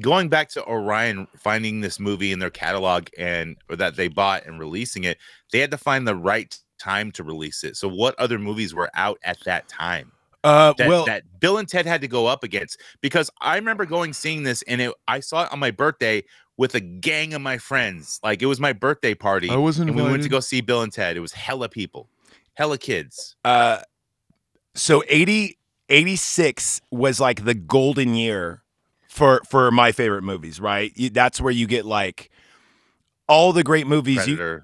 Going 0.00 0.30
back 0.30 0.48
to 0.50 0.64
Orion 0.66 1.28
finding 1.36 1.82
this 1.82 2.00
movie 2.00 2.32
in 2.32 2.38
their 2.38 2.50
catalog 2.50 3.08
and 3.18 3.56
or 3.68 3.76
that 3.76 3.94
they 3.94 4.08
bought 4.08 4.46
and 4.46 4.58
releasing 4.58 5.04
it, 5.04 5.18
they 5.52 5.58
had 5.58 5.70
to 5.70 5.76
find 5.76 6.08
the 6.08 6.16
right 6.16 6.58
time 6.78 7.12
to 7.12 7.22
release 7.22 7.62
it. 7.62 7.76
So, 7.76 7.88
what 7.88 8.18
other 8.18 8.38
movies 8.38 8.74
were 8.74 8.90
out 8.94 9.18
at 9.22 9.38
that 9.44 9.68
time? 9.68 10.10
Uh, 10.44 10.72
that, 10.78 10.88
well, 10.88 11.04
that 11.04 11.24
Bill 11.40 11.58
and 11.58 11.68
Ted 11.68 11.84
had 11.84 12.00
to 12.00 12.08
go 12.08 12.26
up 12.26 12.42
against 12.42 12.80
because 13.02 13.30
I 13.42 13.56
remember 13.56 13.84
going 13.84 14.14
seeing 14.14 14.44
this 14.44 14.62
and 14.62 14.80
it, 14.80 14.94
I 15.06 15.20
saw 15.20 15.44
it 15.44 15.52
on 15.52 15.58
my 15.58 15.70
birthday 15.70 16.24
with 16.56 16.74
a 16.74 16.80
gang 16.80 17.34
of 17.34 17.42
my 17.42 17.58
friends. 17.58 18.18
Like 18.22 18.42
it 18.42 18.46
was 18.46 18.60
my 18.60 18.72
birthday 18.72 19.14
party. 19.14 19.50
I 19.50 19.56
wasn't 19.56 19.90
and 19.90 19.96
we 19.96 20.02
went 20.02 20.22
to 20.22 20.28
go 20.28 20.40
see 20.40 20.62
Bill 20.62 20.82
and 20.82 20.92
Ted. 20.92 21.16
It 21.16 21.20
was 21.20 21.32
hella 21.32 21.68
people, 21.68 22.08
hella 22.54 22.78
kids. 22.78 23.36
uh, 23.44 23.78
so 24.74 25.02
80, 25.08 25.58
86 25.88 26.80
was 26.90 27.20
like 27.20 27.44
the 27.44 27.54
golden 27.54 28.14
year 28.14 28.62
for 29.08 29.42
for 29.48 29.70
my 29.70 29.92
favorite 29.92 30.22
movies. 30.22 30.58
Right, 30.60 30.92
that's 31.12 31.40
where 31.40 31.52
you 31.52 31.66
get 31.66 31.84
like 31.84 32.30
all 33.28 33.52
the 33.52 33.62
great 33.62 33.86
movies. 33.86 34.26
You, 34.26 34.62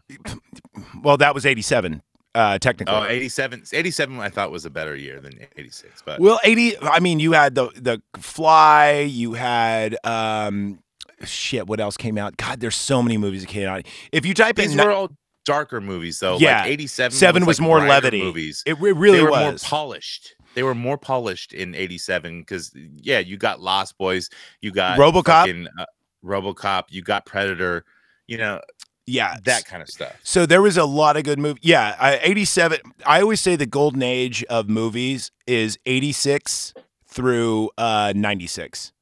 well, 1.03 1.19
that 1.19 1.35
was 1.35 1.45
eighty 1.45 1.61
seven. 1.63 2.03
Uh, 2.35 2.59
technically, 2.59 2.95
Oh, 2.95 3.05
87. 3.05 3.65
87 3.73 4.21
I 4.21 4.29
thought 4.29 4.53
was 4.53 4.65
a 4.65 4.71
better 4.71 4.95
year 4.95 5.19
than 5.19 5.33
86. 5.57 6.03
But 6.05 6.21
Well, 6.21 6.39
80 6.45 6.79
I 6.79 7.01
mean 7.01 7.19
you 7.19 7.33
had 7.33 7.55
the 7.57 7.69
the 7.75 8.01
Fly, 8.21 9.01
you 9.01 9.33
had 9.33 9.97
um 10.05 10.79
shit, 11.25 11.67
what 11.67 11.81
else 11.81 11.97
came 11.97 12.17
out? 12.17 12.37
God, 12.37 12.61
there's 12.61 12.77
so 12.77 13.03
many 13.03 13.17
movies 13.17 13.41
that 13.41 13.49
came 13.49 13.67
out. 13.69 13.87
If 14.13 14.25
you 14.25 14.35
type 14.35 14.57
these 14.57 14.73
in 14.73 14.79
were 14.79 14.93
all 14.93 15.11
darker 15.49 15.81
movies 15.81 16.21
though. 16.21 16.37
Yeah. 16.37 16.61
Like 16.61 16.73
87 16.73 17.17
7 17.17 17.47
was 17.47 17.59
like 17.59 17.67
more 17.67 17.81
levity. 17.81 18.23
movies. 18.23 18.63
it, 18.67 18.79
re- 18.79 18.93
really 18.93 19.17
they 19.17 19.25
were 19.25 19.31
more 19.31 19.53
was. 19.53 19.65
polished. 19.65 20.35
They 20.55 20.63
were 20.63 20.75
more 20.75 20.99
polished 20.99 21.55
in 21.55 21.75
87 21.75 22.45
cuz 22.45 22.71
yeah, 22.97 23.19
you 23.19 23.39
got 23.39 23.61
Lost 23.61 23.97
Boys, 23.97 24.29
you 24.61 24.73
got 24.73 24.99
RoboCop. 24.99 25.25
fucking, 25.25 25.69
uh, 25.79 25.87
RoboCop, 26.23 26.85
you 26.91 27.01
got 27.01 27.25
Predator, 27.25 27.87
you 28.27 28.37
know, 28.37 28.61
yeah. 29.07 29.37
that 29.45 29.65
kind 29.65 29.83
of 29.83 29.89
stuff. 29.89 30.15
So 30.23 30.45
there 30.45 30.61
was 30.61 30.77
a 30.77 30.85
lot 30.85 31.17
of 31.17 31.25
good 31.25 31.39
movies. 31.39 31.63
Yeah, 31.63 31.97
I, 31.99 32.19
87 32.23 32.79
I 33.07 33.23
always 33.23 33.41
say 33.41 33.57
the 33.57 33.67
golden 33.67 34.03
age 34.03 34.45
of 34.45 34.69
movies 34.69 35.31
is 35.47 35.79
86 35.87 36.75
through 37.07 37.71
uh 37.79 38.13
96. 38.15 38.93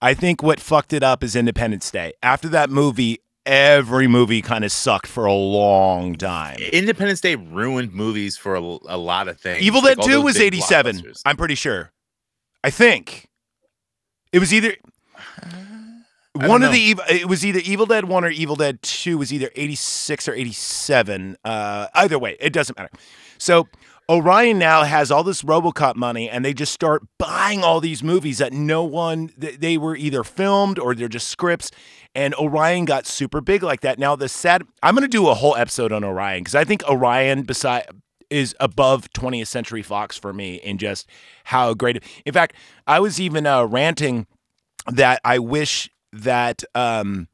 I 0.00 0.14
think 0.14 0.42
what 0.42 0.60
fucked 0.60 0.92
it 0.92 1.02
up 1.02 1.22
is 1.22 1.36
Independence 1.36 1.90
Day. 1.90 2.12
After 2.22 2.48
that 2.48 2.70
movie, 2.70 3.21
every 3.46 4.06
movie 4.08 4.42
kind 4.42 4.64
of 4.64 4.72
sucked 4.72 5.06
for 5.06 5.24
a 5.24 5.32
long 5.32 6.14
time. 6.14 6.56
Independence 6.72 7.20
Day 7.20 7.34
ruined 7.36 7.92
movies 7.92 8.36
for 8.36 8.54
a, 8.54 8.60
a 8.60 8.98
lot 8.98 9.28
of 9.28 9.40
things. 9.40 9.62
Evil 9.62 9.80
Dead 9.80 9.98
all 9.98 10.06
2 10.06 10.22
was 10.22 10.38
87. 10.38 11.12
I'm 11.24 11.36
pretty 11.36 11.54
sure. 11.54 11.92
I 12.64 12.70
think. 12.70 13.28
It 14.32 14.38
was 14.38 14.54
either 14.54 14.76
one 16.34 16.62
of 16.62 16.72
the 16.72 16.78
Evil, 16.78 17.04
it 17.08 17.28
was 17.28 17.44
either 17.44 17.60
Evil 17.64 17.86
Dead 17.86 18.06
One 18.06 18.24
or 18.24 18.30
Evil 18.30 18.56
Dead 18.56 18.80
Two 18.82 19.18
was 19.18 19.32
either 19.32 19.50
eighty 19.54 19.74
six 19.74 20.26
or 20.26 20.32
eighty 20.32 20.52
seven. 20.52 21.36
Uh, 21.44 21.88
either 21.94 22.18
way, 22.18 22.36
it 22.40 22.52
doesn't 22.52 22.78
matter. 22.78 22.90
So 23.38 23.68
Orion 24.10 24.58
now 24.58 24.82
has 24.82 25.10
all 25.10 25.22
this 25.22 25.42
RoboCop 25.42 25.96
money, 25.96 26.28
and 26.28 26.44
they 26.44 26.52
just 26.52 26.72
start 26.72 27.02
buying 27.18 27.62
all 27.62 27.80
these 27.80 28.02
movies 28.02 28.38
that 28.38 28.52
no 28.52 28.82
one 28.84 29.30
they 29.36 29.78
were 29.78 29.96
either 29.96 30.24
filmed 30.24 30.78
or 30.78 30.94
they're 30.94 31.08
just 31.08 31.28
scripts. 31.28 31.70
And 32.14 32.34
Orion 32.34 32.84
got 32.84 33.06
super 33.06 33.40
big 33.40 33.62
like 33.62 33.80
that. 33.80 33.98
Now 33.98 34.16
the 34.16 34.28
sad, 34.28 34.64
I'm 34.82 34.94
going 34.94 35.02
to 35.02 35.08
do 35.08 35.28
a 35.28 35.34
whole 35.34 35.56
episode 35.56 35.92
on 35.92 36.04
Orion 36.04 36.40
because 36.40 36.54
I 36.54 36.64
think 36.64 36.82
Orion 36.88 37.42
beside 37.42 37.86
is 38.28 38.54
above 38.60 39.10
20th 39.12 39.46
Century 39.46 39.82
Fox 39.82 40.18
for 40.18 40.32
me 40.32 40.56
in 40.56 40.78
just 40.78 41.08
how 41.44 41.72
great. 41.74 42.02
In 42.26 42.32
fact, 42.32 42.54
I 42.86 42.98
was 43.00 43.20
even 43.20 43.46
uh, 43.46 43.64
ranting 43.64 44.26
that 44.90 45.20
I 45.24 45.38
wish 45.38 45.88
that 46.12 46.62
um 46.74 47.28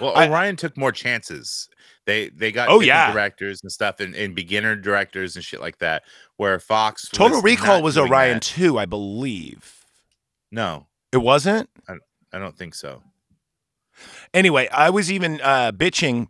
Well, 0.00 0.14
I- 0.16 0.28
Orion 0.28 0.54
took 0.56 0.76
more 0.76 0.92
chances. 0.92 1.68
They 2.08 2.30
they 2.30 2.52
got 2.52 2.70
Oh, 2.70 2.80
yeah. 2.80 3.12
directors 3.12 3.60
and 3.62 3.70
stuff 3.70 4.00
and, 4.00 4.14
and 4.14 4.34
beginner 4.34 4.74
directors 4.76 5.36
and 5.36 5.44
shit 5.44 5.60
like 5.60 5.76
that. 5.80 6.04
Where 6.38 6.58
Fox 6.58 7.06
Total 7.10 7.42
Recall 7.42 7.82
was 7.82 7.98
Orion 7.98 8.36
that. 8.36 8.42
2, 8.44 8.78
I 8.78 8.86
believe. 8.86 9.84
No, 10.50 10.86
It 11.12 11.18
wasn't? 11.18 11.68
I 11.86 11.96
I 12.32 12.38
don't 12.38 12.56
think 12.56 12.74
so. 12.74 13.02
Anyway, 14.32 14.68
I 14.72 14.88
was 14.88 15.12
even 15.12 15.38
uh 15.42 15.70
bitching 15.72 16.28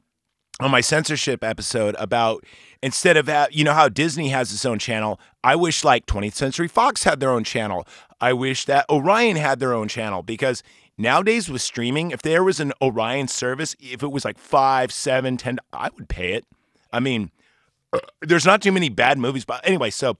on 0.61 0.73
my 0.73 0.81
censorship 0.81 1.45
episode 1.45 1.95
about 2.01 2.43
instead 2.83 3.17
of 3.17 3.31
you 3.53 3.63
know 3.63 3.73
how 3.75 3.89
Disney 3.89 4.31
has 4.31 4.53
its 4.53 4.65
own 4.67 4.81
channel, 4.81 5.21
I 5.45 5.55
wish 5.55 5.85
like 5.85 6.07
20th 6.07 6.35
Century 6.35 6.67
Fox 6.67 7.05
had 7.05 7.21
their 7.21 7.31
own 7.31 7.45
channel. 7.45 7.87
I 8.21 8.33
wish 8.33 8.65
that 8.65 8.85
Orion 8.91 9.37
had 9.37 9.61
their 9.61 9.73
own 9.75 9.87
channel 9.87 10.25
because 10.25 10.65
nowadays 10.99 11.49
with 11.49 11.63
streaming, 11.63 12.11
if 12.11 12.21
there 12.21 12.45
was 12.45 12.61
an 12.61 12.73
Orion 12.83 13.29
service, 13.29 13.75
if 13.81 14.03
it 14.03 14.09
was 14.09 14.25
like 14.25 14.39
five, 14.39 14.93
seven, 14.93 15.37
ten, 15.37 15.59
I 15.73 15.91
would 15.97 16.09
pay 16.09 16.33
it. 16.33 16.45
I 16.93 17.01
mean, 17.01 17.31
there's 18.21 18.45
not 18.45 18.61
too 18.61 18.73
many 18.73 18.89
bad 18.89 19.19
movies, 19.19 19.45
but 19.45 19.67
anyway, 19.67 19.91
so 19.91 20.19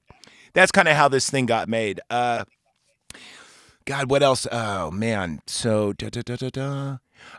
that's 0.55 0.73
kind 0.73 0.89
of 0.89 0.97
how 0.97 1.09
this 1.09 1.29
thing 1.29 1.47
got 1.47 1.69
made. 1.69 2.01
Uh, 2.09 2.45
God, 3.85 4.11
what 4.11 4.23
else? 4.23 4.47
Oh 4.51 4.91
man, 4.91 5.41
so 5.47 5.93
da 5.93 6.09
da 6.09 6.23
da 6.23 6.37
da 6.37 6.51
da. 6.51 6.97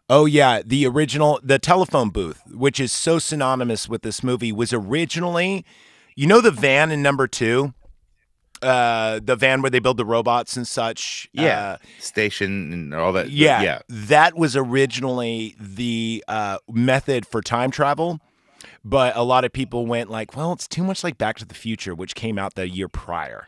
Oh 0.09 0.25
yeah, 0.25 0.61
the 0.65 0.85
original, 0.85 1.39
the 1.43 1.59
telephone 1.59 2.09
booth, 2.09 2.41
which 2.51 2.79
is 2.79 2.91
so 2.91 3.19
synonymous 3.19 3.87
with 3.87 4.01
this 4.01 4.23
movie, 4.23 4.51
was 4.51 4.73
originally, 4.73 5.65
you 6.15 6.27
know, 6.27 6.41
the 6.41 6.51
van 6.51 6.91
in 6.91 7.01
number 7.01 7.27
two, 7.27 7.73
uh, 8.61 9.19
the 9.23 9.35
van 9.35 9.61
where 9.61 9.69
they 9.71 9.79
build 9.79 9.97
the 9.97 10.05
robots 10.05 10.55
and 10.57 10.67
such. 10.67 11.29
Yeah, 11.33 11.71
Uh, 11.71 11.77
station 11.99 12.73
and 12.73 12.93
all 12.93 13.11
that. 13.13 13.29
yeah, 13.29 13.61
yeah. 13.61 13.79
that 13.89 14.37
was 14.37 14.55
originally 14.55 15.55
the 15.59 16.23
uh, 16.27 16.57
method 16.69 17.25
for 17.25 17.41
time 17.41 17.71
travel. 17.71 18.19
But 18.83 19.15
a 19.15 19.23
lot 19.23 19.43
of 19.45 19.51
people 19.53 19.85
went 19.85 20.09
like, 20.09 20.35
well, 20.37 20.53
it's 20.53 20.67
too 20.67 20.83
much 20.83 21.03
like 21.03 21.17
Back 21.17 21.37
to 21.39 21.45
the 21.45 21.53
Future, 21.55 21.93
which 21.93 22.15
came 22.15 22.37
out 22.39 22.55
the 22.55 22.67
year 22.69 22.87
prior. 22.87 23.47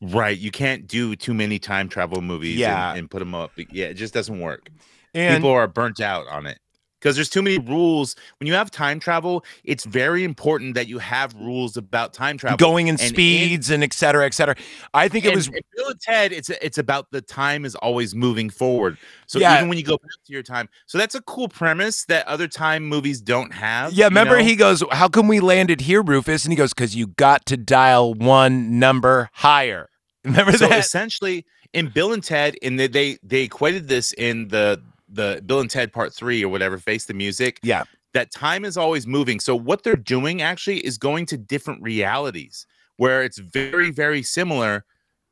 Right. 0.00 0.36
You 0.36 0.50
can't 0.50 0.86
do 0.88 1.14
too 1.14 1.34
many 1.34 1.58
time 1.58 1.88
travel 1.88 2.20
movies 2.22 2.56
Yeah. 2.56 2.90
and, 2.90 3.00
and 3.00 3.10
put 3.10 3.18
them 3.20 3.34
up. 3.34 3.52
Yeah, 3.70 3.86
it 3.86 3.94
just 3.94 4.12
doesn't 4.14 4.40
work. 4.40 4.68
And 5.14 5.36
People 5.36 5.50
are 5.50 5.66
burnt 5.68 6.00
out 6.00 6.26
on 6.26 6.46
it 6.46 6.58
because 7.02 7.16
there's 7.16 7.28
too 7.28 7.42
many 7.42 7.58
rules. 7.58 8.14
When 8.38 8.46
you 8.46 8.54
have 8.54 8.70
time 8.70 9.00
travel, 9.00 9.44
it's 9.64 9.84
very 9.84 10.22
important 10.22 10.74
that 10.76 10.86
you 10.86 10.98
have 11.00 11.34
rules 11.34 11.76
about 11.76 12.14
time 12.14 12.38
travel. 12.38 12.56
going 12.58 12.86
in 12.86 12.92
And 12.94 13.00
in- 13.00 13.08
speeds 13.08 13.70
and 13.70 13.82
et 13.82 13.92
cetera, 13.92 14.24
et 14.24 14.34
cetera. 14.34 14.54
I 14.94 15.08
think 15.08 15.24
it 15.24 15.34
was 15.34 15.48
in 15.48 15.54
Bill 15.76 15.88
and 15.88 16.00
Ted, 16.00 16.32
it's 16.32 16.48
it's 16.48 16.78
about 16.78 17.10
the 17.10 17.20
time 17.20 17.64
is 17.64 17.74
always 17.74 18.14
moving 18.14 18.48
forward. 18.50 18.96
So 19.26 19.38
Yeah. 19.40 19.56
even 19.56 19.68
when 19.68 19.78
you 19.78 19.84
go 19.84 19.96
back 19.96 20.10
to 20.26 20.32
your 20.32 20.42
time, 20.44 20.68
so 20.86 20.96
that's 20.96 21.14
a 21.16 21.22
cool 21.22 21.48
premise 21.48 22.04
that 22.04 22.26
other 22.28 22.46
time 22.46 22.84
movies 22.86 23.20
don't 23.20 23.52
have. 23.52 23.92
Yeah, 23.92 24.04
remember 24.06 24.38
know? 24.38 24.44
he 24.44 24.54
goes, 24.54 24.84
"How 24.92 25.08
come 25.08 25.26
we 25.26 25.40
landed 25.40 25.80
here, 25.80 26.02
Rufus?" 26.02 26.44
And 26.44 26.52
he 26.52 26.56
goes, 26.56 26.72
"Cause 26.72 26.94
you 26.94 27.08
got 27.08 27.44
to 27.46 27.56
dial 27.56 28.14
one 28.14 28.78
number 28.78 29.28
higher." 29.32 29.88
Remember 30.24 30.52
so 30.52 30.68
that? 30.68 30.78
essentially 30.78 31.44
in 31.72 31.88
Bill 31.88 32.12
and 32.12 32.22
Ted, 32.22 32.56
and 32.62 32.78
they, 32.78 32.86
they 32.86 33.18
they 33.24 33.42
equated 33.42 33.88
this 33.88 34.12
in 34.12 34.48
the 34.48 34.80
the 35.12 35.42
Bill 35.46 35.60
and 35.60 35.70
Ted 35.70 35.92
Part 35.92 36.14
Three 36.14 36.42
or 36.44 36.48
whatever, 36.48 36.78
Face 36.78 37.04
the 37.04 37.14
Music. 37.14 37.60
Yeah. 37.62 37.84
that 38.14 38.30
time 38.32 38.64
is 38.64 38.76
always 38.76 39.06
moving. 39.06 39.40
So 39.40 39.54
what 39.56 39.82
they're 39.82 39.96
doing 39.96 40.42
actually 40.42 40.78
is 40.80 40.98
going 40.98 41.26
to 41.26 41.36
different 41.38 41.82
realities 41.82 42.66
where 42.96 43.22
it's 43.22 43.38
very 43.38 43.90
very 43.90 44.22
similar, 44.22 44.84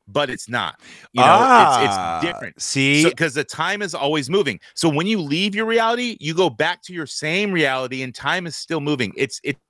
but 0.09 0.31
it's 0.31 0.49
not. 0.49 0.81
You 1.13 1.21
know, 1.21 1.27
Ah, 1.29 1.81
it's 2.21 2.25
it's 2.25 2.33
different. 2.33 2.61
See, 2.61 3.05
because 3.09 3.35
the 3.35 3.45
time 3.45 3.83
is 3.83 3.95
always 3.95 4.29
moving. 4.31 4.59
So 4.75 4.89
when 4.89 5.07
you 5.07 5.21
leave 5.21 5.55
your 5.55 5.67
reality, 5.67 6.17
you 6.21 6.35
go 6.35 6.51
back 6.51 6.83
to 6.85 6.93
your 6.93 7.07
same 7.07 7.53
reality, 7.53 8.03
and 8.03 8.15
time 8.15 8.47
is 8.47 8.57
still 8.57 8.81
moving. 8.81 9.13
It's 9.17 9.41
it's 9.45 9.61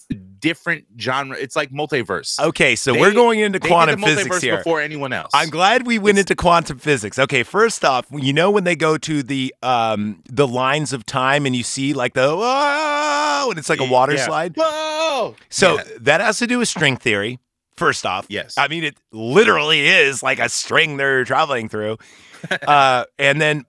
different 0.41 0.87
genre. 0.99 1.37
It's 1.39 1.55
like 1.57 1.71
multiverse. 1.71 2.39
okay, 2.41 2.75
so 2.77 2.93
they- 2.93 3.01
we're 3.01 3.13
going 3.13 3.41
into 3.41 3.61
quantum 3.61 4.01
physics 4.03 4.29
multiverse 4.37 4.43
here. 4.43 4.57
before 4.59 4.81
anyone 4.81 5.13
else. 5.13 5.31
I'm 5.35 5.51
glad 5.51 5.87
we 5.87 5.99
went 5.99 6.19
into 6.19 6.35
quantum 6.35 6.79
physics. 6.79 7.19
Okay, 7.19 7.43
first 7.43 7.85
off, 7.85 8.07
you 8.13 8.33
know 8.33 8.51
when 8.51 8.65
they 8.65 8.77
go 8.77 8.97
to 8.99 9.23
the 9.23 9.55
um 9.63 10.23
the 10.29 10.47
lines 10.49 10.93
of 10.93 11.05
time 11.07 11.47
and 11.47 11.55
you 11.55 11.63
see 11.63 11.93
like 11.95 12.15
the 12.15 12.35
whoa, 12.37 13.49
and 13.51 13.59
it's 13.59 13.69
like 13.69 13.81
a 13.81 13.85
water 13.85 14.15
Yeah. 14.15 14.27
slide. 14.27 14.55
Whoa! 14.57 15.37
So 15.49 15.77
Yeah. 15.77 15.85
that 16.01 16.21
has 16.21 16.39
to 16.39 16.47
do 16.47 16.59
with 16.59 16.69
string 16.69 16.97
theory. 16.97 17.39
First 17.77 18.05
off, 18.05 18.27
Yes. 18.29 18.55
I 18.59 18.69
mean 18.69 18.85
it 18.85 18.97
literally 19.13 19.87
is 19.87 20.23
like 20.23 20.39
a 20.39 20.49
string 20.49 20.97
they're 20.99 21.25
traveling 21.25 21.69
through. 21.69 21.97
uh, 22.67 23.05
and 23.19 23.41
then, 23.41 23.65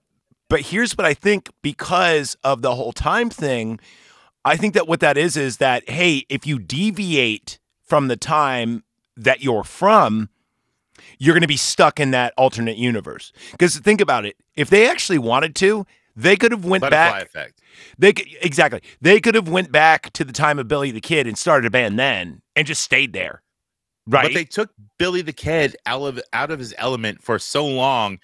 but 0.48 0.60
here's 0.60 0.96
what 0.96 1.06
I 1.06 1.14
think 1.14 1.48
because 1.62 2.36
of 2.44 2.60
the 2.62 2.74
whole 2.74 2.92
time 2.92 3.30
thing, 3.30 3.80
I 4.44 4.56
think 4.56 4.74
that 4.74 4.88
what 4.88 5.00
that 5.00 5.16
is 5.16 5.36
is 5.36 5.58
that 5.58 5.88
hey, 5.88 6.26
if 6.28 6.46
you 6.46 6.58
deviate 6.58 7.58
from 7.82 8.08
the 8.08 8.16
time 8.16 8.84
that 9.16 9.42
you're 9.42 9.64
from, 9.64 10.28
you're 11.18 11.34
going 11.34 11.42
to 11.42 11.48
be 11.48 11.56
stuck 11.56 12.00
in 12.00 12.10
that 12.12 12.32
alternate 12.36 12.76
universe. 12.76 13.32
Because 13.52 13.76
think 13.78 14.00
about 14.00 14.24
it, 14.24 14.36
if 14.56 14.70
they 14.70 14.88
actually 14.88 15.18
wanted 15.18 15.54
to, 15.56 15.86
they 16.16 16.36
could 16.36 16.52
have 16.52 16.64
went 16.64 16.82
Butterfly 16.82 17.18
back. 17.18 17.22
effect. 17.22 17.60
They 17.98 18.12
could, 18.12 18.26
exactly. 18.42 18.82
They 19.00 19.20
could 19.20 19.34
have 19.34 19.48
went 19.48 19.72
back 19.72 20.12
to 20.14 20.24
the 20.24 20.32
time 20.32 20.58
of 20.58 20.68
Billy 20.68 20.90
the 20.90 21.00
Kid 21.00 21.26
and 21.26 21.38
started 21.38 21.66
a 21.66 21.70
band 21.70 21.98
then 21.98 22.42
and 22.54 22.66
just 22.66 22.82
stayed 22.82 23.12
there. 23.12 23.42
Right. 24.06 24.24
But 24.24 24.34
they 24.34 24.44
took 24.44 24.70
Billy 24.98 25.22
the 25.22 25.32
Kid 25.32 25.76
out 25.86 26.02
of 26.02 26.20
out 26.32 26.50
of 26.50 26.58
his 26.58 26.74
element 26.76 27.22
for 27.22 27.38
so 27.38 27.64
long. 27.64 28.18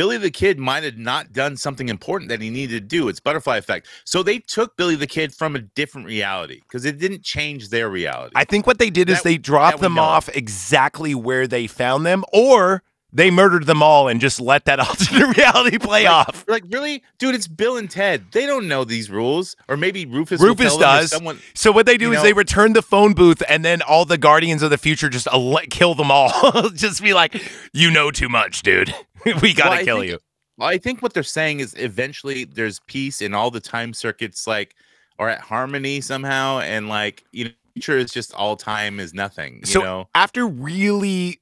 Billy 0.00 0.16
the 0.16 0.30
Kid 0.30 0.58
might 0.58 0.82
have 0.82 0.96
not 0.96 1.30
done 1.34 1.58
something 1.58 1.90
important 1.90 2.30
that 2.30 2.40
he 2.40 2.48
needed 2.48 2.72
to 2.72 2.80
do. 2.80 3.10
It's 3.10 3.20
butterfly 3.20 3.58
effect. 3.58 3.86
So 4.04 4.22
they 4.22 4.38
took 4.38 4.74
Billy 4.78 4.96
the 4.96 5.06
Kid 5.06 5.34
from 5.34 5.54
a 5.54 5.58
different 5.58 6.06
reality 6.06 6.62
because 6.62 6.86
it 6.86 6.96
didn't 6.96 7.22
change 7.22 7.68
their 7.68 7.90
reality. 7.90 8.32
I 8.34 8.44
think 8.44 8.66
what 8.66 8.78
they 8.78 8.88
did 8.88 9.10
is 9.10 9.20
they 9.20 9.36
dropped 9.36 9.82
them 9.82 9.98
off 9.98 10.30
exactly 10.30 11.14
where 11.14 11.46
they 11.46 11.66
found 11.66 12.06
them, 12.06 12.24
or 12.32 12.82
they 13.12 13.30
murdered 13.30 13.66
them 13.66 13.82
all 13.82 14.08
and 14.08 14.22
just 14.22 14.40
let 14.40 14.64
that 14.64 14.80
alternate 14.88 15.36
reality 15.36 15.76
play 15.76 16.04
like, 16.04 16.28
off. 16.28 16.46
Like 16.48 16.64
really, 16.70 17.02
dude? 17.18 17.34
It's 17.34 17.46
Bill 17.46 17.76
and 17.76 17.90
Ted. 17.90 18.24
They 18.32 18.46
don't 18.46 18.68
know 18.68 18.84
these 18.84 19.10
rules, 19.10 19.54
or 19.68 19.76
maybe 19.76 20.06
Rufus. 20.06 20.40
Rufus 20.40 20.78
does. 20.78 21.10
Someone, 21.10 21.38
So 21.54 21.72
what 21.72 21.84
they 21.84 21.98
do 21.98 22.12
is 22.12 22.18
know- 22.18 22.22
they 22.22 22.32
return 22.32 22.72
the 22.72 22.80
phone 22.80 23.12
booth, 23.12 23.42
and 23.50 23.62
then 23.64 23.82
all 23.82 24.06
the 24.06 24.16
Guardians 24.16 24.62
of 24.62 24.70
the 24.70 24.78
Future 24.78 25.10
just 25.10 25.28
uh, 25.28 25.32
ele- 25.32 25.66
kill 25.68 25.94
them 25.94 26.10
all. 26.10 26.70
just 26.74 27.02
be 27.02 27.12
like, 27.12 27.38
you 27.74 27.90
know 27.90 28.10
too 28.10 28.28
much, 28.28 28.62
dude. 28.62 28.94
we 29.42 29.52
gotta 29.54 29.70
Well, 29.70 29.84
kill 29.84 29.98
think- 30.00 30.10
you. 30.12 30.18
Well, 30.58 30.68
I 30.68 30.76
think 30.76 31.00
what 31.00 31.14
they're 31.14 31.22
saying 31.22 31.60
is 31.60 31.74
eventually 31.78 32.44
there's 32.44 32.80
peace 32.86 33.22
and 33.22 33.34
all 33.34 33.50
the 33.50 33.60
time 33.60 33.94
circuits 33.94 34.46
like 34.46 34.74
are 35.18 35.30
at 35.30 35.40
harmony 35.40 36.02
somehow, 36.02 36.58
and 36.60 36.88
like 36.88 37.24
you 37.32 37.44
know, 37.46 37.50
future 37.74 37.96
is 37.96 38.10
just 38.10 38.34
all 38.34 38.56
time 38.56 39.00
is 39.00 39.14
nothing. 39.14 39.60
You 39.60 39.66
So 39.66 39.80
know, 39.80 40.08
after 40.14 40.46
really 40.46 41.40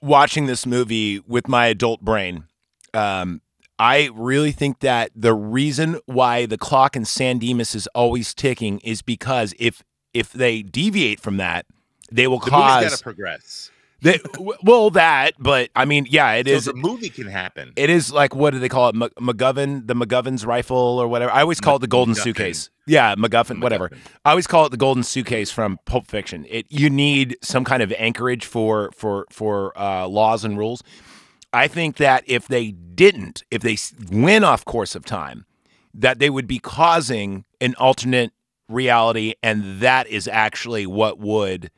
watching 0.00 0.46
this 0.46 0.64
movie 0.64 1.20
with 1.26 1.48
my 1.48 1.66
adult 1.66 2.02
brain, 2.02 2.44
um, 2.94 3.40
I 3.80 4.10
really 4.14 4.52
think 4.52 4.78
that 4.80 5.10
the 5.16 5.34
reason 5.34 5.98
why 6.06 6.46
the 6.46 6.56
clock 6.58 6.94
in 6.94 7.04
San 7.04 7.38
Dimas 7.38 7.74
is 7.74 7.88
always 7.88 8.32
ticking 8.32 8.78
is 8.80 9.02
because 9.02 9.54
if 9.58 9.82
if 10.14 10.32
they 10.32 10.62
deviate 10.62 11.18
from 11.18 11.36
that, 11.38 11.66
they 12.12 12.28
will 12.28 12.38
the 12.38 12.44
movie's 12.50 12.60
got 12.60 12.82
cause 12.84 12.98
to 12.98 13.02
progress. 13.02 13.70
They, 14.06 14.20
well 14.62 14.90
that. 14.90 15.32
But 15.38 15.70
I 15.74 15.84
mean, 15.84 16.06
yeah, 16.08 16.32
it 16.34 16.46
so 16.46 16.52
is. 16.52 16.64
the 16.66 16.74
movie 16.74 17.08
can 17.10 17.26
happen. 17.26 17.72
It 17.76 17.90
is 17.90 18.12
like 18.12 18.34
what 18.34 18.50
do 18.50 18.58
they 18.58 18.68
call 18.68 18.88
it? 18.88 18.94
M- 18.94 19.10
McGovern, 19.26 19.86
the 19.86 19.94
McGovern's 19.94 20.44
rifle 20.46 20.76
or 20.76 21.08
whatever. 21.08 21.32
I 21.32 21.40
always 21.40 21.60
call 21.60 21.76
it 21.76 21.80
the 21.80 21.86
golden 21.86 22.14
MacGuffin. 22.14 22.22
suitcase. 22.22 22.70
Yeah, 22.86 23.14
McGuffin, 23.16 23.60
whatever. 23.60 23.90
I 24.24 24.30
always 24.30 24.46
call 24.46 24.66
it 24.66 24.70
the 24.70 24.76
golden 24.76 25.02
suitcase 25.02 25.50
from 25.50 25.78
Pulp 25.86 26.06
Fiction. 26.06 26.46
It 26.48 26.66
you 26.70 26.88
need 26.88 27.36
some 27.42 27.64
kind 27.64 27.82
of 27.82 27.92
anchorage 27.98 28.44
for 28.44 28.90
for 28.92 29.26
for 29.30 29.76
uh, 29.78 30.06
laws 30.06 30.44
and 30.44 30.56
rules. 30.56 30.82
I 31.52 31.68
think 31.68 31.96
that 31.96 32.22
if 32.26 32.48
they 32.48 32.72
didn't, 32.72 33.42
if 33.50 33.62
they 33.62 33.76
went 34.10 34.44
off 34.44 34.64
course 34.64 34.94
of 34.94 35.04
time, 35.04 35.46
that 35.94 36.18
they 36.18 36.28
would 36.30 36.46
be 36.46 36.58
causing 36.58 37.44
an 37.60 37.74
alternate 37.76 38.32
reality, 38.68 39.34
and 39.42 39.80
that 39.80 40.06
is 40.06 40.28
actually 40.28 40.86
what 40.86 41.18
would, 41.18 41.70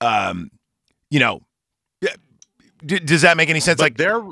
um, 0.00 0.50
you 1.10 1.20
know, 1.20 1.42
d- 2.84 2.98
does 3.00 3.22
that 3.22 3.36
make 3.36 3.48
any 3.48 3.60
sense? 3.60 3.78
But 3.78 3.84
like 3.84 3.96
their 3.96 4.22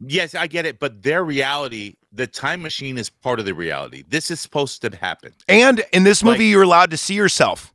yes, 0.00 0.34
I 0.34 0.46
get 0.46 0.66
it, 0.66 0.78
but 0.78 1.02
their 1.02 1.24
reality 1.24 1.94
the 2.12 2.26
time 2.26 2.62
machine 2.62 2.96
is 2.96 3.10
part 3.10 3.38
of 3.38 3.44
the 3.44 3.52
reality. 3.54 4.02
This 4.08 4.30
is 4.30 4.40
supposed 4.40 4.80
to 4.82 4.96
happen. 4.96 5.32
And 5.48 5.84
in 5.92 6.04
this 6.04 6.22
Like- 6.22 6.32
movie, 6.34 6.46
you're 6.46 6.62
allowed 6.62 6.90
to 6.92 6.96
see 6.96 7.14
yourself. 7.14 7.74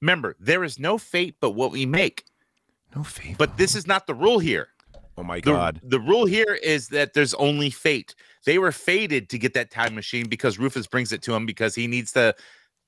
Remember, 0.00 0.34
there 0.40 0.64
is 0.64 0.78
no 0.78 0.96
fate 0.96 1.36
but 1.40 1.50
what 1.50 1.70
we 1.70 1.84
make. 1.84 2.24
No 2.96 3.04
fate. 3.04 3.36
But 3.38 3.56
this 3.58 3.74
is 3.74 3.86
not 3.86 4.06
the 4.06 4.14
rule 4.14 4.38
here. 4.38 4.68
oh 5.18 5.22
my 5.22 5.36
The, 5.36 5.52
god. 5.52 5.80
the 5.82 6.00
rule 6.00 6.24
here 6.24 6.58
is 6.62 6.88
that 6.88 7.12
there's 7.12 7.34
only 7.34 7.68
fate. 7.68 8.14
They 8.46 8.58
were 8.58 8.72
fated 8.72 9.28
to 9.28 9.38
get 9.38 9.52
that 9.52 9.70
time 9.70 9.94
machine 9.94 10.26
because 10.28 10.58
Rufus 10.58 10.86
brings 10.86 11.12
it 11.12 11.20
to 11.22 11.34
him 11.34 11.44
because 11.44 11.74
he 11.74 11.86
needs 11.86 12.12
to 12.12 12.34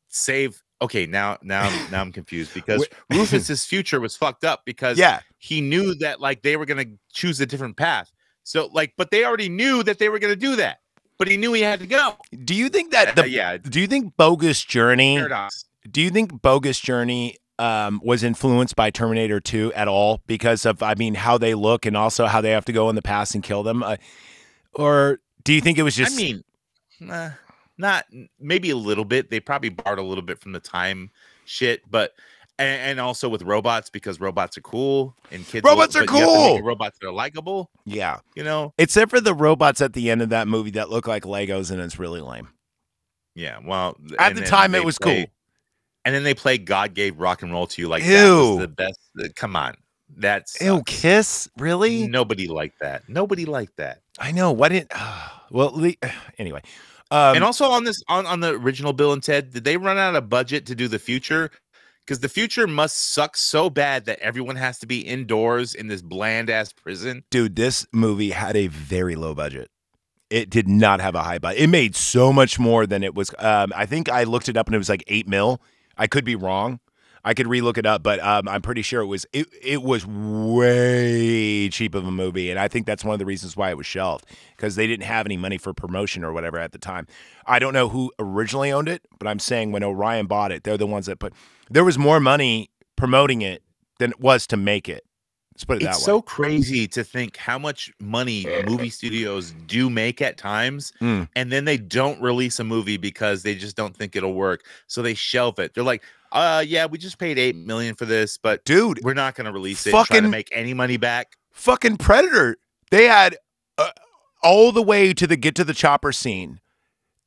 save. 0.09 0.63
Okay, 0.83 1.07
now 1.07 1.39
now 1.43 1.71
now 1.91 2.01
I'm 2.01 2.13
confused 2.13 2.53
because 2.61 2.87
Rufus's 3.11 3.65
future 3.65 4.01
was 4.01 4.17
fucked 4.17 4.45
up 4.45 4.63
because 4.67 4.99
Yeah. 4.99 5.21
he 5.39 5.61
knew 5.61 5.95
that 5.97 6.21
like 6.21 6.43
they 6.43 6.57
were 6.57 6.67
gonna 6.67 6.85
choose 7.13 7.41
a 7.41 7.47
different 7.47 7.77
path. 7.77 8.11
So 8.43 8.69
like, 8.73 8.93
but 8.99 9.11
they 9.11 9.25
already 9.25 9.49
knew 9.49 9.83
that 9.85 9.99
they 9.99 10.09
were 10.09 10.19
gonna 10.19 10.37
do 10.37 10.57
that. 10.57 10.81
But 11.19 11.29
he 11.29 11.37
knew 11.37 11.53
he 11.53 11.63
had 11.63 11.79
to 11.81 11.87
go. 11.87 12.17
Do 12.45 12.55
you 12.55 12.69
think 12.69 12.91
that 12.93 13.17
Uh, 13.17 13.23
the 13.23 13.29
yeah, 13.31 13.57
Do 13.57 13.81
you 13.81 13.87
think 13.87 14.17
Bogus 14.17 14.65
Journey? 14.65 15.17
paradox. 15.17 15.67
Do 15.89 16.01
you 16.03 16.11
think 16.11 16.43
Bogus 16.43 16.81
Journey 16.81 17.37
um, 17.59 18.01
was 18.03 18.25
influenced 18.25 18.75
by 18.75 18.91
Terminator 18.91 19.39
2 19.39 19.73
at 19.75 19.87
all 19.87 20.21
because 20.27 20.67
of 20.67 20.83
I 20.83 20.95
mean 20.97 21.15
how 21.15 21.39
they 21.39 21.55
look 21.55 21.87
and 21.87 21.97
also 21.97 22.27
how 22.27 22.41
they 22.41 22.51
have 22.51 22.65
to 22.65 22.73
go 22.73 22.89
in 22.89 22.97
the 22.97 23.03
past 23.03 23.35
and 23.37 23.45
kill 23.45 23.63
them? 23.63 23.83
Uh, 23.85 23.97
or 24.75 25.21
do 25.45 25.53
you 25.53 25.61
think 25.61 25.79
it 25.79 25.83
was 25.85 25.95
just 25.95 26.15
I 26.15 26.17
mean, 26.17 26.45
not 27.79 28.05
maybe 28.41 28.71
a 28.71 28.77
little 28.77 29.05
bit. 29.05 29.31
They 29.31 29.41
probably 29.41 29.71
borrowed 29.71 29.99
a 29.99 30.03
little 30.03 30.23
bit 30.23 30.41
from 30.41 30.53
the 30.53 30.61
time 30.61 31.11
shit, 31.45 31.83
but 31.91 32.13
and, 32.59 32.81
and 32.83 33.01
also 33.01 33.29
with 33.29 33.43
robots 33.43 33.89
because 33.91 34.21
robots 34.21 34.59
are 34.59 34.61
cool 34.63 35.17
and 35.31 35.47
kids. 35.47 35.65
Robots 35.65 35.97
are 35.97 36.05
but 36.05 36.13
you 36.13 36.19
have 36.21 36.29
to 36.29 36.35
make 36.37 36.57
cool! 36.59 36.63
robots 36.63 36.99
that 37.01 37.09
are 37.09 37.13
likable. 37.13 37.71
yeah. 37.85 38.19
You 38.37 38.45
know. 38.45 38.75
Except 38.79 39.11
for 39.11 39.21
the 39.21 39.35
robots 39.35 39.81
at 39.81 39.95
the 39.95 40.11
end 40.11 40.21
of 40.23 40.29
that 40.29 40.47
movie 40.49 40.73
that 40.73 40.91
look 40.91 41.07
like 41.07 41.25
Legos 41.25 41.71
and 41.71 41.81
it's 41.81 41.99
really 41.99 42.21
lame. 42.21 42.49
Yeah. 43.35 43.59
Well, 43.65 43.97
At 44.19 44.35
the 44.37 44.43
time, 44.43 44.75
it 44.75 44.85
was 44.85 44.99
play- 44.99 45.23
cool. 45.25 45.33
And 46.05 46.15
then 46.15 46.25
they 46.25 46.35
play 46.35 46.59
"God 46.59 46.95
Gave 46.95 47.19
Rock 47.19 47.43
and 47.43 47.53
Roll 47.53 47.67
to 47.69 47.81
You" 47.81 47.89
like 47.89 48.03
that 48.05 48.27
Ew. 48.27 48.37
was 48.51 48.59
the 48.59 48.69
best. 48.69 48.99
uh, 49.23 49.29
Come 49.37 49.55
on, 49.55 49.77
that's 50.17 50.61
Ew, 50.61 50.83
Kiss? 50.85 51.49
Really? 51.57 52.09
Nobody 52.09 52.49
liked 52.49 52.81
that. 52.81 53.09
Nobody 53.09 53.45
liked 53.45 53.77
that. 53.77 54.01
I 54.19 54.33
know. 54.33 54.51
What 54.51 54.71
didn't? 54.71 54.93
well 55.51 55.71
le- 55.73 55.95
anyway. 56.39 56.61
Um 57.13 57.37
and 57.37 57.45
also 57.45 57.67
on 57.67 57.85
this 57.85 58.03
on, 58.09 58.27
on 58.27 58.41
the 58.41 58.55
original 58.55 58.93
Bill 58.93 59.13
and 59.13 59.23
Ted, 59.23 59.53
did 59.53 59.65
they 59.65 59.77
run 59.77 59.99
out 59.99 60.17
of 60.17 60.29
budget 60.29 60.67
to 60.67 60.75
do 60.75 60.89
the 60.89 60.99
future? 60.99 61.51
Because 62.05 62.19
the 62.21 62.29
future 62.29 62.67
must 62.67 63.13
suck 63.13 63.37
so 63.37 63.71
bad 63.71 64.07
that 64.07 64.19
everyone 64.19 64.57
has 64.57 64.79
to 64.81 64.87
be 64.87 65.01
indoors 65.01 65.73
in 65.75 65.87
this 65.87 66.03
bland 66.03 66.51
ass 66.51 66.73
prison. 66.73 67.23
dude, 67.31 67.55
this 67.55 67.87
movie 67.93 68.31
had 68.31 68.57
a 68.57 68.67
very 68.67 69.15
low 69.15 69.35
budget. 69.35 69.69
It 70.29 70.49
did 70.51 70.67
not 70.67 71.01
have 71.01 71.15
a 71.15 71.23
high 71.23 71.39
budget. 71.39 71.61
It 71.61 71.67
made 71.69 71.95
so 71.95 72.33
much 72.33 72.59
more 72.59 72.87
than 72.87 73.05
it 73.05 73.15
was. 73.15 73.31
Um, 73.39 73.73
I 73.77 73.87
think 73.87 74.09
I 74.09 74.25
looked 74.25 74.49
it 74.49 74.57
up 74.57 74.67
and 74.67 74.75
it 74.75 74.79
was 74.79 74.89
like 74.89 75.05
eight 75.07 75.29
mil. 75.29 75.61
I 75.97 76.07
could 76.07 76.25
be 76.25 76.35
wrong. 76.35 76.81
I 77.25 77.35
could 77.35 77.47
relook 77.47 77.79
it 77.79 77.87
up, 77.87 78.03
but 78.03 78.19
um, 78.21 78.49
I'm 78.49 78.63
pretty 78.63 78.83
sure 78.83 79.01
it 79.01 79.07
was 79.07 79.27
it, 79.33 79.47
it 79.63 79.83
was 79.83 80.05
way 80.07 81.69
cheap 81.69 81.95
of 81.95 82.07
a 82.07 82.11
movie, 82.11 82.51
and 82.51 82.59
I 82.59 82.69
think 82.69 82.87
that's 82.87 83.05
one 83.05 83.13
of 83.13 83.19
the 83.19 83.25
reasons 83.27 83.57
why 83.57 83.71
it 83.71 83.77
was 83.77 83.87
shelved 83.87 84.27
because 84.57 84.77
they 84.77 84.87
didn't 84.87 85.05
have 85.05 85.27
any 85.27 85.37
money 85.37 85.59
for 85.59 85.73
promotion 85.73 86.25
or 86.25 86.33
whatever 86.33 86.59
at 86.59 86.73
the 86.73 86.79
time. 86.79 87.07
I 87.47 87.59
don't 87.59 87.73
know 87.75 87.89
who 87.89 88.13
originally 88.19 88.73
owned 88.73 88.89
it, 88.89 89.03
but 89.19 89.29
I'm 89.29 89.39
saying 89.39 89.73
when 89.73 89.85
Orion 89.85 90.27
bought 90.27 90.53
it, 90.53 90.65
they're 90.65 90.77
the 90.77 90.87
ones 90.87 91.07
that 91.07 91.19
put. 91.19 91.33
There 91.71 91.85
was 91.85 91.99
more 91.99 92.21
money 92.21 92.71
promoting 92.97 93.43
it 93.43 93.63
than 93.99 94.11
it 94.11 94.21
was 94.21 94.47
to 94.49 94.57
make 94.57 94.89
it. 94.89 95.05
Let's 95.55 95.65
put 95.65 95.83
it 95.83 95.85
It's 95.87 95.99
that 95.99 96.05
so 96.05 96.23
crazy 96.23 96.89
to 96.89 97.05
think 97.05 97.37
how 97.37 97.59
much 97.59 97.93
money 98.01 98.47
movie 98.67 98.89
studios 98.91 99.53
do 99.67 99.91
make 99.91 100.23
at 100.23 100.39
times, 100.39 100.93
Mm. 101.01 101.29
and 101.37 101.53
then 101.53 101.67
they 101.67 101.77
don't 101.77 102.21
release 102.23 102.59
a 102.59 102.65
movie 102.65 102.97
because 102.97 103.43
they 103.43 103.55
just 103.55 103.77
don't 103.77 103.95
think 103.97 104.17
it'll 104.17 104.33
work. 104.35 104.65
So 104.87 105.03
they 105.03 105.15
shelve 105.15 105.59
it. 105.59 105.75
They're 105.75 105.85
like, 105.85 106.03
uh 106.33 106.65
yeah, 106.67 106.87
we 106.87 106.99
just 106.99 107.19
paid 107.19 107.39
eight 107.39 107.55
million 107.57 107.95
for 107.95 108.05
this, 108.07 108.39
but 108.39 108.65
dude. 108.65 109.01
we're 109.05 109.15
not 109.15 109.35
gonna 109.35 109.53
release 109.53 109.87
it 109.87 109.91
try 109.91 110.03
to 110.03 110.07
Fucking- 110.15 110.31
make 110.31 110.49
any 110.53 110.75
money 110.75 110.97
back. 110.97 111.37
fucking 111.53 111.97
predator 111.99 112.57
they 112.91 113.05
had 113.07 113.37
uh, 113.79 113.91
all 114.43 114.73
the 114.73 114.83
way 114.83 115.13
to 115.15 115.27
the 115.27 115.37
get 115.37 115.55
to 115.57 115.65
the 115.65 115.75
chopper 115.75 116.13
scene 116.13 116.61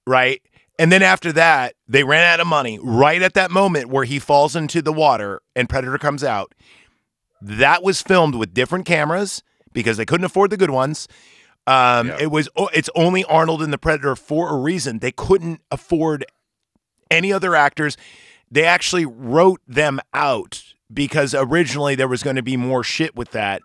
right 0.07 0.41
and 0.79 0.91
then 0.91 1.01
after 1.03 1.31
that 1.31 1.75
they 1.87 2.03
ran 2.03 2.23
out 2.33 2.39
of 2.39 2.47
money 2.47 2.79
right 2.81 3.21
at 3.21 3.33
that 3.35 3.51
moment 3.51 3.89
where 3.89 4.03
he 4.03 4.17
falls 4.19 4.55
into 4.55 4.81
the 4.81 4.91
water 4.93 5.41
and 5.55 5.69
predator 5.69 5.97
comes 5.97 6.23
out 6.23 6.53
that 7.41 7.83
was 7.83 8.01
filmed 8.01 8.35
with 8.35 8.53
different 8.53 8.85
cameras 8.85 9.43
because 9.73 9.97
they 9.97 10.05
couldn't 10.05 10.25
afford 10.25 10.49
the 10.49 10.57
good 10.57 10.71
ones 10.71 11.07
um, 11.67 12.07
Yeah. 12.07 12.17
it 12.21 12.31
was 12.31 12.49
it's 12.73 12.89
only 12.95 13.23
arnold 13.25 13.61
and 13.61 13.71
the 13.73 13.77
predator 13.77 14.15
for 14.15 14.49
a 14.53 14.57
reason 14.57 14.99
they 14.99 15.11
couldn't 15.11 15.61
afford 15.71 16.25
any 17.11 17.31
other 17.31 17.55
actors 17.55 17.95
they 18.51 18.63
actually 18.65 19.05
wrote 19.05 19.61
them 19.67 19.99
out 20.13 20.63
because 20.93 21.33
originally 21.33 21.95
there 21.95 22.07
was 22.07 22.23
going 22.23 22.35
to 22.35 22.43
be 22.43 22.57
more 22.57 22.83
shit 22.83 23.15
with 23.15 23.31
that 23.31 23.61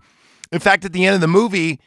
in 0.53 0.59
fact, 0.59 0.85
at 0.85 0.93
the 0.93 1.07
end 1.07 1.15
of 1.15 1.21
the 1.21 1.29
movie, 1.29 1.79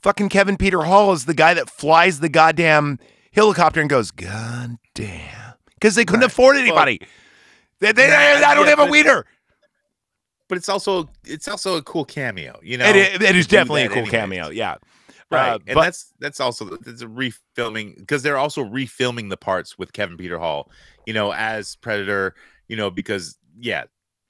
fucking 0.00 0.28
Kevin 0.28 0.56
Peter 0.56 0.82
Hall 0.82 1.12
is 1.12 1.24
the 1.24 1.34
guy 1.34 1.54
that 1.54 1.68
flies 1.68 2.20
the 2.20 2.28
goddamn 2.28 3.00
helicopter 3.32 3.80
and 3.80 3.90
goes, 3.90 4.12
God 4.12 4.76
damn. 4.94 5.54
Because 5.74 5.96
they 5.96 6.04
couldn't 6.04 6.20
Right. 6.20 6.30
afford 6.30 6.56
anybody. 6.56 7.00
they, 7.80 7.90
they, 7.90 8.06
Nah, 8.06 8.14
I 8.48 8.54
don't 8.54 8.62
yeah, 8.66 8.70
have 8.76 8.78
a 8.78 8.86
wiener. 8.86 9.26
But 10.48 10.58
it's 10.58 10.68
also 10.68 11.08
it's 11.24 11.48
also 11.48 11.76
a 11.76 11.82
cool 11.82 12.04
cameo, 12.04 12.60
you 12.62 12.76
know. 12.78 12.84
It, 12.86 12.94
it- 12.94 13.22
it 13.22 13.34
is 13.36 13.48
definitely 13.48 13.82
a 13.82 13.88
cool 13.88 13.94
anyways. 13.98 14.10
cameo. 14.12 14.50
Yeah. 14.50 14.76
Right 15.32 15.52
Uh, 15.54 15.58
and 15.66 15.74
but- 15.74 15.82
that's 15.82 16.12
that's 16.20 16.40
also 16.40 16.64
that's 16.76 17.02
a 17.02 17.06
refilming 17.06 17.96
because 17.98 18.22
they're 18.22 18.38
also 18.38 18.64
refilming 18.64 19.30
the 19.30 19.36
parts 19.36 19.78
with 19.78 19.92
kevin 19.92 20.16
peter 20.16 20.38
hall 20.38 20.70
you 21.06 21.12
know 21.12 21.32
as 21.32 21.76
predator 21.76 22.34
you 22.68 22.76
know 22.76 22.90
because 22.90 23.36
yeah 23.60 23.84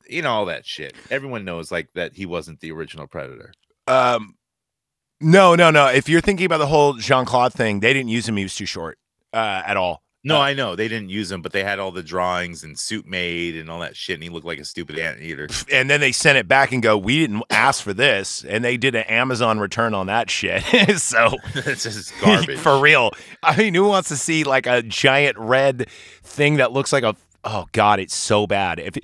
you 0.08 0.22
know 0.22 0.30
all 0.30 0.44
that 0.46 0.64
shit 0.66 0.94
everyone 1.10 1.44
knows 1.44 1.70
like 1.70 1.88
that 1.94 2.14
he 2.14 2.26
wasn't 2.26 2.58
the 2.60 2.72
original 2.72 3.06
predator 3.06 3.52
Um, 3.86 4.36
no, 5.20 5.54
no, 5.54 5.70
no. 5.70 5.86
If 5.86 6.08
you're 6.08 6.20
thinking 6.20 6.46
about 6.46 6.58
the 6.58 6.66
whole 6.66 6.94
Jean 6.94 7.24
Claude 7.24 7.52
thing, 7.52 7.78
they 7.78 7.92
didn't 7.92 8.08
use 8.08 8.28
him. 8.28 8.36
He 8.36 8.42
was 8.44 8.56
too 8.56 8.66
short 8.66 8.98
uh, 9.32 9.62
at 9.64 9.76
all. 9.76 10.02
No 10.24 10.36
Uh, 10.36 10.40
i 10.40 10.54
know 10.54 10.76
they 10.76 10.88
didn't 10.88 11.08
use 11.10 11.30
him 11.32 11.42
but 11.42 11.52
they 11.52 11.64
had 11.64 11.78
all 11.78 11.90
the 11.90 12.02
drawings 12.02 12.62
and 12.64 12.78
suit 12.78 13.06
made 13.06 13.56
and 13.56 13.68
all 13.70 13.80
that 13.80 13.96
shit 13.96 14.14
and 14.14 14.22
he 14.22 14.28
looked 14.30 14.46
like 14.46 14.58
a 14.58 14.64
stupid 14.64 14.98
anteater 14.98 15.48
And 15.72 15.88
then 15.90 16.00
they 16.00 16.12
sent 16.12 16.38
it 16.38 16.46
back 16.48 16.72
and 16.72 16.82
go, 16.82 16.96
We 16.98 17.18
didn't 17.18 17.42
ask 17.50 17.82
for 17.82 17.92
this. 17.94 18.44
And 18.44 18.64
they 18.64 18.76
did 18.76 18.94
an 18.94 19.04
Amazon 19.04 19.58
return 19.58 19.94
on 19.94 20.06
that 20.06 20.28
shit. 20.30 20.62
so 21.00 21.36
it's 21.54 21.82
just 21.84 22.12
garbage 22.20 22.58
For 22.58 22.78
real. 22.80 23.10
I 23.42 23.56
mean, 23.56 23.74
who 23.74 23.84
wants 23.84 24.08
to 24.10 24.16
see 24.16 24.44
like 24.44 24.66
a 24.66 24.82
giant 24.82 25.38
red 25.38 25.88
thing 26.22 26.56
that 26.56 26.72
looks 26.72 26.92
like 26.92 27.04
a 27.04 27.16
Oh 27.44 27.66
God, 27.72 27.98
it's 27.98 28.14
so 28.14 28.46
bad. 28.46 28.78
If 28.78 28.96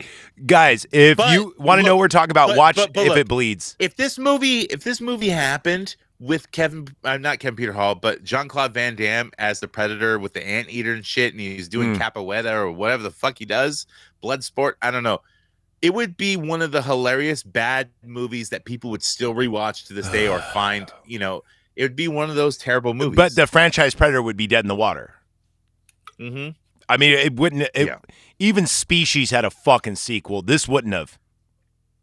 guys, 0.46 0.86
if 0.92 1.16
But 1.16 1.32
you 1.32 1.54
want 1.58 1.80
to 1.80 1.86
know 1.86 1.96
what 1.96 2.00
we're 2.02 2.08
talking 2.08 2.30
about, 2.30 2.48
but- 2.48 2.56
watch 2.56 2.76
but 2.76 2.90
if 2.96 3.08
look. 3.08 3.16
it 3.18 3.28
bleeds. 3.28 3.74
if 3.78 3.96
this 3.96 4.18
movie 4.18 4.60
if 4.62 4.84
this 4.84 5.00
movie 5.00 5.30
happened 5.30 5.96
with 6.20 6.50
Kevin 6.50 6.88
I'm 7.04 7.22
not 7.22 7.38
Kevin 7.38 7.56
Peter 7.56 7.72
Hall 7.72 7.94
but 7.94 8.24
Jean 8.24 8.48
Claude 8.48 8.74
Van 8.74 8.96
Damme 8.96 9.30
as 9.38 9.60
the 9.60 9.68
predator 9.68 10.18
with 10.18 10.32
the 10.32 10.46
anteater 10.46 10.92
and 10.94 11.04
shit 11.06 11.32
and 11.32 11.40
he's 11.40 11.68
doing 11.68 11.94
Mm. 11.94 11.98
capoeira 11.98 12.52
or 12.54 12.72
whatever 12.72 13.02
the 13.04 13.10
fuck 13.10 13.38
he 13.38 13.44
does 13.44 13.86
blood 14.20 14.42
sport 14.42 14.76
I 14.82 14.90
don't 14.90 15.02
know 15.04 15.20
it 15.80 15.94
would 15.94 16.16
be 16.16 16.36
one 16.36 16.60
of 16.60 16.72
the 16.72 16.82
hilarious 16.82 17.44
bad 17.44 17.90
movies 18.04 18.48
that 18.48 18.64
people 18.64 18.90
would 18.90 19.02
still 19.04 19.32
rewatch 19.32 19.86
to 19.86 19.94
this 19.94 20.08
day 20.08 20.26
or 20.26 20.40
find 20.52 20.90
you 21.06 21.18
know 21.20 21.44
it 21.76 21.82
would 21.84 21.94
be 21.96 22.08
one 22.08 22.28
of 22.28 22.34
those 22.34 22.58
terrible 22.58 22.94
movies 22.94 23.16
But 23.16 23.36
the 23.36 23.46
franchise 23.46 23.94
Predator 23.94 24.20
would 24.20 24.36
be 24.36 24.48
dead 24.48 24.64
in 24.64 24.68
the 24.68 24.74
water. 24.74 25.14
Mhm. 26.18 26.56
I 26.88 26.96
mean, 26.96 27.12
it 27.12 27.36
wouldn't. 27.36 27.62
It, 27.74 27.86
Yeah. 27.86 27.98
Even 28.40 28.66
Species 28.66 29.30
had 29.30 29.44
a 29.44 29.50
fucking 29.50 29.94
sequel. 29.96 30.42
This 30.42 30.66
wouldn't 30.66 30.94
have. 30.94 31.18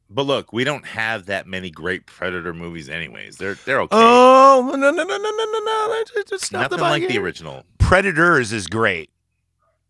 But 0.10 0.24
look 0.24 0.54
we 0.54 0.64
don't 0.64 0.86
have 0.86 1.26
that 1.26 1.48
many 1.48 1.70
great 1.70 2.06
predator 2.06 2.54
movies 2.54 2.90
anyways 2.90 3.38
they're 3.38 3.56
they're 3.66 3.82
okay 3.82 3.96
Oh 3.98 4.66
no 4.72 4.76
no 4.76 4.92
no 4.92 5.04
no 5.04 5.18
no 5.18 5.18
no 5.18 5.60
no! 5.66 6.04
It's, 6.16 6.52
not 6.52 6.72
nothing 6.72 6.80
like 6.80 7.08
the 7.08 7.18
original. 7.18 7.64
Predators 7.80 8.54
is 8.54 8.68
great. 8.68 9.10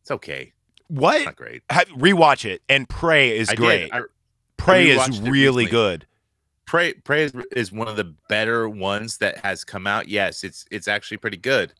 it's 0.01 0.11
okay 0.11 0.53
What? 0.87 1.17
it's 1.17 1.25
not 1.25 1.35
great 1.35 1.63
Have, 1.69 1.87
rewatch 1.89 2.45
it. 2.45 2.61
And 2.69 2.87
Prey 2.87 3.37
is 3.37 3.49
I 3.49 3.55
great. 3.55 3.93
I, 3.93 4.01
Prey 4.57 4.89
is 4.89 5.21
really 5.21 5.65
good. 5.65 6.05
Prey 6.65 6.93
Prey 6.93 7.23
is, 7.25 7.33
is 7.51 7.71
one 7.71 7.87
of 7.87 7.95
the 7.95 8.13
better 8.27 8.67
ones 8.67 9.17
that 9.19 9.37
has 9.45 9.63
come 9.63 9.85
out. 9.85 10.07
Yes, 10.09 10.43
it's 10.43 10.65
it's 10.71 10.87
actually 10.87 11.17
pretty 11.17 11.37
good. 11.37 11.73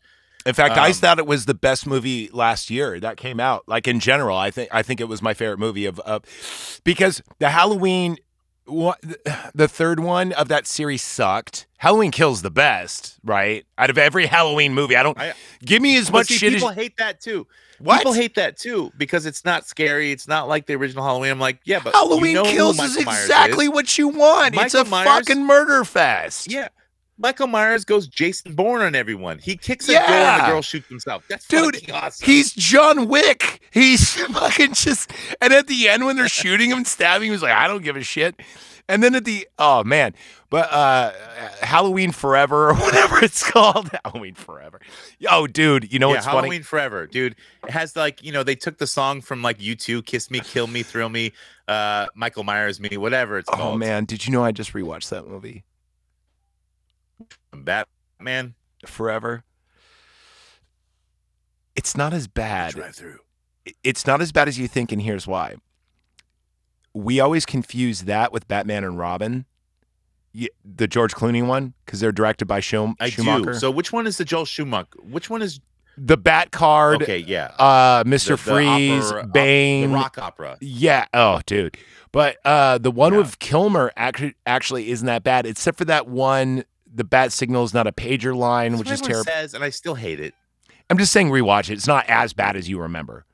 In 0.44 0.54
fact, 0.54 0.76
I 0.78 0.86
Um, 0.88 0.92
thought 0.92 1.18
it 1.18 1.26
was 1.26 1.46
the 1.46 1.54
best 1.54 1.88
movie 1.88 2.30
last 2.32 2.70
year 2.70 3.00
that 3.00 3.16
came 3.16 3.40
out. 3.40 3.64
Like 3.66 3.88
in 3.88 3.98
general, 3.98 4.36
I 4.38 4.52
think 4.52 4.68
I 4.72 4.82
think 4.84 5.00
it 5.00 5.08
was 5.08 5.20
my 5.20 5.34
favorite 5.34 5.58
movie 5.58 5.86
of 5.86 5.98
of 6.00 6.22
because 6.84 7.20
the 7.40 7.50
Halloween 7.50 8.16
one, 8.66 8.96
the 9.54 9.68
third 9.68 10.00
one 10.00 10.32
of 10.32 10.48
that 10.48 10.66
series 10.66 11.02
sucked. 11.02 11.66
Halloween 11.78 12.10
Kills 12.10 12.42
the 12.42 12.50
best, 12.50 13.16
right? 13.24 13.64
Out 13.78 13.90
of 13.90 13.98
every 13.98 14.26
Halloween 14.26 14.74
movie, 14.74 14.96
I 14.96 15.02
don't 15.02 15.18
I- 15.18 15.34
give 15.64 15.82
me 15.82 15.96
as 15.96 16.10
much 16.10 16.28
see, 16.28 16.34
shit 16.36 16.52
as 16.54 16.60
people 16.62 16.70
hate 16.74 16.96
that 16.98 17.20
too. 17.20 17.46
what 17.78 17.98
People 17.98 18.12
hate 18.14 18.34
that 18.36 18.56
too 18.56 18.90
because 18.96 19.26
it's 19.26 19.44
not 19.44 19.66
scary. 19.66 20.10
It's 20.10 20.26
not 20.26 20.48
like 20.48 20.66
the 20.66 20.74
original 20.74 21.04
Halloween. 21.04 21.30
I'm 21.30 21.38
like, 21.40 21.60
yeah, 21.64 21.80
but 21.84 21.92
Halloween 21.94 22.36
you 22.36 22.42
know 22.42 22.44
Kills 22.44 22.78
is 22.80 22.96
exactly 22.96 23.66
is. 23.66 23.70
what 23.72 23.98
you 23.98 24.08
want. 24.08 24.54
it's 24.56 24.74
a 24.74 24.84
Myers- 24.84 25.06
fucking 25.06 25.44
murder 25.44 25.84
fest. 25.84 26.50
Yeah, 26.50 26.68
Michael 27.18 27.46
Myers 27.46 27.84
goes 27.84 28.06
Jason 28.06 28.54
Bourne 28.54 28.82
on 28.82 28.94
everyone. 28.94 29.38
He 29.38 29.56
kicks 29.56 29.88
a 29.88 29.92
door 29.92 30.02
and 30.02 30.42
the 30.42 30.46
girl 30.46 30.62
shoots 30.62 30.88
himself. 30.88 31.24
That's 31.28 31.46
Dude, 31.46 31.90
awesome. 31.90 32.26
He's 32.26 32.52
John 32.52 33.08
Wick. 33.08 33.62
He's 33.70 34.12
fucking 34.32 34.74
just. 34.74 35.10
And 35.40 35.52
at 35.52 35.66
the 35.66 35.88
end, 35.88 36.04
when 36.04 36.16
they're 36.16 36.28
shooting 36.30 36.70
him 36.70 36.78
and 36.78 36.86
stabbing 36.86 37.28
him, 37.28 37.32
he's 37.32 37.42
like, 37.42 37.54
I 37.54 37.68
don't 37.68 37.82
give 37.82 37.96
a 37.96 38.02
shit. 38.02 38.40
And 38.88 39.02
then 39.02 39.16
at 39.16 39.24
the 39.24 39.48
oh 39.58 39.82
man, 39.82 40.14
but 40.48 40.72
uh 40.72 41.10
Halloween 41.60 42.12
Forever 42.12 42.68
or 42.70 42.74
whatever 42.76 43.18
it's 43.24 43.42
called, 43.42 43.90
Halloween 44.04 44.34
Forever. 44.34 44.80
Oh, 45.28 45.48
dude, 45.48 45.92
you 45.92 45.98
know 45.98 46.08
yeah, 46.08 46.14
what's 46.14 46.26
Halloween 46.26 46.50
funny? 46.50 46.62
Forever, 46.62 47.06
dude. 47.08 47.34
It 47.64 47.70
has 47.70 47.96
like 47.96 48.22
you 48.22 48.30
know 48.30 48.44
they 48.44 48.54
took 48.54 48.78
the 48.78 48.86
song 48.86 49.22
from 49.22 49.42
like 49.42 49.58
U2, 49.58 50.06
Kiss 50.06 50.30
Me, 50.30 50.38
Kill 50.38 50.68
Me, 50.68 50.84
Thrill 50.84 51.08
Me, 51.08 51.32
uh, 51.66 52.06
Michael 52.14 52.44
Myers 52.44 52.78
Me, 52.78 52.96
whatever 52.96 53.38
it's 53.38 53.48
Oh 53.52 53.56
called. 53.56 53.74
Oh 53.74 53.78
man, 53.78 54.04
did 54.04 54.24
you 54.24 54.32
know 54.32 54.44
I 54.44 54.52
just 54.52 54.72
rewatched 54.72 55.08
that 55.08 55.26
movie 55.26 55.64
Batman. 57.52 58.54
Forever? 58.86 59.42
It's 61.74 61.96
not 61.96 62.12
as 62.12 62.26
bad. 62.28 62.72
Drive 62.74 62.94
through. 62.94 63.18
It's 63.82 64.06
not 64.06 64.20
as 64.20 64.32
bad 64.32 64.48
as 64.48 64.58
you 64.58 64.68
think, 64.68 64.92
and 64.92 65.02
here's 65.02 65.26
why. 65.26 65.56
We 66.94 67.20
always 67.20 67.44
confuse 67.44 68.02
that 68.02 68.32
with 68.32 68.48
Batman 68.48 68.84
and 68.84 68.98
Robin, 68.98 69.44
the 70.64 70.86
George 70.86 71.14
Clooney 71.14 71.46
one, 71.46 71.74
because 71.84 72.00
they're 72.00 72.12
directed 72.12 72.46
by 72.46 72.60
Schum- 72.60 72.94
I 73.00 73.10
Schumacher. 73.10 73.52
do. 73.52 73.58
So 73.58 73.70
which 73.70 73.92
one 73.92 74.06
is 74.06 74.18
the 74.18 74.24
Joel 74.24 74.44
Schumacher? 74.44 74.98
Which 75.02 75.28
one 75.28 75.42
is 75.42 75.60
the 75.98 76.16
Bat 76.16 76.52
Card, 76.52 77.02
okay? 77.02 77.18
Yeah, 77.18 77.46
uh, 77.58 78.04
Mr. 78.04 78.28
the 78.30 78.36
Freeze, 78.36 79.10
opera- 79.10 79.22
op- 79.24 79.32
Bane, 79.32 79.90
the 79.90 79.94
rock 79.96 80.18
opera. 80.18 80.56
Yeah. 80.60 81.06
Oh, 81.12 81.40
dude. 81.46 81.76
But 82.12 82.36
uh, 82.44 82.78
the 82.78 82.90
one 82.90 83.12
Yeah. 83.12 83.18
with 83.20 83.38
Kilmer 83.40 83.92
actually 83.96 84.34
actually 84.46 84.90
isn't 84.90 85.06
that 85.06 85.22
bad, 85.24 85.44
except 85.46 85.76
for 85.76 85.84
that 85.86 86.06
one. 86.06 86.64
The 86.96 87.04
bat 87.04 87.30
signal 87.32 87.62
is 87.64 87.74
not 87.74 87.86
a 87.86 87.92
pager 87.92 88.34
line, 88.34 88.72
That's 88.72 88.78
which 88.80 88.90
is 88.90 89.00
terrible. 89.02 89.24
Says, 89.24 89.52
and 89.54 89.62
I 89.62 89.70
still 89.70 89.94
hate 89.94 90.18
it. 90.18 90.34
I'm 90.88 90.96
just 90.98 91.12
saying, 91.12 91.28
rewatch 91.28 91.68
it. 91.68 91.74
It's 91.74 91.86
not 91.86 92.06
as 92.08 92.32
bad 92.32 92.56
as 92.56 92.68
you 92.68 92.80
remember. 92.80 93.26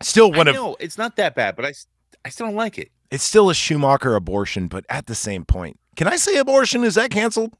Still 0.00 0.32
one 0.32 0.48
I 0.48 0.50
of 0.52 0.56
know 0.56 0.76
it's 0.80 0.96
not 0.96 1.16
that 1.16 1.34
bad, 1.34 1.54
but 1.56 1.64
I 1.66 1.74
I 2.24 2.30
still 2.30 2.46
don't 2.46 2.56
like 2.56 2.78
it. 2.78 2.90
it's 3.10 3.24
still 3.24 3.50
a 3.50 3.54
Schumacher 3.54 4.14
abortion, 4.14 4.68
but 4.68 4.84
at 4.88 5.06
the 5.06 5.14
same 5.14 5.44
point, 5.44 5.78
can 5.96 6.06
I 6.08 6.16
say 6.16 6.36
abortion? 6.38 6.82
Is 6.84 6.94
that 6.94 7.10
canceled? 7.10 7.54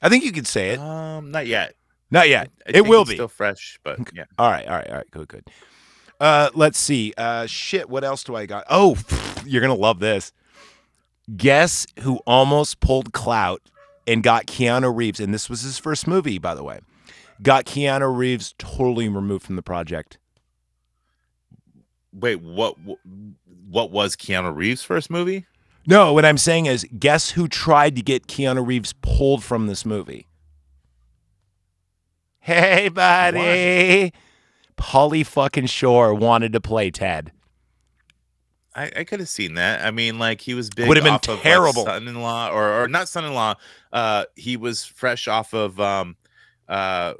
I 0.00 0.08
think 0.08 0.24
you 0.24 0.32
could 0.32 0.46
say 0.46 0.70
it. 0.70 0.78
Um, 0.78 1.30
not 1.32 1.46
yet. 1.46 1.74
Not 2.10 2.28
yet. 2.28 2.50
I 2.66 2.70
it 2.74 2.86
will 2.86 3.02
it's 3.02 3.10
be. 3.10 3.16
still 3.16 3.28
fresh, 3.28 3.80
but 3.82 3.98
yeah. 4.14 4.24
All 4.38 4.50
right, 4.50 4.66
all 4.66 4.76
right, 4.76 4.88
all 4.88 4.96
right. 4.96 5.10
Good, 5.10 5.28
good. 5.28 5.44
Uh, 6.20 6.50
let's 6.54 6.78
see. 6.78 7.12
Uh, 7.18 7.46
shit. 7.46 7.88
What 7.90 8.04
else 8.04 8.22
do 8.22 8.36
I 8.36 8.46
got? 8.46 8.64
Oh, 8.70 8.96
you're 9.44 9.60
gonna 9.60 9.74
love 9.74 9.98
this. 9.98 10.32
Guess 11.36 11.86
who 12.00 12.18
almost 12.26 12.80
pulled 12.80 13.12
clout 13.12 13.60
and 14.08 14.22
got 14.22 14.46
Keanu 14.46 14.94
Reeves, 14.94 15.20
and 15.20 15.32
this 15.32 15.48
was 15.48 15.60
his 15.60 15.78
first 15.78 16.06
movie, 16.06 16.38
by 16.38 16.54
the 16.54 16.64
way. 16.64 16.80
Got 17.42 17.66
Keanu 17.66 18.16
Reeves 18.16 18.54
totally 18.58 19.08
removed 19.08 19.44
from 19.44 19.56
the 19.56 19.62
project. 19.62 20.18
Wait, 22.12 22.40
what? 22.40 22.76
What 23.68 23.90
was 23.90 24.16
Keanu 24.16 24.56
Reeves' 24.56 24.82
first 24.82 25.10
movie? 25.10 25.46
No, 25.86 26.12
what 26.12 26.24
I'm 26.24 26.38
saying 26.38 26.66
is, 26.66 26.86
guess 26.98 27.30
who 27.30 27.48
tried 27.48 27.96
to 27.96 28.02
get 28.02 28.26
Keanu 28.26 28.66
Reeves 28.66 28.92
pulled 28.94 29.44
from 29.44 29.68
this 29.68 29.86
movie? 29.86 30.26
Hey, 32.40 32.88
buddy. 32.88 34.12
Pauly 34.76 35.24
fucking 35.24 35.66
Shore 35.66 36.14
wanted 36.14 36.52
to 36.54 36.60
play 36.60 36.90
Ted. 36.90 37.32
I, 38.78 39.00
I 39.00 39.04
could 39.04 39.18
have 39.18 39.28
seen 39.28 39.54
that. 39.54 39.84
I 39.84 39.90
mean, 39.90 40.18
like 40.18 40.40
he 40.40 40.54
was 40.54 40.70
big. 40.70 40.86
Would've 40.86 41.02
been 41.02 41.14
off 41.14 41.28
of, 41.28 41.34
like, 41.34 41.42
terrible. 41.42 41.84
son-in-law, 41.84 42.50
or 42.52 42.82
or 42.82 42.88
not 42.88 43.08
son-in-law. 43.08 43.56
Uh, 43.92 44.24
he 44.36 44.56
was 44.56 44.84
fresh 44.84 45.26
off 45.26 45.52
of 45.52 45.80
um, 45.80 46.16
uh, 46.68 47.14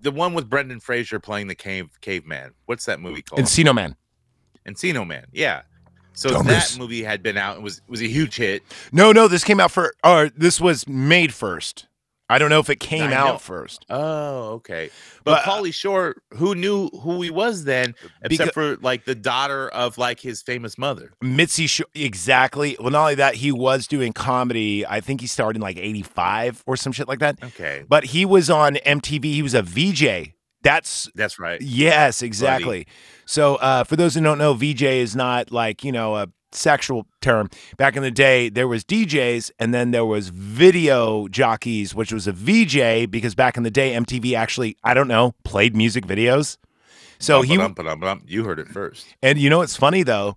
the 0.00 0.10
one 0.10 0.34
with 0.34 0.50
Brendan 0.50 0.80
Fraser 0.80 1.20
playing 1.20 1.46
the 1.46 1.54
cave 1.54 2.00
caveman. 2.00 2.54
What's 2.66 2.86
that 2.86 3.00
movie 3.00 3.22
called? 3.22 3.40
Encino 3.40 3.74
Man. 3.74 3.94
Encino 4.66 5.06
Man. 5.06 5.26
Yeah. 5.32 5.62
So 6.12 6.30
Dungus. 6.30 6.44
that 6.46 6.78
movie 6.78 7.04
had 7.04 7.22
been 7.22 7.36
out 7.36 7.56
and 7.56 7.64
was 7.64 7.82
was 7.86 8.00
a 8.00 8.08
huge 8.08 8.36
hit. 8.36 8.62
No, 8.90 9.12
no, 9.12 9.28
this 9.28 9.44
came 9.44 9.60
out 9.60 9.70
for, 9.70 9.94
or 10.02 10.30
this 10.36 10.60
was 10.60 10.88
made 10.88 11.32
first. 11.32 11.86
I 12.28 12.38
don't 12.38 12.50
know 12.50 12.58
if 12.58 12.68
it 12.70 12.80
came 12.80 13.12
out 13.12 13.40
first. 13.40 13.86
Oh, 13.88 14.54
okay. 14.54 14.90
But, 15.22 15.44
But, 15.44 15.44
Pauly 15.44 15.72
Shore, 15.72 16.16
who 16.34 16.54
knew 16.54 16.88
who 16.88 17.22
he 17.22 17.30
was 17.30 17.64
then, 17.64 17.94
except 18.22 18.52
for 18.52 18.76
like 18.78 19.04
the 19.04 19.14
daughter 19.14 19.68
of 19.68 19.96
like 19.96 20.18
his 20.20 20.42
famous 20.42 20.76
mother. 20.76 21.12
Mitzi, 21.22 21.68
Sh- 21.68 21.82
exactly. 21.94 22.76
Well, 22.80 22.90
not 22.90 23.02
only 23.02 23.14
that, 23.16 23.36
he 23.36 23.52
was 23.52 23.86
doing 23.86 24.12
comedy. 24.12 24.84
I 24.84 25.00
think 25.00 25.20
he 25.20 25.28
started 25.28 25.58
in 25.58 25.62
like 25.62 25.76
85 25.76 26.64
or 26.66 26.76
some 26.76 26.92
shit 26.92 27.06
like 27.06 27.20
that. 27.20 27.38
Okay, 27.42 27.84
But 27.88 28.06
he 28.06 28.24
was 28.24 28.50
on 28.50 28.74
MTV. 28.76 29.24
He 29.24 29.42
was 29.42 29.54
a 29.54 29.62
VJ. 29.62 30.32
That's 30.62 31.08
that's 31.14 31.38
right. 31.38 31.60
Yes, 31.60 32.22
exactly. 32.22 32.88
So, 33.24 33.54
uh, 33.56 33.84
for 33.84 33.94
those 33.94 34.14
who 34.14 34.20
don't 34.20 34.38
know, 34.38 34.54
VJ 34.54 34.82
is 34.82 35.14
not 35.14 35.52
like 35.52 35.84
you 35.84 35.92
know 35.92 36.16
a 36.16 36.28
sexual 36.52 37.06
term. 37.20 37.50
Back 37.76 37.96
in 37.96 38.02
the 38.02 38.10
day, 38.10 38.48
there 38.48 38.68
was 38.68 38.84
DJs, 38.84 39.50
and 39.58 39.74
then 39.74 39.90
there 39.90 40.04
was 40.04 40.28
video 40.28 41.28
jockeys, 41.28 41.94
which 41.94 42.12
was 42.12 42.26
a 42.26 42.32
VJ 42.32 43.10
because 43.10 43.34
back 43.34 43.56
in 43.56 43.62
the 43.62 43.70
day, 43.70 43.92
MTV 43.94 44.36
actually 44.36 44.76
I 44.84 44.94
don't 44.94 45.08
know 45.08 45.34
played 45.44 45.76
music 45.76 46.06
videos. 46.06 46.56
So 47.18 47.40
he 47.42 47.56
Bum, 47.56 47.72
ba-dum, 47.72 48.00
ba-dum. 48.00 48.22
you 48.26 48.44
heard 48.44 48.58
it 48.58 48.68
first. 48.68 49.06
and 49.22 49.38
you 49.38 49.48
know 49.50 49.58
what's 49.58 49.76
funny 49.76 50.02
though. 50.02 50.36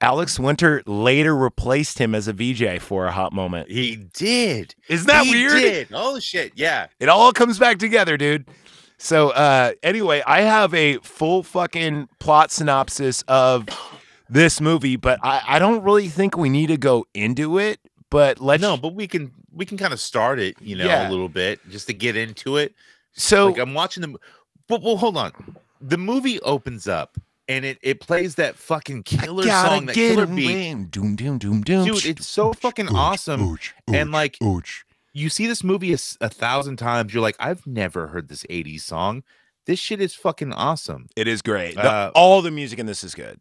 Alex 0.00 0.38
Winter 0.38 0.82
later 0.84 1.34
replaced 1.36 1.98
him 1.98 2.12
as 2.14 2.26
a 2.26 2.32
VJ 2.32 2.80
for 2.82 3.06
a 3.06 3.12
hot 3.12 3.32
moment. 3.32 3.70
He 3.70 3.96
did. 4.12 4.74
Isn't 4.88 5.06
that 5.06 5.24
he 5.24 5.30
weird? 5.32 5.52
Did. 5.62 5.88
Oh 5.92 6.18
shit! 6.18 6.52
Yeah. 6.56 6.88
It 6.98 7.08
all 7.08 7.32
comes 7.32 7.58
back 7.58 7.78
together, 7.78 8.16
dude. 8.16 8.46
So 8.98 9.30
uh 9.30 9.72
anyway, 9.82 10.22
I 10.26 10.40
have 10.42 10.74
a 10.74 10.98
full 10.98 11.42
fucking 11.42 12.08
plot 12.18 12.50
synopsis 12.50 13.22
of 13.28 13.68
this 14.32 14.60
movie, 14.60 14.96
but 14.96 15.18
I, 15.22 15.42
I 15.46 15.58
don't 15.58 15.82
really 15.82 16.08
think 16.08 16.36
we 16.36 16.48
need 16.48 16.68
to 16.68 16.76
go 16.76 17.06
into 17.14 17.58
it. 17.58 17.80
But 18.10 18.40
let's 18.40 18.60
No, 18.60 18.76
but 18.76 18.94
we 18.94 19.06
can 19.06 19.32
we 19.52 19.64
can 19.64 19.78
kind 19.78 19.92
of 19.92 20.00
start 20.00 20.38
it, 20.38 20.56
you 20.60 20.76
know, 20.76 20.84
Yeah. 20.84 21.08
a 21.08 21.10
little 21.10 21.28
bit 21.28 21.60
just 21.70 21.86
to 21.86 21.94
get 21.94 22.16
into 22.16 22.56
it. 22.56 22.74
so 23.12 23.48
like 23.48 23.58
I'm 23.58 23.74
watching 23.74 24.02
the. 24.02 24.18
But 24.68 24.82
well, 24.82 24.96
hold 24.96 25.16
on. 25.16 25.32
The 25.80 25.98
movie 25.98 26.38
opens 26.40 26.86
up 26.86 27.16
and 27.48 27.64
it 27.64 27.78
it 27.82 28.00
plays 28.00 28.34
that 28.36 28.56
fucking 28.56 29.02
killer 29.04 29.44
song, 29.44 29.86
that 29.86 29.94
killer 29.94 30.26
beat. 30.26 30.90
Doom 30.90 31.16
doom 31.16 31.38
doom 31.38 31.62
doom. 31.62 31.84
Dude, 31.86 32.04
it's 32.06 32.26
so 32.26 32.52
fucking 32.52 32.88
awesome. 32.88 33.58
and 33.88 34.12
like 34.12 34.38
you 35.14 35.28
see 35.28 35.46
this 35.46 35.62
movie 35.64 35.92
a, 35.92 35.98
a 36.20 36.28
thousand 36.28 36.76
times, 36.76 37.12
you're 37.12 37.22
like, 37.22 37.36
I've 37.38 37.66
never 37.66 38.06
heard 38.08 38.28
this 38.28 38.44
80s 38.44 38.80
song. 38.80 39.22
This 39.66 39.78
shit 39.78 40.00
is 40.00 40.14
fucking 40.14 40.52
awesome. 40.52 41.08
it 41.16 41.28
is 41.28 41.40
great. 41.42 41.74
The- 41.76 41.82
uh, 41.84 42.10
all 42.14 42.40
the 42.42 42.50
music 42.50 42.78
in 42.78 42.86
this 42.86 43.04
is 43.04 43.14
good. 43.14 43.40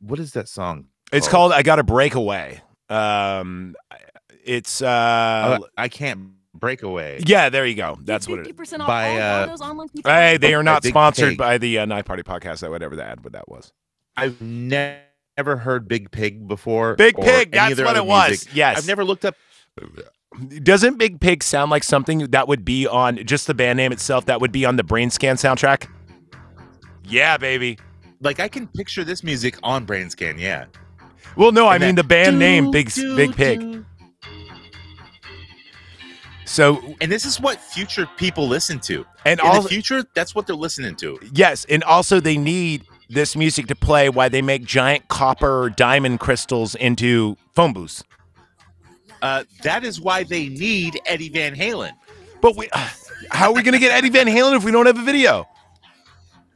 What 0.00 0.18
is 0.18 0.32
that 0.32 0.48
song? 0.48 0.86
It's 1.12 1.26
called? 1.28 1.52
called 1.52 1.58
I 1.58 1.62
Gotta 1.62 1.82
Break 1.84 2.14
Away. 2.14 2.60
Um 2.88 3.74
it's 4.44 4.80
uh 4.82 4.86
Uh, 4.86 5.58
I 5.76 5.88
can't 5.88 6.30
break 6.54 6.82
away. 6.82 7.20
yeah, 7.26 7.48
there 7.50 7.66
you 7.66 7.74
go. 7.74 7.98
That's 8.02 8.26
what 8.28 8.38
it 8.38 8.46
is. 8.46 8.52
50% 8.54 8.80
off 8.80 8.86
By, 8.86 9.10
all 9.10 9.18
uh, 9.18 9.46
Bardo's 9.48 9.60
online 9.60 9.88
pizza 9.90 10.10
Hey, 10.10 10.36
they 10.38 10.54
are 10.54 10.62
not 10.62 10.84
sponsored 10.84 11.30
Pig. 11.30 11.38
by 11.38 11.58
the 11.58 11.80
uh, 11.80 11.84
Knife 11.84 12.06
Party 12.06 12.22
podcast. 12.22 12.60
That 12.60 12.70
whatever 12.70 12.96
the 12.96 13.04
ad, 13.04 13.22
what 13.24 13.34
that 13.34 13.48
was. 13.48 13.72
I've 14.16 14.40
ne- 14.40 15.00
never 15.36 15.56
heard 15.58 15.86
Big 15.88 16.10
Pig 16.10 16.48
before. 16.48 16.94
Big 16.96 17.14
Pig, 17.16 17.50
that's 17.52 17.76
what 17.78 17.88
other 17.88 17.98
it 18.00 18.06
was. 18.06 18.28
music. 18.30 18.48
Yes. 18.54 18.78
I've 18.78 18.86
never 18.86 19.04
looked 19.04 19.24
up. 19.26 19.34
Doesn't 20.62 20.96
Big 20.98 21.20
Pig 21.20 21.42
sound 21.42 21.70
like 21.70 21.82
something 21.84 22.18
that 22.30 22.48
would 22.48 22.64
be 22.64 22.86
on 22.86 23.16
just 23.26 23.46
the 23.46 23.54
band 23.54 23.76
name 23.76 23.92
itself 23.92 24.24
that 24.26 24.40
would 24.40 24.52
be 24.52 24.64
on 24.64 24.76
the 24.76 24.84
Brain 24.84 25.10
Scan 25.10 25.36
soundtrack? 25.36 25.88
Yeah, 27.04 27.36
baby. 27.36 27.78
Like 28.20 28.40
I 28.40 28.48
can 28.48 28.66
picture 28.68 29.04
this 29.04 29.22
music 29.22 29.56
on 29.62 29.84
Brain 29.84 30.10
Scan. 30.10 30.38
Yeah. 30.38 30.66
Well, 31.36 31.52
no, 31.52 31.66
I 31.66 31.74
And 31.76 31.84
mean 31.84 31.94
the 31.96 32.04
band 32.04 32.38
name 32.38 32.70
Big 32.70 32.90
doo, 32.92 33.16
Big 33.16 33.34
Pig. 33.36 33.60
doo. 33.60 33.84
So 36.44 36.94
And 37.00 37.10
this 37.10 37.24
is 37.26 37.40
what 37.40 37.60
future 37.60 38.06
people 38.16 38.46
listen 38.46 38.78
to. 38.80 39.04
and 39.24 39.40
In 39.40 39.46
also 39.46 39.62
the 39.62 39.68
future, 39.68 40.04
that's 40.14 40.34
what 40.34 40.46
they're 40.46 40.54
listening 40.56 40.94
to. 40.96 41.18
yes, 41.34 41.64
and 41.68 41.82
also 41.84 42.20
they 42.20 42.36
need 42.38 42.84
this 43.08 43.36
music 43.36 43.66
to 43.66 43.74
play 43.74 44.08
while 44.08 44.30
they 44.30 44.42
make 44.42 44.64
giant 44.64 45.08
copper 45.08 45.72
diamond 45.76 46.20
crystals 46.20 46.74
into 46.76 47.36
phone 47.54 47.72
booths. 47.72 48.02
Uh, 49.22 49.44
that 49.62 49.84
is 49.84 50.00
why 50.00 50.22
they 50.24 50.48
need 50.48 51.00
Eddie 51.06 51.28
Van 51.30 51.54
Halen. 51.54 51.92
But 52.40 52.56
we, 52.56 52.68
how 53.30 53.48
are 53.50 53.54
we 53.54 53.62
gonna 53.62 53.78
get 53.78 53.90
Eddie 53.92 54.10
Van 54.10 54.26
Halen 54.26 54.56
if 54.56 54.64
we 54.64 54.70
don't 54.70 54.86
have 54.86 54.98
a 54.98 55.02
video? 55.02 55.46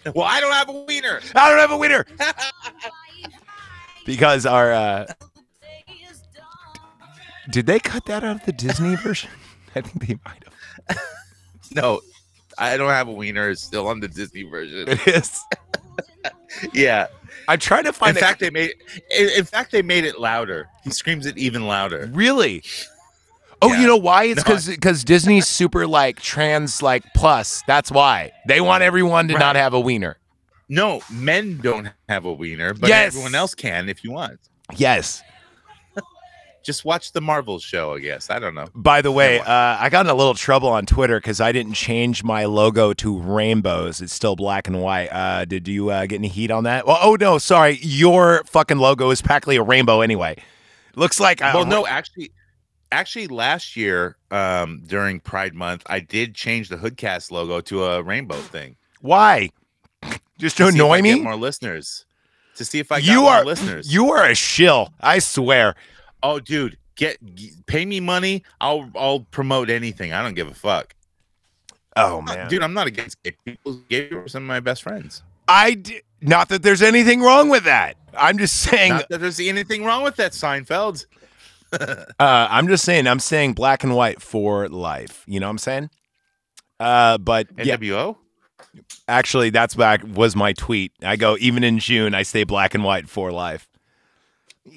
Well, 0.15 0.27
I 0.27 0.41
don't 0.41 0.53
have 0.53 0.69
a 0.69 0.73
wiener. 0.73 1.21
I 1.35 1.51
don't 1.51 1.59
have 1.59 1.71
a 1.73 1.77
wiener. 1.77 2.07
because 4.07 4.47
our. 4.47 4.73
Uh, 4.73 5.07
did 7.51 7.67
they 7.67 7.79
cut 7.79 8.07
that 8.07 8.25
out 8.25 8.37
of 8.37 8.47
the 8.47 8.53
Disney 8.53 8.97
version? 8.97 9.31
I 9.75 9.81
think 9.83 10.07
they 10.07 10.17
might 10.25 10.43
have. 10.89 10.99
No, 11.75 12.01
I 12.59 12.77
don't 12.77 12.91
have 12.91 13.09
a 13.09 13.13
wiener. 13.13 13.51
It's 13.51 13.63
still 13.63 13.87
on 13.89 14.01
the 14.01 14.09
Disney 14.09 14.43
version. 14.45 14.89
It 14.89 15.07
is. 15.07 15.45
Yeah. 16.73 17.07
I'm 17.49 17.59
trying 17.59 17.85
to 17.85 17.93
find 17.93 18.17
In 18.17 18.17
it. 18.17 18.21
fact, 18.27 18.41
they 18.41 18.51
made. 18.51 18.73
In, 19.17 19.29
in 19.37 19.45
fact, 19.45 19.71
they 19.73 19.83
made 19.83 20.05
it 20.05 20.19
louder. 20.19 20.69
He 20.83 20.91
screams 20.91 21.27
it 21.27 21.37
even 21.39 21.67
louder. 21.67 22.09
really. 22.13 22.63
Oh, 23.63 23.73
Yeah. 23.73 23.81
you 23.81 23.87
know 23.87 23.97
why? 23.97 24.25
It's 24.25 24.47
No, 24.47 24.57
because 24.75 25.05
Disney's 25.05 25.47
super 25.47 25.87
like 25.87 26.21
trans 26.21 26.83
like 26.83 27.03
plus. 27.15 27.63
That's 27.67 27.91
why 27.91 28.33
they 28.47 28.61
want 28.61 28.83
everyone 28.83 29.29
to 29.29 29.39
not 29.39 29.57
have 29.57 29.75
a 29.75 29.81
wiener. 29.81 30.17
No, 30.69 31.03
men 31.11 31.59
don't 31.59 31.89
have 32.09 32.25
a 32.25 32.33
wiener, 32.33 32.75
but 32.75 32.89
Yes. 32.89 33.09
everyone 33.09 33.35
else 33.35 33.55
can 33.55 33.89
if 33.89 34.05
you 34.05 34.13
want. 34.13 34.39
Yes. 34.77 35.23
Just 36.63 36.85
watch 36.85 37.13
the 37.13 37.21
Marvel 37.21 37.59
show, 37.59 37.95
I 37.95 38.01
guess. 38.01 38.29
I 38.31 38.39
don't 38.39 38.55
know. 38.55 38.67
By 38.75 39.01
the 39.03 39.11
way, 39.11 39.41
uh, 39.41 39.47
I 39.81 39.89
got 39.91 40.05
in 40.07 40.11
a 40.11 40.15
little 40.15 40.35
trouble 40.35 40.69
on 40.69 40.85
Twitter 40.87 41.19
because 41.19 41.41
I 41.41 41.53
didn't 41.53 41.73
change 41.73 42.23
my 42.23 42.45
logo 42.45 42.93
to 42.95 43.19
rainbows. 43.19 44.01
It's 44.03 44.13
still 44.13 44.37
black 44.37 44.69
and 44.69 44.81
white. 44.83 45.09
Uh, 45.11 45.45
did 45.47 45.67
you 45.67 45.91
uh, 45.91 46.05
get 46.07 46.17
any 46.17 46.29
heat 46.29 46.51
on 46.51 46.65
that? 46.65 46.87
Well, 46.87 46.99
oh 47.01 47.17
no, 47.19 47.39
sorry. 47.39 47.79
Your 47.83 48.43
fucking 48.45 48.77
logo 48.79 49.11
is 49.11 49.23
practically 49.23 49.57
a 49.57 49.63
rainbow 49.63 50.03
anyway. 50.03 50.37
Looks 50.97 51.19
like 51.19 51.43
uh, 51.43 51.53
well, 51.55 51.65
no, 51.65 51.87
actually, 51.87 52.31
actually, 52.93 53.29
last 53.29 53.77
year 53.77 54.17
um, 54.31 54.83
during 54.87 55.21
Pride 55.21 55.55
Month, 55.55 55.83
I 55.87 56.01
did 56.01 56.35
change 56.35 56.69
the 56.69 56.77
Hoodcast 56.77 57.31
logo 57.31 57.61
to 57.63 57.85
a 57.85 58.03
rainbow 58.03 58.37
thing. 58.55 58.77
Why? 59.01 59.51
Just 60.39 60.57
to 60.59 60.69
if 60.69 60.75
annoy 60.75 61.03
me? 61.03 61.21
more 61.21 61.37
listeners. 61.37 62.05
To 62.57 62.65
see 62.65 62.79
if 62.79 62.91
I 62.93 63.01
got 63.01 63.07
You 63.07 63.23
more 63.23 63.31
are 63.31 63.45
listeners. 63.45 63.93
you 63.93 64.11
are 64.13 64.25
a 64.25 64.35
shill. 64.35 64.93
I 65.01 65.19
swear. 65.19 65.75
oh, 66.23 66.41
dude, 66.41 66.77
get 66.97 67.17
g- 67.35 67.53
pay 67.67 67.87
me 67.87 68.01
money. 68.01 68.43
I'll 68.61 68.91
I'll 68.95 69.21
promote 69.21 69.71
anything. 69.71 70.13
I 70.13 70.23
don't 70.23 70.35
give 70.35 70.49
a 70.49 70.55
fuck, 70.55 70.95
Oh 71.97 72.21
man, 72.21 72.49
dude. 72.49 72.63
I'm 72.63 72.75
not 72.75 72.87
against 72.87 73.23
gay 73.23 73.35
people. 73.45 73.81
Gay 73.89 74.03
people 74.03 74.19
are 74.25 74.29
some 74.29 74.43
of 74.43 74.49
my 74.49 74.61
best 74.61 74.83
friends. 74.83 75.23
I 75.49 75.75
d- 75.75 76.03
not 76.21 76.49
that 76.51 76.63
there's 76.63 76.83
anything 76.83 77.23
wrong 77.23 77.49
with 77.49 77.65
that. 77.65 77.97
I'm 78.17 78.37
just 78.39 78.57
saying. 78.57 78.93
Not 78.93 79.09
that 79.09 79.19
there's 79.21 79.41
anything 79.41 79.85
wrong 79.85 80.03
with 80.03 80.17
that, 80.17 80.33
Seinfeld. 80.33 81.07
Uh, 82.19 82.49
I'm 82.51 82.69
just 82.69 82.85
saying. 82.85 83.07
I'm 83.07 83.21
saying 83.21 83.55
black 83.55 83.83
and 83.83 83.95
white 83.95 84.21
for 84.21 84.69
life. 84.69 85.25
You 85.27 85.41
know 85.41 85.47
what 85.47 85.53
I'm 85.53 85.59
saying? 85.59 85.91
Uh, 86.79 87.17
but 87.19 87.49
yeah, 87.57 87.77
NWO. 87.77 88.17
actually, 89.09 89.51
that's 89.51 89.75
back 89.75 90.03
was 90.05 90.37
my 90.37 90.53
tweet. 90.53 90.93
I 91.03 91.17
go 91.17 91.37
even 91.41 91.65
in 91.65 91.79
June, 91.79 92.15
I 92.15 92.23
stay 92.23 92.45
black 92.45 92.75
and 92.75 92.85
white 92.85 93.09
for 93.09 93.33
life. 93.33 93.69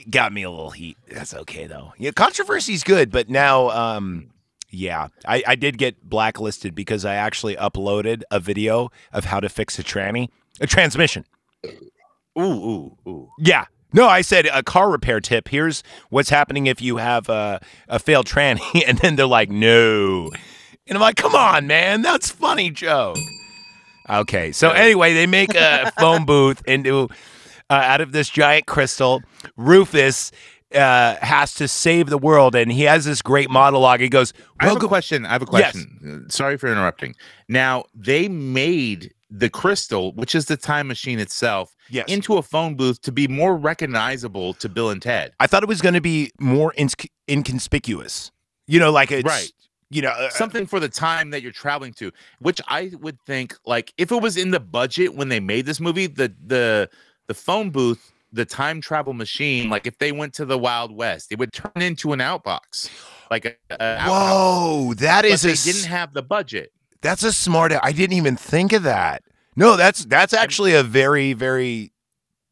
Got 0.10 0.32
me 0.32 0.44
a 0.44 0.50
little 0.50 0.72
heat. 0.72 0.98
That's 1.10 1.34
okay 1.34 1.68
though. 1.68 1.94
Yeah, 1.98 2.12
controversy's 2.12 2.84
good, 2.84 3.12
but 3.12 3.30
now, 3.30 3.70
um, 3.72 4.30
yeah, 4.70 5.10
I, 5.28 5.44
I 5.46 5.56
did 5.56 5.78
get 5.78 6.02
blacklisted 6.02 6.74
because 6.74 7.06
I 7.06 7.16
actually 7.16 7.56
uploaded 7.56 8.24
a 8.32 8.39
video 8.39 8.89
of 9.12 9.26
how 9.26 9.39
to 9.39 9.50
fix 9.50 9.78
a 9.80 9.84
tranny, 9.84 10.30
a 10.62 10.68
transmission. 10.68 11.26
Ooh, 12.39 12.41
ooh, 12.41 12.98
ooh. 13.08 13.30
Yeah. 13.38 13.66
No, 13.94 14.08
I 14.08 14.22
said 14.22 14.48
a 14.48 14.64
car 14.64 14.89
repair 14.89 15.20
tip. 15.20 15.48
Here's 15.48 15.84
what's 16.10 16.30
happening 16.30 16.66
if 16.66 16.82
you 16.82 16.98
have 16.98 17.30
a, 17.30 17.62
a 17.88 18.00
failed 18.00 18.26
tranny. 18.26 18.84
And 18.88 18.98
then 18.98 19.16
they're 19.16 19.26
like, 19.28 19.50
no. 19.50 20.30
And 20.88 20.98
I'm 20.98 21.02
like, 21.02 21.16
come 21.16 21.36
on, 21.36 21.68
man. 21.68 22.02
That's 22.02 22.30
funny 22.30 22.70
joke. 22.70 23.18
Okay. 24.10 24.52
So 24.52 24.72
anyway, 24.72 25.14
they 25.14 25.28
make 25.28 25.56
a 25.56 25.91
phone 26.00 26.26
booth 26.26 26.62
into 26.68 27.08
uh, 27.70 27.74
out 27.74 28.02
of 28.02 28.12
this 28.12 28.30
giant 28.30 28.66
crystal. 28.66 29.22
Rufus 29.56 30.32
uh, 30.74 31.16
has 31.22 31.54
to 31.56 31.68
save 31.68 32.10
the 32.10 32.18
world. 32.18 32.56
And 32.56 32.72
he 32.72 32.84
has 32.84 33.06
this 33.06 33.22
great 33.22 33.50
monologue. 33.50 34.00
He 34.00 34.10
goes, 34.10 34.34
I 34.60 34.68
have 34.68 34.84
a 34.84 34.88
question. 34.88 35.26
I 35.26 35.34
have 35.34 35.44
a 35.44 35.46
question. 35.46 36.26
Uh, 36.28 36.30
Sorry 36.30 36.58
for 36.58 36.68
interrupting. 36.68 37.16
Now 37.48 37.86
they 37.94 38.28
made 38.28 39.14
the 39.36 39.49
crystal, 39.49 40.11
which 40.13 40.36
is 40.36 40.45
the 40.45 40.55
time 40.55 40.88
machine 40.88 41.17
itself, 41.19 41.75
Yes. 41.89 42.05
into 42.07 42.38
a 42.38 42.43
phone 42.43 42.75
booth 42.75 43.01
to 43.01 43.11
be 43.11 43.27
more 43.27 43.57
recognizable 43.57 44.53
to 44.55 44.69
Bill 44.69 44.91
and 44.91 45.01
Ted. 45.01 45.34
I 45.39 45.47
thought 45.47 45.63
it 45.63 45.69
was 45.69 45.81
going 45.81 45.95
to 45.95 46.01
be 46.01 46.29
more 46.39 46.71
inconspicuous. 47.27 48.31
You 48.67 48.79
know, 48.79 48.91
like 48.91 49.11
it's, 49.11 49.25
Right. 49.25 49.51
you 49.89 50.01
know, 50.03 50.09
uh, 50.09 50.29
Something 50.29 50.65
for 50.67 50.79
the 50.79 50.88
time 50.88 51.31
that 51.31 51.41
you're 51.41 51.51
traveling 51.51 51.93
to, 51.93 52.11
which 52.39 52.61
I 52.67 52.91
would 53.01 53.17
think, 53.25 53.55
like, 53.65 53.91
if 53.97 54.11
it 54.11 54.21
was 54.21 54.38
in 54.38 54.51
the 54.51 54.59
budget 54.59 55.15
when 55.15 55.29
they 55.29 55.39
made 55.39 55.65
this 55.65 55.79
movie, 55.79 56.07
the 56.07 56.34
the 56.45 56.89
the 57.27 57.34
phone 57.34 57.69
booth, 57.71 58.11
the 58.31 58.45
time 58.45 58.81
travel 58.81 59.13
machine, 59.13 59.69
like 59.69 59.86
if 59.88 59.97
they 59.97 60.11
went 60.11 60.34
to 60.36 60.45
the 60.45 60.57
Wild 60.57 60.91
West, 60.95 61.31
it 61.31 61.39
would 61.39 61.53
turn 61.53 61.81
into 61.81 62.13
an 62.13 62.19
outbox, 62.19 62.89
like 63.31 63.45
a, 63.45 63.55
a. 63.79 64.07
Whoa, 64.07 64.93
that 64.95 65.25
is. 65.25 65.41
But 65.41 65.47
they 65.47 65.49
a 65.49 65.53
s- 65.53 65.63
didn't 65.65 65.86
have 65.86 66.13
the 66.13 66.21
budget. 66.23 66.71
That's 67.04 67.24
a 67.24 67.32
smart. 67.32 67.72
I 67.84 67.91
didn't 67.91 68.18
even 68.18 68.36
think 68.36 68.74
of 68.74 68.84
that. 68.84 69.22
No, 69.56 69.76
that's 69.78 70.06
that's 70.06 70.34
actually 70.34 70.74
a 70.74 70.82
very 70.84 71.34
very. 71.34 71.91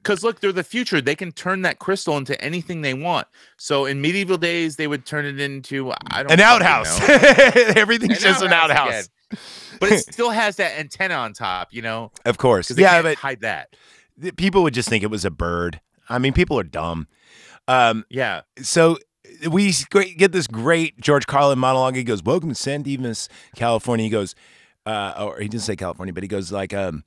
Because 0.03 0.23
look, 0.23 0.39
they're 0.39 0.51
the 0.51 0.63
future. 0.63 0.99
They 0.99 1.15
can 1.15 1.31
turn 1.31 1.61
that 1.61 1.77
crystal 1.79 2.17
into 2.17 2.39
anything 2.43 2.81
they 2.81 2.93
want. 2.95 3.27
So 3.57 3.85
in 3.85 4.01
medieval 4.01 4.37
days, 4.37 4.75
they 4.75 4.87
would 4.87 5.05
turn 5.05 5.25
it 5.25 5.39
into 5.39 5.91
I 6.09 6.23
don't 6.23 6.31
An 6.31 6.39
outhouse. 6.39 6.99
Everything's 7.75 8.19
just 8.19 8.41
an 8.43 8.51
outhouse. 8.51 9.09
again. 9.31 9.39
but 9.79 9.91
it 9.91 9.99
still 10.11 10.31
has 10.31 10.55
that 10.57 10.79
antenna 10.79 11.13
on 11.15 11.33
top, 11.33 11.67
you 11.71 11.81
know, 11.83 12.11
Of 12.25 12.37
course. 12.39 12.67
because 12.67 12.77
they 12.77 12.81
Yeah, 12.83 13.01
but 13.03 13.17
hide 13.17 13.41
that. 13.41 13.75
people 14.37 14.63
would 14.63 14.73
just 14.73 14.89
think 14.89 15.03
it 15.03 15.11
was 15.11 15.23
a 15.23 15.29
bird. 15.31 15.79
I 16.09 16.17
mean, 16.17 16.33
people 16.33 16.59
are 16.59 16.63
dumb. 16.63 17.07
Um, 17.67 18.03
Yeah, 18.09 18.41
so 18.61 18.97
we 19.49 19.73
get 20.17 20.31
this 20.31 20.47
great 20.47 20.99
George 20.99 21.27
Carlin 21.27 21.59
monologue. 21.59 21.95
He 21.95 22.03
goes, 22.03 22.23
"Welcome 22.23 22.49
to 22.49 22.55
San 22.55 22.81
Dimas, 22.81 23.29
California." 23.55 24.03
He 24.03 24.09
goes, 24.09 24.35
uh, 24.85 25.13
or 25.19 25.39
he 25.39 25.47
didn't 25.47 25.63
say 25.63 25.75
California, 25.75 26.13
but 26.13 26.23
he 26.23 26.27
goes 26.27 26.51
like, 26.51 26.73
um, 26.73 27.03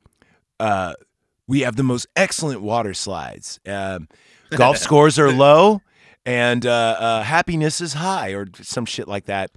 uh, 0.61 0.95
"We 1.47 1.61
have 1.61 1.77
the 1.77 1.83
most 1.83 2.07
excellent 2.17 2.63
water 2.63 2.95
slides. 2.95 3.61
Um, 3.67 4.09
golf 4.51 4.79
scores 4.79 5.19
are 5.19 5.31
low, 5.31 5.81
and 6.25 6.65
uh, 6.67 6.97
uh, 6.99 7.23
happiness 7.23 7.81
is 7.81 7.95
high, 7.95 8.31
or 8.31 8.47
some 8.63 8.87
shit 8.87 9.09
like 9.09 9.27
that." 9.27 9.51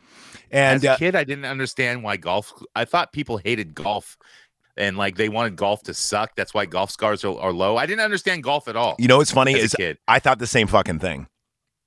And 0.52 0.78
as 0.78 0.84
a 0.84 0.92
uh, 0.92 0.98
kid, 0.98 1.16
I 1.16 1.24
didn't 1.24 1.46
understand 1.46 2.04
why 2.04 2.18
golf. 2.18 2.54
I 2.76 2.86
thought 2.86 3.12
people 3.12 3.38
hated 3.38 3.76
golf, 3.76 4.18
and 4.76 4.98
like 4.98 5.16
they 5.16 5.30
wanted 5.30 5.56
golf 5.56 5.84
to 5.84 5.94
suck. 5.94 6.36
That's 6.36 6.54
why 6.54 6.66
golf 6.66 6.92
scores 6.92 7.24
are, 7.24 7.38
are 7.40 7.54
low. 7.54 7.78
I 7.78 7.86
didn't 7.86 8.02
understand 8.02 8.44
golf 8.44 8.68
at 8.68 8.76
all. 8.76 8.96
you 9.00 9.08
know 9.08 9.18
what's 9.18 9.32
funny 9.32 9.54
is 9.54 9.74
kid. 9.74 9.98
I 10.08 10.20
thought 10.20 10.40
the 10.40 10.48
same 10.48 10.68
fucking 10.68 11.00
thing 11.00 11.28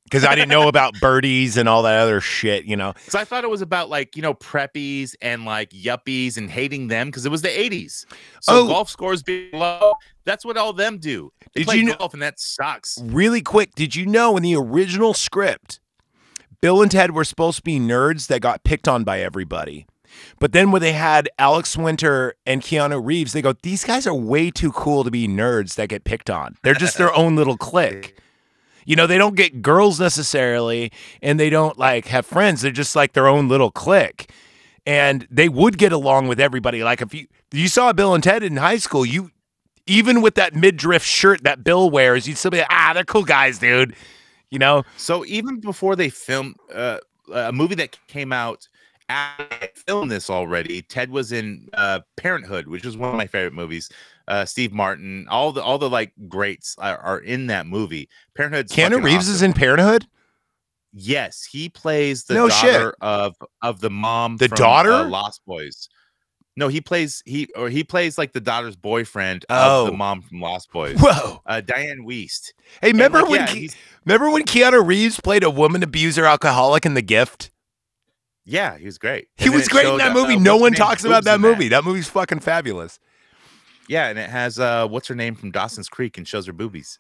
because 0.05 0.25
I 0.25 0.35
didn't 0.35 0.49
know 0.51 0.67
about 0.69 0.95
birdies 1.01 1.57
and 1.57 1.69
all 1.69 1.83
that 1.85 2.01
other 2.01 2.21
shit. 2.21 2.65
You 2.65 2.77
know, 2.77 2.95
So 3.09 3.19
I 3.19 3.25
thought 3.25 3.45
it 3.45 3.51
was 3.51 3.63
about 3.63 3.89
like 3.89 4.17
you 4.17 4.23
know 4.23 4.35
preppies 4.35 5.15
and 5.23 5.45
like 5.45 5.71
yuppies 5.71 6.37
and 6.37 6.51
hating 6.51 6.89
them 6.89 7.09
because 7.09 7.25
it 7.27 7.31
was 7.31 7.43
the 7.43 7.49
'80s. 7.49 8.05
So 8.41 8.65
Oh. 8.65 8.67
golf 8.67 8.91
scores 8.91 9.23
being 9.23 9.51
low. 9.53 9.95
That's 10.25 10.45
what 10.45 10.57
all 10.57 10.73
them 10.73 10.99
do. 10.99 11.33
They 11.55 11.61
Did 11.61 11.67
play 11.67 11.77
you 11.77 11.85
know- 11.85 11.97
golf 11.97 12.13
and 12.15 12.23
that 12.23 12.39
sucks. 12.39 12.99
really 13.03 13.41
quick, 13.43 13.75
did 13.75 13.95
you 13.97 14.07
know 14.07 14.37
in 14.37 14.43
the 14.43 14.55
original 14.57 15.15
script, 15.15 15.81
Bill 16.61 16.83
and 16.83 16.91
Ted 16.91 17.13
were 17.13 17.25
supposed 17.25 17.57
to 17.59 17.63
be 17.63 17.79
nerds 17.81 18.27
that 18.29 18.41
got 18.41 18.65
picked 18.65 18.87
on 18.87 19.03
by 19.05 19.21
everybody? 19.21 19.87
But 20.41 20.53
then 20.53 20.73
when 20.73 20.83
they 20.83 20.93
had 20.93 21.29
Alex 21.39 21.77
Winter 21.77 22.35
and 22.45 22.63
Keanu 22.63 23.01
Reeves, 23.05 23.33
they 23.33 23.41
go, 23.43 23.55
these 23.63 23.85
guys 23.85 24.07
are 24.09 24.15
way 24.15 24.51
too 24.51 24.73
cool 24.73 25.05
to 25.05 25.11
be 25.11 25.29
nerds 25.29 25.77
that 25.77 25.89
get 25.89 26.03
picked 26.05 26.29
on. 26.29 26.57
They're 26.65 26.75
just 26.75 26.99
their 26.99 27.15
own 27.17 27.37
little 27.37 27.57
clique. 27.57 28.19
You 28.85 28.97
know, 28.97 29.07
they 29.07 29.19
don't 29.19 29.37
get 29.37 29.63
girls 29.63 30.01
necessarily, 30.01 30.93
and 31.23 31.39
they 31.39 31.51
don't 31.51 31.79
like 31.79 32.07
have 32.07 32.27
friends. 32.27 32.63
They're 32.63 32.71
just 32.71 32.97
like 32.97 33.13
their 33.13 33.27
own 33.27 33.49
little 33.49 33.71
clique. 33.71 34.31
And 34.87 35.27
they 35.31 35.49
would 35.49 35.79
get 35.79 35.93
along 35.93 36.29
with 36.29 36.41
everybody. 36.41 36.83
Like 36.83 37.03
if 37.03 37.15
you 37.15 37.27
you 37.53 37.69
saw 37.69 37.93
Bill 37.93 38.15
and 38.15 38.25
Ted 38.25 38.43
in 38.43 38.57
high 38.57 38.79
school, 38.79 39.05
you 39.05 39.31
even 39.87 40.23
with 40.23 40.37
that 40.37 40.55
midriff 40.55 41.03
shirt 41.03 41.43
that 41.43 41.65
Bill 41.65 41.91
wears, 41.91 42.29
you'd 42.29 42.39
still 42.39 42.51
be 42.51 42.59
like, 42.59 42.69
ah, 42.71 42.93
they're 42.95 43.05
cool 43.05 43.25
guys, 43.25 43.59
dude. 43.59 43.95
You 44.51 44.59
know? 44.59 44.85
So 44.97 45.25
even 45.27 45.61
before 45.61 45.97
they 45.97 46.09
filmed 46.09 46.57
uh, 46.73 46.99
a 47.33 47.53
movie 47.53 47.75
that 47.77 47.99
came 48.07 48.33
out 48.33 48.69
filmed 49.75 50.11
this 50.11 50.31
already, 50.31 50.83
Ted 50.83 51.11
was 51.11 51.33
in 51.33 51.69
uh, 51.75 52.01
Parenthood, 52.17 52.67
which 52.67 52.85
is 52.85 52.97
one 52.97 53.11
of 53.11 53.17
my 53.17 53.27
favorite 53.27 53.53
movies. 53.55 53.89
Uh, 54.29 54.45
Steve 54.45 54.73
Martin, 54.73 55.27
all 55.29 55.53
the 55.53 55.63
all 55.63 55.79
the 55.79 55.91
like 55.91 56.13
greats 56.29 56.77
are, 56.79 56.99
are 56.99 57.19
in 57.19 57.47
that 57.49 57.67
movie. 57.67 58.09
Parenthood. 58.35 58.69
Keanu 58.69 59.03
Reeves 59.03 59.29
is 59.29 59.43
in 59.43 59.53
Parenthood? 59.53 60.07
Yes, 60.93 61.45
he 61.45 61.69
plays 61.69 62.25
the 62.25 62.35
No 62.35 62.49
shit. 62.49 62.73
daughter 62.73 62.95
of 63.01 63.37
of 63.63 63.81
the 63.81 63.91
mom. 63.91 64.37
The 64.37 64.49
from, 64.49 64.57
daughter? 64.57 64.93
uh, 64.93 65.05
Lost 65.09 65.41
Boys. 65.47 65.89
No, 66.57 66.69
he 66.69 66.81
plays 66.81 67.23
he 67.27 67.49
or 67.57 67.69
he 67.71 67.85
plays 67.85 68.19
like 68.19 68.33
the 68.33 68.41
daughter's 68.41 68.77
boyfriend 68.77 69.45
of 69.49 69.87
the 69.87 69.93
Oh. 69.93 69.97
mom 69.97 70.21
from 70.23 70.41
Lost 70.41 70.71
Boys. 70.73 70.97
Whoa. 71.01 71.41
Uh, 71.47 71.63
Dianne 71.65 72.01
Wiest. 72.05 72.53
Hey, 72.83 72.93
remember 72.93 73.21
like, 73.23 73.31
when 73.31 73.41
yeah, 73.41 73.69
Ke- 73.69 73.75
remember 74.05 74.31
when 74.31 74.43
Keanu 74.45 74.85
Reeves 74.85 75.21
played 75.21 75.43
a 75.45 75.51
woman 75.51 75.83
abuser 75.83 76.25
alcoholic 76.25 76.85
in 76.85 76.95
The 76.95 77.03
Gift? 77.03 77.51
Yeah, 78.51 78.77
he 78.77 78.85
was 78.85 78.99
great. 78.99 79.29
He 79.37 79.47
And 79.47 79.55
was 79.55 79.69
great 79.69 79.87
in 79.87 79.99
that 79.99 80.13
movie. 80.13 80.35
uh, 80.35 80.41
no 80.41 80.57
one 80.57 80.73
talks 80.73 81.05
about 81.05 81.25
that 81.25 81.41
movie. 81.41 81.69
That 81.69 81.85
movie's 81.85 82.09
fucking 82.09 82.41
fabulous. 82.41 82.99
Yeah, 83.89 84.09
and 84.09 84.19
it 84.19 84.29
has 84.31 84.59
uh 84.59 84.87
what's 84.89 85.09
her 85.09 85.15
name 85.15 85.35
from 85.35 85.51
Dawson's 85.51 85.89
Creek 85.89 86.19
and 86.19 86.27
shows 86.27 86.47
her 86.47 86.53
boobies. 86.53 86.99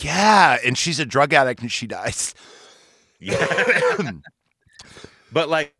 Yeah, 0.00 0.58
and 0.64 0.76
she's 0.78 0.98
a 1.00 1.06
drug 1.06 1.32
addict 1.32 1.60
and 1.60 1.70
she 1.70 1.86
dies. 1.86 2.34
Yeah. 3.20 3.46
but 5.32 5.48
like 5.48 5.74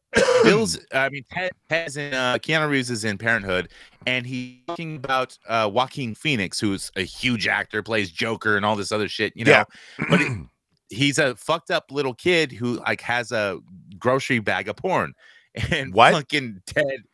Bill's 0.44 0.78
I 0.92 1.08
mean 1.10 1.24
Ted 1.30 1.50
has 1.70 1.96
in 1.96 2.14
uh 2.14 2.34
Keanu 2.38 2.68
Reeves 2.68 2.90
is 2.90 3.04
in 3.04 3.18
Parenthood 3.18 3.68
and 4.06 4.26
he's 4.26 4.58
talking 4.66 4.96
about 4.96 5.36
uh 5.48 5.68
Joaquin 5.72 6.14
Phoenix, 6.14 6.58
who's 6.60 6.90
a 6.96 7.02
huge 7.02 7.46
actor, 7.48 7.82
plays 7.82 8.10
Joker 8.10 8.56
and 8.56 8.64
all 8.64 8.76
this 8.76 8.92
other 8.92 9.08
shit, 9.08 9.32
you 9.36 9.44
know. 9.44 9.50
Yeah. 9.50 9.64
but 10.08 10.20
it, 10.20 10.32
he's 10.94 11.18
a 11.18 11.34
fucked 11.36 11.70
up 11.70 11.90
little 11.90 12.14
kid 12.14 12.52
who 12.52 12.78
like 12.80 13.00
has 13.02 13.32
a 13.32 13.58
grocery 13.98 14.38
bag 14.38 14.68
of 14.68 14.76
porn. 14.76 15.14
And 15.70 15.94
What? 15.94 16.12
fucking 16.14 16.62
Ted 16.66 17.04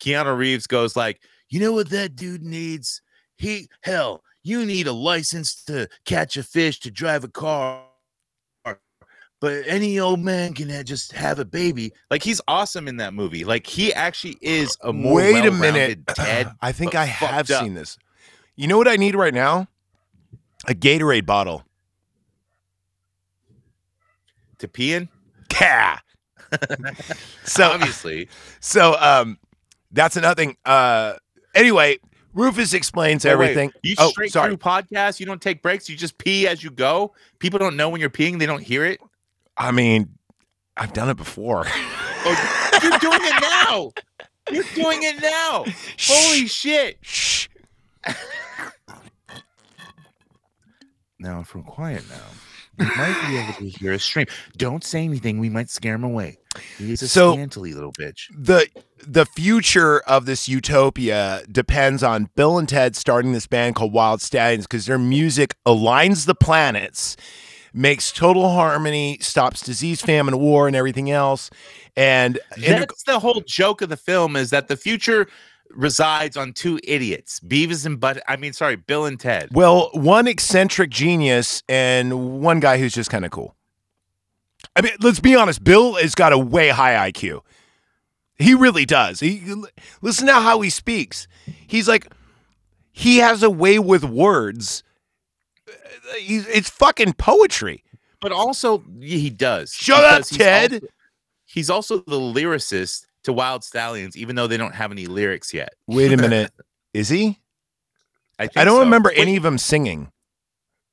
Keanu 0.00 0.36
Reeves 0.36 0.66
goes 0.66 0.96
like, 0.96 1.20
you 1.50 1.60
know 1.60 1.72
what 1.72 1.90
that 1.90 2.16
dude 2.16 2.42
needs? 2.42 3.02
He 3.36 3.68
hell, 3.82 4.22
you 4.42 4.64
need 4.64 4.86
a 4.86 4.92
license 4.92 5.62
to 5.64 5.88
catch 6.06 6.36
a 6.38 6.42
fish 6.42 6.80
to 6.80 6.90
drive 6.90 7.22
a 7.24 7.28
car. 7.28 7.82
But 9.42 9.64
any 9.66 10.00
old 10.00 10.20
man 10.20 10.54
can 10.54 10.70
just 10.86 11.12
have 11.12 11.38
a 11.38 11.44
baby. 11.44 11.92
Like 12.10 12.22
he's 12.22 12.40
awesome 12.48 12.88
in 12.88 12.96
that 12.96 13.12
movie. 13.12 13.44
Like 13.44 13.66
he 13.66 13.92
actually 13.92 14.38
is 14.40 14.74
a 14.82 14.92
more 14.94 15.14
Wait 15.16 15.44
a 15.44 15.50
minute. 15.50 16.06
Ted. 16.14 16.50
I 16.62 16.72
think 16.72 16.94
I 16.94 17.04
have 17.04 17.30
fucked 17.30 17.50
up. 17.50 17.62
seen 17.62 17.74
this. 17.74 17.98
You 18.56 18.68
know 18.68 18.78
what 18.78 18.88
I 18.88 18.96
need 18.96 19.14
right 19.14 19.34
now? 19.34 19.68
A 20.66 20.72
Gatorade 20.72 21.26
bottle. 21.26 21.65
To 24.58 24.68
pee 24.68 24.94
in. 24.94 25.08
Yeah. 25.60 25.98
so 27.44 27.70
Obviously, 27.70 28.28
so 28.60 28.96
um 29.00 29.38
that's 29.92 30.16
another 30.16 30.40
thing. 30.40 30.56
Uh 30.64 31.14
anyway, 31.54 31.98
Rufus 32.34 32.72
explains 32.74 33.24
Wait, 33.24 33.30
wait, 33.36 33.42
everything. 33.50 33.72
You 33.82 33.94
Oh, 33.98 34.10
straight 34.10 34.32
sorry. 34.32 34.48
through 34.50 34.58
podcasts. 34.58 35.18
You 35.20 35.26
don't 35.26 35.40
take 35.42 35.62
breaks. 35.62 35.88
You 35.88 35.96
just 35.96 36.18
pee 36.18 36.46
as 36.46 36.62
you 36.62 36.70
go. 36.70 37.14
People 37.38 37.58
don't 37.58 37.76
know 37.76 37.88
when 37.88 38.00
you're 38.00 38.10
peeing. 38.10 38.38
They 38.38 38.46
don't 38.46 38.62
hear 38.62 38.84
it. 38.84 39.00
I 39.56 39.72
mean, 39.72 40.10
I've 40.76 40.92
done 40.92 41.08
it 41.08 41.16
before. 41.16 41.64
Oh, 42.28 42.80
you're 42.82 42.98
doing 42.98 43.20
it 43.22 43.40
now. 43.40 43.92
You're 44.50 44.64
doing 44.74 44.98
it 45.04 45.22
now. 45.22 45.64
Holy 46.08 46.48
shit! 46.48 46.98
Shh. 47.02 47.46
Now, 51.18 51.40
if 51.40 51.54
we're 51.54 51.62
quiet 51.62 52.02
now, 52.10 52.26
you 52.78 52.86
might 52.96 53.26
be 53.28 53.36
able 53.38 53.52
to 53.54 53.68
hear 53.78 53.92
a 53.92 53.98
stream. 53.98 54.26
Don't 54.56 54.84
say 54.84 55.04
anything. 55.04 55.38
We 55.38 55.48
might 55.50 55.70
scare 55.70 55.94
him 55.94 56.04
away. 56.04 56.38
He's 56.78 57.02
a 57.02 57.08
So- 57.08 57.32
scantily 57.34 57.72
little 57.74 57.92
bitch. 57.92 58.28
the 58.36 58.68
the 59.06 59.26
future 59.26 60.00
of 60.00 60.24
this 60.26 60.48
utopia 60.48 61.42
depends 61.52 62.02
on 62.02 62.30
Bill 62.34 62.58
and 62.58 62.68
Ted 62.68 62.96
starting 62.96 63.32
this 63.32 63.46
band 63.46 63.74
called 63.74 63.92
Wild 63.92 64.20
Stallyns 64.20 64.62
because 64.62 64.86
their 64.86 64.98
music 64.98 65.54
aligns 65.66 66.24
the 66.26 66.34
planets, 66.34 67.14
makes 67.74 68.10
total 68.10 68.50
harmony, 68.54 69.18
stops 69.20 69.60
disease, 69.60 70.00
famine, 70.00 70.38
war, 70.38 70.66
and 70.66 70.74
everything 70.74 71.10
else. 71.10 71.50
And 71.94 72.38
inter- 72.56 72.80
That's 72.80 73.02
the 73.04 73.18
whole 73.18 73.42
joke 73.46 73.82
of 73.82 73.90
the 73.90 73.96
film 73.98 74.34
is 74.34 74.48
that 74.50 74.68
the 74.68 74.76
future 74.78 75.26
resides 75.70 76.36
on 76.36 76.52
two 76.52 76.78
idiots, 76.84 77.40
Beavis 77.40 77.84
and 77.86 77.98
Butt. 78.00 78.22
I 78.28 78.36
mean, 78.36 78.52
sorry, 78.52 78.76
Bill 78.76 79.04
and 79.06 79.18
Ted. 79.18 79.48
well, 79.52 79.90
one 79.92 80.26
eccentric 80.26 80.90
genius 80.90 81.62
and 81.68 82.40
one 82.42 82.60
guy 82.60 82.78
who's 82.78 82.94
just 82.94 83.10
kind 83.10 83.24
of 83.24 83.30
cool. 83.30 83.54
I 84.74 84.82
mean, 84.82 84.92
let's 85.00 85.20
be 85.20 85.34
honest. 85.34 85.62
Bill 85.64 85.94
has 85.94 86.14
got 86.14 86.32
a 86.32 86.38
way 86.38 86.68
high 86.68 87.10
IQ. 87.10 87.40
He 88.38 88.52
really 88.54 88.84
does. 88.84 89.20
He 89.20 89.42
listen 90.02 90.26
to 90.26 90.34
how 90.34 90.60
he 90.60 90.68
speaks. 90.70 91.26
He's 91.66 91.88
like 91.88 92.08
he 92.92 93.18
has 93.18 93.42
a 93.42 93.50
way 93.50 93.78
with 93.78 94.04
words. 94.04 94.82
Uh, 95.68 95.72
he's, 96.18 96.46
it's 96.48 96.68
fucking 96.70 97.14
poetry. 97.14 97.82
But 98.20 98.32
also, 98.32 98.82
he 99.00 99.30
does. 99.30 99.72
Shut 99.74 100.02
up, 100.04 100.18
he's 100.18 100.36
Ted. 100.38 100.72
also- 100.74 100.86
he's 101.44 101.70
also 101.70 101.98
the 101.98 102.18
lyricist 102.18 103.05
to 103.26 103.32
Wild 103.32 103.62
Stallyns, 103.62 104.16
even 104.16 104.34
though 104.34 104.46
they 104.46 104.56
don't 104.56 104.74
have 104.74 104.90
any 104.90 105.06
lyrics 105.06 105.52
yet. 105.54 105.74
Wait 105.86 106.12
a 106.12 106.16
minute. 106.16 106.50
Is 106.94 107.08
he? 107.08 107.38
I, 108.38 108.46
think 108.46 108.56
I 108.56 108.64
don't 108.64 108.76
so. 108.78 108.84
remember 108.84 109.10
Wait, 109.10 109.18
any 109.18 109.36
of 109.36 109.42
them 109.42 109.58
singing. 109.58 110.10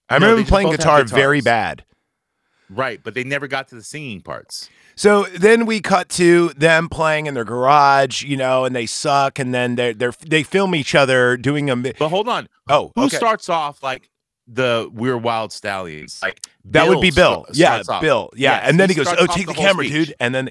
I 0.09 0.19
No, 0.19 0.27
remember 0.27 0.41
him 0.41 0.47
playing 0.47 0.69
guitar 0.71 1.03
very 1.05 1.41
bad. 1.41 1.85
Right, 2.69 2.99
but 3.03 3.13
they 3.13 3.23
never 3.23 3.47
got 3.47 3.67
to 3.69 3.75
the 3.75 3.83
singing 3.83 4.21
parts. 4.21 4.69
So 4.95 5.23
then 5.23 5.65
we 5.65 5.79
cut 5.81 6.09
to 6.09 6.49
them 6.49 6.87
playing 6.89 7.25
in 7.25 7.33
their 7.33 7.43
garage, 7.45 8.23
you 8.23 8.37
know, 8.37 8.65
and 8.65 8.75
they 8.75 8.85
suck, 8.85 9.39
and 9.39 9.53
then 9.53 9.75
they 9.75 9.93
they 9.93 10.09
they 10.25 10.43
film 10.43 10.75
each 10.75 10.93
other 10.95 11.35
doing 11.37 11.69
a. 11.69 11.75
mi- 11.75 11.93
But 11.97 12.09
hold 12.09 12.27
on, 12.29 12.47
Oh, 12.69 12.91
who 12.95 13.05
okay. 13.05 13.17
starts 13.17 13.49
off 13.49 13.81
like 13.83 14.09
the 14.47 14.89
"We're 14.93 15.17
Wild 15.17 15.51
Stallyns"? 15.51 16.21
Like 16.21 16.39
That 16.65 16.87
would 16.87 17.01
be 17.01 17.11
Bill. 17.11 17.45
sta- 17.51 17.53
yeah. 17.89 17.99
Bill. 18.01 18.29
Yeah, 18.35 18.55
Yes, 18.57 18.69
and 18.69 18.79
then 18.79 18.89
he 18.89 18.95
goes, 18.95 19.07
"Oh, 19.07 19.25
take 19.27 19.47
the, 19.47 19.53
whole 19.53 19.63
camera, 19.63 19.85
speech. 19.85 20.07
dude." 20.07 20.15
And 20.19 20.33
then, 20.33 20.49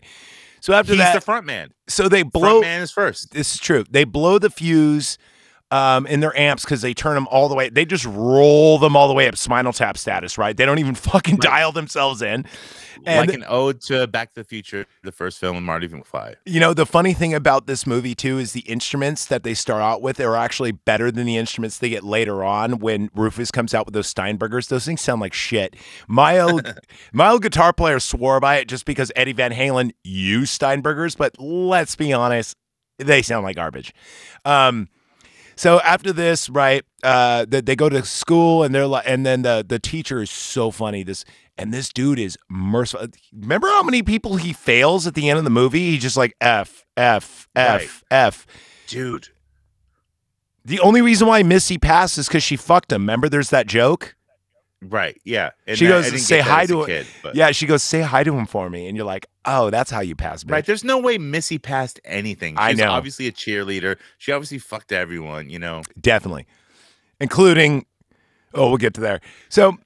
so 0.62 0.72
after 0.72 0.92
He's 0.92 1.00
that, 1.00 1.14
the 1.14 1.20
front 1.20 1.44
man. 1.44 1.72
so 1.88 2.08
they 2.08 2.22
blow. 2.22 2.60
Front 2.60 2.60
man 2.62 2.82
is 2.82 2.90
first. 2.90 3.32
This 3.32 3.54
is 3.54 3.60
true. 3.60 3.84
They 3.90 4.04
blow 4.04 4.38
the 4.38 4.48
fuse 4.48 5.18
um, 5.72 6.06
in 6.06 6.20
their 6.20 6.36
amps 6.38 6.64
because 6.64 6.82
they 6.82 6.94
turn 6.94 7.14
them 7.14 7.26
all 7.30 7.48
the 7.48 7.54
way. 7.56 7.68
They 7.70 7.84
just 7.84 8.04
roll 8.04 8.78
them 8.78 8.94
all 8.94 9.08
the 9.08 9.14
way 9.14 9.26
up 9.26 9.36
Spinal 9.36 9.72
Tap 9.72 9.96
status, 9.98 10.36
right? 10.38 10.56
They 10.56 10.64
don't 10.66 10.78
even 10.78 10.94
fucking 11.12 11.34
Right. 11.36 11.40
dial 11.40 11.72
themselves 11.72 12.22
in. 12.22 12.44
And 13.04 13.26
like 13.26 13.34
an 13.36 13.44
ode 13.48 13.80
to 13.82 14.06
Back 14.06 14.28
to 14.34 14.42
the 14.42 14.44
Future, 14.44 14.86
the 15.02 15.10
first 15.10 15.40
film 15.40 15.56
with 15.56 15.64
Marty 15.64 15.88
McFly. 15.88 16.36
You 16.46 16.60
know, 16.60 16.72
the 16.72 16.86
funny 16.86 17.14
thing 17.14 17.34
about 17.34 17.66
this 17.66 17.84
movie 17.84 18.14
too 18.14 18.38
is 18.38 18.52
the 18.52 18.60
instruments 18.60 19.26
that 19.26 19.42
they 19.42 19.54
start 19.54 19.82
out 19.82 20.02
with 20.02 20.20
are 20.20 20.36
actually 20.36 20.70
better 20.70 21.10
than 21.10 21.26
the 21.26 21.36
instruments 21.36 21.78
they 21.78 21.88
get 21.88 22.04
later 22.04 22.44
on 22.44 22.78
when 22.78 23.10
Rufus 23.14 23.50
comes 23.50 23.74
out 23.74 23.86
with 23.86 23.94
those 23.94 24.12
Steinbergers. 24.12 24.68
Those 24.68 24.84
things 24.84 25.00
sound 25.00 25.20
like 25.20 25.32
shit. 25.32 25.74
My 26.06 26.38
old 26.38 26.78
my 27.12 27.30
old 27.30 27.42
guitar 27.42 27.72
player 27.72 27.98
swore 27.98 28.38
by 28.38 28.58
it 28.58 28.68
just 28.68 28.84
because 28.84 29.10
Eddie 29.16 29.32
Van 29.32 29.52
Halen 29.52 29.92
used 30.04 30.60
Steinbergers, 30.60 31.16
but 31.16 31.34
let's 31.40 31.96
be 31.96 32.12
honest, 32.12 32.56
they 32.98 33.22
sound 33.22 33.42
like 33.42 33.56
garbage. 33.56 33.92
Um 34.44 34.88
so 35.62 35.80
after 35.80 36.12
this, 36.12 36.50
right, 36.50 36.82
uh, 37.04 37.44
they, 37.48 37.60
they 37.60 37.76
go 37.76 37.88
to 37.88 38.04
school 38.04 38.64
and 38.64 38.74
they're 38.74 38.86
like, 38.86 39.04
and 39.06 39.24
then 39.24 39.42
the 39.42 39.64
the 39.66 39.78
teacher 39.78 40.20
is 40.20 40.30
so 40.30 40.70
funny. 40.70 41.02
This 41.04 41.24
and 41.56 41.72
this 41.72 41.92
dude 41.92 42.18
is 42.18 42.36
merciful. 42.50 43.06
Remember 43.32 43.68
how 43.68 43.82
many 43.84 44.02
people 44.02 44.36
he 44.36 44.52
fails 44.52 45.06
at 45.06 45.14
the 45.14 45.28
end 45.30 45.38
of 45.38 45.44
the 45.44 45.50
movie? 45.50 45.90
He's 45.92 46.02
just 46.02 46.16
like 46.16 46.34
F 46.40 46.84
F 46.96 47.48
F 47.54 47.80
Right. 47.80 47.88
F. 48.10 48.46
Dude, 48.88 49.28
The 50.64 50.80
only 50.80 51.00
reason 51.02 51.26
why 51.28 51.42
Missy 51.42 51.78
passed 51.78 52.18
is 52.18 52.26
because 52.28 52.42
she 52.42 52.56
fucked 52.56 52.90
him. 52.92 53.02
Remember, 53.02 53.28
there's 53.28 53.50
that 53.50 53.66
joke. 53.66 54.16
right? 54.82 55.16
Yeah. 55.24 55.50
And 55.66 55.78
She 55.78 55.86
that- 55.86 55.92
goes 55.92 56.04
I 56.04 56.08
to 56.08 56.10
didn't 56.16 56.24
say 56.26 56.40
hi 56.40 56.66
to 56.66 56.82
a- 56.82 56.86
kid, 56.86 57.06
Yeah, 57.34 57.52
she 57.52 57.66
goes, 57.66 57.82
"Say 57.84 58.00
hi 58.02 58.24
to 58.24 58.36
him 58.36 58.46
for 58.46 58.68
me," 58.68 58.88
and 58.88 58.96
you're 58.96 59.06
like, 59.06 59.26
"Oh, 59.44 59.70
that's 59.70 59.90
how 59.90 60.00
you 60.00 60.14
pass." 60.14 60.44
Bitch. 60.44 60.50
Right. 60.52 60.66
There's 60.66 60.84
no 60.84 60.98
way 60.98 61.18
Missy 61.18 61.58
passed 61.58 62.00
anything. 62.04 62.56
I 62.58 62.70
She's 62.70 62.78
know. 62.78 62.90
obviously 62.90 63.26
a 63.26 63.32
cheerleader. 63.32 63.96
She 64.18 64.32
obviously 64.32 64.58
fucked 64.58 64.92
everyone, 64.92 65.50
you 65.50 65.58
know. 65.58 65.82
definitely 66.00 66.46
including 67.20 67.86
oh 68.54 68.68
we'll 68.68 68.76
get 68.76 68.94
to 68.94 69.00
there 69.00 69.20
so 69.48 69.76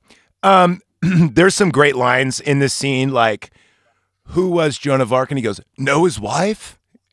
um 0.43 0.81
there's 1.03 1.55
some 1.55 1.71
great 1.71 1.95
lines 1.97 2.41
in 2.41 2.61
this 2.61 2.73
scene 2.73 3.11
like 3.13 3.51
who 4.29 4.49
was 4.51 4.79
joan 4.79 5.01
of 5.03 5.13
arc 5.13 5.31
and 5.31 5.37
he 5.39 5.43
goes 5.43 5.61
know 5.77 6.05
his 6.07 6.19
wife 6.19 6.79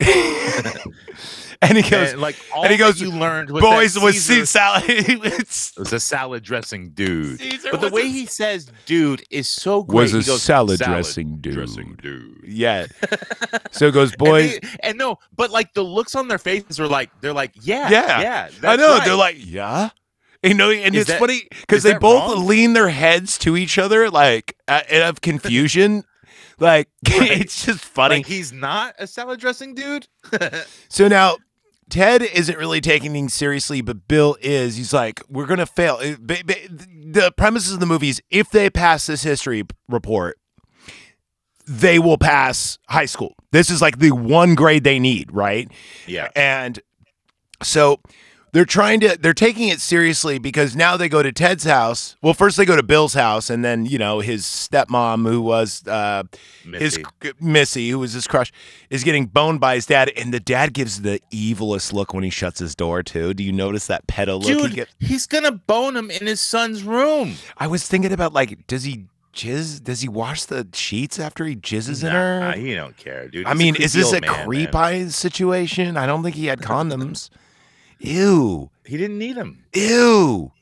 and 1.68 1.76
he 1.78 1.88
goes 1.88 2.12
and 2.12 2.20
like 2.20 2.36
all 2.54 2.62
and 2.62 2.72
he 2.72 2.76
goes, 2.78 3.00
you 3.00 3.10
learned 3.10 3.50
was 3.52 3.62
boys 3.62 3.94
that 3.94 4.04
with 4.04 4.14
Caesar 4.14 4.34
seed 4.34 4.48
salad 4.48 4.84
it's 4.88 5.76
was 5.76 5.92
a 5.92 6.00
salad 6.00 6.42
dressing 6.42 6.90
dude. 6.90 7.38
Caesar 7.40 7.68
but 7.72 7.80
the 7.80 7.90
way 7.90 8.02
a- 8.02 8.06
he 8.06 8.26
says 8.26 8.70
dude 8.86 9.24
is 9.30 9.48
so 9.48 9.82
great. 9.82 10.12
Was 10.12 10.14
a 10.14 10.22
goes, 10.30 10.42
salad 10.42 10.78
dressing 10.80 11.38
dude." 11.38 11.54
dressing 11.54 11.98
dude. 12.00 12.42
yeah 12.46 12.86
so 13.72 13.86
it 13.88 13.92
goes 13.92 14.10
And 14.12 14.18
boys 14.18 14.58
they- 14.60 14.68
and, 14.82 14.98
no, 14.98 15.16
but 15.34 15.50
like 15.50 15.72
the 15.74 15.82
looks 15.82 16.14
on 16.14 16.28
their 16.28 16.38
faces 16.38 16.78
are 16.80 16.88
like 16.88 17.10
they're 17.20 17.32
like, 17.32 17.52
yeah, 17.62 17.88
Yeah. 17.90 18.20
yeah. 18.20 18.70
i 18.70 18.76
know 18.76 18.94
right. 18.96 19.04
they're 19.04 19.16
like 19.16 19.36
yeah 19.38 19.90
you 20.42 20.54
know 20.54 20.70
and 20.70 20.94
Is 20.94 21.02
it's 21.02 21.10
that- 21.10 21.20
funny 21.20 21.48
because 21.60 21.82
they 21.82 21.94
both 21.96 22.34
wrong? 22.34 22.46
lean 22.46 22.72
their 22.74 22.90
heads 22.90 23.38
to 23.38 23.56
each 23.56 23.78
other 23.78 24.10
like 24.10 24.56
uh, 24.68 24.82
of 24.90 25.20
confusion 25.20 26.04
like 26.60 26.88
it's 27.06 27.64
just 27.66 27.84
funny 27.84 28.16
like 28.16 28.26
he's 28.26 28.52
not 28.52 28.94
a 28.98 29.06
salad 29.08 29.40
dressing 29.40 29.74
dude. 29.74 30.06
So 30.88 31.08
now 31.08 31.36
Ted 31.88 32.22
isn't 32.22 32.58
really 32.58 32.80
taking 32.80 33.12
things 33.12 33.34
seriously, 33.34 33.80
but 33.80 34.08
Bill 34.08 34.36
is. 34.40 34.76
He's 34.76 34.92
like, 34.92 35.20
we're 35.28 35.46
going 35.46 35.58
to 35.58 35.66
fail. 35.66 35.98
The 35.98 37.32
premises 37.36 37.74
of 37.74 37.80
the 37.80 37.86
movie 37.86 38.08
is 38.08 38.22
if 38.30 38.50
they 38.50 38.70
pass 38.70 39.06
this 39.06 39.22
history 39.22 39.64
report, 39.88 40.38
they 41.66 41.98
will 41.98 42.18
pass 42.18 42.78
high 42.88 43.06
school. 43.06 43.34
This 43.52 43.70
is 43.70 43.80
like 43.80 43.98
the 43.98 44.10
one 44.10 44.54
grade 44.54 44.84
they 44.84 44.98
need, 44.98 45.32
right? 45.32 45.70
yeah. 46.06 46.28
And 46.34 46.80
so 47.62 48.00
they're 48.54 48.64
trying 48.64 49.00
to 49.00 49.18
they're 49.20 49.34
taking 49.34 49.68
it 49.68 49.80
seriously 49.80 50.38
because 50.38 50.74
now 50.74 50.96
they 50.96 51.08
go 51.10 51.22
to 51.22 51.30
Ted's 51.32 51.64
house. 51.64 52.16
Well, 52.22 52.32
first 52.32 52.56
they 52.56 52.64
go 52.64 52.76
to 52.76 52.82
Bill's 52.82 53.12
house 53.14 53.50
and 53.50 53.62
then, 53.62 53.84
you 53.84 53.98
know, 53.98 54.20
his 54.20 54.44
stepmom 54.44 55.28
who 55.28 55.42
was 55.42 55.86
uh 55.86 56.22
his 56.62 56.98
Missy. 56.98 57.04
Missy, 57.40 57.90
who 57.90 57.98
was 57.98 58.12
his 58.14 58.26
crush, 58.26 58.50
is 58.88 59.04
getting 59.04 59.26
boned 59.26 59.60
by 59.60 59.74
his 59.74 59.84
dad, 59.86 60.10
and 60.16 60.32
the 60.32 60.40
dad 60.40 60.72
gives 60.72 61.02
the 61.02 61.20
evilest 61.30 61.92
look 61.92 62.14
when 62.14 62.24
he 62.24 62.30
shuts 62.30 62.60
his 62.60 62.74
door 62.74 63.02
too. 63.02 63.34
Do 63.34 63.42
you 63.44 63.52
notice 63.52 63.86
that 63.88 64.06
pedo 64.06 64.38
look? 64.40 64.44
he 64.48 64.54
Dude, 64.54 64.74
get- 64.74 64.88
he's 65.00 65.26
gonna 65.26 65.52
bone 65.52 65.96
him 65.96 66.10
in 66.10 66.26
his 66.26 66.40
son's 66.40 66.82
room. 66.84 67.34
I 67.58 67.66
was 67.66 67.86
thinking 67.86 68.12
about 68.12 68.32
like, 68.32 68.66
does 68.68 68.84
he 68.84 69.06
jizz? 69.34 69.82
Does 69.82 70.00
he 70.00 70.08
wash 70.08 70.44
the 70.44 70.68
sheets 70.72 71.18
after 71.18 71.44
he 71.44 71.56
jizzes 71.56 72.04
in 72.04 72.12
Nah, 72.12 72.52
her? 72.52 72.52
he 72.52 72.72
don't 72.76 72.96
care, 72.96 73.26
dude. 73.28 73.46
I 73.46 73.54
mean, 73.54 73.74
is 73.74 73.92
this 73.94 74.12
a 74.12 74.20
man, 74.20 74.30
creep 74.46 74.72
man. 74.74 74.82
eye 74.84 75.06
situation? 75.08 75.96
I 75.96 76.06
don't 76.06 76.22
think 76.22 76.36
he 76.36 76.46
had 76.46 76.60
condoms. 76.60 77.30
Ew. 78.00 78.70
He 78.84 78.96
didn't 78.96 79.18
need 79.18 79.36
him. 79.36 79.64
Ew. 79.74 80.52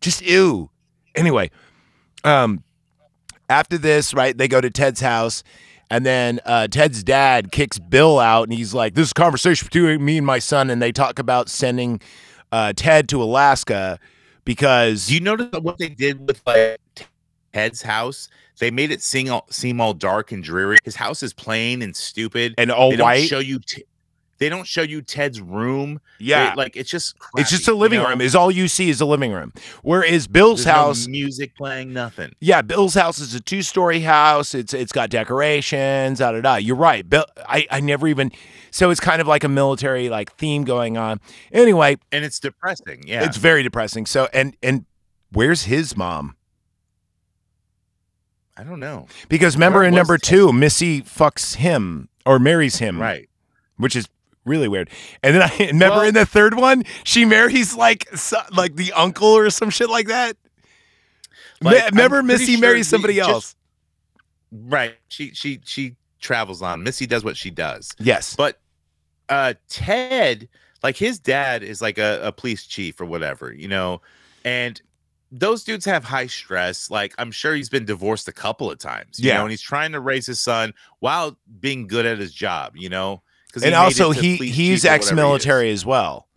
Just 0.00 0.22
ew. 0.22 0.70
Anyway, 1.14 1.50
um, 2.24 2.62
after 3.48 3.78
this, 3.78 4.14
right, 4.14 4.36
they 4.36 4.48
go 4.48 4.60
to 4.60 4.70
Ted's 4.70 5.00
house 5.00 5.42
And 5.90 6.04
then 6.04 6.40
uh, 6.46 6.66
Ted's 6.68 7.04
dad 7.04 7.52
kicks 7.52 7.78
Bill 7.78 8.18
out, 8.18 8.44
and 8.48 8.52
he's 8.52 8.72
like, 8.74 8.94
"This 8.94 9.06
is 9.06 9.10
a 9.12 9.14
conversation 9.14 9.66
between 9.70 10.04
me 10.04 10.16
and 10.18 10.26
my 10.26 10.38
son." 10.38 10.70
And 10.70 10.80
they 10.80 10.92
talk 10.92 11.18
about 11.18 11.48
sending 11.48 12.00
uh, 12.50 12.72
Ted 12.74 13.08
to 13.10 13.22
Alaska 13.22 13.98
because 14.44 15.06
Do 15.08 15.14
you 15.14 15.20
notice 15.20 15.48
what 15.60 15.78
they 15.78 15.90
did 15.90 16.26
with 16.26 16.40
like 16.46 16.78
Ted's 17.52 17.82
house? 17.82 18.28
They 18.58 18.70
made 18.70 18.90
it 18.90 19.02
sing 19.02 19.30
all, 19.30 19.46
seem 19.50 19.80
all 19.80 19.94
dark 19.94 20.32
and 20.32 20.42
dreary. 20.42 20.78
His 20.84 20.96
house 20.96 21.22
is 21.22 21.32
plain 21.34 21.82
and 21.82 21.94
stupid. 21.94 22.54
and 22.56 22.70
all 22.70 22.90
they 22.90 22.96
white. 23.02 23.28
show 23.28 23.40
you. 23.40 23.58
T- 23.58 23.84
they 24.38 24.48
don't 24.48 24.66
show 24.66 24.82
you 24.82 25.00
Ted's 25.02 25.40
room. 25.40 26.00
They- 26.18 26.26
yeah, 26.26 26.54
like 26.56 26.76
it's 26.76 26.90
just. 26.90 27.16
it's 27.36 27.50
just 27.50 27.68
a 27.68 27.74
living 27.74 27.98
you 27.98 28.02
know? 28.04 28.10
room. 28.10 28.20
Is 28.20 28.34
all 28.34 28.50
you 28.50 28.68
see 28.68 28.88
is 28.90 29.00
a 29.00 29.04
living 29.06 29.32
room. 29.32 29.52
Whereas 29.82 30.26
Bill's 30.26 30.64
There's 30.64 30.74
no 30.76 30.82
house, 30.82 31.06
music 31.06 31.56
playing, 31.56 31.92
nothing. 31.92 32.34
yeah, 32.40 32.62
Bill's 32.62 32.94
house 32.94 33.18
is 33.18 33.34
a 33.34 33.40
two-story 33.40 34.00
house. 34.00 34.54
It's 34.54 34.72
it's 34.74 34.92
got 34.92 35.10
decorations. 35.10 36.18
Da 36.18 36.32
da 36.32 36.40
da. 36.40 36.54
You're 36.56 36.76
right. 36.76 37.08
Bill, 37.08 37.26
I 37.48 37.66
I 37.70 37.80
never 37.80 38.06
even. 38.08 38.32
So 38.70 38.90
it's 38.90 39.00
kind 39.00 39.20
of 39.20 39.28
like 39.28 39.44
a 39.44 39.48
military 39.48 40.08
like 40.08 40.32
theme 40.32 40.64
going 40.64 40.96
on. 40.96 41.20
Anyway, 41.52 41.96
And 42.10 42.24
it's 42.24 42.40
depressing. 42.40 43.04
Yeah. 43.06 43.22
it's 43.24 43.36
very 43.36 43.62
depressing. 43.62 44.06
So 44.06 44.28
and 44.32 44.56
and 44.62 44.84
where's 45.32 45.64
his 45.64 45.96
mom? 45.96 46.34
I 48.56 48.62
don't 48.62 48.80
know. 48.80 49.06
Because 49.28 49.56
remember 49.56 49.80
Where 49.80 49.88
in 49.88 49.94
number 49.94 50.16
two, 50.18 50.52
Missy 50.52 51.02
fucks 51.02 51.56
him 51.56 52.08
or 52.24 52.38
marries 52.38 52.76
him, 52.76 53.00
Right. 53.00 53.28
Which 53.76 53.96
is 53.96 54.08
really 54.44 54.68
weird. 54.68 54.90
And 55.22 55.34
then 55.34 55.42
I 55.42 55.56
remember 55.66 55.96
Well- 55.98 56.06
in 56.08 56.14
the 56.14 56.26
third 56.26 56.54
one, 56.54 56.84
she 57.04 57.24
marries 57.24 57.74
like 57.74 58.08
so, 58.16 58.38
like 58.52 58.76
the 58.76 58.92
uncle 58.92 59.28
or 59.28 59.50
some 59.50 59.70
shit 59.70 59.88
like 59.90 60.06
that. 60.08 60.36
Like, 61.60 61.82
I'm 61.82 61.90
remember 61.90 62.22
Missy 62.22 62.52
sure 62.52 62.60
marries 62.60 62.88
somebody 62.88 63.14
just- 63.16 63.28
else. 63.30 63.56
Right. 64.52 64.94
She 65.08 65.30
she 65.34 65.60
she 65.64 65.96
travels 66.20 66.62
on. 66.62 66.82
Missy 66.82 67.06
does 67.06 67.24
what 67.24 67.36
she 67.36 67.50
does. 67.50 67.90
Yes. 67.98 68.36
But 68.36 68.60
uh 69.28 69.54
Ted, 69.68 70.48
like 70.82 70.96
his 70.96 71.18
dad 71.18 71.62
is 71.62 71.80
like 71.82 71.98
a, 71.98 72.20
a 72.22 72.32
police 72.32 72.66
chief 72.66 73.00
or 73.00 73.04
whatever, 73.04 73.52
you 73.52 73.66
know, 73.68 74.00
and 74.44 74.80
those 75.32 75.64
dudes 75.64 75.84
have 75.86 76.04
high 76.04 76.26
stress. 76.28 76.90
Like 76.90 77.14
I'm 77.18 77.32
sure 77.32 77.54
he's 77.54 77.68
been 77.70 77.84
divorced 77.84 78.28
a 78.28 78.32
couple 78.32 78.70
of 78.70 78.78
times, 78.78 79.18
you 79.18 79.28
Yeah. 79.28 79.38
know, 79.38 79.42
and 79.42 79.50
he's 79.50 79.60
trying 79.62 79.90
to 79.92 80.00
raise 80.00 80.26
his 80.26 80.40
son 80.40 80.72
while 81.00 81.36
being 81.60 81.86
good 81.88 82.06
at 82.06 82.18
his 82.18 82.32
job, 82.32 82.76
you 82.76 82.88
know. 82.88 83.22
And 83.62 83.74
also 83.74 84.10
he 84.10 84.36
he's 84.36 84.84
ex-military 84.84 85.70
as 85.70 85.84
well. 85.84 86.28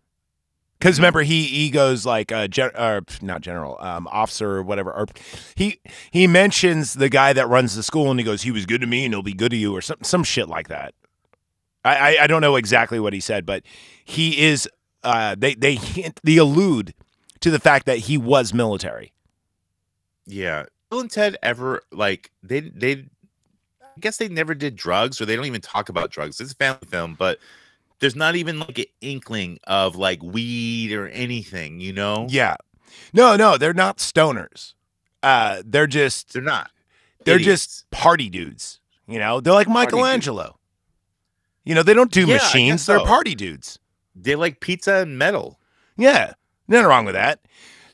Because 0.78 1.00
remember 1.00 1.24
he 1.24 1.44
he 1.46 1.70
goes 1.70 2.06
like 2.06 2.32
uh, 2.32 2.48
gen- 2.48 2.76
or 2.78 3.02
not 3.22 3.42
general 3.42 3.78
um, 3.80 4.08
officer 4.12 4.58
or 4.58 4.64
whatever. 4.64 4.92
Or 4.94 5.08
he 5.56 5.80
he 6.12 6.28
mentions 6.28 6.94
the 6.94 7.10
guy 7.10 7.34
that 7.34 7.48
runs 7.48 7.76
the 7.76 7.84
school 7.84 8.12
and 8.12 8.20
he 8.20 8.24
goes 8.24 8.44
he 8.44 8.52
was 8.52 8.66
good 8.66 8.82
to 8.82 8.88
me 8.88 9.06
and 9.06 9.14
he'll 9.14 9.24
be 9.24 9.34
good 9.34 9.52
to 9.52 9.58
you 9.58 9.76
or 9.76 9.82
some 9.82 9.98
some 10.04 10.24
shit 10.24 10.48
like 10.48 10.68
that. 10.68 10.94
I 11.84 12.18
I, 12.18 12.24
I 12.24 12.28
don't 12.28 12.42
know 12.42 12.58
exactly 12.58 13.00
what 13.00 13.14
he 13.14 13.20
said, 13.20 13.46
but 13.46 13.64
he 14.06 14.46
is. 14.46 14.70
Uh, 15.04 15.36
they 15.38 15.56
they 15.56 15.76
hint 15.76 16.20
they 16.24 16.38
allude 16.38 16.94
to 17.40 17.50
the 17.50 17.60
fact 17.60 17.86
that 17.86 18.00
he 18.00 18.18
was 18.18 18.54
military. 18.54 19.14
Yeah. 20.26 20.66
Bill 20.90 21.02
and 21.02 21.12
Ted 21.12 21.38
ever 21.42 21.82
like 21.92 22.32
they 22.44 22.62
they 22.62 23.06
I 23.98 24.00
guess 24.00 24.18
they 24.18 24.28
never 24.30 24.54
did 24.54 24.76
drugs 24.76 25.20
or 25.20 25.26
they 25.26 25.36
don't 25.36 25.46
even 25.46 25.62
talk 25.62 25.90
about 25.90 26.12
drugs. 26.12 26.40
It's 26.40 26.52
a 26.52 26.56
family 26.56 26.86
film, 26.88 27.16
but 27.18 27.40
there's 28.00 28.16
not 28.16 28.36
even 28.36 28.60
like 28.60 28.78
an 28.78 28.86
inkling 29.02 29.58
of 29.66 29.96
like 29.96 30.22
weed 30.22 30.94
or 30.94 31.08
anything, 31.08 31.80
you 31.80 31.92
know? 31.94 32.28
Yeah, 32.30 32.58
no 33.12 33.36
no 33.36 33.58
they're 33.58 33.74
not 33.74 33.98
stoners. 33.98 34.74
Uh, 35.24 35.64
they're 35.66 35.88
just 35.88 36.32
They're 36.34 36.44
not. 36.44 36.70
they're 37.26 37.36
Idiots. 37.38 37.64
just 37.80 37.90
party 37.92 38.30
dudes. 38.30 38.80
You 39.08 39.18
know, 39.18 39.40
they're 39.42 39.54
like 39.54 39.68
Party. 39.68 39.96
Michelangelo. 39.96 40.60
You 41.66 41.74
know, 41.74 41.82
they 41.84 41.96
don't 41.96 42.12
do 42.12 42.22
Yeah, 42.28 42.36
machines; 42.36 42.82
guess 42.82 42.86
they're 42.86 43.00
party 43.06 43.34
dudes. 43.34 43.80
they 44.16 44.36
like 44.36 44.60
pizza 44.60 44.98
and 44.98 45.18
metal. 45.18 45.60
Yeah, 45.98 46.34
nothing 46.68 46.86
wrong 46.86 47.06
with 47.06 47.16
that. 47.16 47.40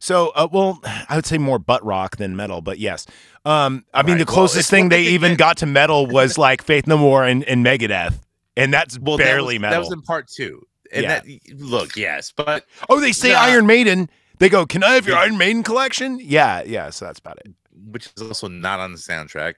So, 0.04 0.34
uh, 0.36 0.50
well, 0.52 0.82
I 1.10 1.16
would 1.16 1.26
say 1.26 1.38
more 1.38 1.60
butt 1.60 1.84
rock 1.86 2.18
than 2.18 2.36
metal, 2.36 2.60
but 2.62 2.78
yes. 2.78 3.06
Um, 3.46 3.86
I 3.94 4.04
mean, 4.04 4.14
Right. 4.16 4.20
the 4.20 4.26
closest 4.26 4.60
it's 4.60 4.70
thing 4.70 4.90
they 4.90 5.04
even 5.04 5.32
did. 5.32 5.38
got 5.38 5.58
to 5.58 5.66
metal 5.66 6.08
was 6.20 6.38
like 6.38 6.62
Faith 6.62 6.88
No 6.88 6.98
More 6.98 7.24
and, 7.24 7.44
and 7.46 7.66
Megadeth, 7.66 8.20
and 8.58 8.74
that's 8.74 9.00
Well, 9.00 9.16
that 9.18 9.24
barely 9.24 9.56
was, 9.56 9.62
metal. 9.62 9.76
That 9.76 9.80
was 9.80 9.94
in 9.94 10.02
part 10.02 10.28
two. 10.28 10.62
And 10.92 11.04
Yeah. 11.04 11.22
that 11.22 11.26
look, 11.58 11.96
yes, 11.96 12.34
but 12.36 12.66
oh, 12.90 13.00
they 13.00 13.14
say 13.14 13.32
Nah. 13.32 13.40
Iron 13.44 13.66
Maiden. 13.66 14.10
They 14.40 14.50
go, 14.50 14.66
"Can 14.66 14.84
I 14.84 14.96
have 14.96 15.08
your 15.08 15.16
Yeah. 15.16 15.22
Iron 15.24 15.38
Maiden 15.38 15.64
collection?" 15.64 16.20
Yeah, 16.22 16.64
yeah. 16.66 16.90
So 16.90 17.06
that's 17.06 17.20
about 17.20 17.38
it. 17.46 17.54
which 17.90 18.10
is 18.18 18.22
also 18.24 18.48
not 18.50 18.80
on 18.82 18.92
the 18.92 18.98
soundtrack. 18.98 19.54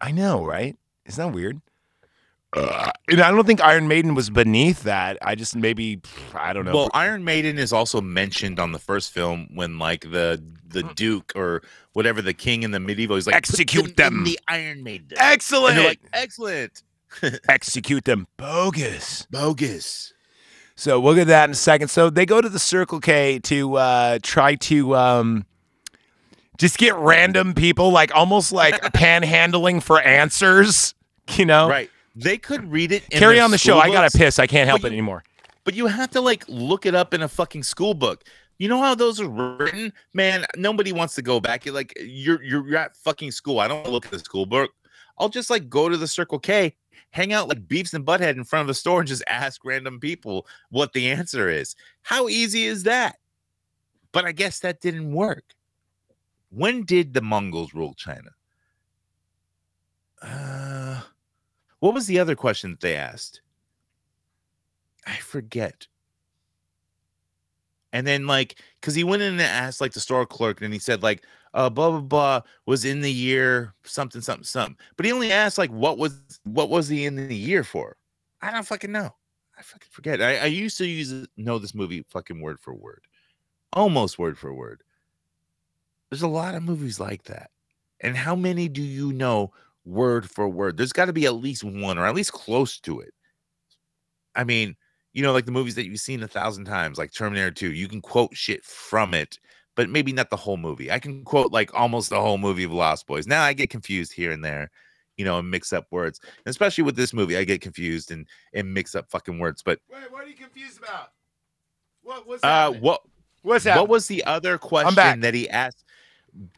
I 0.00 0.10
know, 0.12 0.44
right? 0.44 0.76
Isn't 1.06 1.24
that 1.26 1.34
weird? 1.34 1.60
Uh, 2.56 2.90
and 3.08 3.20
I 3.20 3.30
don't 3.30 3.46
think 3.46 3.60
Iron 3.62 3.88
Maiden 3.88 4.14
was 4.14 4.30
beneath 4.30 4.84
that. 4.84 5.18
I 5.20 5.34
just 5.34 5.54
maybe 5.54 6.00
I 6.34 6.52
don't 6.54 6.64
know. 6.64 6.72
Well, 6.74 6.90
Iron 6.94 7.22
Maiden 7.22 7.58
is 7.58 7.72
also 7.74 8.00
mentioned 8.00 8.58
on 8.58 8.72
the 8.72 8.78
first 8.78 9.12
film 9.12 9.48
when 9.54 9.78
like 9.78 10.02
the 10.10 10.42
the 10.66 10.82
Mm. 10.82 10.94
Duke 10.94 11.32
or 11.36 11.62
whatever 11.92 12.20
the 12.22 12.32
king 12.34 12.62
in 12.62 12.70
the 12.70 12.80
medieval 12.80 13.16
he's 13.16 13.26
like 13.26 13.36
Execute 13.36 13.88
in 13.90 13.94
them." 13.96 14.24
the 14.24 14.38
Iron 14.48 14.82
Maiden. 14.82 15.16
excellent. 15.18 15.76
Like 15.78 16.00
excellent. 16.12 16.82
execute 17.48 18.04
them. 18.04 18.26
Bogus. 18.38 19.26
Bogus. 19.30 20.12
So 20.74 21.00
we'll 21.00 21.14
get 21.14 21.26
that 21.26 21.44
in 21.46 21.50
a 21.50 21.54
second. 21.54 21.88
So 21.88 22.08
they 22.08 22.24
go 22.24 22.40
to 22.40 22.48
the 22.48 22.58
Circle 22.58 23.00
K 23.00 23.40
to 23.40 23.74
uh, 23.76 24.18
try 24.22 24.54
to 24.54 24.94
um, 24.96 25.44
just 26.58 26.78
get 26.78 26.94
random 26.94 27.52
people, 27.54 27.90
like 27.90 28.14
almost 28.14 28.52
like 28.52 28.74
panhandling 28.94 29.82
for 29.82 30.00
answers. 30.00 30.94
You 31.36 31.44
know, 31.46 31.68
Right. 31.68 31.90
They 32.18 32.36
could 32.36 32.70
read 32.70 32.90
it. 32.90 33.04
In 33.10 33.20
carry 33.20 33.38
on 33.38 33.52
the 33.52 33.58
show. 33.58 33.78
school 33.78 33.82
I 33.82 33.92
gotta 33.92 34.16
piss. 34.16 34.40
I 34.40 34.46
can't 34.48 34.68
help 34.68 34.82
But 34.82 34.90
it 34.90 34.94
anymore. 34.94 35.22
But 35.62 35.74
you 35.74 35.86
have 35.86 36.10
to 36.10 36.20
like 36.20 36.44
look 36.48 36.84
it 36.84 36.94
up 36.94 37.14
in 37.14 37.22
a 37.22 37.28
fucking 37.28 37.62
school 37.62 37.94
book. 37.94 38.24
You 38.58 38.68
know 38.68 38.80
how 38.80 38.96
those 38.96 39.20
are 39.20 39.28
written, 39.28 39.92
man. 40.14 40.44
Nobody 40.56 40.92
wants 40.92 41.14
to 41.14 41.22
go 41.22 41.38
back. 41.38 41.64
You're 41.64 41.74
like 41.74 41.92
you're 42.00 42.42
you're, 42.42 42.76
at 42.76 42.96
fucking 42.96 43.30
school. 43.30 43.60
I 43.60 43.68
don't 43.68 43.88
look 43.88 44.04
at 44.04 44.10
the 44.10 44.18
school 44.18 44.46
book. 44.46 44.72
I'll 45.18 45.28
just 45.28 45.48
like 45.48 45.68
go 45.68 45.88
to 45.88 45.96
the 45.96 46.08
Circle 46.08 46.40
K, 46.40 46.74
hang 47.10 47.32
out 47.32 47.48
like 47.48 47.68
Beavis 47.68 47.94
and 47.94 48.04
Butthead 48.04 48.36
in 48.36 48.42
front 48.42 48.64
of 48.64 48.70
a 48.70 48.74
store, 48.74 48.98
and 48.98 49.08
just 49.08 49.22
ask 49.28 49.64
random 49.64 50.00
people 50.00 50.44
what 50.70 50.92
the 50.92 51.08
answer 51.08 51.48
is. 51.48 51.76
How 52.02 52.28
easy 52.28 52.64
is 52.64 52.82
that? 52.82 53.18
But 54.10 54.24
I 54.24 54.32
guess 54.32 54.58
that 54.60 54.80
didn't 54.80 55.12
work. 55.12 55.44
When 56.50 56.82
did 56.82 57.14
the 57.14 57.20
Mongols 57.20 57.74
rule 57.74 57.94
China? 57.94 58.30
Uh, 60.20 61.02
what 61.80 61.94
was 61.94 62.06
the 62.06 62.18
other 62.18 62.34
question 62.34 62.70
that 62.70 62.80
they 62.80 62.96
asked? 62.96 63.40
I 65.06 65.16
forget. 65.16 65.86
And 67.92 68.06
then 68.06 68.26
like, 68.26 68.60
cause 68.82 68.94
he 68.94 69.04
went 69.04 69.22
in 69.22 69.32
and 69.32 69.40
asked 69.40 69.80
like 69.80 69.92
the 69.92 70.00
store 70.00 70.26
clerk, 70.26 70.60
and 70.60 70.72
he 70.72 70.78
said 70.78 71.02
like, 71.02 71.24
uh, 71.54 71.70
blah 71.70 71.90
blah 71.90 72.00
blah 72.00 72.40
was 72.66 72.84
in 72.84 73.00
the 73.00 73.10
year 73.10 73.74
something 73.84 74.20
something 74.20 74.44
something. 74.44 74.76
But 74.96 75.06
he 75.06 75.12
only 75.12 75.32
asked 75.32 75.56
like, 75.58 75.70
what 75.70 75.96
was 75.98 76.20
what 76.44 76.68
was 76.68 76.88
he 76.88 77.06
in 77.06 77.16
the 77.16 77.34
year 77.34 77.64
for? 77.64 77.96
I 78.42 78.50
don't 78.50 78.66
fucking 78.66 78.92
know. 78.92 79.14
I 79.58 79.62
fucking 79.62 79.88
forget. 79.90 80.22
I, 80.22 80.36
I 80.36 80.44
used 80.44 80.78
to 80.78 80.86
use 80.86 81.26
know 81.36 81.58
this 81.58 81.74
movie 81.74 82.04
fucking 82.10 82.40
word 82.40 82.60
for 82.60 82.74
word, 82.74 83.02
almost 83.72 84.18
word 84.18 84.38
for 84.38 84.52
word. 84.52 84.82
There's 86.10 86.22
a 86.22 86.28
lot 86.28 86.54
of 86.54 86.62
movies 86.62 87.00
like 87.00 87.24
that, 87.24 87.50
and 88.00 88.16
how 88.16 88.36
many 88.36 88.68
do 88.68 88.82
you 88.82 89.12
know 89.12 89.52
word 89.88 90.30
for 90.30 90.48
word? 90.48 90.76
There's 90.76 90.92
got 90.92 91.06
to 91.06 91.12
be 91.12 91.26
at 91.26 91.34
least 91.34 91.64
one, 91.64 91.98
or 91.98 92.06
at 92.06 92.14
least 92.14 92.32
close 92.32 92.78
to 92.80 93.00
it. 93.00 93.12
I 94.34 94.44
mean, 94.44 94.76
you 95.12 95.22
know, 95.22 95.32
like 95.32 95.46
the 95.46 95.52
movies 95.52 95.74
that 95.76 95.86
you've 95.86 96.00
seen 96.00 96.22
a 96.22 96.28
thousand 96.28 96.66
times, 96.66 96.98
like 96.98 97.12
Terminator 97.12 97.50
2, 97.50 97.72
you 97.72 97.88
can 97.88 98.00
quote 98.00 98.36
shit 98.36 98.64
from 98.64 99.14
it, 99.14 99.38
but 99.74 99.88
maybe 99.88 100.12
not 100.12 100.30
the 100.30 100.36
whole 100.36 100.56
movie. 100.56 100.92
I 100.92 100.98
can 100.98 101.24
quote 101.24 101.52
like 101.52 101.74
almost 101.74 102.10
the 102.10 102.20
whole 102.20 102.38
movie 102.38 102.64
of 102.64 102.72
Lost 102.72 103.06
Boys. 103.06 103.26
Now 103.26 103.42
I 103.42 103.52
get 103.52 103.70
confused 103.70 104.12
here 104.12 104.30
and 104.30 104.44
there, 104.44 104.70
you 105.16 105.24
know, 105.24 105.38
and 105.38 105.50
mix 105.50 105.72
up 105.72 105.86
words. 105.90 106.20
And 106.22 106.50
especially 106.50 106.84
with 106.84 106.96
this 106.96 107.12
movie, 107.12 107.36
I 107.36 107.44
get 107.44 107.60
confused 107.60 108.10
and 108.10 108.26
and 108.52 108.72
mix 108.72 108.94
up 108.94 109.10
fucking 109.10 109.38
words. 109.38 109.62
But 109.62 109.80
Wait, 109.92 110.12
what 110.12 110.24
are 110.24 110.28
you 110.28 110.36
confused 110.36 110.78
about? 110.78 111.12
What 112.02 112.26
was 112.26 112.40
uh 112.44 112.70
what 112.72 113.00
What's 113.42 113.64
that? 113.64 113.76
what 113.76 113.88
was 113.88 114.06
the 114.06 114.24
other 114.24 114.58
question 114.58 115.20
that 115.20 115.34
he 115.34 115.48
asked? 115.48 115.84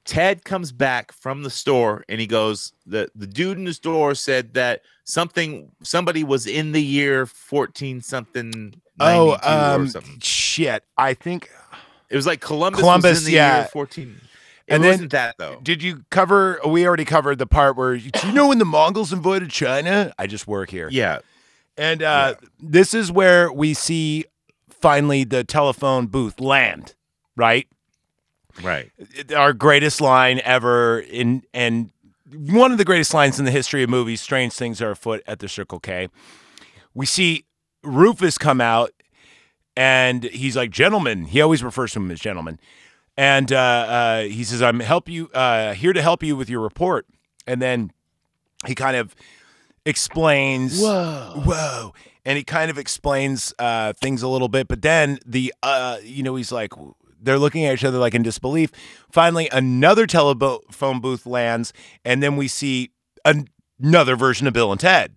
Ted 0.04 0.44
comes 0.44 0.72
back 0.72 1.12
from 1.12 1.42
the 1.42 1.50
store 1.50 2.04
and 2.08 2.20
he 2.20 2.26
goes, 2.26 2.72
the 2.86 3.10
the 3.14 3.26
dude 3.26 3.58
in 3.58 3.64
the 3.64 3.72
store 3.74 4.14
said 4.14 4.54
that 4.54 4.82
something 5.04 5.70
somebody 5.82 6.22
was 6.24 6.46
in 6.46 6.72
the 6.72 6.82
year 6.82 7.26
14 7.26 8.00
something 8.02 8.74
Oh, 9.02 9.38
92 9.40 9.48
or 9.48 9.50
um, 9.74 9.88
something. 9.88 10.18
shit. 10.20 10.84
I 10.98 11.14
think. 11.14 11.50
It 12.10 12.16
was 12.16 12.26
like 12.26 12.40
Columbus, 12.40 12.80
Columbus, 12.80 13.22
the 13.24 13.32
yeah. 13.32 13.58
year 13.60 13.68
14. 13.72 14.20
It 14.66 14.74
And 14.74 14.84
then- 14.84 14.90
wasn't 14.90 15.12
that 15.12 15.36
though. 15.38 15.58
Did 15.62 15.82
you 15.82 16.04
cover? 16.10 16.60
We 16.66 16.86
already 16.86 17.04
covered 17.06 17.38
the 17.38 17.46
part 17.46 17.76
where. 17.76 17.96
Do 17.96 18.26
you 18.26 18.32
know 18.34 18.48
when 18.48 18.58
the 18.58 18.64
Mongols 18.66 19.12
invaded 19.12 19.50
China? 19.50 20.12
I 20.18 20.26
just 20.26 20.46
work 20.46 20.70
here. 20.70 20.88
Yeah. 20.90 21.20
And 21.78 22.02
uh, 22.02 22.34
this 22.58 22.92
is 22.92 23.10
where 23.10 23.50
we 23.50 23.72
see 23.74 24.26
finally 24.68 25.24
the 25.24 25.44
telephone 25.44 26.08
booth 26.08 26.40
land, 26.40 26.94
right? 27.36 27.66
Right. 28.62 28.90
Our 29.34 29.52
greatest 29.52 30.00
line 30.00 30.40
ever 30.44 31.00
in 31.00 31.42
and 31.52 31.90
one 32.32 32.72
of 32.72 32.78
the 32.78 32.84
greatest 32.84 33.12
lines 33.12 33.38
in 33.38 33.44
the 33.44 33.50
history 33.50 33.82
of 33.82 33.90
movies. 33.90 34.20
Strange 34.20 34.52
things 34.52 34.80
are 34.80 34.92
afoot 34.92 35.22
at 35.26 35.40
the 35.40 35.48
Circle 35.48 35.80
K. 35.80 36.08
We 36.94 37.06
see 37.06 37.44
Rufus 37.82 38.38
come 38.38 38.60
out, 38.60 38.92
and 39.76 40.24
he's 40.24 40.56
like, 40.56 40.70
"Gentlemen." 40.70 41.26
He 41.26 41.40
always 41.40 41.62
refers 41.64 41.92
to 41.92 42.00
him 42.00 42.10
as 42.10 42.20
gentlemen, 42.20 42.58
and 43.16 43.52
uh, 43.52 43.56
uh, 43.56 44.22
he 44.22 44.44
says, 44.44 44.62
"I'm 44.62 44.80
help 44.80 45.08
you 45.08 45.28
uh, 45.34 45.74
here 45.74 45.92
to 45.92 46.02
help 46.02 46.22
you 46.22 46.36
with 46.36 46.48
your 46.50 46.60
report." 46.60 47.06
And 47.46 47.60
then 47.60 47.90
he 48.66 48.74
kind 48.74 48.96
of 48.96 49.14
explains, 49.84 50.80
Whoa. 50.80 51.42
whoa, 51.44 51.94
and 52.24 52.36
he 52.36 52.44
kind 52.44 52.70
of 52.70 52.78
explains 52.78 53.54
uh, 53.58 53.92
things 53.94 54.22
a 54.22 54.28
little 54.28 54.48
bit. 54.48 54.68
But 54.68 54.82
then 54.82 55.18
the, 55.26 55.52
uh, 55.62 55.98
you 56.02 56.22
know, 56.22 56.36
he's 56.36 56.52
like, 56.52 56.72
they're 57.20 57.38
looking 57.38 57.64
at 57.64 57.74
each 57.74 57.84
other 57.84 57.98
like 57.98 58.14
in 58.14 58.22
disbelief. 58.22 58.70
Finally, 59.12 59.48
another 59.52 60.06
telephone 60.06 61.00
booth 61.00 61.26
lands, 61.26 61.72
and 62.04 62.22
then 62.22 62.36
we 62.36 62.48
see 62.48 62.90
an- 63.24 63.48
another 63.80 64.16
version 64.16 64.46
of 64.46 64.52
Bill 64.52 64.72
and 64.72 64.80
Ted. 64.80 65.14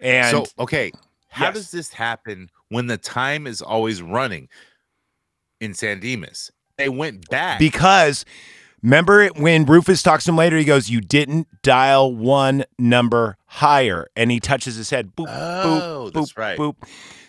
And 0.00 0.36
so 0.46 0.46
okay, 0.62 0.92
how 1.28 1.46
Yes. 1.46 1.54
does 1.54 1.70
this 1.70 1.92
happen 1.92 2.50
when 2.68 2.86
the 2.86 2.96
time 2.98 3.46
is 3.46 3.62
always 3.62 4.02
running 4.02 4.48
in 5.60 5.74
San 5.74 6.00
Dimas? 6.00 6.50
They 6.76 6.88
went 6.88 7.28
back. 7.30 7.58
because 7.60 8.24
remember 8.82 9.28
when 9.28 9.64
Rufus 9.64 10.02
talks 10.02 10.24
to 10.24 10.32
him 10.32 10.36
later, 10.36 10.56
he 10.58 10.64
goes, 10.64 10.90
"You 10.90 11.00
didn't 11.00 11.46
dial 11.62 12.14
one 12.14 12.64
number 12.78 13.36
higher," 13.46 14.08
and 14.16 14.30
he 14.30 14.40
touches 14.40 14.74
his 14.76 14.90
head. 14.90 15.14
Boop, 15.16 15.26
Oh, 15.28 16.10
boop, 16.10 16.12
that's 16.12 16.32
boop, 16.32 16.38
right. 16.38 16.58
boop. 16.58 16.74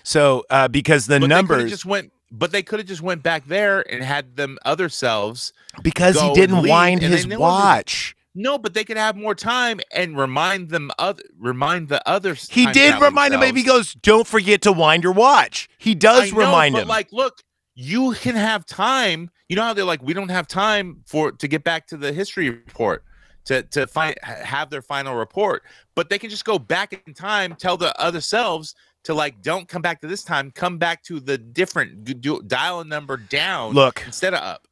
So 0.03 0.44
uh, 0.49 0.68
because 0.68 1.06
the 1.06 1.19
but 1.19 1.27
numbers, 1.27 1.69
just 1.72 1.86
went 1.86 2.11
but 2.37 2.51
they 2.51 2.63
could 2.63 2.79
have 2.79 2.87
just 2.87 3.01
went 3.01 3.23
back 3.23 3.47
there 3.47 3.81
and 3.91 4.03
had 4.03 4.35
them 4.35 4.57
other 4.65 4.89
selves. 4.89 5.53
because 5.81 6.19
he 6.19 6.33
didn't 6.33 6.61
leave, 6.61 6.71
wind 6.71 7.01
his 7.01 7.27
watch. 7.27 8.15
No, 8.37 8.57
but 8.57 8.73
they 8.73 8.83
could 8.83 8.97
have 8.97 9.15
more 9.15 9.33
time 9.33 9.79
and 9.93 10.17
remind 10.17 10.69
them 10.69 10.91
other 10.99 11.23
remind 11.39 11.87
the 11.87 12.07
others. 12.07 12.49
He 12.49 12.65
did 12.67 12.99
remind 13.01 13.33
him. 13.33 13.39
Maybe 13.39 13.61
he 13.61 13.65
goes, 13.65 13.93
"Don't 13.93 14.27
forget 14.27 14.61
to 14.63 14.73
wind 14.73 15.03
your 15.03 15.13
watch." 15.13 15.69
He 15.77 15.95
does 15.95 16.23
I 16.23 16.29
know, 16.31 16.37
remind 16.37 16.73
but 16.73 16.81
him. 16.81 16.87
Like, 16.89 17.13
look, 17.13 17.41
you 17.75 18.13
can 18.13 18.35
have 18.35 18.65
time. 18.65 19.29
You 19.47 19.55
know 19.55 19.63
how 19.63 19.73
they're 19.73 19.85
like, 19.85 20.01
we 20.01 20.13
don't 20.13 20.29
have 20.29 20.47
time 20.47 21.03
for 21.05 21.31
to 21.31 21.47
get 21.47 21.63
back 21.63 21.87
to 21.87 21.97
the 21.97 22.11
history 22.11 22.49
report 22.49 23.05
to 23.45 23.63
to 23.63 23.87
find 23.87 24.17
have 24.21 24.69
their 24.69 24.81
final 24.81 25.15
report, 25.15 25.63
but 25.95 26.09
they 26.09 26.19
can 26.19 26.29
just 26.29 26.45
go 26.45 26.59
back 26.59 27.01
in 27.07 27.13
time, 27.13 27.55
tell 27.55 27.77
the 27.77 27.97
other 27.99 28.19
selves 28.21 28.75
to 29.06 29.14
like, 29.14 29.41
don't 29.41 29.68
come 29.68 29.82
back 29.82 30.02
to 30.02 30.07
this 30.07 30.23
time, 30.23 30.52
come 30.52 30.77
back 30.77 31.02
to 31.03 31.19
the 31.19 31.38
different 31.38 32.03
do, 32.22 32.41
dial 32.41 32.82
a 32.82 32.86
number 32.86 33.18
down, 33.18 33.73
Look. 33.73 34.03
instead 34.06 34.34
of 34.34 34.41
up. 34.41 34.68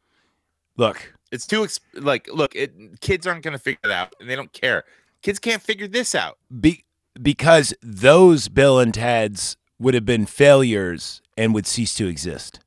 Look, 0.78 1.14
It's 1.32 1.48
too 1.48 1.62
exp- 1.62 1.80
like, 1.94 2.28
look, 2.32 2.56
it 2.56 3.00
kids 3.00 3.26
aren't 3.26 3.44
gonna 3.44 3.58
figure 3.60 3.80
it 3.84 3.92
out, 3.92 4.14
and 4.20 4.30
they 4.30 4.36
don't 4.36 4.52
care. 4.54 4.84
Kids 5.22 5.40
can't 5.40 5.62
figure 5.62 5.88
this 5.88 6.14
out. 6.16 6.38
be, 6.60 6.84
because 7.22 7.74
those 7.82 8.48
Bill 8.50 8.80
and 8.80 8.94
Ted's 8.94 9.56
would 9.80 9.94
have 9.94 10.06
been 10.06 10.26
failures 10.26 11.22
and 11.38 11.54
would 11.54 11.66
cease 11.68 11.94
to 11.96 12.08
exist. 12.08 12.60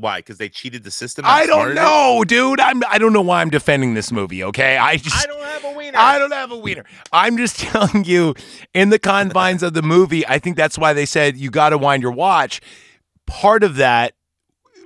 Why? 0.00 0.20
Because 0.20 0.38
they 0.38 0.48
cheated 0.48 0.84
the 0.84 0.92
system. 0.92 1.24
I 1.26 1.44
don't 1.44 1.58
outsmarted 1.58 1.76
it? 1.76 1.80
know, 1.80 2.24
dude. 2.24 2.60
I'm. 2.60 2.82
I 2.88 2.98
don't 2.98 3.12
know 3.12 3.20
why 3.20 3.40
I'm 3.40 3.50
defending 3.50 3.94
this 3.94 4.12
movie. 4.12 4.44
Okay, 4.44 4.76
I 4.76 4.96
just. 4.96 5.16
I 5.16 5.26
don't 5.26 5.42
have 5.42 5.64
a 5.64 5.72
wiener. 5.76 5.98
I 5.98 6.18
don't 6.20 6.32
have 6.32 6.52
a 6.52 6.56
wiener. 6.56 6.84
I'm 7.12 7.36
just 7.36 7.58
telling 7.60 8.04
you, 8.04 8.34
in 8.74 8.90
the 8.90 8.98
confines 9.00 9.62
of 9.64 9.74
the 9.74 9.82
movie, 9.82 10.24
I 10.26 10.38
think 10.38 10.56
that's 10.56 10.78
why 10.78 10.92
they 10.92 11.04
said 11.04 11.36
you 11.36 11.50
got 11.50 11.70
to 11.70 11.78
wind 11.78 12.02
your 12.04 12.12
watch. 12.12 12.60
Part 13.26 13.64
of 13.64 13.74
that 13.76 14.14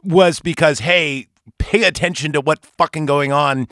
was 0.02 0.40
because, 0.40 0.78
hey, 0.80 1.26
pay 1.58 1.84
attention 1.84 2.32
to 2.32 2.40
what 2.40 2.64
fucking 2.64 3.04
going 3.06 3.32
on 3.32 3.68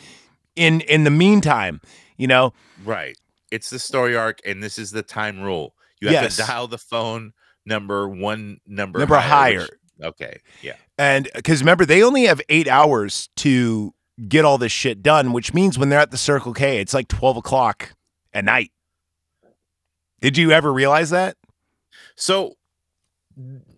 in 0.57 0.83
in 0.83 1.05
the 1.05 1.11
meantime. 1.11 1.81
You 2.19 2.27
know, 2.27 2.53
Right. 2.85 3.17
It's 3.51 3.71
the 3.71 3.79
story 3.79 4.15
arc, 4.17 4.41
and 4.45 4.63
this 4.63 4.79
is 4.79 4.91
the 4.91 5.03
time 5.03 5.41
rule. 5.41 5.75
You 6.01 6.09
have 6.09 6.23
Yes. 6.23 6.37
to 6.37 6.43
dial 6.43 6.67
the 6.69 6.79
phone 6.79 7.33
number 7.67 8.09
one 8.09 8.61
number 8.67 8.99
Number 9.01 9.17
higher. 9.17 9.61
which- 9.63 9.71
okay. 10.03 10.41
Yeah. 10.63 10.75
and 10.99 11.29
because 11.35 11.61
remember 11.61 11.85
they 11.87 12.03
only 12.03 12.25
have 12.25 12.41
eight 12.49 12.69
hours 12.69 13.29
to 13.37 13.95
get 14.29 14.45
all 14.45 14.59
this 14.59 14.73
shit 14.73 15.03
done, 15.03 15.33
which 15.33 15.55
means 15.55 15.79
when 15.79 15.89
they're 15.89 15.99
at 16.01 16.11
the 16.11 16.17
Circle 16.19 16.53
K, 16.55 16.81
it's 16.81 16.93
like 16.95 17.09
twelve 17.09 17.37
o'clock 17.37 17.95
at 18.33 18.45
night. 18.45 18.71
Did 20.21 20.37
you 20.37 20.51
ever 20.53 20.73
realize 20.73 21.11
that? 21.11 21.37
So, 22.17 22.57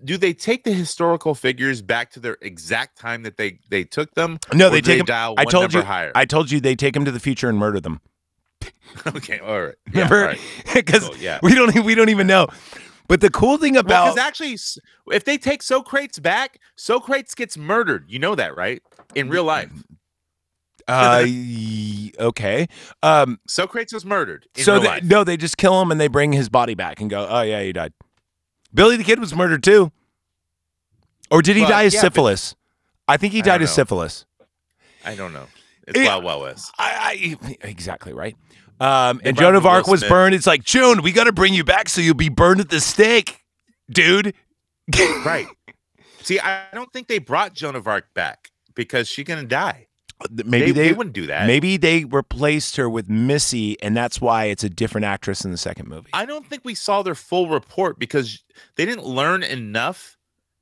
do 0.04 0.16
they 0.16 0.32
take 0.34 0.64
the 0.64 0.72
historical 0.72 1.34
figures 1.34 1.80
back 1.82 2.10
to 2.12 2.20
their 2.20 2.36
exact 2.40 2.98
time 2.98 3.22
that 3.22 3.36
they 3.36 3.60
they 3.70 3.84
took 3.84 4.12
them? 4.14 4.38
No, 4.52 4.68
they 4.70 4.80
take 4.80 5.00
'em- 5.00 5.06
dial 5.06 5.34
I 5.38 5.44
told 5.44 5.72
you. 5.72 5.82
higher. 5.82 6.10
I 6.14 6.24
told 6.24 6.50
you 6.50 6.60
they 6.60 6.74
take 6.74 6.94
them 6.94 7.04
to 7.04 7.12
the 7.12 7.20
future 7.20 7.48
and 7.48 7.56
murder 7.58 7.78
them. 7.80 8.00
okay. 9.06 9.38
All 9.38 9.60
right. 9.62 9.74
Yeah, 9.92 10.02
Remember? 10.04 10.20
all 10.22 10.26
right. 10.28 10.40
Because 10.74 11.08
Cool, 11.08 11.16
yeah. 11.18 11.38
we 11.42 11.54
don't 11.54 11.84
we 11.84 11.94
don't 11.94 12.08
even 12.08 12.26
know. 12.26 12.48
But 13.08 13.20
the 13.20 13.30
cool 13.30 13.58
thing 13.58 13.74
Because 13.74 14.14
about 14.14 14.18
actually, 14.18 14.56
if 15.12 15.24
they 15.24 15.36
take 15.36 15.62
Socrates 15.62 16.18
back, 16.18 16.58
Socrates 16.76 17.34
gets 17.34 17.56
murdered. 17.56 18.06
You 18.08 18.18
know 18.18 18.34
that, 18.34 18.56
right? 18.56 18.82
In 19.14 19.28
real 19.28 19.44
life, 19.44 19.70
uh 20.88 21.24
okay. 22.20 22.66
Um 23.02 23.38
Socrates 23.46 23.92
was 23.92 24.04
murdered. 24.04 24.46
In 24.56 24.64
so 24.64 24.78
they, 24.78 25.00
no, 25.02 25.24
they 25.24 25.36
just 25.36 25.56
kill 25.56 25.80
him 25.82 25.90
and 25.90 26.00
they 26.00 26.08
bring 26.08 26.32
his 26.32 26.48
body 26.48 26.74
back 26.74 27.00
and 27.00 27.10
go, 27.10 27.26
"Oh 27.28 27.42
yeah, 27.42 27.62
he 27.62 27.72
died." 27.72 27.92
Billy 28.74 28.96
the 28.96 29.04
Kid 29.04 29.20
was 29.20 29.34
murdered 29.34 29.62
too. 29.62 29.92
Or 31.30 31.42
did 31.42 31.56
he 31.56 31.62
Well, 31.62 31.70
die 31.70 31.82
of 31.82 31.92
yeah, 31.92 32.00
but- 32.00 32.06
syphilis? 32.06 32.54
I 33.08 33.16
think 33.16 33.32
he 33.32 33.42
died 33.42 33.62
of 33.62 33.68
syphilis. 33.68 34.24
I 35.04 35.14
don't 35.14 35.32
know. 35.32 35.46
It's 35.86 35.98
Yeah. 35.98 36.06
Wild 36.06 36.24
Wild 36.24 36.42
West. 36.42 36.72
I, 36.78 37.36
I 37.60 37.66
exactly 37.66 38.12
right. 38.12 38.36
Um, 38.80 39.20
and 39.24 39.36
Joan 39.36 39.54
of 39.54 39.66
Arc 39.66 39.86
was 39.86 40.00
Smith. 40.00 40.10
burned. 40.10 40.34
It's 40.34 40.46
like 40.46 40.64
Joan, 40.64 41.02
we 41.02 41.12
got 41.12 41.24
to 41.24 41.32
bring 41.32 41.54
you 41.54 41.64
back 41.64 41.88
so 41.88 42.00
you'll 42.00 42.14
be 42.14 42.28
burned 42.28 42.60
at 42.60 42.70
the 42.70 42.80
stake, 42.80 43.40
dude. 43.90 44.34
Right. 45.24 45.46
See, 46.22 46.40
I 46.40 46.66
don't 46.72 46.92
think 46.92 47.08
they 47.08 47.18
brought 47.18 47.54
Joan 47.54 47.76
of 47.76 47.86
Arc 47.86 48.12
back 48.14 48.50
because 48.74 49.08
she's 49.08 49.24
gonna 49.24 49.44
die. 49.44 49.86
Maybe 50.30 50.66
they, 50.66 50.72
they, 50.72 50.88
they 50.88 50.92
wouldn't 50.92 51.14
do 51.14 51.26
that. 51.26 51.46
maybe 51.46 51.76
they 51.76 52.04
replaced 52.04 52.76
her 52.76 52.88
with 52.88 53.08
Missy, 53.08 53.80
and 53.82 53.96
that's 53.96 54.20
why 54.20 54.44
it's 54.46 54.62
a 54.62 54.68
different 54.68 55.04
actress 55.04 55.44
in 55.44 55.50
the 55.50 55.56
second 55.56 55.88
movie. 55.88 56.10
I, 56.12 56.24
don't 56.26 56.46
think 56.46 56.64
we 56.64 56.74
saw 56.74 57.02
their 57.02 57.14
full 57.14 57.48
report 57.48 57.98
because 57.98 58.42
they 58.76 58.84
didn't 58.84 59.04
learn 59.04 59.42
enough. 59.42 60.16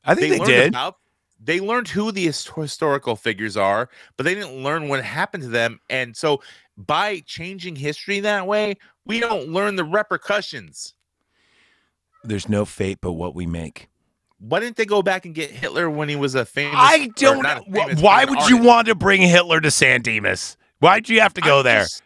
I 0.04 0.14
think 0.14 0.32
they, 0.32 0.38
learned 0.38 0.48
did. 0.48 0.68
About, 0.68 0.96
they 1.42 1.60
learned 1.60 1.88
who 1.88 2.12
the 2.12 2.26
historical 2.26 3.16
figures 3.16 3.56
are, 3.56 3.88
but 4.16 4.24
they 4.24 4.34
didn't 4.34 4.62
learn 4.62 4.88
what 4.88 5.02
happened 5.02 5.42
to 5.44 5.48
them. 5.48 5.80
And 5.88 6.16
so, 6.16 6.42
by 6.76 7.20
changing 7.26 7.76
history 7.76 8.20
that 8.20 8.46
way, 8.46 8.76
we 9.06 9.20
don't 9.20 9.48
learn 9.48 9.76
the 9.76 9.84
repercussions. 9.84 10.94
There's 12.22 12.48
no 12.48 12.64
fate 12.64 12.98
but 13.00 13.12
what 13.12 13.34
we 13.34 13.46
make. 13.46 13.88
Why 14.38 14.60
didn't 14.60 14.76
they 14.76 14.86
go 14.86 15.02
back 15.02 15.26
and 15.26 15.34
get 15.34 15.50
Hitler 15.50 15.90
when 15.90 16.08
he 16.08 16.16
was 16.16 16.34
a 16.34 16.44
famous? 16.44 16.74
I 16.76 17.10
don't 17.16 17.42
know. 17.42 17.62
Why 18.00 18.24
would 18.24 18.48
you 18.48 18.56
want 18.58 18.88
to 18.88 18.94
bring 18.94 19.20
Hitler 19.20 19.60
to 19.60 19.70
San 19.70 20.02
Dimas? 20.02 20.56
Why'd 20.78 21.08
you 21.08 21.20
have 21.20 21.34
to 21.34 21.40
go 21.42 21.58
I'm 21.58 21.64
there? 21.64 21.82
just- 21.82 22.02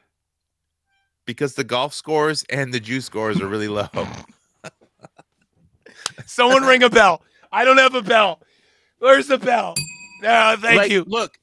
Because 1.27 1.55
the 1.55 1.65
golf 1.65 1.95
scores 1.95 2.45
and 2.51 2.75
the 2.75 2.81
juice 2.81 3.05
scores 3.05 3.41
are 3.41 3.47
really 3.47 3.69
low. 3.69 3.89
Someone 6.27 6.65
ring 6.65 6.83
a 6.83 6.91
bell. 6.91 7.23
I 7.53 7.65
don't 7.65 7.79
have 7.79 7.95
a 7.95 8.03
bell. 8.03 8.41
Where's 8.99 9.27
the 9.27 9.39
bell? 9.39 9.75
No, 10.23 10.57
thank 10.59 10.79
Like, 10.79 10.91
you. 10.91 11.05
Look, 11.07 11.39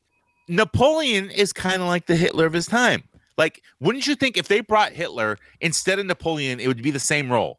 Napoleon 0.48 1.30
is 1.30 1.54
kind 1.54 1.82
of 1.82 1.88
like 1.88 2.08
the 2.08 2.16
Hitler 2.16 2.46
of 2.46 2.54
his 2.54 2.66
time. 2.66 3.04
Like, 3.38 3.62
wouldn't 3.80 4.08
you 4.08 4.16
think 4.16 4.38
if 4.38 4.48
they 4.48 4.62
brought 4.62 4.92
Hitler 4.92 5.38
instead 5.62 6.00
of 6.00 6.06
Napoleon, 6.06 6.60
it 6.60 6.68
would 6.68 6.82
be 6.82 6.92
the 6.92 7.00
same 7.00 7.32
role? 7.32 7.58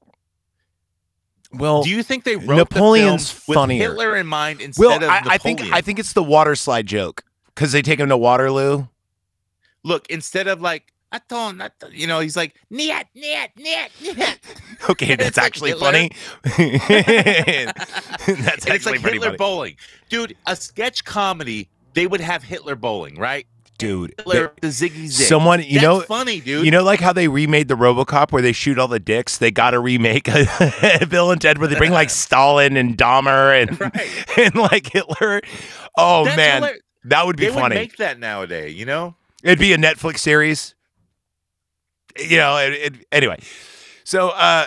Well, 1.54 1.82
Do 1.82 1.90
you 1.90 2.02
think 2.02 2.24
they 2.24 2.36
wrote 2.36 2.56
Napoleon's 2.56 3.28
the 3.32 3.40
film 3.40 3.44
with 3.48 3.54
funnier. 3.56 3.88
Hitler 3.90 4.16
in 4.16 4.26
mind 4.26 4.60
instead 4.60 4.82
Well, 4.86 4.96
of 4.96 5.02
I, 5.02 5.20
Napoleon? 5.20 5.30
I 5.30 5.38
think 5.38 5.60
I 5.60 5.80
think 5.80 5.98
it's 5.98 6.12
the 6.14 6.22
water 6.22 6.54
slide 6.54 6.86
joke 6.86 7.24
because 7.54 7.72
they 7.72 7.82
take 7.82 8.00
him 8.00 8.08
to 8.08 8.16
Waterloo. 8.16 8.86
Look, 9.84 10.06
instead 10.08 10.46
of 10.48 10.60
like 10.60 10.91
I 11.14 11.20
don't, 11.28 11.60
I 11.60 11.68
you 11.90 12.06
know, 12.06 12.20
he's 12.20 12.36
like 12.36 12.54
niet, 12.70 13.04
niet, 13.14 13.50
niet, 13.56 13.90
niet. 14.16 14.38
Okay, 14.88 15.14
that's 15.14 15.38
actually 15.38 15.72
funny. 15.72 16.10
that's 16.42 16.58
And 18.28 18.38
it's 18.38 18.66
actually 18.66 18.92
like 18.92 19.02
pretty 19.02 19.18
Hitler 19.18 19.26
funny, 19.28 19.36
bowling, 19.36 19.76
dude. 20.08 20.36
A 20.46 20.56
sketch 20.56 21.04
comedy, 21.04 21.68
they 21.94 22.06
would 22.06 22.20
have 22.20 22.42
Hitler 22.42 22.76
bowling, 22.76 23.16
right? 23.18 23.46
dude. 23.78 24.14
Hitler, 24.16 24.52
the 24.60 24.68
Ziggy 24.68 25.06
Zig. 25.08 25.26
Someone, 25.26 25.60
you 25.60 25.80
That's 25.80 25.82
know, 25.82 26.00
funny, 26.02 26.40
dude. 26.40 26.64
you 26.64 26.70
know, 26.70 26.84
like 26.84 27.00
how 27.00 27.12
they 27.12 27.26
remade 27.26 27.66
the 27.66 27.74
RoboCop 27.74 28.30
where 28.30 28.40
they 28.40 28.52
shoot 28.52 28.78
all 28.78 28.86
the 28.86 29.00
dicks. 29.00 29.38
They 29.38 29.50
got 29.50 29.72
to 29.72 29.80
remake 29.80 30.28
a 30.28 31.04
Bill 31.10 31.32
and 31.32 31.40
Ted 31.40 31.58
where 31.58 31.66
they 31.66 31.74
bring 31.74 31.90
like 31.90 32.08
Stalin 32.08 32.76
and 32.76 32.96
Dahmer 32.96 33.60
and 33.60 33.80
Right. 33.80 34.38
and 34.38 34.54
like 34.54 34.92
Hitler. 34.92 35.40
Oh 35.98 36.24
That's 36.24 36.36
man, 36.36 36.62
hilar- 36.62 36.76
that 37.04 37.26
would 37.26 37.36
be 37.36 37.46
they 37.46 37.50
would 37.50 37.60
funny. 37.60 37.74
make 37.74 37.96
that 37.96 38.20
nowadays, 38.20 38.74
you 38.74 38.86
know. 38.86 39.16
It'd 39.42 39.58
be 39.58 39.72
a 39.72 39.78
Netflix 39.78 40.18
series. 40.20 40.76
You 42.18 42.36
know, 42.38 42.56
it, 42.58 42.72
it, 42.72 43.06
anyway. 43.10 43.38
So, 44.04 44.30
uh, 44.30 44.66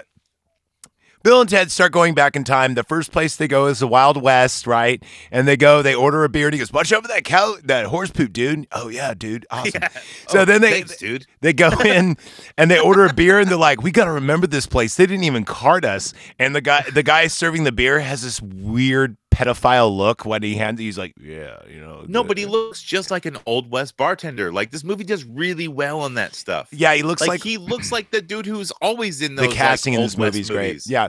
Bill 1.23 1.41
and 1.41 1.49
Ted 1.49 1.72
start 1.72 1.91
going 1.91 2.13
back 2.13 2.35
in 2.35 2.43
time. 2.43 2.76
The 2.76 2.84
first 2.84 3.11
place 3.11 3.35
they 3.35 3.47
go 3.47 3.65
is 3.65 3.80
the 3.80 3.88
Wild 3.88 4.22
West, 4.22 4.67
right? 4.67 5.03
And 5.31 5.47
they 5.47 5.57
go, 5.57 5.81
they 5.81 5.95
order 5.95 6.23
a 6.23 6.30
beer. 6.30 6.45
And 6.45 6.53
he 6.53 6.59
goes, 6.59 6.72
"Watch 6.72 6.93
over 6.93 7.07
that 7.07 7.23
cow, 7.23 7.55
that 7.63 7.88
horse 7.88 8.11
poop, 8.11 8.31
dude." 8.31 8.67
Oh 8.72 8.89
yeah, 8.89 9.15
dude, 9.15 9.43
awesome. 9.51 9.81
So 10.27 10.41
Oh, 10.41 10.45
then 10.45 10.61
they 10.61 10.69
thanks, 10.72 10.97
dude. 10.97 11.26
they 11.41 11.51
go 11.51 11.69
in 11.84 12.17
and 12.59 12.69
they 12.69 12.80
order 12.80 13.05
a 13.05 13.13
beer 13.13 13.39
and 13.39 13.49
they're 13.49 13.57
like, 13.57 13.81
"We 13.81 13.89
got 13.89 14.05
to 14.05 14.11
remember 14.11 14.45
this 14.45 14.67
place. 14.67 14.95
They 14.97 15.07
didn't 15.07 15.23
even 15.23 15.45
card 15.45 15.84
us." 15.84 16.13
And 16.38 16.55
the 16.55 16.61
guy, 16.61 16.84
the 16.93 17.01
guy 17.01 17.26
serving 17.26 17.63
the 17.63 17.72
beer, 17.72 18.01
has 18.01 18.22
this 18.22 18.39
weird 18.39 19.17
pedophile 19.36 19.95
look 19.95 20.26
when 20.26 20.41
he 20.44 20.56
hands. 20.56 20.80
He's 20.80 20.98
like, 20.98 21.14
"Yeah, 21.20 21.57
you 21.70 21.80
know." 21.82 22.06
No, 22.07 22.22
the- 22.22 22.28
but 22.30 22.38
he 22.38 22.45
looks 22.45 22.82
just 22.82 23.12
like 23.12 23.26
an 23.26 23.38
old 23.45 23.70
west 23.70 23.98
bartender. 23.98 24.52
Like 24.52 24.72
this 24.72 24.84
movie 24.84 25.03
does 25.03 25.24
really 25.26 25.68
well 25.68 25.99
on 25.99 26.14
that 26.16 26.34
stuff. 26.36 26.70
Yeah, 26.72 26.94
he 26.95 27.03
looks 27.03 27.22
like, 27.22 27.30
like, 27.30 27.44
he 27.44 27.57
looks 27.57 27.91
like 27.91 28.12
the 28.12 28.22
dude 28.22 28.45
who's 28.45 28.72
always 28.82 29.22
in 29.22 29.36
the 29.36 29.44
those. 29.44 29.49
like, 29.52 29.57
casting 29.57 29.94
in 29.94 30.02
this 30.02 30.18
movie 30.18 30.40
is 30.41 30.49
great. 30.49 30.82
Yeah. 30.88 31.07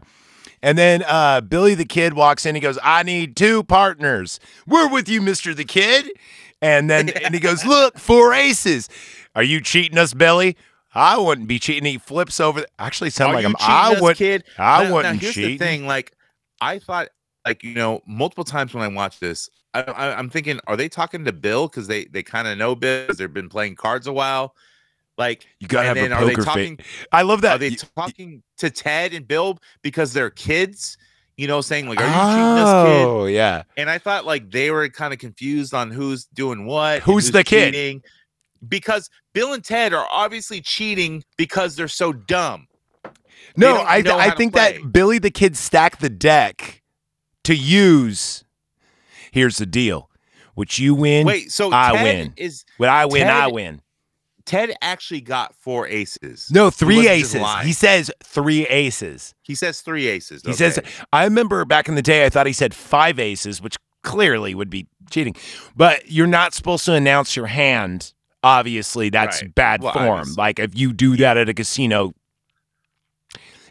And 0.63 0.77
then 0.77 1.05
uh, 1.07 1.43
Billy 1.43 1.75
the 1.75 1.85
Kid 1.85 2.15
walks 2.15 2.45
in. 2.47 2.55
He 2.55 2.61
goes, 2.61 2.79
"I 2.83 3.03
need 3.03 3.37
two 3.37 3.63
partners. 3.65 4.41
We're 4.67 4.89
with 4.89 5.09
you, 5.09 5.21
Mister 5.23 5.55
the 5.55 5.65
Kid." 5.65 6.11
And 6.63 6.89
then 6.91 7.09
and 7.25 7.35
he 7.35 7.41
goes, 7.41 7.65
"Look, 7.65 7.99
four 7.99 8.33
aces. 8.33 8.89
Are 9.35 9.43
you 9.43 9.61
cheating 9.61 9.99
us, 9.99 10.15
Billy?" 10.15 10.57
I 10.95 11.19
wouldn't 11.19 11.47
be 11.47 11.59
cheating. 11.59 11.85
He 11.85 11.99
flips 11.99 12.41
over. 12.41 12.65
Actually, 12.79 13.11
sound 13.11 13.35
like. 13.35 13.47
I 13.61 14.01
would. 14.01 14.17
kid. 14.17 14.45
I 14.59 14.85
Now- 14.85 14.95
wouldn't 14.95 15.15
now, 15.17 15.21
here's 15.21 15.35
cheat. 15.35 15.59
the 15.59 15.65
thing. 15.65 15.87
Like, 15.87 16.13
I 16.59 16.79
thought, 16.79 17.09
like 17.47 17.63
you 17.65 17.75
know, 17.75 18.03
multiple 18.07 18.45
times 18.45 18.75
when 18.75 18.83
I 18.85 18.89
watch 18.89 19.21
this, 19.21 19.49
I, 19.73 19.83
I, 19.83 20.19
I'm 20.19 20.29
thinking, 20.29 20.59
are 20.67 20.77
they 20.77 20.89
talking 20.89 21.25
to 21.25 21.33
Bill 21.33 21.69
because 21.69 21.87
they 21.87 22.05
they 22.07 22.23
kind 22.23 22.47
of 22.49 22.59
know 22.59 22.75
Bill 22.75 23.03
because 23.05 23.19
they've 23.19 23.33
been 23.33 23.49
playing 23.49 23.77
cards 23.77 24.07
a 24.07 24.13
while? 24.13 24.55
Like, 25.19 25.47
You 25.61 25.69
gotta 25.69 25.89
and 25.89 25.99
have 25.99 26.07
a 26.07 26.09
then 26.11 26.19
are 26.19 26.25
they 26.27 26.33
poker 26.35 26.45
talking? 26.45 26.77
face. 26.77 26.87
I 27.13 27.23
love 27.23 27.41
that. 27.41 27.55
Are 27.57 27.59
they 27.59 27.71
talking 27.71 28.43
to 28.59 28.69
Ted 28.69 29.15
and 29.15 29.27
Bill 29.27 29.59
because 29.83 30.13
they're 30.13 30.29
kids? 30.31 30.99
You 31.39 31.47
know, 31.47 31.61
saying 31.61 31.87
like, 31.89 32.01
"Are 32.01 32.05
you 32.07 32.35
cheating 32.35 32.55
this 32.55 32.65
kid?" 32.65 33.07
oh 33.07 33.27
yeah. 33.27 33.63
And 33.77 33.89
I 33.91 33.99
thought 33.99 34.25
like 34.27 34.51
they 34.51 34.71
were 34.71 34.89
kind 34.89 35.13
of 35.15 35.19
confused 35.19 35.73
on 35.75 35.91
who's 35.91 36.25
doing 36.27 36.67
what. 36.67 36.95
and 36.95 37.03
Who's 37.03 37.31
the 37.31 37.45
kid? 37.45 37.75
cheating, 37.75 38.03
Because 38.69 39.09
Bill 39.35 39.53
and 39.53 39.63
Ted 39.63 39.93
are 39.95 40.07
obviously 40.11 40.61
cheating 40.63 41.23
because 41.37 41.77
they're 41.77 41.89
so 41.89 42.13
dumb. 42.13 42.67
No, 43.57 43.77
I 43.77 44.03
I 44.07 44.31
think 44.31 44.53
play. 44.55 44.79
that 44.81 44.93
Billy 44.93 45.19
the 45.19 45.31
Kid 45.31 45.57
stacked 45.57 46.01
the 46.01 46.11
deck 46.11 46.83
to 47.47 47.55
use. 47.55 48.45
Here's 49.33 49.59
the 49.59 49.67
deal: 49.67 50.11
which 50.55 50.79
you 50.79 50.95
win, 50.95 51.27
Wait, 51.27 51.51
so 51.53 51.71
I 51.73 51.93
Ted 51.93 52.03
win. 52.03 52.35
is 52.37 52.65
when 52.79 52.91
I 52.91 53.07
win, 53.07 53.29
I 53.29 53.49
win. 53.49 53.83
Ted 54.45 54.77
actually 54.81 55.23
got 55.23 55.57
four 55.57 55.89
aces. 55.89 56.49
No, 56.53 56.71
three 56.71 57.09
aces. 57.09 57.43
He 57.65 57.73
says 57.73 58.13
three 58.23 58.65
aces. 58.67 59.35
He 59.43 59.57
says 59.57 59.81
three 59.81 60.07
aces. 60.07 60.43
He 60.47 60.53
says. 60.53 60.79
I 61.13 61.25
remember 61.25 61.65
back 61.65 61.89
in 61.89 61.97
the 61.97 62.03
day, 62.03 62.25
I 62.25 62.29
thought 62.31 62.47
he 62.47 62.53
said 62.53 62.73
five 62.73 63.19
aces, 63.19 63.61
which 63.61 63.77
clearly 64.05 64.55
would 64.55 64.71
be 64.71 64.87
cheating. 65.11 65.35
But 65.75 66.09
you're 66.11 66.29
not 66.29 66.55
supposed 66.55 66.85
to 66.85 66.93
announce 66.95 67.35
your 67.35 67.47
hand. 67.47 68.13
Obviously, 68.45 69.11
that's 69.11 69.43
Right. 69.43 69.53
bad 69.53 69.83
Well, 69.83 69.93
form. 69.93 70.09
obviously. 70.21 70.41
Like 70.41 70.59
if 70.61 70.79
you 70.79 70.93
do 70.93 71.17
that 71.17 71.37
at 71.37 71.49
a 71.49 71.55
casino, 71.55 72.15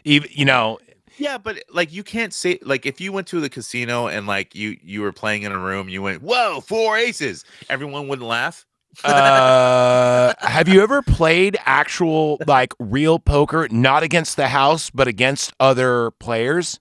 even 0.04 0.28
you 0.32 0.44
know, 0.44 0.78
Yeah, 1.18 1.38
but 1.38 1.62
like 1.70 1.92
you 1.92 2.02
can't 2.02 2.34
say 2.34 2.58
like 2.62 2.86
if 2.86 3.00
you 3.00 3.12
went 3.12 3.26
to 3.28 3.40
the 3.40 3.48
casino 3.48 4.06
and 4.06 4.26
like 4.26 4.54
you 4.54 4.76
you 4.82 5.00
were 5.00 5.12
playing 5.12 5.42
in 5.42 5.52
a 5.52 5.58
room, 5.58 5.88
you 5.88 6.02
went, 6.02 6.22
"Whoa, 6.22 6.60
four 6.60 6.96
aces!" 6.96 7.44
Everyone 7.70 8.08
wouldn't 8.08 8.26
laugh. 8.26 8.66
uh, 9.04 10.34
have 10.40 10.68
you 10.68 10.82
ever 10.82 11.02
played 11.02 11.56
actual 11.64 12.38
like 12.46 12.74
real 12.78 13.18
poker, 13.18 13.68
not 13.70 14.02
against 14.02 14.36
the 14.36 14.48
house, 14.48 14.90
but 14.90 15.08
against 15.08 15.52
other 15.58 16.10
players? 16.12 16.80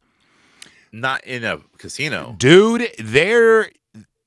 Not 0.92 1.24
in 1.26 1.44
a 1.44 1.60
casino. 1.78 2.36
Dude, 2.38 2.90
there 3.00 3.70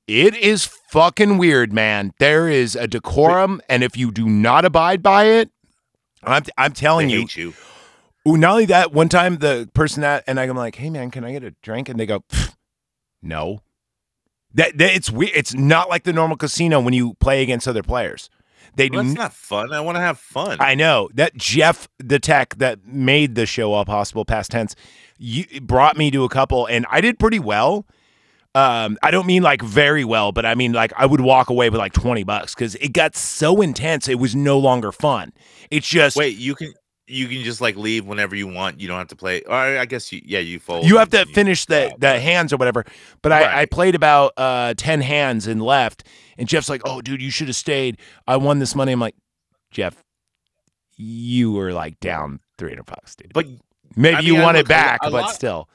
it 0.07 0.35
is 0.35 0.65
fucking 0.65 1.37
weird, 1.37 1.71
man. 1.71 2.13
There 2.17 2.49
is 2.49 2.75
a 2.75 2.87
decorum, 2.87 3.61
and 3.69 3.83
if 3.83 3.95
you 3.95 4.11
do 4.11 4.27
not 4.27 4.65
abide 4.65 5.03
by 5.03 5.25
it, 5.25 5.51
I'm 6.23 6.43
I'm 6.57 6.73
telling 6.73 7.09
you. 7.09 7.27
you. 7.35 7.53
Ooh, 8.27 8.37
not 8.37 8.51
only 8.51 8.65
that, 8.65 8.91
one 8.91 9.09
time 9.09 9.37
the 9.37 9.69
person 9.73 10.01
that 10.01 10.23
and 10.27 10.39
I'm 10.39 10.55
like, 10.55 10.75
hey 10.75 10.89
man, 10.89 11.11
can 11.11 11.23
I 11.23 11.31
get 11.31 11.43
a 11.43 11.51
drink? 11.61 11.89
And 11.89 11.99
they 11.99 12.05
go, 12.05 12.23
no. 13.21 13.61
That, 14.53 14.77
that 14.79 14.95
it's 14.95 15.11
weird. 15.11 15.31
It's 15.35 15.53
not 15.53 15.89
like 15.89 16.03
the 16.03 16.13
normal 16.13 16.35
casino 16.35 16.79
when 16.79 16.93
you 16.93 17.13
play 17.15 17.41
against 17.43 17.67
other 17.67 17.83
players. 17.83 18.29
They 18.75 18.89
Well, 18.89 19.03
do 19.03 19.09
that's 19.09 19.17
not 19.17 19.33
fun. 19.33 19.73
I 19.73 19.79
want 19.81 19.95
to 19.97 20.01
have 20.01 20.19
fun. 20.19 20.57
I 20.59 20.75
know 20.75 21.09
that 21.13 21.35
Jeff, 21.35 21.87
the 21.97 22.19
tech 22.19 22.55
that 22.57 22.85
made 22.85 23.35
the 23.35 23.45
show 23.45 23.73
all 23.73 23.85
possible, 23.85 24.25
past 24.25 24.51
tense, 24.51 24.75
you 25.17 25.45
brought 25.61 25.97
me 25.97 26.11
to 26.11 26.23
a 26.23 26.29
couple, 26.29 26.65
and 26.65 26.85
I 26.89 27.01
did 27.01 27.19
pretty 27.19 27.39
well. 27.39 27.85
Um, 28.55 28.97
I 29.03 29.11
don't 29.11 29.27
mean 29.27 29.43
like 29.43 29.61
very 29.61 30.03
well, 30.03 30.31
but 30.31 30.45
I 30.45 30.55
mean 30.55 30.73
like 30.73 30.91
I 30.97 31.05
would 31.05 31.21
walk 31.21 31.49
away 31.49 31.69
with 31.69 31.77
like 31.77 31.93
twenty 31.93 32.23
bucks 32.23 32.55
because 32.55 32.73
it 32.75 32.93
got 32.93 33.15
so 33.15 33.61
intense, 33.61 34.07
it 34.07 34.17
was 34.17 34.35
no 34.35 34.57
longer 34.57 34.91
fun. 34.91 35.33
It's 35.69 35.87
just 35.87 36.17
Wait, 36.17 36.35
you 36.35 36.55
can 36.55 36.73
you 37.09 37.27
can 37.27 37.43
just 37.43 37.59
like 37.61 37.75
leave 37.75 38.05
whenever 38.05 38.35
you 38.35 38.47
want. 38.47 38.79
You 38.79 38.87
don't 38.87 38.97
have 38.97 39.07
to 39.09 39.15
play. 39.15 39.41
Or 39.43 39.53
I 39.55 39.85
guess 39.85 40.11
you 40.11 40.21
yeah 40.23 40.39
you 40.39 40.59
fold. 40.59 40.85
you 40.85 40.97
have 40.97 41.09
to 41.09 41.25
you- 41.27 41.33
finish 41.33 41.65
the 41.65 41.93
the 41.97 42.19
hands 42.19 42.53
or 42.53 42.57
whatever. 42.57 42.85
But 43.21 43.31
I, 43.31 43.61
I 43.61 43.65
played 43.65 43.95
about 43.95 44.33
uh 44.37 44.73
ten 44.77 45.01
hands 45.01 45.47
and 45.47 45.61
left, 45.61 46.05
and 46.37 46.47
Jeff's 46.47 46.69
like, 46.69 46.81
"Oh, 46.85 47.01
dude, 47.01 47.21
you 47.21 47.31
should 47.31 47.47
have 47.47 47.55
stayed. 47.55 47.97
I 48.27 48.37
won 48.37 48.59
this 48.59 48.75
money." 48.75 48.91
I'm 48.91 48.99
like, 48.99 49.15
Jeff, 49.71 50.03
you 50.95 51.51
were 51.51 51.71
like 51.73 51.99
down 51.99 52.39
three 52.57 52.69
hundred 52.71 52.85
bucks, 52.85 53.15
dude. 53.15 53.33
But 53.33 53.47
Maybe 53.95 54.15
I 54.17 54.19
you 54.19 54.33
mean, 54.33 54.41
I 54.41 54.45
want 54.45 54.57
it 54.57 54.67
back, 54.67 54.99
but 55.01 55.11
lot- 55.11 55.33
still. 55.33 55.67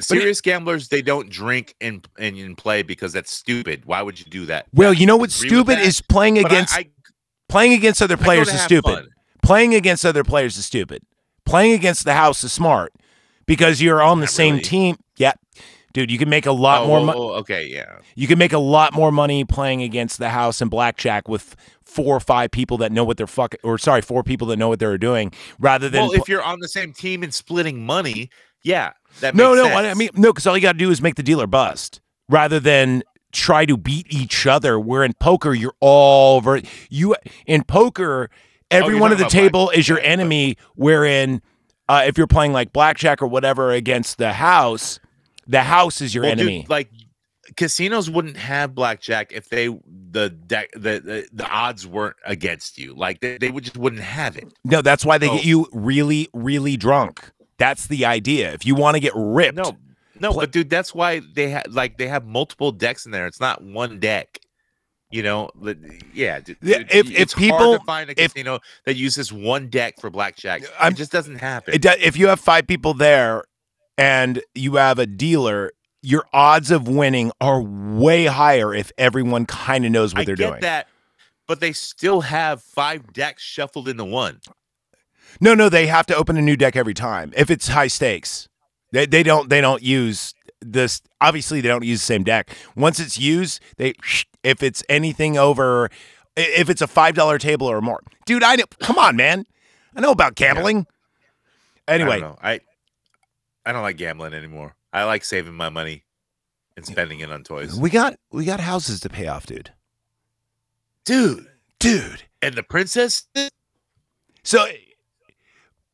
serious 0.00 0.40
gamblers 0.40 0.88
they 0.88 1.02
don't 1.02 1.30
drink 1.30 1.74
and, 1.80 2.06
and 2.18 2.36
and 2.36 2.56
play 2.58 2.82
because 2.82 3.12
that's 3.12 3.32
stupid. 3.32 3.84
Why 3.86 4.02
would 4.02 4.18
you 4.18 4.26
do 4.26 4.46
that? 4.46 4.66
Well, 4.74 4.92
you 4.92 5.06
know 5.06 5.16
I 5.16 5.20
what's 5.20 5.34
stupid 5.34 5.78
is 5.78 6.00
playing 6.00 6.34
but 6.34 6.46
against 6.52 6.74
I, 6.76 6.88
playing 7.48 7.72
against 7.72 8.02
other 8.02 8.16
players 8.16 8.48
is 8.52 8.60
stupid. 8.60 8.94
fun. 8.94 9.08
Playing 9.42 9.74
against 9.74 10.04
other 10.04 10.24
players 10.24 10.56
is 10.56 10.66
stupid. 10.66 11.02
Playing 11.44 11.72
against 11.72 12.04
the 12.04 12.14
house 12.14 12.44
is 12.44 12.52
smart 12.52 12.92
because 13.46 13.80
you're 13.80 14.02
on 14.02 14.18
the 14.18 14.24
Not 14.26 14.30
same 14.30 14.54
really. 14.54 14.64
team. 14.64 14.96
Yeah. 15.16 15.32
Dude, 15.94 16.10
you 16.10 16.18
can 16.18 16.28
make 16.28 16.44
a 16.44 16.52
lot 16.52 16.82
Oh, 16.82 16.86
more 16.86 17.00
money. 17.04 17.18
oh, 17.18 17.28
okay, 17.36 17.66
yeah. 17.66 17.98
You 18.14 18.26
can 18.26 18.38
make 18.38 18.52
a 18.52 18.58
lot 18.58 18.92
more 18.92 19.10
money 19.10 19.44
playing 19.44 19.82
against 19.82 20.18
the 20.18 20.28
house 20.28 20.60
and 20.60 20.70
blackjack 20.70 21.26
with 21.28 21.56
four 21.82 22.14
or 22.16 22.20
five 22.20 22.50
people 22.50 22.76
that 22.78 22.92
know 22.92 23.04
what 23.04 23.16
they're 23.16 23.26
fucking 23.26 23.60
or 23.62 23.78
sorry, 23.78 24.02
four 24.02 24.22
people 24.22 24.46
that 24.48 24.58
know 24.58 24.68
what 24.68 24.78
they're 24.78 24.98
doing 24.98 25.32
rather 25.58 25.88
than 25.88 26.02
Well, 26.02 26.12
if 26.12 26.28
you're 26.28 26.42
on 26.42 26.60
the 26.60 26.68
same 26.68 26.92
team 26.92 27.22
and 27.22 27.32
splitting 27.32 27.84
money, 27.86 28.28
yeah, 28.62 28.92
that 29.20 29.34
No, 29.34 29.54
no, 29.54 29.66
I 29.68 29.90
I 29.90 29.94
mean 29.94 30.10
no, 30.14 30.30
because 30.32 30.46
all 30.46 30.54
you 30.56 30.60
got 30.62 30.72
to 30.72 30.78
do 30.78 30.90
is 30.90 31.00
make 31.00 31.14
the 31.14 31.22
dealer 31.22 31.46
bust 31.46 32.02
rather 32.28 32.60
than 32.60 33.02
try 33.32 33.64
to 33.64 33.78
beat 33.78 34.06
each 34.10 34.46
other. 34.46 34.78
Where 34.78 35.02
in 35.02 35.14
poker, 35.14 35.54
you're 35.54 35.74
all 35.80 36.42
ver- 36.42 36.60
you 36.90 37.16
in 37.46 37.64
poker, 37.64 38.28
every 38.70 38.94
Oh, 38.94 38.98
of 39.12 39.18
the 39.18 39.24
table 39.26 39.66
black- 39.66 39.78
is 39.78 39.88
your 39.88 40.00
enemy. 40.00 40.56
Wherein, 40.74 41.42
uh, 41.88 42.04
if 42.06 42.18
you're 42.18 42.26
playing 42.26 42.52
like 42.52 42.72
blackjack 42.72 43.22
or 43.22 43.26
whatever 43.26 43.72
against 43.72 44.18
the 44.18 44.32
house, 44.32 45.00
the 45.46 45.62
house 45.62 46.00
is 46.00 46.14
your 46.14 46.24
Well, 46.24 46.32
dude, 46.34 46.40
enemy. 46.40 46.66
like 46.68 46.90
casinos 47.56 48.10
wouldn't 48.10 48.36
have 48.36 48.74
blackjack 48.74 49.32
if 49.32 49.48
they 49.48 49.68
the 50.10 50.28
deck 50.30 50.70
the, 50.74 51.00
the 51.00 51.28
the 51.32 51.48
odds 51.48 51.86
weren't 51.86 52.16
against 52.24 52.78
you. 52.78 52.94
Like 52.94 53.20
they, 53.20 53.38
they 53.38 53.50
would 53.50 53.64
just 53.64 53.76
wouldn't 53.76 54.02
have 54.02 54.36
it. 54.36 54.52
no, 54.64 54.82
that's 54.82 55.04
why 55.04 55.18
they 55.18 55.28
Oh. 55.28 55.36
get 55.36 55.44
you 55.44 55.66
really, 55.72 56.28
really 56.34 56.76
drunk. 56.76 57.30
That's 57.58 57.86
the 57.86 58.04
idea. 58.04 58.52
If 58.52 58.64
you 58.66 58.74
want 58.74 58.94
to 58.96 59.00
get 59.00 59.12
ripped, 59.16 59.56
No, 59.56 59.76
no, 60.20 60.32
but 60.32 60.52
dude, 60.52 60.70
that's 60.70 60.94
why 60.94 61.20
they 61.34 61.48
have 61.50 61.64
like 61.70 61.96
they 61.98 62.06
have 62.08 62.24
multiple 62.26 62.70
decks 62.72 63.04
in 63.06 63.12
there. 63.12 63.26
It's 63.26 63.40
not 63.40 63.62
one 63.64 63.98
deck. 63.98 64.38
You 65.10 65.22
know, 65.22 65.48
yeah. 66.12 66.40
dude, 66.40 66.58
Yeah, 66.60 66.78
dude, 66.78 66.88
if- 66.90 67.10
if 67.10 67.34
people- 67.34 67.78
find 67.86 68.10
a 68.10 68.20
if- 68.20 68.34
casino 68.34 68.60
that 68.84 68.96
uses 68.96 69.32
one 69.32 69.68
deck 69.68 69.94
for 70.00 70.10
blackjack, 70.10 70.62
I'm- 70.78 70.92
it 70.92 70.96
just 70.96 71.10
doesn't 71.12 71.38
happen. 71.38 71.74
It 71.74 71.84
if 71.86 72.16
you 72.16 72.28
have 72.28 72.40
five 72.40 72.66
people 72.66 72.92
there 72.92 73.44
and 73.96 74.42
you 74.54 74.76
have 74.76 74.98
a 74.98 75.06
dealer, 75.06 75.72
your 76.02 76.26
odds 76.34 76.70
of 76.70 76.86
winning 76.86 77.32
are 77.40 77.60
way 77.62 78.26
higher 78.26 78.74
if 78.74 78.92
everyone 78.98 79.46
kind 79.46 79.86
of 79.86 79.90
knows 79.92 80.12
what 80.14 80.20
I 80.22 80.24
they're 80.26 80.36
get 80.36 80.48
doing. 80.48 80.60
that, 80.60 80.88
but 81.46 81.60
they 81.60 81.72
still 81.72 82.20
have 82.22 82.62
five 82.62 83.12
decks 83.14 83.42
shuffled 83.42 83.88
into 83.88 84.04
one. 84.04 84.40
No, 85.40 85.54
no, 85.54 85.68
they 85.70 85.86
have 85.86 86.04
to 86.06 86.16
open 86.16 86.36
a 86.36 86.42
new 86.42 86.56
deck 86.56 86.76
every 86.76 86.94
time 86.94 87.32
if 87.36 87.50
it's 87.50 87.68
high 87.68 87.86
stakes. 87.88 88.48
They 88.92 89.06
they 89.06 89.22
don't 89.22 89.48
they 89.48 89.60
don't 89.62 89.82
use 89.82 90.34
this. 90.60 91.02
Obviously, 91.20 91.60
they 91.60 91.68
don't 91.68 91.84
use 91.84 92.00
the 92.00 92.06
same 92.06 92.24
deck. 92.24 92.50
Once 92.76 93.00
it's 93.00 93.18
used, 93.18 93.60
they 93.76 93.94
if 94.42 94.62
it's 94.62 94.82
anything 94.88 95.36
over, 95.38 95.90
if 96.36 96.68
it's 96.70 96.82
a 96.82 96.86
five 96.86 97.14
dollar 97.14 97.38
table 97.38 97.66
or 97.66 97.80
more, 97.80 98.02
dude. 98.26 98.42
I 98.42 98.56
know. 98.56 98.64
Come 98.80 98.98
on, 98.98 99.16
man. 99.16 99.44
I 99.96 100.00
know 100.00 100.10
about 100.12 100.34
gambling. 100.34 100.86
Anyway, 101.86 102.16
I 102.16 102.20
don't 102.20 102.30
know. 102.30 102.38
I 102.42 102.60
I 103.66 103.72
don't 103.72 103.82
like 103.82 103.96
gambling 103.96 104.34
anymore. 104.34 104.74
I 104.92 105.04
like 105.04 105.24
saving 105.24 105.54
my 105.54 105.68
money 105.68 106.04
and 106.76 106.86
spending 106.86 107.20
it 107.20 107.30
on 107.30 107.42
toys. 107.44 107.74
we 107.78 107.90
got 107.90 108.16
we 108.30 108.44
got 108.44 108.60
houses 108.60 109.00
to 109.00 109.08
pay 109.08 109.26
off, 109.26 109.46
dude. 109.46 109.72
Dude, 111.04 111.46
Dude. 111.78 112.24
and 112.42 112.54
the 112.54 112.62
princess 112.62 113.26
So 114.44 114.66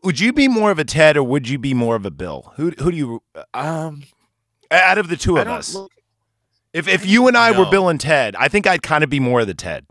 would 0.02 0.18
you 0.18 0.32
be 0.32 0.48
more 0.48 0.70
of 0.72 0.78
a 0.78 0.84
Ted 0.84 1.16
or 1.16 1.22
would 1.22 1.48
you 1.48 1.58
be 1.58 1.72
more 1.72 1.94
of 1.96 2.04
a 2.04 2.10
Bill? 2.10 2.52
Who 2.56 2.72
who 2.78 2.90
do 2.90 2.96
you 2.96 3.22
Um, 3.54 4.02
out 4.70 4.98
of 4.98 5.08
the 5.08 5.16
two 5.16 5.36
of 5.36 5.46
us? 5.48 5.74
look- 5.74 5.92
if 6.72 6.88
if 6.88 7.06
you 7.06 7.28
and 7.28 7.36
I 7.36 7.52
were 7.52 7.66
Bill 7.70 7.88
and 7.88 8.00
Ted, 8.00 8.34
I 8.36 8.48
think 8.48 8.66
I'd 8.66 8.82
kind 8.82 9.04
of 9.04 9.10
be 9.10 9.20
more 9.20 9.40
of 9.42 9.46
the 9.46 9.54
Ted. 9.54 9.86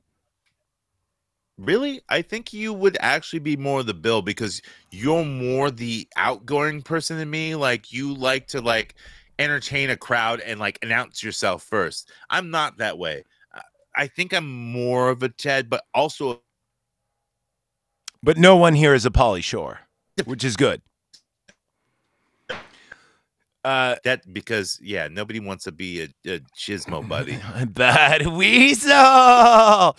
Really? 1.57 2.01
I 2.09 2.21
think 2.23 2.51
you 2.51 2.73
would 2.73 2.97
actually 2.99 3.39
be 3.39 3.55
more 3.55 3.81
of 3.81 3.85
the 3.85 3.93
Bill 3.93 4.21
because 4.21 4.61
you're 4.91 5.23
more 5.23 5.69
the 5.71 6.07
outgoing 6.17 6.81
person 6.81 7.17
than 7.17 7.29
me. 7.29 7.55
Like 7.55 7.93
you 7.93 8.13
like 8.13 8.47
to 8.47 8.59
like 8.59 8.95
entertain 9.39 9.89
a 9.91 9.97
crowd 9.97 10.41
and 10.41 10.59
like 10.59 10.77
announce 10.81 11.23
yourself 11.23 11.63
first. 11.63 12.11
I'm 12.29 12.49
not 12.51 12.77
that 12.79 12.97
way. 12.97 13.23
I- 13.53 13.61
I 13.95 14.07
think 14.07 14.33
I'm 14.33 14.49
more 14.71 15.09
of 15.09 15.21
a 15.23 15.29
Ted, 15.29 15.69
but 15.69 15.85
also 15.93 16.41
But 18.21 18.37
no 18.37 18.55
one 18.57 18.73
here 18.75 18.93
is 18.93 19.05
a 19.05 19.11
Pauly 19.11 19.43
Shore, 19.43 19.81
which 20.25 20.43
is 20.43 20.57
good. 20.57 20.81
Uh, 23.63 23.95
that 24.03 24.21
because 24.33 24.77
yeah, 24.81 25.07
nobody 25.09 25.39
wants 25.39 25.63
to 25.63 25.71
be 25.71 26.01
a, 26.01 26.07
a 26.25 26.39
chismo 26.57 27.07
buddy. 27.07 27.39
bad 27.67 28.27
weasel. 28.27 29.95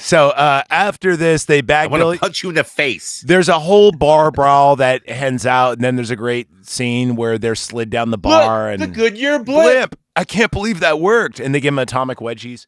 So 0.00 0.28
uh, 0.28 0.62
after 0.70 1.16
this, 1.16 1.46
they 1.46 1.60
I 1.68 1.88
want 1.88 2.14
to 2.14 2.20
punch 2.20 2.44
you 2.44 2.50
in 2.50 2.54
the 2.54 2.62
face. 2.62 3.24
There's 3.26 3.48
a 3.48 3.58
whole 3.58 3.90
bar 3.90 4.30
brawl 4.30 4.76
that 4.76 5.08
hens 5.08 5.44
out, 5.44 5.72
and 5.72 5.82
then 5.82 5.96
there's 5.96 6.12
a 6.12 6.16
great 6.16 6.46
scene 6.62 7.16
where 7.16 7.36
they're 7.36 7.56
slid 7.56 7.90
down 7.90 8.12
the 8.12 8.18
bar 8.18 8.70
and 8.70 8.80
the 8.80 8.86
Goodyear 8.86 9.42
blip. 9.42 9.96
I 10.14 10.24
can't 10.24 10.52
believe 10.52 10.80
that 10.80 11.00
worked. 11.00 11.40
And 11.40 11.52
they 11.54 11.60
give 11.60 11.74
him 11.74 11.78
atomic 11.80 12.18
wedgies. 12.18 12.66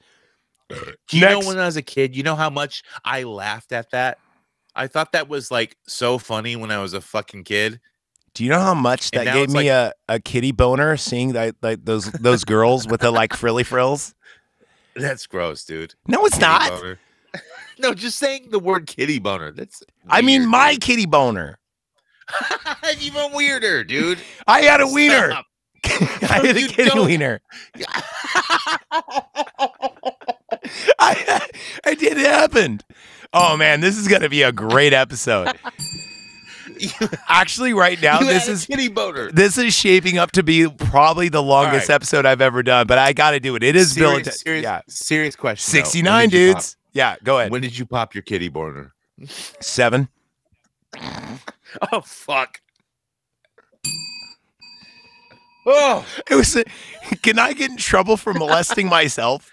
Do 0.68 0.76
you 1.12 1.20
Next- 1.20 1.40
know 1.40 1.48
when 1.48 1.58
I 1.58 1.66
was 1.66 1.76
a 1.76 1.82
kid, 1.82 2.16
you 2.16 2.22
know 2.24 2.36
how 2.36 2.50
much 2.50 2.82
I 3.04 3.22
laughed 3.22 3.72
at 3.72 3.90
that? 3.90 4.18
I 4.74 4.86
thought 4.86 5.12
that 5.12 5.28
was 5.28 5.50
like 5.50 5.76
so 5.86 6.18
funny 6.18 6.56
when 6.56 6.70
I 6.70 6.78
was 6.78 6.94
a 6.94 7.00
fucking 7.00 7.44
kid. 7.44 7.80
Do 8.40 8.44
you 8.46 8.50
know 8.52 8.60
how 8.60 8.72
much 8.72 9.10
that 9.10 9.24
gave 9.34 9.50
me 9.50 9.68
a, 9.68 9.92
a 10.08 10.18
kitty 10.18 10.50
boner 10.50 10.96
seeing 10.96 11.34
that 11.34 11.56
like 11.60 11.84
those 11.84 12.10
those 12.10 12.42
girls 12.42 12.88
with 12.88 13.02
the 13.02 13.10
like 13.10 13.34
frilly 13.36 13.64
frills? 13.64 14.14
That's 14.96 15.26
gross, 15.26 15.62
dude. 15.62 15.94
No, 16.08 16.24
it's 16.24 16.36
Kitty 16.36 16.46
not. 16.46 16.70
boner. 16.70 16.98
no, 17.80 17.92
just 17.92 18.18
saying 18.18 18.48
the 18.50 18.58
word 18.58 18.86
kitty 18.86 19.18
boner. 19.18 19.52
That's 19.52 19.82
I 20.08 20.22
mean 20.22 20.46
my 20.46 20.72
dude. 20.72 20.80
kitty 20.80 21.04
boner. 21.04 21.58
even 23.02 23.30
weirder, 23.34 23.84
dude. 23.84 24.20
I 24.46 24.62
had 24.62 24.80
a 24.80 24.86
wiener. 24.88 25.34
I 25.84 26.40
had 26.42 26.56
a 26.56 26.60
You 26.62 26.68
kitty 26.68 26.88
don't. 26.88 27.04
wiener. 27.04 27.42
I, 30.98 31.42
I 31.84 31.94
did. 31.94 32.16
It 32.16 32.24
happened. 32.24 32.84
Oh 33.34 33.58
man, 33.58 33.82
this 33.82 33.98
is 33.98 34.08
gonna 34.08 34.30
be 34.30 34.40
a 34.44 34.50
great 34.50 34.94
episode. 34.94 35.52
Actually, 37.28 37.72
right 37.74 38.00
now, 38.00 38.18
this 38.20 38.48
a 38.48 38.52
is 38.52 38.66
kitty 38.66 38.88
boner. 38.88 39.30
this 39.32 39.58
is 39.58 39.74
shaping 39.74 40.18
up 40.18 40.32
to 40.32 40.42
be 40.42 40.68
probably 40.68 41.28
the 41.28 41.42
longest 41.42 41.88
right. 41.88 41.94
episode 41.94 42.26
I've 42.26 42.40
ever 42.40 42.62
done. 42.62 42.86
But 42.86 42.98
I 42.98 43.12
got 43.12 43.32
to 43.32 43.40
do 43.40 43.54
it. 43.56 43.62
It 43.62 43.76
is 43.76 43.94
Bill. 43.94 44.16
and 44.16 44.24
serious, 44.24 44.24
Ted- 44.24 44.44
serious, 44.44 44.62
yeah, 44.62 44.80
serious 44.88 45.36
question. 45.36 45.70
sixty 45.70 46.02
nine 46.02 46.28
dudes. 46.28 46.76
Yeah, 46.92 47.16
go 47.22 47.38
ahead. 47.38 47.50
When 47.52 47.62
did 47.62 47.78
you 47.78 47.86
pop 47.86 48.14
your 48.14 48.22
kitty 48.22 48.48
boner? 48.48 48.92
Seven. 49.60 50.08
Oh 51.92 52.00
fuck. 52.00 52.60
Oh. 55.66 56.04
It 56.28 56.34
was. 56.34 56.56
Can 57.22 57.38
I 57.38 57.52
get 57.52 57.70
in 57.70 57.76
trouble 57.76 58.16
for 58.16 58.32
molesting 58.34 58.88
myself? 58.88 59.50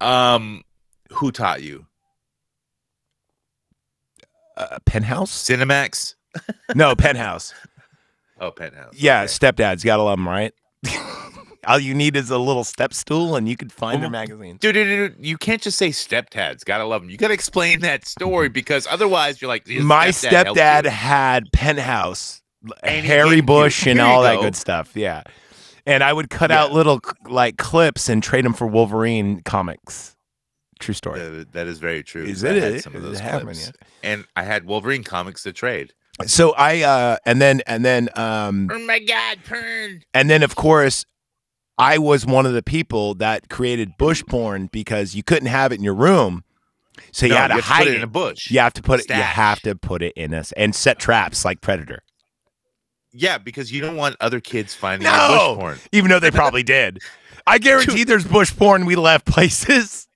Um, 0.00 0.62
who 1.10 1.30
taught 1.30 1.62
you? 1.62 1.86
Uh, 4.56 4.78
penthouse? 4.86 5.32
Cinemax. 5.32 6.14
No, 6.74 6.94
penthouse. 6.94 7.52
Oh, 8.40 8.50
penthouse. 8.50 8.92
Yeah, 8.96 9.20
Okay. 9.22 9.26
stepdads. 9.32 9.84
Gotta 9.84 10.02
love 10.02 10.18
them, 10.18 10.28
right? 10.28 10.52
All 11.66 11.78
you 11.78 11.94
need 11.94 12.16
is 12.16 12.30
a 12.30 12.36
little 12.36 12.64
step 12.64 12.92
stool, 12.92 13.36
and 13.36 13.48
you 13.48 13.56
can 13.56 13.68
find 13.68 14.02
their 14.02 14.08
Mhm. 14.10 14.12
magazines. 14.12 14.58
Dude, 14.60 14.74
dude, 14.74 14.86
dude, 14.88 15.16
dude, 15.16 15.26
you 15.26 15.38
can't 15.38 15.62
just 15.62 15.78
say 15.78 15.90
stepdads. 15.90 16.64
Gotta 16.64 16.84
love 16.84 17.02
them. 17.02 17.10
You 17.10 17.16
gotta 17.16 17.32
explain 17.32 17.80
that 17.80 18.04
story 18.06 18.48
because 18.48 18.88
otherwise 18.90 19.40
you're 19.40 19.48
like, 19.48 19.66
My 19.68 20.06
helped 20.06 20.18
stepdad 20.18 20.84
had 20.86 21.44
penthouse, 21.52 22.42
And 22.82 23.02
he 23.02 23.08
Harry 23.08 23.36
you- 23.36 23.42
Bush, 23.44 23.86
and 23.86 24.00
all 24.00 24.22
that 24.24 24.34
go. 24.36 24.42
good 24.42 24.56
stuff. 24.56 24.90
Yeah, 24.94 25.22
and 25.86 26.02
I 26.02 26.12
would 26.12 26.28
cut 26.28 26.50
Yeah. 26.50 26.64
out 26.64 26.72
little 26.72 27.00
like 27.26 27.56
clips 27.56 28.08
and 28.08 28.20
trade 28.22 28.44
them 28.44 28.52
for 28.52 28.66
Wolverine 28.66 29.42
comics. 29.44 30.16
True 30.80 30.94
story. 30.94 31.20
That- 31.20 31.52
that 31.52 31.66
is 31.66 31.78
very 31.78 32.02
true. 32.02 32.24
Is 32.24 32.44
I 32.44 32.48
it? 32.50 32.62
had 32.62 32.72
It- 32.74 32.82
some 32.84 32.94
of 32.96 33.02
those 33.02 33.18
happened, 33.20 33.58
clips. 33.58 33.72
and 34.02 34.24
I 34.36 34.42
had 34.44 34.64
Wolverine 34.66 35.04
comics 35.04 35.42
to 35.44 35.52
trade. 35.52 35.92
So 36.26 36.52
I 36.56 36.82
uh 36.82 37.16
and 37.26 37.40
then 37.42 37.60
and 37.66 37.84
then 37.84 38.08
um 38.14 38.68
Oh 38.72 38.78
my 38.86 38.98
god, 39.00 39.38
Pern! 39.46 40.02
and 40.14 40.30
then 40.30 40.42
of 40.44 40.54
course 40.54 41.04
I 41.76 41.98
was 41.98 42.24
one 42.24 42.46
of 42.46 42.52
the 42.52 42.62
people 42.62 43.14
that 43.16 43.48
created 43.48 43.96
bush 43.98 44.22
porn 44.28 44.68
because 44.72 45.14
you 45.16 45.24
couldn't 45.24 45.48
have 45.48 45.72
it 45.72 45.76
in 45.76 45.82
your 45.84 45.94
room. 45.94 46.44
So 47.10 47.26
you 47.26 47.32
No, 47.32 47.38
had 47.38 47.48
to 47.48 47.54
have 47.54 47.64
hide 47.64 47.78
put 47.78 47.86
it. 47.88 47.94
it 47.94 47.96
in 47.96 48.02
a 48.04 48.06
bush. 48.06 48.48
You 48.50 48.60
have 48.60 48.72
to 48.74 48.82
put 48.82 49.00
it. 49.00 49.08
You 49.08 49.16
Stash. 49.16 49.34
have 49.34 49.60
to 49.62 49.74
put 49.74 50.02
it 50.02 50.12
in 50.14 50.32
us 50.32 50.52
and 50.56 50.72
set 50.72 51.00
traps 51.00 51.44
like 51.44 51.60
Predator. 51.60 52.04
Yeah, 53.12 53.38
because 53.38 53.72
you 53.72 53.80
don't 53.80 53.96
want 53.96 54.14
other 54.20 54.40
kids 54.40 54.74
finding 54.74 55.04
No! 55.06 55.54
bush 55.56 55.60
porn. 55.60 55.78
Even 55.92 56.10
though 56.10 56.20
they 56.20 56.30
probably 56.30 56.62
did. 56.62 57.00
I 57.46 57.58
guarantee 57.66 58.04
there's 58.04 58.24
bush 58.24 58.54
porn 58.56 58.86
we 58.86 58.94
left 58.96 59.26
places. 59.26 60.06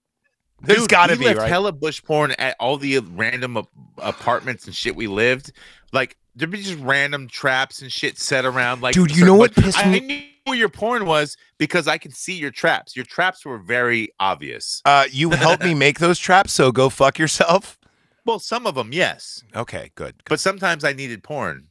There's 0.61 0.81
Dude, 0.81 0.89
got 0.91 1.07
to 1.09 1.13
we 1.15 1.19
be 1.21 1.25
left 1.27 1.39
right. 1.41 1.49
hella 1.49 1.73
bush 1.73 2.03
porn 2.03 2.33
at 2.33 2.57
all 2.59 2.77
the 2.79 2.99
random 2.99 3.57
ap- 3.59 3.67
apartments 3.99 4.67
and 4.67 4.75
shit 4.75 4.97
we 4.97 5.07
lived. 5.07 5.53
Like 5.93 6.17
there'd 6.35 6.51
be 6.51 6.61
just 6.63 6.79
random 6.81 7.29
traps 7.29 7.81
and 7.83 7.91
shit 7.93 8.19
set 8.19 8.45
around. 8.45 8.83
Like, 8.83 8.95
Dude, 8.95 9.17
you 9.17 9.25
know 9.25 9.35
what 9.37 9.55
pissed 9.55 9.79
I, 9.79 9.89
me- 9.89 9.97
I 9.97 10.01
knew 10.01 10.23
where 10.45 10.57
your 10.59 10.69
porn 10.69 11.07
was 11.07 11.37
because 11.59 11.87
I 11.87 11.99
could 11.99 12.15
see 12.15 12.35
your 12.35 12.51
traps. 12.51 12.97
Your 12.97 13.05
traps 13.05 13.45
were 13.45 13.59
very 13.59 14.09
obvious. 14.19 14.83
uh, 14.85 15.05
you 15.11 15.31
helped 15.31 15.63
me 15.63 15.75
make 15.87 15.99
those 16.01 16.19
traps, 16.19 16.53
so 16.53 16.73
go 16.73 16.89
fuck 16.89 17.19
yourself. 17.19 17.79
Well, 18.25 18.39
some 18.39 18.67
of 18.67 18.75
them, 18.75 18.91
yes, 18.93 19.43
Okay, 19.57 19.91
good. 19.95 20.15
but 20.27 20.39
sometimes 20.41 20.85
I 20.85 20.93
needed 20.93 21.23
porn. 21.23 21.69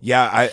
Yeah, 0.00 0.22
I. 0.32 0.44
I- 0.44 0.50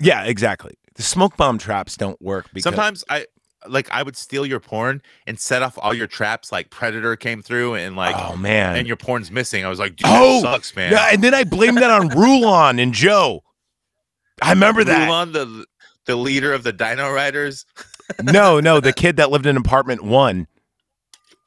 Yeah, 0.00 0.24
exactly. 0.24 0.74
The 0.94 1.02
smoke 1.02 1.36
bomb 1.36 1.58
traps 1.58 1.96
don't 1.96 2.20
work 2.20 2.46
because 2.52 2.64
Sometimes 2.64 3.04
I 3.08 3.26
like 3.68 3.90
I 3.90 4.02
would 4.02 4.16
steal 4.16 4.44
your 4.46 4.60
porn 4.60 5.02
and 5.26 5.38
set 5.38 5.62
off 5.62 5.78
all 5.80 5.94
your 5.94 6.06
traps. 6.06 6.50
Like 6.52 6.70
Predator 6.70 7.16
came 7.16 7.42
through 7.42 7.74
and 7.76 7.96
like. 7.96 8.16
oh 8.18 8.36
man, 8.36 8.76
and 8.76 8.86
your 8.86 8.96
porn's 8.96 9.30
missing. 9.30 9.64
I 9.64 9.68
was 9.68 9.78
like, 9.78 9.96
dude, 9.96 10.06
Oh, 10.08 10.42
that 10.42 10.52
sucks, 10.52 10.76
man. 10.76 10.92
Yeah, 10.92 11.08
and 11.12 11.22
then 11.22 11.34
I 11.34 11.44
blamed 11.44 11.78
that 11.78 11.90
on 11.90 12.08
Rulon 12.08 12.78
and 12.78 12.92
Joe. 12.92 13.42
I 14.40 14.50
remember 14.50 14.82
that. 14.84 15.06
Rulon, 15.06 15.32
the 15.32 15.64
the 16.06 16.16
leader 16.16 16.52
of 16.52 16.62
the 16.64 16.72
Dino 16.72 17.10
Riders. 17.12 17.64
no, 18.22 18.58
no, 18.60 18.80
the 18.80 18.92
kid 18.92 19.16
that 19.16 19.30
lived 19.30 19.46
in 19.46 19.56
apartment 19.56 20.02
one. 20.02 20.48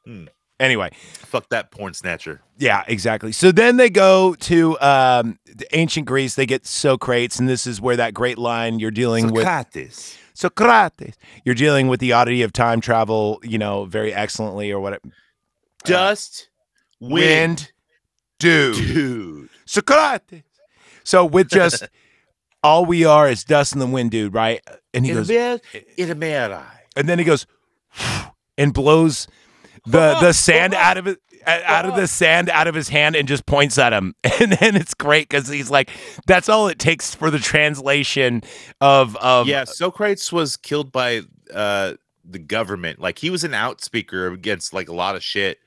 Hmm. 0.04 0.24
Anyway, 0.58 0.88
Fuck 1.18 1.50
that 1.50 1.70
porn 1.70 1.92
snatcher. 1.92 2.40
yeah, 2.56 2.82
exactly. 2.88 3.30
So 3.30 3.52
then 3.52 3.76
they 3.76 3.90
go 3.90 4.34
to 4.36 4.80
um, 4.80 5.38
the 5.44 5.66
ancient 5.76 6.06
Greece. 6.06 6.34
They 6.34 6.46
get 6.46 6.64
Socrates, 6.64 7.38
and 7.38 7.46
this 7.46 7.66
is 7.66 7.78
where 7.78 7.96
that 7.96 8.14
great 8.14 8.38
line 8.38 8.78
you're 8.78 8.90
dealing 8.90 9.30
with 9.32 9.44
Socrates. 10.36 11.14
You're 11.44 11.54
dealing 11.54 11.88
with 11.88 11.98
the 12.00 12.12
oddity 12.12 12.42
of 12.42 12.52
time 12.52 12.80
travel, 12.80 13.40
you 13.42 13.56
know, 13.58 13.86
very 13.86 14.12
excellently, 14.12 14.70
or 14.70 14.78
what? 14.80 15.00
Dust, 15.84 16.48
uh, 17.02 17.06
Wind, 17.06 17.14
wind, 17.14 17.72
dude. 18.38 18.74
dude. 18.76 19.48
Socrates. 19.64 20.42
So 21.04 21.24
with 21.24 21.48
just 21.48 21.88
all 22.62 22.84
we 22.84 23.04
are 23.04 23.28
is 23.28 23.44
dust 23.44 23.72
in 23.72 23.78
the 23.78 23.86
wind, 23.86 24.10
dude, 24.10 24.34
right? 24.34 24.60
And 24.92 25.06
he 25.06 25.12
goes, 25.12 25.30
eh, 25.30 25.58
It 25.96 26.22
eye. 26.22 26.80
and 26.96 27.08
then 27.08 27.18
he 27.18 27.24
goes 27.24 27.46
and 28.58 28.74
blows 28.74 29.28
the 29.86 30.14
the 30.20 30.32
sand 30.32 30.74
out 30.74 30.96
of 30.98 31.06
it 31.06 31.20
out 31.46 31.86
of 31.86 31.94
the 31.96 32.06
sand 32.06 32.50
out 32.50 32.66
of 32.66 32.74
his 32.74 32.88
hand 32.88 33.14
and 33.16 33.28
just 33.28 33.46
points 33.46 33.78
at 33.78 33.92
him 33.92 34.14
and 34.40 34.52
then 34.52 34.76
it's 34.76 34.94
great 34.94 35.28
because 35.28 35.48
he's 35.48 35.70
like 35.70 35.90
that's 36.26 36.48
all 36.48 36.68
it 36.68 36.78
takes 36.78 37.14
for 37.14 37.30
the 37.30 37.38
translation 37.38 38.42
of 38.80 39.16
of 39.16 39.46
Yeah, 39.46 39.64
Socrates 39.64 40.32
was 40.32 40.56
killed 40.56 40.90
by 40.92 41.22
uh 41.54 41.94
the 42.28 42.38
government. 42.38 43.00
Like 43.00 43.18
he 43.18 43.30
was 43.30 43.44
an 43.44 43.52
outspeaker 43.52 44.32
against 44.32 44.72
like 44.72 44.88
a 44.88 44.92
lot 44.92 45.16
of 45.16 45.22
shit, 45.22 45.58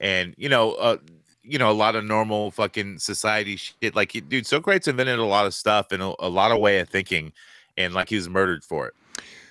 and 0.00 0.34
you 0.38 0.48
know, 0.48 0.72
uh, 0.74 0.98
you 1.42 1.58
know, 1.58 1.70
a 1.70 1.72
lot 1.74 1.96
of 1.96 2.04
normal 2.04 2.50
fucking 2.50 2.98
society 2.98 3.56
shit. 3.56 3.94
Like, 3.94 4.12
he- 4.12 4.20
dude, 4.20 4.46
Socrates 4.46 4.88
invented 4.88 5.18
a 5.18 5.24
lot 5.24 5.46
of 5.46 5.54
stuff 5.54 5.92
and 5.92 6.02
a, 6.02 6.14
a 6.20 6.28
lot 6.28 6.52
of 6.52 6.58
way 6.60 6.78
of 6.78 6.88
thinking, 6.88 7.32
and 7.76 7.94
like 7.94 8.08
he 8.08 8.16
was 8.16 8.28
murdered 8.28 8.64
for 8.64 8.86
it, 8.86 8.94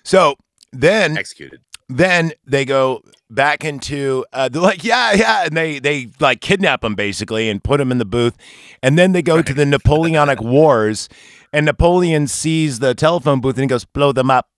so 0.04 0.36
then 0.72 1.18
executed. 1.18 1.62
Then 1.98 2.32
they 2.46 2.66
go 2.66 3.02
back 3.30 3.64
into 3.64 4.26
uh, 4.34 4.48
they're 4.50 4.62
like 4.62 4.84
yeah 4.84 5.14
yeah 5.14 5.46
and 5.46 5.58
they 5.58 5.80
they 5.80 6.10
like 6.20 6.40
kidnap 6.40 6.84
him 6.84 6.94
basically 6.94 7.50
and 7.50 7.64
put 7.64 7.82
him 7.82 7.92
in 7.92 7.98
the 7.98 8.06
booth 8.06 8.38
and 8.84 8.98
then 8.98 9.12
they 9.12 9.22
go 9.22 9.42
to 9.42 9.54
the 9.54 9.66
napoleonic 9.66 10.40
wars 10.42 11.10
and 11.52 11.66
napoleon 11.66 12.28
sees 12.28 12.78
the 12.80 12.94
telephone 12.94 13.42
booth 13.42 13.56
and 13.56 13.64
he 13.64 13.68
goes 13.68 13.86
blow 13.86 14.12
them 14.12 14.30
up 14.30 14.50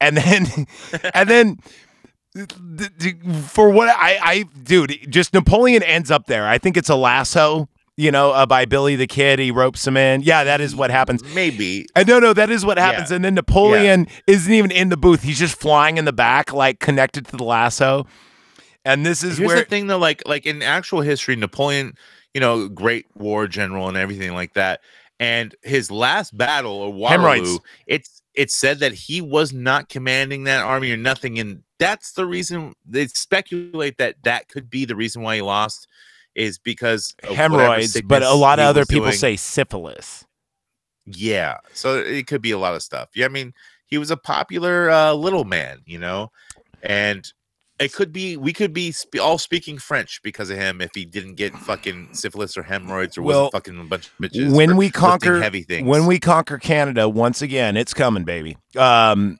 and 0.00 0.16
then 0.18 0.46
and 1.14 1.30
then 1.30 1.58
th- 2.34 2.90
th- 2.98 3.16
for 3.46 3.70
what 3.70 3.88
I, 3.88 4.18
I 4.22 4.44
dude, 4.62 5.06
just 5.08 5.34
Napoleon 5.34 5.82
ends 5.82 6.10
up 6.10 6.26
there. 6.26 6.46
I 6.46 6.58
think 6.58 6.76
it's 6.76 6.88
a 6.88 6.94
lasso. 6.96 7.68
You 8.00 8.10
know, 8.10 8.30
uh, 8.30 8.46
by 8.46 8.64
Billy 8.64 8.96
the 8.96 9.06
Kid, 9.06 9.38
he 9.38 9.50
ropes 9.50 9.86
him 9.86 9.94
in. 9.94 10.22
Yeah, 10.22 10.44
that 10.44 10.62
is 10.62 10.74
what 10.74 10.90
happens. 10.90 11.22
Maybe. 11.34 11.86
And 11.94 12.08
no, 12.08 12.18
no, 12.18 12.32
that 12.32 12.48
is 12.48 12.64
what 12.64 12.78
happens. 12.78 13.10
Yeah. 13.10 13.16
And 13.16 13.24
then 13.26 13.34
Napoleon 13.34 14.06
isn't 14.26 14.50
even 14.50 14.70
in 14.70 14.88
the 14.88 14.96
booth; 14.96 15.22
he's 15.22 15.38
just 15.38 15.60
flying 15.60 15.98
in 15.98 16.06
the 16.06 16.12
back, 16.12 16.50
like 16.50 16.80
connected 16.80 17.26
to 17.26 17.36
the 17.36 17.44
lasso. 17.44 18.06
And 18.86 19.04
this 19.04 19.22
is 19.22 19.36
Here's 19.36 19.48
where 19.48 19.58
the 19.58 19.64
thing 19.66 19.86
though, 19.86 19.98
like 19.98 20.22
like 20.26 20.46
in 20.46 20.62
actual 20.62 21.02
history, 21.02 21.36
Napoleon, 21.36 21.94
you 22.32 22.40
know, 22.40 22.68
great 22.68 23.04
war 23.14 23.46
general 23.46 23.88
and 23.88 23.98
everything 23.98 24.32
like 24.32 24.54
that. 24.54 24.80
And 25.18 25.54
his 25.62 25.90
last 25.90 26.34
battle 26.34 26.72
or 26.72 26.90
Waterloo, 26.90 27.26
Hemorrhoids. 27.28 27.60
it's 27.86 28.22
it's 28.34 28.54
said 28.54 28.78
that 28.78 28.94
he 28.94 29.20
was 29.20 29.52
not 29.52 29.90
commanding 29.90 30.44
that 30.44 30.64
army 30.64 30.90
or 30.92 30.96
nothing, 30.96 31.38
and 31.38 31.64
that's 31.78 32.12
the 32.12 32.24
reason 32.24 32.72
they 32.86 33.08
speculate 33.08 33.98
that 33.98 34.16
that 34.22 34.48
could 34.48 34.70
be 34.70 34.86
the 34.86 34.96
reason 34.96 35.20
why 35.20 35.36
he 35.36 35.42
lost, 35.42 35.86
is 36.40 36.58
because 36.58 37.14
hemorrhoids, 37.22 38.00
but 38.02 38.22
a 38.22 38.32
lot 38.32 38.58
of 38.58 38.64
other 38.66 38.84
people 38.86 39.06
doing. 39.06 39.16
say 39.16 39.36
syphilis. 39.36 40.24
Yeah. 41.06 41.58
So 41.74 41.96
it 41.98 42.26
could 42.26 42.42
be 42.42 42.50
a 42.52 42.58
lot 42.58 42.74
of 42.74 42.82
stuff. 42.82 43.08
Yeah, 43.14 43.26
I 43.26 43.28
mean, 43.28 43.52
he 43.86 43.98
was 43.98 44.10
a 44.10 44.16
popular 44.16 44.90
uh, 44.90 45.12
little 45.12 45.44
man, 45.44 45.80
you 45.86 45.98
know, 45.98 46.30
and 46.82 47.26
it 47.78 47.92
could 47.94 48.12
be 48.12 48.36
we 48.36 48.52
could 48.52 48.72
be 48.72 48.92
sp- 48.92 49.20
all 49.20 49.38
speaking 49.38 49.78
French 49.78 50.20
because 50.22 50.50
of 50.50 50.58
him 50.58 50.80
if 50.80 50.90
he 50.94 51.04
didn't 51.04 51.34
get 51.36 51.54
fucking 51.54 52.10
syphilis 52.12 52.56
or 52.56 52.62
hemorrhoids 52.62 53.16
or 53.16 53.22
Well, 53.22 53.38
wasn't 53.44 53.52
fucking 53.52 53.80
a 53.80 53.84
bunch 53.84 54.06
of 54.06 54.12
bitches. 54.20 54.54
when 54.54 54.76
we 54.76 54.90
conquer 54.90 55.40
heavy 55.40 55.62
things. 55.62 55.88
when 55.88 56.06
we 56.06 56.18
conquer 56.20 56.58
Canada 56.58 57.08
once 57.08 57.40
again, 57.42 57.76
it's 57.76 57.94
coming, 57.94 58.24
baby. 58.24 58.56
Um, 58.76 59.38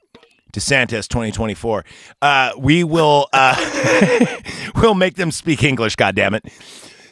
DeSantis 0.52 1.08
2024. 1.08 1.84
Uh, 2.22 2.52
we 2.58 2.84
will 2.84 3.28
uh, 3.32 4.26
we'll 4.76 4.94
make 4.94 5.14
them 5.14 5.30
speak 5.30 5.62
English. 5.62 5.96
God 5.96 6.14
damn 6.14 6.34
it! 6.34 6.44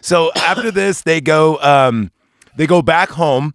So 0.01 0.33
after 0.35 0.71
this, 0.71 1.03
they 1.03 1.21
go 1.21 1.59
um, 1.61 2.11
they 2.57 2.67
go 2.67 2.83
back 2.83 3.11
home, 3.11 3.55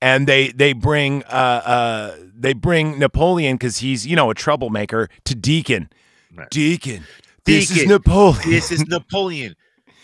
and 0.00 0.26
they 0.26 0.48
they 0.48 0.72
bring 0.72 1.22
uh, 1.24 1.62
uh, 1.64 2.16
they 2.34 2.52
bring 2.52 2.98
Napoleon 2.98 3.56
because 3.56 3.78
he's 3.78 4.06
you 4.06 4.16
know 4.16 4.30
a 4.30 4.34
troublemaker 4.34 5.08
to 5.24 5.34
Deacon. 5.34 5.88
Right. 6.34 6.50
Deacon, 6.50 7.04
this 7.44 7.70
is 7.76 7.86
Napoleon. 7.86 8.50
this 8.50 8.72
is 8.72 8.86
Napoleon. 8.86 9.54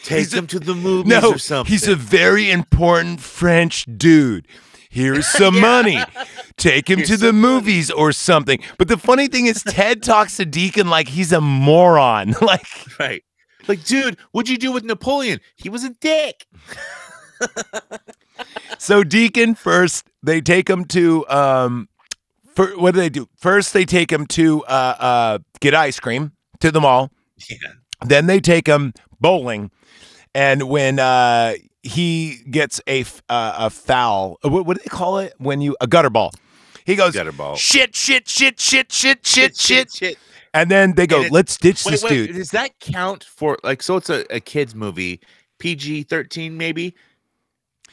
Take 0.04 0.32
a- 0.32 0.36
him 0.36 0.46
to 0.48 0.60
the 0.60 0.74
movies 0.74 1.10
no, 1.10 1.32
or 1.32 1.38
something. 1.38 1.70
he's 1.70 1.88
a 1.88 1.96
very 1.96 2.50
important 2.50 3.20
French 3.20 3.84
dude. 3.96 4.46
Here's 4.90 5.26
some 5.38 5.60
money. 5.60 5.98
Take 6.56 6.88
him 6.88 6.98
Here's 6.98 7.10
to 7.10 7.16
the 7.16 7.26
some 7.28 7.40
money. 7.40 7.54
movies 7.54 7.90
or 7.90 8.12
something. 8.12 8.60
But 8.78 8.88
the 8.88 8.96
funny 8.96 9.28
thing 9.28 9.46
is, 9.46 9.62
Ted 9.62 10.02
talks 10.02 10.36
to 10.38 10.44
Deacon 10.46 10.88
like 10.88 11.08
he's 11.08 11.32
a 11.32 11.40
moron. 11.40 12.34
Like, 12.40 12.66
right. 12.98 13.22
Like, 13.66 13.84
dude, 13.84 14.16
what'd 14.32 14.48
you 14.48 14.56
do 14.56 14.72
with 14.72 14.84
Napoleon? 14.84 15.40
He 15.56 15.68
was 15.68 15.84
a 15.84 15.90
dick. 15.90 16.46
so 18.78 19.04
Deacon 19.04 19.54
first, 19.54 20.06
they 20.22 20.40
take 20.40 20.68
him 20.68 20.84
to 20.86 21.28
um, 21.28 21.88
for 22.54 22.68
what 22.78 22.94
do 22.94 23.00
they 23.00 23.08
do? 23.10 23.28
First, 23.36 23.72
they 23.72 23.84
take 23.84 24.10
him 24.10 24.26
to 24.28 24.64
uh, 24.64 24.94
uh, 24.98 25.38
get 25.60 25.74
ice 25.74 26.00
cream 26.00 26.32
to 26.60 26.70
the 26.70 26.80
mall. 26.80 27.12
Yeah. 27.48 27.56
Then 28.04 28.26
they 28.26 28.40
take 28.40 28.66
him 28.66 28.94
bowling, 29.20 29.70
and 30.34 30.62
when 30.68 30.98
uh, 30.98 31.54
he 31.82 32.38
gets 32.50 32.80
a 32.88 33.02
uh, 33.28 33.54
a 33.58 33.70
foul, 33.70 34.38
uh, 34.44 34.48
what, 34.48 34.66
what 34.66 34.76
do 34.76 34.82
they 34.84 34.88
call 34.90 35.18
it 35.18 35.34
when 35.38 35.60
you 35.60 35.76
a 35.80 35.86
gutter 35.86 36.10
ball? 36.10 36.32
He 36.84 36.96
goes 36.96 37.12
Gutter 37.12 37.32
ball. 37.32 37.54
shit, 37.56 37.94
shit, 37.94 38.26
shit, 38.28 38.58
shit, 38.58 38.90
shit, 38.90 39.26
shit, 39.26 39.54
shit, 39.58 39.92
shit. 39.92 40.18
and 40.54 40.70
then 40.70 40.94
they 40.94 41.06
go, 41.06 41.20
it- 41.20 41.30
let's 41.32 41.58
ditch 41.58 41.84
Wait, 41.84 41.90
this 41.92 42.02
wait, 42.02 42.08
dude. 42.10 42.34
does 42.34 42.50
that 42.52 42.70
count 42.80 43.24
for 43.24 43.58
like? 43.62 43.82
So 43.82 43.96
it's 43.96 44.08
a, 44.08 44.24
a 44.34 44.40
kids 44.40 44.74
movie, 44.74 45.20
PG 45.58 46.04
thirteen 46.04 46.56
maybe, 46.56 46.94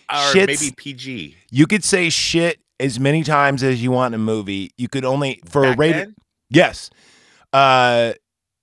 or 0.10 0.16
Shits- 0.34 0.48
maybe 0.48 0.74
PG. 0.78 1.36
You 1.52 1.68
could 1.68 1.84
say 1.84 2.10
shit 2.10 2.60
as 2.80 2.98
many 3.00 3.24
times 3.24 3.64
as 3.64 3.84
you 3.84 3.92
want 3.92 4.16
in 4.16 4.22
a 4.22 4.24
movie. 4.24 4.72
You 4.78 4.88
could 4.88 5.04
only 5.04 5.42
for 5.50 5.64
a 5.66 5.70
Back 5.72 5.78
rated. 5.80 5.98
then? 6.08 6.16
Yes. 6.50 6.90
Uh, 7.52 8.14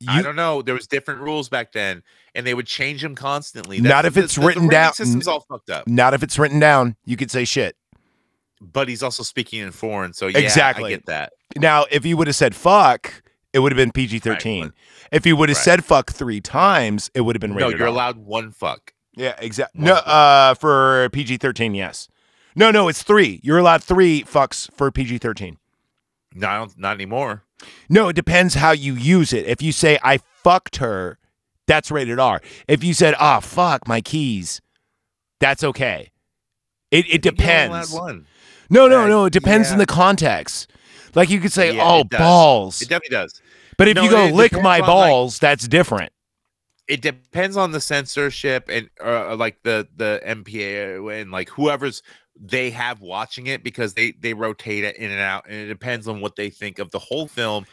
I 0.08 0.22
don't 0.22 0.36
know. 0.36 0.62
There 0.62 0.74
was 0.74 0.86
different 0.86 1.20
rules 1.20 1.48
back 1.48 1.72
then, 1.72 2.02
and 2.34 2.46
they 2.46 2.54
would 2.54 2.66
change 2.66 3.02
them 3.02 3.14
constantly. 3.14 3.80
Not 3.80 4.04
if 4.04 4.16
it's 4.16 4.34
the- 4.34 4.40
the 4.40 4.46
written 4.46 4.62
rating 4.64 4.70
down- 4.70 4.94
System's 4.94 5.28
all 5.28 5.40
fucked 5.40 5.70
up. 5.70 5.86
not 5.86 6.14
if 6.14 6.22
it's 6.22 6.38
written 6.38 6.58
down. 6.60 6.96
You 7.04 7.16
could 7.16 7.30
say 7.30 7.44
shit. 7.44 7.76
But 8.60 8.88
he's 8.88 9.02
also 9.02 9.22
speaking 9.22 9.60
in 9.60 9.72
foreign, 9.72 10.12
so 10.12 10.28
yeah, 10.28 10.38
Exactly. 10.38 10.92
I 10.92 10.96
get 10.96 11.06
that. 11.06 11.32
Now, 11.56 11.84
if 11.90 12.06
you 12.06 12.16
would 12.16 12.28
have 12.28 12.36
said 12.36 12.54
fuck, 12.54 13.22
it 13.52 13.58
would 13.58 13.72
have 13.72 13.76
been 13.76 13.90
PG 13.92 14.20
thirteen. 14.20 14.62
Right, 14.62 14.72
if 15.10 15.26
you 15.26 15.36
would 15.36 15.48
have 15.48 15.58
right. 15.58 15.64
said 15.64 15.84
fuck 15.84 16.12
three 16.12 16.40
times, 16.40 17.10
it 17.12 17.22
would 17.22 17.34
have 17.36 17.40
been 17.40 17.54
rated. 17.54 17.72
No, 17.72 17.76
you're 17.78 17.86
allowed 17.88 18.18
one 18.18 18.52
fuck. 18.52 18.92
Yeah, 19.14 19.34
exactly. 19.38 19.82
No, 19.84 19.96
fuck. 19.96 20.06
uh, 20.06 20.54
for 20.54 21.08
PG 21.12 21.36
thirteen, 21.38 21.74
yes. 21.74 22.08
No, 22.54 22.70
no, 22.70 22.88
it's 22.88 23.02
three. 23.02 23.40
You're 23.42 23.58
allowed 23.58 23.82
three 23.82 24.22
fucks 24.24 24.70
for 24.76 24.90
PG 24.90 25.18
thirteen. 25.18 25.58
No, 26.34 26.48
I 26.48 26.56
don't, 26.58 26.78
not 26.78 26.94
anymore. 26.94 27.42
No, 27.88 28.08
it 28.08 28.16
depends 28.16 28.54
how 28.54 28.70
you 28.70 28.94
use 28.94 29.32
it. 29.32 29.44
If 29.46 29.60
you 29.60 29.72
say 29.72 29.98
I 30.02 30.18
fucked 30.18 30.76
her, 30.76 31.18
that's 31.66 31.90
rated 31.90 32.18
R. 32.18 32.40
If 32.68 32.82
you 32.84 32.94
said, 32.94 33.14
"Ah, 33.18 33.40
fuck 33.40 33.86
my 33.86 34.00
keys," 34.00 34.60
that's 35.40 35.62
okay. 35.64 36.10
It 36.90 37.06
it 37.06 37.26
I 37.26 37.30
think 37.30 37.40
you're 37.40 37.50
only 37.50 37.66
allowed 37.68 37.80
depends. 37.82 38.28
No, 38.70 38.88
no, 38.88 39.06
no. 39.06 39.24
It 39.26 39.32
depends 39.32 39.70
in 39.70 39.74
yeah. 39.74 39.84
the 39.84 39.86
context. 39.86 40.70
Like 41.14 41.28
you 41.30 41.40
could 41.40 41.52
say, 41.52 41.76
Yeah, 41.76 41.84
"Oh, 41.84 42.00
it 42.00 42.10
balls," 42.10 42.80
It 42.82 42.88
definitely 42.88 43.16
does. 43.16 43.40
but 43.76 43.88
if 43.88 43.96
No, 43.96 44.02
you 44.04 44.10
go 44.10 44.26
lick 44.28 44.52
my 44.52 44.58
on, 44.58 44.64
like- 44.80 44.86
balls, 44.86 45.38
that's 45.38 45.68
different. 45.68 46.12
it 46.88 47.00
depends 47.00 47.56
on 47.56 47.70
the 47.70 47.80
censorship 47.80 48.68
and 48.68 48.88
uh, 49.02 49.36
like 49.36 49.62
the 49.62 49.86
the 49.96 50.20
MPA 50.26 51.20
and 51.20 51.30
like 51.30 51.48
whoever's 51.50 52.02
they 52.40 52.70
have 52.70 53.00
watching 53.00 53.46
it 53.46 53.62
because 53.62 53.94
they 53.94 54.12
they 54.20 54.34
rotate 54.34 54.84
it 54.84 54.96
in 54.96 55.10
and 55.10 55.20
out 55.20 55.44
and 55.46 55.54
it 55.54 55.66
depends 55.68 56.08
on 56.08 56.20
what 56.20 56.34
they 56.34 56.50
think 56.50 56.78
of 56.78 56.90
the 56.90 56.98
whole 56.98 57.28
film. 57.28 57.64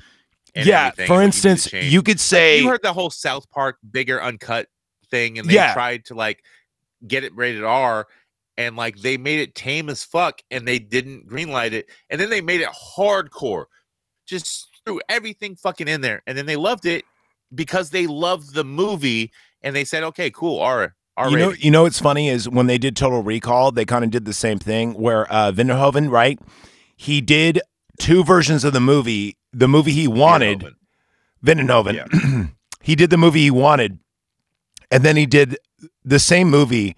Yeah. 0.65 0.91
For 0.91 1.01
and 1.01 1.09
what 1.09 1.15
you 1.15 1.21
need 1.21 1.31
to 1.31 1.49
instance, 1.49 1.73
you 1.73 2.01
could 2.03 2.19
say, 2.19 2.59
you 2.59 2.69
heard 2.69 2.81
the 2.83 2.93
whole 2.93 3.09
South 3.09 3.49
Park 3.49 3.77
bigger 3.91 4.21
uncut 4.21 4.67
thing 5.09 5.39
and 5.39 5.49
they 5.49 5.55
Yeah. 5.55 5.73
tried 5.73 6.05
to 6.05 6.15
like 6.15 6.43
get 7.07 7.23
it 7.23 7.35
rated 7.35 7.63
R 7.63 8.07
and 8.57 8.75
like 8.75 8.97
they 8.99 9.17
made 9.17 9.39
it 9.39 9.55
tame 9.55 9.89
as 9.89 10.03
fuck 10.03 10.41
and 10.51 10.67
they 10.67 10.79
didn't 10.79 11.27
greenlight 11.27 11.71
it 11.71 11.89
and 12.09 12.19
then 12.19 12.29
they 12.29 12.41
made 12.41 12.61
it 12.61 12.69
hardcore 12.69 13.65
just 14.27 14.67
threw 14.85 14.99
everything 15.09 15.55
fucking 15.55 15.87
in 15.87 16.01
there 16.01 16.21
and 16.27 16.37
then 16.37 16.45
they 16.45 16.55
loved 16.55 16.85
it 16.85 17.05
because 17.55 17.89
they 17.89 18.05
loved 18.05 18.53
the 18.53 18.63
movie 18.63 19.31
and 19.63 19.75
they 19.75 19.85
said 19.85 20.03
okay 20.03 20.29
cool 20.29 20.59
R 20.59 20.93
R 21.17 21.29
you 21.29 21.37
know, 21.37 21.51
you 21.51 21.71
know 21.71 21.83
what's 21.83 21.99
funny 21.99 22.29
is 22.29 22.47
when 22.47 22.67
they 22.67 22.77
did 22.77 22.95
Total 22.95 23.21
Recall, 23.21 23.71
they 23.73 23.83
kind 23.83 24.05
of 24.05 24.11
did 24.11 24.23
the 24.23 24.33
same 24.33 24.57
thing 24.57 24.93
where 24.93 25.29
uh, 25.29 25.51
Vinderhoven, 25.51 26.09
right? 26.09 26.39
He 26.95 27.19
did 27.19 27.59
two 27.99 28.23
versions 28.23 28.63
of 28.63 28.73
the 28.73 28.79
movie. 28.79 29.37
The 29.53 29.67
movie 29.67 29.91
he 29.91 30.07
wanted, 30.07 30.65
Vindenhoven. 31.45 32.53
he 32.81 32.95
did 32.95 33.09
the 33.09 33.17
movie 33.17 33.41
he 33.41 33.51
wanted, 33.51 33.99
and 34.89 35.03
then 35.03 35.15
he 35.15 35.25
did 35.25 35.57
the 36.03 36.19
same 36.19 36.49
movie, 36.49 36.95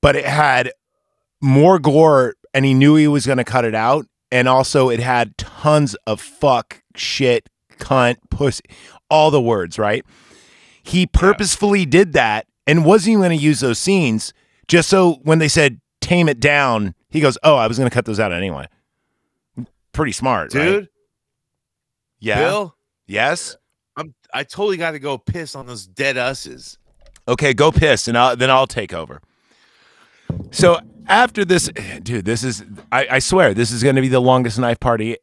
but 0.00 0.16
it 0.16 0.24
had 0.24 0.72
more 1.40 1.78
gore, 1.78 2.34
and 2.52 2.64
he 2.64 2.74
knew 2.74 2.96
he 2.96 3.08
was 3.08 3.26
going 3.26 3.38
to 3.38 3.44
cut 3.44 3.64
it 3.64 3.74
out, 3.74 4.06
and 4.30 4.48
also 4.48 4.88
it 4.88 5.00
had 5.00 5.36
tons 5.36 5.94
of 6.06 6.20
fuck, 6.20 6.82
shit, 6.94 7.48
cunt, 7.78 8.16
pussy, 8.30 8.62
all 9.10 9.30
the 9.30 9.40
words, 9.40 9.78
right? 9.78 10.04
He 10.82 11.06
purposefully 11.06 11.86
did 11.86 12.12
that 12.12 12.46
and 12.66 12.84
wasn't 12.84 13.12
even 13.12 13.20
going 13.20 13.38
to 13.38 13.44
use 13.44 13.60
those 13.60 13.78
scenes 13.78 14.32
just 14.68 14.88
so 14.88 15.20
when 15.22 15.38
they 15.38 15.48
said 15.48 15.80
tame 16.00 16.28
it 16.28 16.40
down, 16.40 16.94
he 17.10 17.20
goes, 17.20 17.38
"Oh, 17.42 17.56
I 17.56 17.66
was 17.66 17.78
going 17.78 17.88
to 17.88 17.94
cut 17.94 18.04
those 18.04 18.20
out 18.20 18.32
anyway." 18.32 18.66
Pretty 19.94 20.12
smart, 20.12 20.52
right? 20.54 20.64
dude 20.64 20.88
Yeah. 22.20 22.38
Bill 22.38 22.76
Yes. 23.06 23.56
I'm 23.96 24.14
I 24.32 24.42
totally 24.42 24.76
got 24.76 24.92
to 24.92 24.98
go 24.98 25.16
piss 25.16 25.54
on 25.54 25.66
those 25.66 25.86
dead 25.86 26.16
us's 26.18 26.78
Okay, 27.26 27.54
go 27.54 27.72
piss, 27.72 28.06
and 28.06 28.18
I'll, 28.18 28.36
then 28.36 28.50
I'll 28.50 28.66
take 28.66 28.92
over. 28.92 29.22
So 30.50 30.78
after 31.06 31.44
this, 31.44 31.70
dude, 32.02 32.24
this 32.24 32.44
is 32.44 32.64
I, 32.92 33.06
I 33.12 33.18
swear 33.18 33.54
this 33.54 33.70
is 33.70 33.82
going 33.82 33.96
to 33.96 34.02
be 34.02 34.08
the 34.08 34.20
longest 34.20 34.58
knife 34.58 34.80
party 34.80 35.16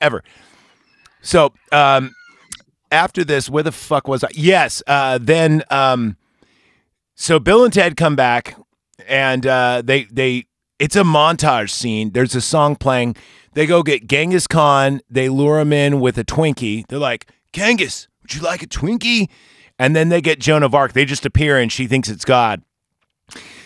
ever. 0.00 0.22
So 1.22 1.52
um, 1.72 2.14
after 2.92 3.24
this, 3.24 3.50
where 3.50 3.62
the 3.62 3.72
fuck 3.72 4.06
was 4.06 4.22
I? 4.22 4.28
Yes, 4.34 4.82
uh, 4.86 5.18
then 5.20 5.62
um, 5.70 6.16
so 7.16 7.38
Bill 7.40 7.64
and 7.64 7.72
Ted 7.72 7.96
come 7.96 8.14
back, 8.14 8.56
and 9.08 9.46
uh, 9.46 9.82
they 9.84 10.04
they 10.04 10.46
it's 10.78 10.96
a 10.96 11.02
montage 11.02 11.70
scene. 11.70 12.12
There's 12.12 12.34
a 12.34 12.40
song 12.40 12.76
playing. 12.76 13.16
They 13.58 13.66
go 13.66 13.82
get 13.82 14.06
Genghis 14.06 14.46
Khan. 14.46 15.00
They 15.10 15.28
lure 15.28 15.58
him 15.58 15.72
in 15.72 15.98
with 15.98 16.16
a 16.16 16.22
Twinkie. 16.22 16.86
They're 16.86 16.96
like, 17.00 17.28
Genghis, 17.52 18.06
would 18.22 18.32
you 18.32 18.40
like 18.40 18.62
a 18.62 18.68
Twinkie? 18.68 19.28
And 19.80 19.96
then 19.96 20.10
they 20.10 20.20
get 20.20 20.38
Joan 20.38 20.62
of 20.62 20.76
Arc. 20.76 20.92
They 20.92 21.04
just 21.04 21.26
appear 21.26 21.58
and 21.58 21.72
she 21.72 21.88
thinks 21.88 22.08
it's 22.08 22.24
God. 22.24 22.62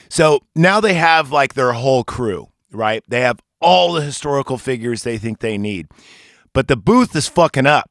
So 0.09 0.40
now 0.56 0.81
they 0.81 0.94
have 0.94 1.31
like 1.31 1.52
their 1.52 1.74
whole 1.74 2.05
crew, 2.05 2.48
right? 2.70 3.05
They 3.06 3.20
have 3.20 3.40
all 3.60 3.93
the 3.93 4.01
historical 4.01 4.56
figures 4.56 5.02
they 5.02 5.19
think 5.19 5.40
they 5.40 5.59
need. 5.59 5.89
But 6.55 6.69
the 6.69 6.77
booth 6.77 7.14
is 7.14 7.28
fucking 7.28 7.66
up. 7.66 7.90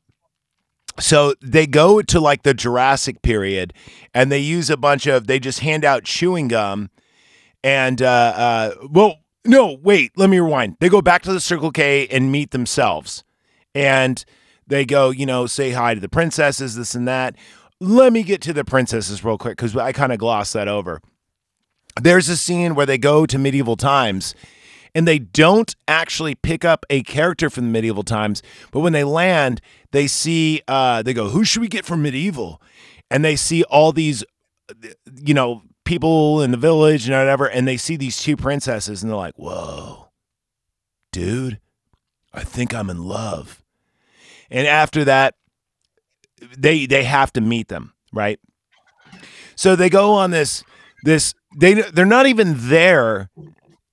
So 1.00 1.36
they 1.40 1.68
go 1.68 2.02
to 2.02 2.20
like 2.20 2.42
the 2.42 2.56
Jurassic 2.56 3.22
period 3.22 3.76
and 4.12 4.32
they 4.32 4.40
use 4.40 4.72
a 4.72 4.76
bunch 4.76 5.06
of, 5.06 5.28
they 5.28 5.38
just 5.38 5.60
hand 5.60 5.86
out 5.86 6.06
chewing 6.06 6.48
gum 6.48 6.90
and 7.64 8.02
uh, 8.02 8.34
uh, 8.36 8.72
well, 8.90 9.20
no, 9.46 9.78
wait, 9.82 10.12
let 10.16 10.30
me 10.30 10.40
rewind. 10.40 10.78
They 10.80 10.90
go 10.90 11.02
back 11.02 11.22
to 11.24 11.34
the 11.34 11.40
Circle 11.40 11.72
K 11.72 12.08
and 12.08 12.32
meet 12.32 12.52
themselves, 12.52 13.24
and 13.74 14.24
they 14.68 14.86
go, 14.86 15.10
you 15.10 15.26
know, 15.26 15.48
say 15.48 15.72
hi 15.72 15.94
to 15.94 16.00
the 16.00 16.10
princesses, 16.10 16.76
this 16.76 16.96
and 16.96 17.08
that. 17.08 17.36
Let 17.80 18.14
me 18.14 18.24
get 18.24 18.42
to 18.44 18.54
the 18.54 18.64
princesses 18.64 19.24
real 19.24 19.38
quick 19.38 19.58
because 19.58 19.76
I 19.76 19.92
kind 19.92 20.12
of 20.12 20.20
glossed 20.20 20.54
that 20.54 20.68
over. 20.68 21.02
There's 22.00 22.30
a 22.30 22.38
scene 22.38 22.76
where 22.76 22.86
they 22.86 22.98
go 22.98 23.26
to 23.26 23.38
medieval 23.38 23.76
times 23.76 24.36
and 24.94 25.08
they 25.08 25.20
don't 25.20 25.76
actually 25.88 26.36
pick 26.36 26.64
up 26.64 26.86
a 26.90 27.04
character 27.04 27.50
from 27.50 27.66
the 27.66 27.72
medieval 27.72 28.04
times, 28.04 28.44
but 28.72 28.82
when 28.82 28.94
they 28.94 29.04
land, 29.04 29.62
they 29.92 30.08
see, 30.08 30.62
uh, 30.68 31.02
they 31.02 31.14
go, 31.14 31.30
Who 31.30 31.44
should 31.44 31.62
we 31.62 31.68
get 31.68 31.86
from 31.86 32.02
medieval? 32.02 32.62
And 33.10 33.26
they 33.26 33.36
see 33.36 33.64
all 33.64 33.92
these, 33.92 34.24
you 35.16 35.34
know, 35.34 35.64
people 35.92 36.42
in 36.42 36.52
the 36.52 36.58
village 36.58 37.10
and 37.10 37.18
whatever, 37.18 37.50
and 37.50 37.68
they 37.68 37.76
see 37.76 37.98
these 37.98 38.18
two 38.18 38.38
princesses 38.38 39.04
and 39.04 39.12
they're 39.12 39.18
like, 39.18 39.36
Whoa, 39.36 40.08
dude, 41.12 41.60
I 42.34 42.46
think 42.46 42.74
I'm 42.74 42.90
in 42.90 43.04
love. 43.04 43.62
And 44.50 44.66
after 44.68 45.04
that, 45.04 45.36
they 46.58 46.86
they 46.86 47.04
have 47.04 47.34
to 47.34 47.42
meet 47.42 47.68
them, 47.68 47.92
right? 48.14 48.40
So 49.56 49.76
they 49.76 49.90
go 49.90 50.14
on 50.14 50.32
this 50.32 50.64
this 51.04 51.34
they 51.58 51.74
they're 51.74 52.06
not 52.06 52.26
even 52.26 52.56
there 52.70 53.30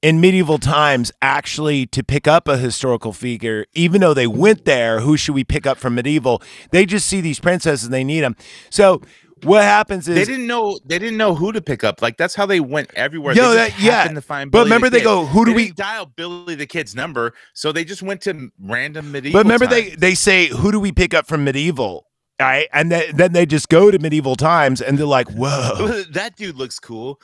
in 0.01 0.21
medieval 0.21 0.59
times 0.59 1.11
actually 1.21 1.85
to 1.87 2.05
pick 2.05 2.29
up 2.29 2.47
a 2.47 2.59
historical 2.59 3.13
figure 3.13 3.67
even 3.75 4.01
though 4.01 4.15
they 4.15 4.29
went 4.29 4.65
there 4.65 5.01
who 5.01 5.17
should 5.17 5.35
we 5.35 5.43
pick 5.43 5.67
up 5.67 5.77
from 5.77 5.97
medieval 5.97 6.41
they 6.71 6.87
just 6.87 7.09
see 7.09 7.21
these 7.21 7.41
princesses 7.41 7.87
and 7.87 7.93
they 7.93 8.05
need 8.05 8.21
them 8.21 8.37
so 8.71 9.03
what 9.45 9.63
happens 9.63 10.09
is 10.09 10.15
They 10.15 10.25
didn't 10.25 10.47
know. 10.47 10.79
They 10.85 10.99
didn't 10.99 11.17
know 11.17 11.35
who 11.35 11.53
to 11.53 11.61
pick 11.61 11.85
up. 11.85 12.01
Like 12.03 12.17
that's 12.17 12.35
how 12.35 12.47
they 12.47 12.61
went 12.61 12.93
everywhere. 12.95 13.35
Yo, 13.35 13.51
they 13.51 13.57
that- 13.71 13.81
yeah. 13.81 14.09
to 14.09 14.21
find. 14.21 14.51
But 14.51 14.59
Billy 14.59 14.65
the 14.69 14.75
remember 14.75 14.91
they 14.91 14.99
Kid. 14.99 15.05
go, 15.05 15.25
who 15.27 15.45
do 15.45 15.51
They 15.53 15.57
we- 15.57 15.71
dial 15.73 16.07
Billy 16.07 16.55
the 16.55 16.67
kid's 16.67 16.95
number? 16.95 17.35
So 17.55 17.73
they 17.73 17.85
just 17.85 18.03
went 18.03 18.21
to 18.23 18.51
random 18.61 19.13
medieval. 19.13 19.39
but 19.41 19.45
remember 19.45 19.67
they 19.67 19.89
times. 19.91 20.01
they 20.01 20.15
say 20.15 20.47
who 20.47 20.73
do 20.73 20.81
we 20.81 20.93
pick 20.93 21.15
up 21.15 21.27
from 21.27 21.45
medieval 21.45 22.07
right 22.41 22.69
and 22.73 22.93
then, 22.93 23.17
then 23.17 23.33
they 23.33 23.45
just 23.45 23.69
go 23.69 23.91
to 23.91 23.99
medieval 23.99 24.37
times 24.37 24.81
and 24.81 24.97
they're 24.97 25.07
like 25.07 25.29
whoa 25.31 26.03
that 26.13 26.37
dude 26.37 26.57
looks 26.57 26.79
cool. 26.79 27.21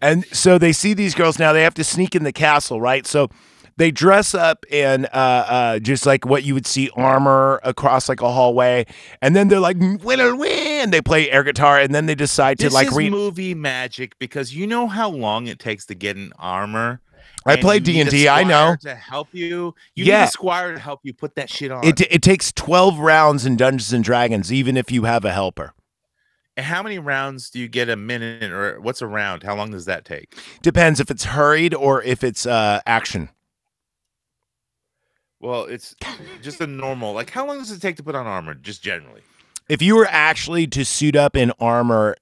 And 0.00 0.24
so 0.34 0.58
they 0.58 0.72
see 0.72 0.94
these 0.94 1.14
girls 1.14 1.38
now. 1.38 1.52
They 1.52 1.62
have 1.62 1.74
to 1.74 1.84
sneak 1.84 2.16
in 2.16 2.24
the 2.24 2.32
castle, 2.32 2.80
right? 2.80 3.06
So 3.06 3.28
they 3.76 3.90
dress 3.90 4.34
up 4.34 4.64
in 4.70 5.06
uh, 5.06 5.08
uh, 5.14 5.78
just 5.78 6.06
like 6.06 6.24
what 6.26 6.44
you 6.44 6.54
would 6.54 6.66
see 6.66 6.90
armor 6.94 7.60
across 7.62 8.08
like 8.08 8.20
a 8.20 8.30
hallway, 8.30 8.86
and 9.20 9.34
then 9.36 9.48
they're 9.48 9.60
like 9.60 9.78
win 9.78 10.38
win. 10.38 10.90
They 10.90 11.00
play 11.00 11.30
air 11.30 11.42
guitar, 11.44 11.78
and 11.78 11.94
then 11.94 12.06
they 12.06 12.14
decide 12.14 12.58
to 12.58 12.66
This 12.66 12.74
like 12.74 12.88
is 12.88 12.94
read. 12.94 13.10
movie 13.10 13.54
magic 13.54 14.18
because 14.18 14.54
you 14.54 14.66
know 14.66 14.86
how 14.86 15.08
long 15.10 15.46
it 15.46 15.58
takes 15.58 15.86
to 15.86 15.94
get 15.94 16.16
an 16.16 16.32
armor. 16.38 17.00
I 17.44 17.56
play 17.56 17.80
D 17.80 18.00
and 18.00 18.08
D. 18.08 18.28
I 18.28 18.44
know 18.44 18.76
to 18.82 18.94
help 18.94 19.28
you. 19.32 19.74
You 19.96 20.04
Yeah. 20.04 20.20
need 20.20 20.24
a 20.28 20.30
squire 20.30 20.72
to 20.74 20.78
help 20.78 21.00
you 21.02 21.12
put 21.12 21.34
that 21.34 21.50
shit 21.50 21.72
on. 21.72 21.84
it. 21.84 22.00
It 22.00 22.22
takes 22.22 22.52
twelve 22.52 22.98
rounds 23.00 23.44
in 23.44 23.56
Dungeons 23.56 23.92
and 23.92 24.04
Dragons, 24.04 24.52
even 24.52 24.76
if 24.76 24.92
you 24.92 25.04
have 25.04 25.24
a 25.24 25.32
helper. 25.32 25.72
And 26.56 26.66
how 26.66 26.82
many 26.82 26.98
rounds 26.98 27.48
do 27.50 27.58
you 27.58 27.66
get 27.66 27.88
a 27.88 27.96
minute, 27.96 28.52
or 28.52 28.78
what's 28.80 29.00
a 29.02 29.06
round? 29.06 29.42
How 29.42 29.56
long 29.56 29.70
does 29.70 29.86
that 29.86 30.04
take? 30.04 30.36
Depends 30.60 31.00
if 31.00 31.10
it's 31.10 31.24
hurried 31.24 31.74
or 31.74 32.02
if 32.02 32.22
it's 32.22 32.44
uh, 32.46 32.80
action. 32.86 33.30
Well, 35.42 35.64
it's 35.64 35.94
just 36.40 36.60
a 36.60 36.66
normal. 36.66 37.12
Like, 37.12 37.30
how 37.30 37.46
long 37.46 37.58
does 37.58 37.70
it 37.70 37.82
take 37.82 37.96
to 37.96 38.02
put 38.02 38.14
on 38.14 38.26
armor, 38.26 38.54
just 38.54 38.82
generally? 38.82 39.22
If 39.68 39.82
you 39.82 39.96
were 39.96 40.06
actually 40.08 40.66
to 40.68 40.84
suit 40.84 41.16
up 41.16 41.36
in 41.36 41.52
armor 41.60 42.16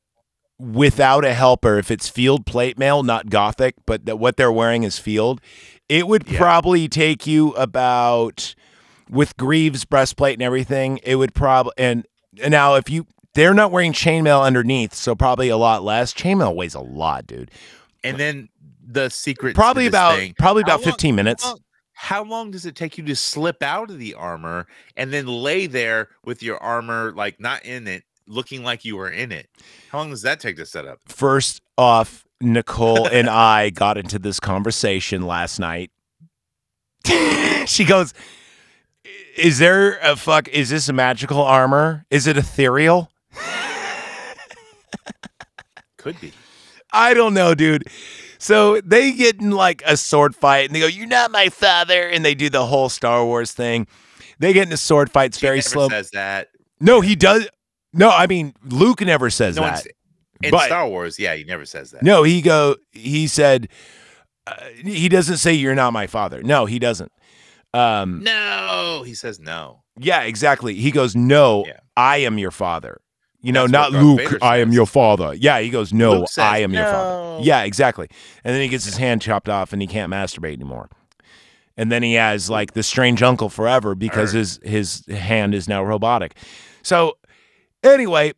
without 0.59 1.25
a 1.25 1.35
helper, 1.35 1.79
if 1.79 1.91
it's 1.91 2.09
field 2.09 2.47
plate 2.47 2.79
mail, 2.79 3.03
not 3.03 3.31
gothic, 3.31 3.75
but 3.87 4.07
that 4.07 4.19
what 4.19 4.37
they're 4.37 4.53
wearing 4.53 4.83
is 4.83 4.99
field, 4.99 5.41
it 5.89 6.07
would 6.07 6.29
Yeah. 6.29 6.39
probably 6.39 6.89
take 6.89 7.27
you 7.27 7.51
about 7.53 8.55
with 9.09 9.37
Greaves 9.37 9.85
breastplate 9.85 10.35
and 10.35 10.43
everything. 10.43 10.99
It 11.03 11.17
would 11.17 11.35
probably 11.35 11.73
and, 11.77 12.07
and 12.43 12.53
now 12.53 12.75
if 12.75 12.89
you 12.91 13.07
they're 13.35 13.55
not 13.55 13.71
wearing 13.71 13.93
chainmail 13.93 14.43
underneath, 14.43 14.93
so 14.95 15.15
probably 15.15 15.49
a 15.49 15.57
lot 15.57 15.83
less. 15.85 16.13
Chainmail 16.13 16.55
weighs 16.55 16.75
a 16.75 16.81
lot, 16.81 17.27
dude. 17.27 17.51
And 18.05 18.19
then 18.19 18.49
the 18.85 19.09
secret. 19.09 19.51
to 19.51 19.55
Probably 19.55 19.85
this 19.85 19.91
about 19.91 20.17
thing, 20.17 20.35
probably 20.39 20.63
how 20.63 20.75
about 20.75 20.81
long- 20.85 20.93
15 20.93 21.15
minutes. 21.15 21.43
How 21.45 21.51
long, 21.51 21.59
how 22.01 22.25
long 22.25 22.51
does 22.51 22.65
it 22.65 22.75
take 22.75 22.97
you 22.97 23.05
to 23.05 23.15
slip 23.15 23.63
out 23.63 23.91
of 23.91 23.99
the 23.99 24.15
armor 24.15 24.67
and 24.97 25.13
then 25.13 25.27
lay 25.27 25.67
there 25.67 26.09
with 26.25 26.43
your 26.43 26.57
armor 26.57 27.13
like 27.15 27.39
not 27.39 27.63
in 27.67 27.87
it, 27.87 28.05
looking 28.27 28.65
like 28.65 28.87
you 28.87 28.97
were 28.97 29.11
in 29.11 29.31
it? 29.31 29.51
How 29.91 29.99
long 29.99 30.09
does 30.09 30.23
that 30.23 30.41
take 30.41 30.57
to 30.57 30.65
set 30.65 30.87
up? 30.87 31.01
First 31.07 31.61
off, 31.77 32.25
Nicole 32.41 33.07
and 33.07 33.29
I 33.29 33.69
got 33.69 33.99
into 33.99 34.19
this 34.19 34.41
conversation 34.41 35.27
last 35.27 35.59
night. 35.61 35.91
she 37.67 37.85
goes, 37.85 38.15
"Is 39.37 39.59
there 39.59 39.99
a 39.99 40.17
fuck? 40.17 40.49
Is 40.49 40.71
this 40.71 40.89
a 40.89 40.95
magical 40.95 41.43
armor? 41.43 42.07
Is 42.11 42.27
it 42.27 42.39
ethereal?" 42.39 43.13
Could 45.99 46.19
be. 46.19 46.33
I 46.95 47.13
don't 47.13 47.35
know, 47.35 47.55
dude. 47.55 47.85
So 48.41 48.81
they 48.81 49.13
get 49.13 49.41
in 49.41 49.51
like 49.53 49.83
a 49.87 49.97
sword 49.97 50.35
fight, 50.35 50.67
and 50.67 50.75
they 50.75 50.81
go, 50.81 50.87
"You're 50.87 51.07
not 51.07 51.31
my 51.31 51.49
father," 51.51 52.09
and 52.09 52.25
they 52.25 52.35
do 52.35 52.49
the 52.49 52.65
whole 52.67 52.89
Star 52.89 53.25
Wars 53.25 53.53
thing. 53.53 53.87
They 54.39 54.53
get 54.55 54.67
in 54.67 54.73
a 54.73 54.77
sword 54.79 55.11
fight. 55.13 55.27
It's 55.27 55.39
She 55.39 55.47
very 55.47 55.61
slow. 55.61 55.89
Says 55.91 56.11
that. 56.13 56.49
no, 56.81 57.01
he 57.03 57.15
does. 57.15 57.47
No, 57.93 58.09
I 58.11 58.27
mean 58.27 58.55
Luke 58.65 59.01
never 59.03 59.29
says 59.31 59.57
No, 59.57 59.63
that. 59.63 59.85
in, 59.87 59.93
in 60.45 60.51
But- 60.53 60.67
Star 60.67 60.89
Wars, 60.89 61.19
yeah, 61.19 61.35
he 61.35 61.45
never 61.45 61.65
says 61.67 61.91
that. 61.91 62.03
No, 62.03 62.23
he 62.23 62.41
go. 62.43 62.77
He 62.93 63.27
said. 63.27 63.69
Uh, 64.47 64.55
he 64.83 65.09
doesn't 65.11 65.37
say 65.37 65.53
you're 65.53 65.75
not 65.75 65.93
my 65.93 66.07
father. 66.07 66.43
No, 66.43 66.65
he 66.65 66.79
doesn't. 66.79 67.13
Um, 67.75 68.23
No, 68.25 69.03
he 69.07 69.13
says 69.15 69.39
no. 69.39 69.83
yeah, 69.99 70.23
exactly. 70.23 70.75
He 70.75 70.91
goes, 70.91 71.15
"No, 71.15 71.65
Yeah. 71.67 71.81
I 71.97 72.17
am 72.19 72.39
your 72.39 72.51
father." 72.51 73.01
You 73.43 73.53
know, 73.53 73.63
That's 73.63 73.73
not 73.73 73.93
Luke. 73.93 74.19
Vader 74.19 74.39
I 74.43 74.59
am 74.59 74.73
your 74.73 74.87
father. 74.87 75.35
Yeah, 75.35 75.61
he 75.61 75.71
goes, 75.71 75.93
"No, 75.93 76.27
says, 76.27 76.45
I 76.45 76.59
am 76.59 76.75
your 76.75 76.85
father." 76.85 77.43
Yeah, 77.43 77.63
exactly. 77.63 78.09
And 78.45 78.55
then 78.55 78.61
he 78.61 78.69
gets 78.69 78.85
his 78.85 78.99
hand 78.99 79.23
chopped 79.23 79.49
off, 79.49 79.73
and 79.73 79.81
he 79.81 79.89
can't 79.89 80.13
masturbate 80.13 80.55
anymore. 80.55 80.91
And 81.77 81.91
then 81.91 82.03
he 82.03 82.15
has 82.15 82.51
like 82.51 82.75
the 82.75 82.83
strange 82.83 83.23
uncle 83.23 83.49
forever 83.49 83.95
because 83.95 84.35
Arr. 84.35 84.39
his 84.41 84.61
his 84.63 85.07
hand 85.07 85.55
is 85.55 85.69
now 85.69 85.83
robotic. 85.83 86.37
So 86.83 87.17
anyway, 87.83 88.35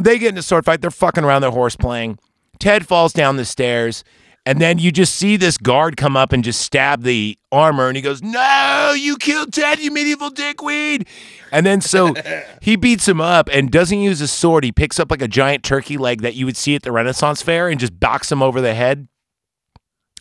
they 0.00 0.18
get 0.18 0.30
into 0.30 0.40
a 0.40 0.42
sword 0.42 0.64
fight. 0.64 0.80
They're 0.80 0.90
fucking 0.90 1.24
around 1.24 1.42
their 1.42 1.50
horse 1.50 1.76
playing. 1.76 2.18
Ted 2.58 2.86
falls 2.86 3.12
down 3.12 3.36
the 3.36 3.44
stairs, 3.44 4.04
and 4.46 4.60
then 4.60 4.78
you 4.78 4.92
just 4.92 5.16
see 5.16 5.36
this 5.36 5.58
guard 5.58 5.96
come 5.96 6.16
up 6.16 6.32
and 6.32 6.44
just 6.44 6.62
stab 6.62 7.02
the 7.02 7.36
armor, 7.50 7.88
and 7.88 7.96
he 7.96 8.02
goes, 8.02 8.22
"No, 8.22 8.94
you 8.96 9.16
killed 9.16 9.52
Ted, 9.52 9.80
you 9.80 9.90
medieval 9.90 10.30
dickweed!" 10.30 11.08
And 11.50 11.66
then 11.66 11.80
so 11.80 12.14
he 12.62 12.76
beats 12.76 13.08
him 13.08 13.20
up 13.20 13.50
and 13.52 13.72
doesn't 13.72 13.98
use 13.98 14.20
a 14.20 14.28
sword. 14.28 14.62
He 14.62 14.70
picks 14.70 15.00
up 15.00 15.10
like 15.10 15.20
a 15.20 15.28
giant 15.28 15.64
turkey 15.64 15.98
leg 15.98 16.22
that 16.22 16.36
you 16.36 16.46
would 16.46 16.56
see 16.56 16.76
at 16.76 16.82
the 16.82 16.92
Renaissance 16.92 17.42
fair 17.42 17.68
and 17.68 17.80
just 17.80 17.98
bocks 17.98 18.30
him 18.30 18.40
over 18.40 18.60
the 18.60 18.72
head, 18.72 19.08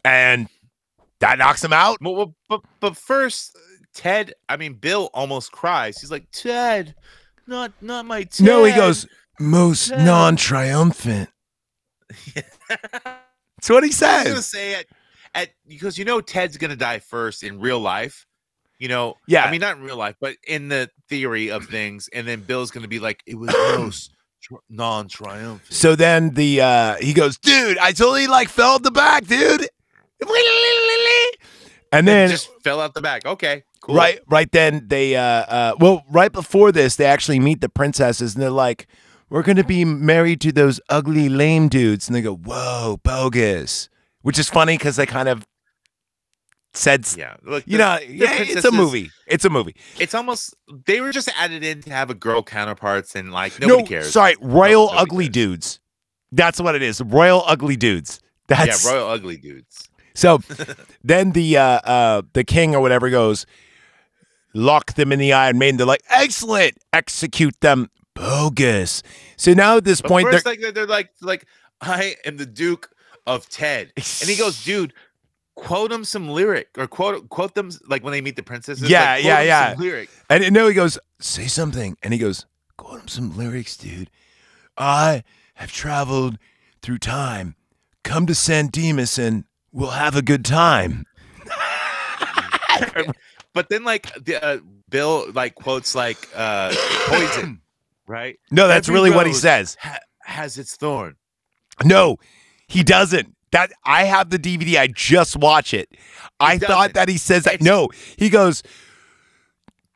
and 0.03 0.49
that 1.19 1.37
knocks 1.37 1.63
him 1.63 1.71
out. 1.71 1.99
Well, 2.01 2.33
but 2.49 2.61
but 2.79 2.97
first, 2.97 3.55
Ted. 3.93 4.33
I 4.49 4.57
mean, 4.57 4.73
Bill 4.73 5.11
almost 5.13 5.51
cries. 5.51 6.01
He's 6.01 6.11
like, 6.11 6.25
Ted, 6.31 6.95
not 7.45 7.73
not 7.79 8.07
my 8.07 8.23
Ted. 8.23 8.47
No, 8.47 8.63
he 8.63 8.73
goes 8.73 9.05
most 9.39 9.89
Ted." 9.89 10.03
non-triumphant. 10.03 11.29
That's 13.67 13.69
what 13.69 13.83
he 13.83 13.87
I 13.87 13.89
was 13.89 13.99
gonna 14.27 14.35
says. 14.35 14.47
say 14.47 14.73
it 14.79 14.87
at 15.33 15.49
because 15.67 15.97
you 15.97 16.05
know 16.05 16.21
Ted's 16.21 16.57
gonna 16.57 16.75
die 16.75 16.99
first 16.99 17.43
in 17.43 17.59
real 17.59 17.79
life. 17.79 18.25
You 18.79 18.89
know, 18.89 19.15
Yeah. 19.25 19.45
I 19.45 19.51
mean, 19.51 19.61
not 19.61 19.77
in 19.77 19.83
real 19.83 19.95
life, 19.95 20.15
but 20.19 20.35
in 20.45 20.67
the 20.67 20.89
theory 21.09 21.49
of 21.49 21.65
things, 21.65 22.09
and 22.13 22.27
then 22.27 22.41
Bill's 22.41 22.71
gonna 22.71 22.87
be 22.89 22.99
like, 22.99 23.21
it 23.25 23.35
was 23.35 23.49
most 23.77 24.11
tri- 24.41 24.57
non-triumphant. 24.69 25.73
So 25.73 25.95
then 25.95 26.31
the 26.33 26.61
uh 26.61 26.95
he 26.95 27.13
goes, 27.13 27.37
dude, 27.37 27.77
I 27.77 27.91
totally 27.93 28.27
like 28.27 28.49
fell 28.49 28.75
at 28.75 28.83
the 28.83 28.91
back, 28.91 29.25
dude. 29.27 29.67
And 30.21 30.29
And 31.91 32.07
then 32.07 32.29
just 32.29 32.49
fell 32.63 32.81
out 32.81 32.93
the 32.93 33.01
back. 33.01 33.25
Okay, 33.25 33.63
cool. 33.81 33.95
right 33.95 34.19
right 34.27 34.51
then 34.51 34.85
they 34.87 35.15
uh 35.15 35.21
uh 35.21 35.75
well 35.79 36.03
right 36.09 36.31
before 36.31 36.71
this 36.71 36.95
they 36.97 37.05
actually 37.05 37.39
meet 37.39 37.61
the 37.61 37.69
princesses 37.69 38.33
and 38.35 38.43
they're 38.43 38.49
like, 38.49 38.87
We're 39.29 39.41
gonna 39.43 39.63
be 39.63 39.85
married 39.85 40.41
to 40.41 40.51
those 40.51 40.79
ugly 40.89 41.29
lame 41.29 41.67
dudes. 41.67 42.07
And 42.07 42.15
they 42.15 42.21
go, 42.21 42.35
Whoa, 42.35 42.99
bogus. 43.03 43.89
Which 44.21 44.39
is 44.39 44.49
funny 44.49 44.77
because 44.77 44.95
they 44.95 45.05
kind 45.05 45.29
of 45.29 45.45
said 46.73 47.05
Yeah, 47.17 47.35
look, 47.43 47.63
you 47.65 47.77
the- 47.77 47.83
know, 47.83 47.99
the 47.99 48.13
yeah, 48.13 48.33
it's 48.41 48.65
a 48.65 48.71
movie. 48.71 49.09
It's 49.27 49.45
a 49.45 49.49
movie. 49.49 49.75
It's 49.99 50.13
almost 50.13 50.55
they 50.85 50.99
were 51.01 51.11
just 51.11 51.29
added 51.37 51.63
in 51.63 51.81
to 51.83 51.89
have 51.91 52.09
a 52.09 52.13
girl 52.15 52.43
counterparts 52.43 53.15
and 53.15 53.31
like 53.31 53.59
nobody 53.59 53.81
no, 53.81 53.87
cares. 53.87 54.11
sorry, 54.11 54.35
royal 54.41 54.87
nobody 54.87 54.99
ugly 55.01 55.25
cares. 55.25 55.33
dudes. 55.33 55.79
That's 56.31 56.59
what 56.59 56.75
it 56.75 56.81
is. 56.81 57.01
Royal 57.01 57.43
ugly 57.47 57.77
dudes. 57.77 58.19
That's 58.47 58.83
yeah, 58.85 58.91
royal 58.91 59.09
ugly 59.09 59.37
dudes. 59.37 59.89
So 60.15 60.39
then 61.03 61.31
the 61.31 61.57
uh, 61.57 61.61
uh, 61.63 62.21
the 62.33 62.43
king 62.43 62.75
or 62.75 62.81
whatever 62.81 63.09
goes, 63.09 63.45
lock 64.53 64.95
them 64.95 65.11
in 65.11 65.19
the 65.19 65.33
Iron 65.33 65.57
Maiden. 65.57 65.77
They're 65.77 65.85
like, 65.87 66.03
excellent, 66.09 66.77
execute 66.93 67.59
them. 67.61 67.89
Bogus. 68.15 69.03
So 69.37 69.53
now 69.53 69.77
at 69.77 69.85
this 69.85 70.01
But 70.01 70.09
point, 70.09 70.27
first, 70.29 70.45
they're, 70.45 70.53
like 70.53 70.73
they're, 70.73 70.87
like 70.87 71.11
like 71.21 71.45
I 71.81 72.15
am 72.25 72.37
the 72.37 72.45
Duke 72.45 72.89
of 73.27 73.47
Ted. 73.49 73.91
And 73.95 74.29
he 74.29 74.35
goes, 74.35 74.63
dude, 74.65 74.93
quote 75.55 75.91
him 75.91 76.03
some 76.03 76.27
lyric 76.29 76.69
or 76.77 76.87
quote 76.87 77.29
quote 77.29 77.53
them 77.53 77.69
like 77.87 78.03
when 78.03 78.11
they 78.11 78.21
meet 78.21 78.35
the 78.35 78.43
princesses. 78.43 78.89
Yeah, 78.89 79.15
like, 79.15 79.23
yeah, 79.23 79.41
yeah. 79.41 79.73
Some 79.73 79.81
lyric. 79.81 80.09
And, 80.29 80.43
and 80.43 80.53
no, 80.53 80.67
he 80.67 80.73
goes, 80.73 80.97
say 81.19 81.47
something. 81.47 81.97
And 82.01 82.13
he 82.13 82.19
goes, 82.19 82.45
quote 82.77 83.01
him 83.01 83.07
some 83.07 83.37
lyrics, 83.37 83.77
dude. 83.77 84.09
I 84.77 85.23
have 85.55 85.71
traveled 85.71 86.37
through 86.81 86.99
time. 86.99 87.55
Come 88.03 88.25
to 88.25 88.35
San 88.35 88.67
Dimas 88.67 89.17
and 89.17 89.45
we'll 89.71 89.91
have 89.91 90.15
a 90.15 90.21
good 90.21 90.43
time. 90.45 91.05
But 93.55 93.69
then 93.69 93.85
like 93.85 94.13
the 94.21 94.43
uh, 94.43 94.57
Bill 94.89 95.31
like 95.31 95.55
quotes 95.55 95.95
like 95.95 96.17
uh 96.35 96.75
poison, 97.07 97.61
right? 98.07 98.37
No, 98.51 98.67
that's 98.67 98.87
Every 98.87 98.99
really 99.01 99.11
what 99.15 99.27
he 99.27 99.33
says. 99.33 99.77
ha- 99.79 99.99
has 100.23 100.57
its 100.57 100.75
thorn. 100.75 101.15
No, 101.83 102.17
he 102.67 102.83
doesn't. 102.83 103.35
That 103.51 103.71
I 103.85 104.03
have 104.03 104.29
the 104.29 104.39
DVD. 104.39 104.77
I 104.77 104.87
just 104.87 105.37
watch 105.37 105.73
it. 105.73 105.89
I 106.39 106.57
thought 106.57 106.93
that 106.93 107.07
he 107.09 107.17
says 107.17 107.43
that. 107.45 107.55
It's- 107.55 107.65
no, 107.65 107.89
he 108.17 108.29
goes, 108.29 108.63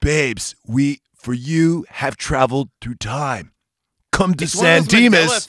"Babes, 0.02 0.56
we 0.66 1.02
for 1.16 1.34
you 1.34 1.86
have 1.90 2.16
traveled 2.16 2.70
through 2.82 2.96
time. 2.96 3.52
Come 4.12 4.34
to 4.36 4.46
It's 4.46 4.56
one 4.56 4.66
of 4.66 4.90
San 4.90 5.02
Dimas." 5.02 5.48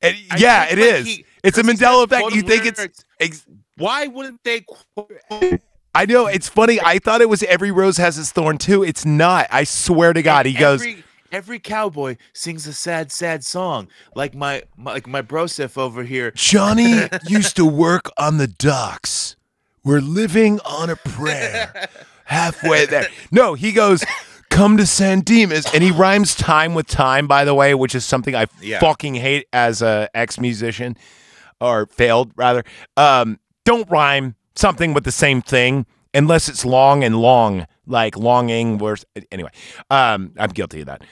And- 0.00 0.16
yeah, 0.38 0.64
it 0.64 0.78
like, 0.78 0.78
is. 0.78 1.06
he- 1.06 1.24
it's 1.44 1.58
a 1.58 1.62
Mandela 1.62 2.04
effect. 2.04 2.32
You 2.34 2.42
think 2.42 2.64
it's? 2.66 3.04
Ex- 3.20 3.46
Why 3.76 4.06
wouldn't 4.06 4.42
they 4.44 4.60
quote 4.62 5.60
I 5.94 6.06
know 6.06 6.26
it's 6.26 6.48
funny. 6.48 6.80
I 6.82 6.98
thought 6.98 7.20
it 7.20 7.28
was 7.28 7.42
every 7.42 7.70
rose 7.70 7.98
has 7.98 8.18
its 8.18 8.32
thorn 8.32 8.56
too. 8.56 8.82
It's 8.82 9.04
not. 9.04 9.46
I 9.50 9.64
swear 9.64 10.14
to 10.14 10.22
God. 10.22 10.46
He 10.46 10.54
goes, 10.54 10.82
every, 11.32 11.58
cowboy 11.58 12.16
sings 12.32 12.66
a 12.66 12.72
sad, 12.72 13.10
sad 13.10 13.42
song. 13.42 13.88
Like 14.14 14.34
my, 14.34 14.62
my 14.76 14.92
like 14.92 15.06
my 15.08 15.22
brosef 15.22 15.76
over 15.78 16.04
here. 16.04 16.30
Johnny 16.32 17.00
used 17.26 17.56
to 17.56 17.64
work 17.64 18.10
on 18.18 18.36
the 18.36 18.46
docks. 18.46 19.34
We're 19.82 20.00
living 20.00 20.60
on 20.64 20.90
a 20.90 20.96
prayer. 20.96 21.88
Halfway 22.24 22.86
there. 22.86 23.08
No, 23.32 23.54
he 23.54 23.72
goes, 23.72 24.04
come 24.48 24.76
to 24.76 24.86
San 24.86 25.20
Dimas. 25.22 25.66
And 25.74 25.82
he 25.82 25.90
rhymes 25.90 26.34
time 26.36 26.74
with 26.74 26.86
time, 26.86 27.26
by 27.26 27.44
the 27.44 27.54
way, 27.54 27.74
which 27.74 27.94
is 27.94 28.04
something 28.04 28.34
I 28.36 28.46
Yeah. 28.60 28.78
fucking 28.78 29.16
hate 29.16 29.48
as 29.52 29.82
a 29.82 30.08
ex 30.14 30.38
musician 30.38 30.96
or 31.60 31.86
failed 31.86 32.30
rather. 32.36 32.62
Um, 32.96 33.40
don't 33.64 33.90
rhyme 33.90 34.36
something 34.54 34.94
with 34.94 35.04
the 35.04 35.12
same 35.12 35.42
thing 35.42 35.86
unless 36.14 36.48
it's 36.48 36.64
long 36.64 37.02
and 37.02 37.16
long, 37.16 37.66
like 37.92 38.16
longing. 38.16 38.78
Worse. 38.78 39.04
Anyway, 39.30 39.50
um, 39.90 40.32
I'm 40.36 40.50
guilty 40.50 40.80
of 40.80 40.86
that. 40.86 41.02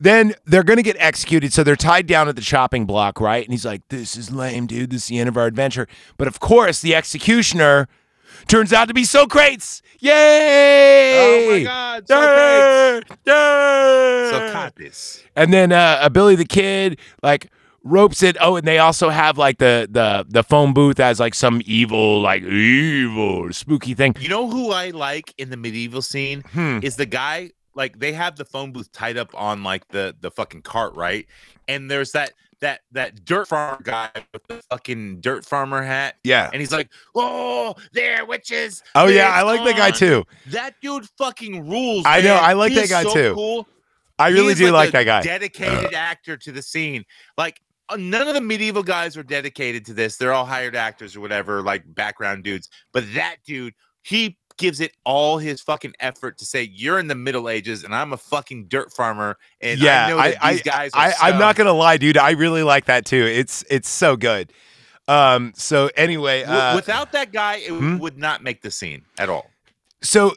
Then 0.00 0.34
they're 0.46 0.64
going 0.64 0.78
to 0.78 0.82
get 0.82 0.96
executed. 0.98 1.52
So 1.52 1.62
they're 1.62 1.76
tied 1.76 2.06
down 2.06 2.26
at 2.28 2.34
the 2.34 2.42
chopping 2.42 2.86
block, 2.86 3.20
right? 3.20 3.44
And 3.44 3.52
he's 3.52 3.66
like, 3.66 3.82
This 3.88 4.16
is 4.16 4.32
lame, 4.32 4.66
dude. 4.66 4.90
This 4.90 5.04
is 5.04 5.08
the 5.08 5.18
end 5.18 5.28
of 5.28 5.36
our 5.36 5.46
adventure. 5.46 5.86
But 6.16 6.26
of 6.26 6.40
course, 6.40 6.80
the 6.80 6.94
executioner 6.94 7.86
turns 8.48 8.72
out 8.72 8.88
to 8.88 8.94
be 8.94 9.04
Socrates. 9.04 9.82
Yay! 10.00 11.18
Oh 11.18 11.50
my 11.50 11.62
God, 11.62 12.08
Socrates. 12.08 13.16
Yeah! 13.26 13.34
Yeah! 13.34 14.52
Socrates. 14.52 15.24
And 15.36 15.52
then 15.52 15.72
uh, 15.72 15.98
uh, 16.00 16.08
Billy 16.08 16.34
the 16.34 16.46
Kid 16.46 16.98
like 17.22 17.50
ropes 17.84 18.22
it. 18.22 18.36
Oh, 18.40 18.56
and 18.56 18.66
they 18.66 18.78
also 18.78 19.08
have 19.08 19.38
like 19.38 19.58
the 19.58 19.88
the 19.90 20.26
the 20.28 20.42
phone 20.42 20.72
booth 20.72 21.00
as 21.00 21.20
like 21.20 21.34
some 21.34 21.62
evil, 21.64 22.20
like 22.20 22.42
evil, 22.42 23.52
spooky 23.52 23.94
thing. 23.94 24.14
You 24.20 24.28
know 24.28 24.48
who 24.48 24.70
I 24.72 24.90
like 24.90 25.34
in 25.38 25.50
the 25.50 25.56
medieval 25.56 26.02
scene 26.02 26.42
Hmm. 26.52 26.80
is 26.82 26.96
the 26.96 27.06
guy. 27.06 27.50
Like 27.74 27.98
they 27.98 28.12
have 28.12 28.36
the 28.36 28.44
phone 28.44 28.72
booth 28.72 28.90
tied 28.92 29.16
up 29.16 29.30
on 29.34 29.62
like 29.62 29.86
the 29.88 30.14
the 30.20 30.30
fucking 30.30 30.62
cart, 30.62 30.94
right? 30.96 31.26
And 31.68 31.90
there's 31.90 32.12
that 32.12 32.32
that 32.60 32.80
that 32.92 33.24
dirt 33.24 33.48
farmer 33.48 33.80
guy 33.82 34.10
with 34.32 34.46
the 34.48 34.60
fucking 34.70 35.20
dirt 35.20 35.46
farmer 35.46 35.80
hat, 35.82 36.16
Yeah. 36.24 36.50
and 36.52 36.60
he's 36.60 36.72
like, 36.72 36.90
"Oh, 37.14 37.74
there 37.92 38.26
witches." 38.26 38.82
Oh 38.94 39.06
yeah, 39.06 39.30
I 39.30 39.42
like 39.42 39.64
that 39.64 39.76
guy 39.76 39.92
too. 39.92 40.24
That 40.48 40.74
dude 40.82 41.08
fucking 41.16 41.70
rules. 41.70 42.04
I 42.06 42.20
know. 42.20 42.34
I 42.34 42.52
like 42.52 42.74
that 42.74 42.88
guy 42.90 43.04
so 43.04 43.14
too. 43.14 43.34
Cool. 43.34 43.68
I 44.18 44.28
really 44.28 44.52
do 44.54 44.70
like 44.72 44.90
a 44.90 44.92
that 44.92 45.04
guy. 45.04 45.22
Dedicated 45.22 45.94
actor 45.94 46.36
to 46.36 46.52
the 46.52 46.60
scene. 46.60 47.04
Like 47.38 47.62
none 47.96 48.28
of 48.28 48.34
the 48.34 48.40
medieval 48.40 48.82
guys 48.82 49.16
are 49.16 49.22
dedicated 49.22 49.84
to 49.86 49.94
this. 49.94 50.16
They're 50.16 50.32
all 50.32 50.46
hired 50.46 50.76
actors 50.76 51.16
or 51.16 51.20
whatever, 51.20 51.62
like 51.62 51.82
background 51.86 52.44
dudes. 52.44 52.68
But 52.92 53.04
that 53.14 53.36
dude, 53.44 53.74
he 54.02 54.36
gives 54.60 54.80
it 54.80 54.92
all 55.04 55.38
his 55.38 55.62
fucking 55.62 55.94
effort 56.00 56.38
to 56.38 56.44
say, 56.44 56.62
"You're 56.72 56.98
in 56.98 57.08
the 57.08 57.14
Middle 57.14 57.48
Ages, 57.48 57.82
and 57.82 57.94
I'm 57.94 58.12
a 58.12 58.16
fucking 58.16 58.66
dirt 58.68 58.92
farmer." 58.92 59.38
And 59.60 59.80
yeah, 59.80 60.06
I 60.06 60.08
know 60.10 60.16
that 60.18 60.42
these 60.52 60.62
guys. 60.62 60.90
Are 60.92 61.00
I, 61.00 61.14
I'm 61.22 61.38
not 61.38 61.56
gonna 61.56 61.72
lie, 61.72 61.96
dude. 61.96 62.18
I 62.18 62.32
really 62.32 62.62
like 62.62 62.84
that 62.84 63.04
too. 63.04 63.24
It's 63.24 63.64
it's 63.70 63.88
so 63.88 64.16
good. 64.16 64.52
Um. 65.08 65.52
So 65.56 65.90
anyway, 65.96 66.44
uh, 66.44 66.76
Without 66.76 67.12
that 67.12 67.32
guy, 67.32 67.56
it 67.56 67.70
hmm? 67.70 67.98
would 67.98 68.18
not 68.18 68.42
make 68.42 68.62
the 68.62 68.70
scene 68.70 69.02
at 69.18 69.28
all. 69.28 69.50
so 70.02 70.34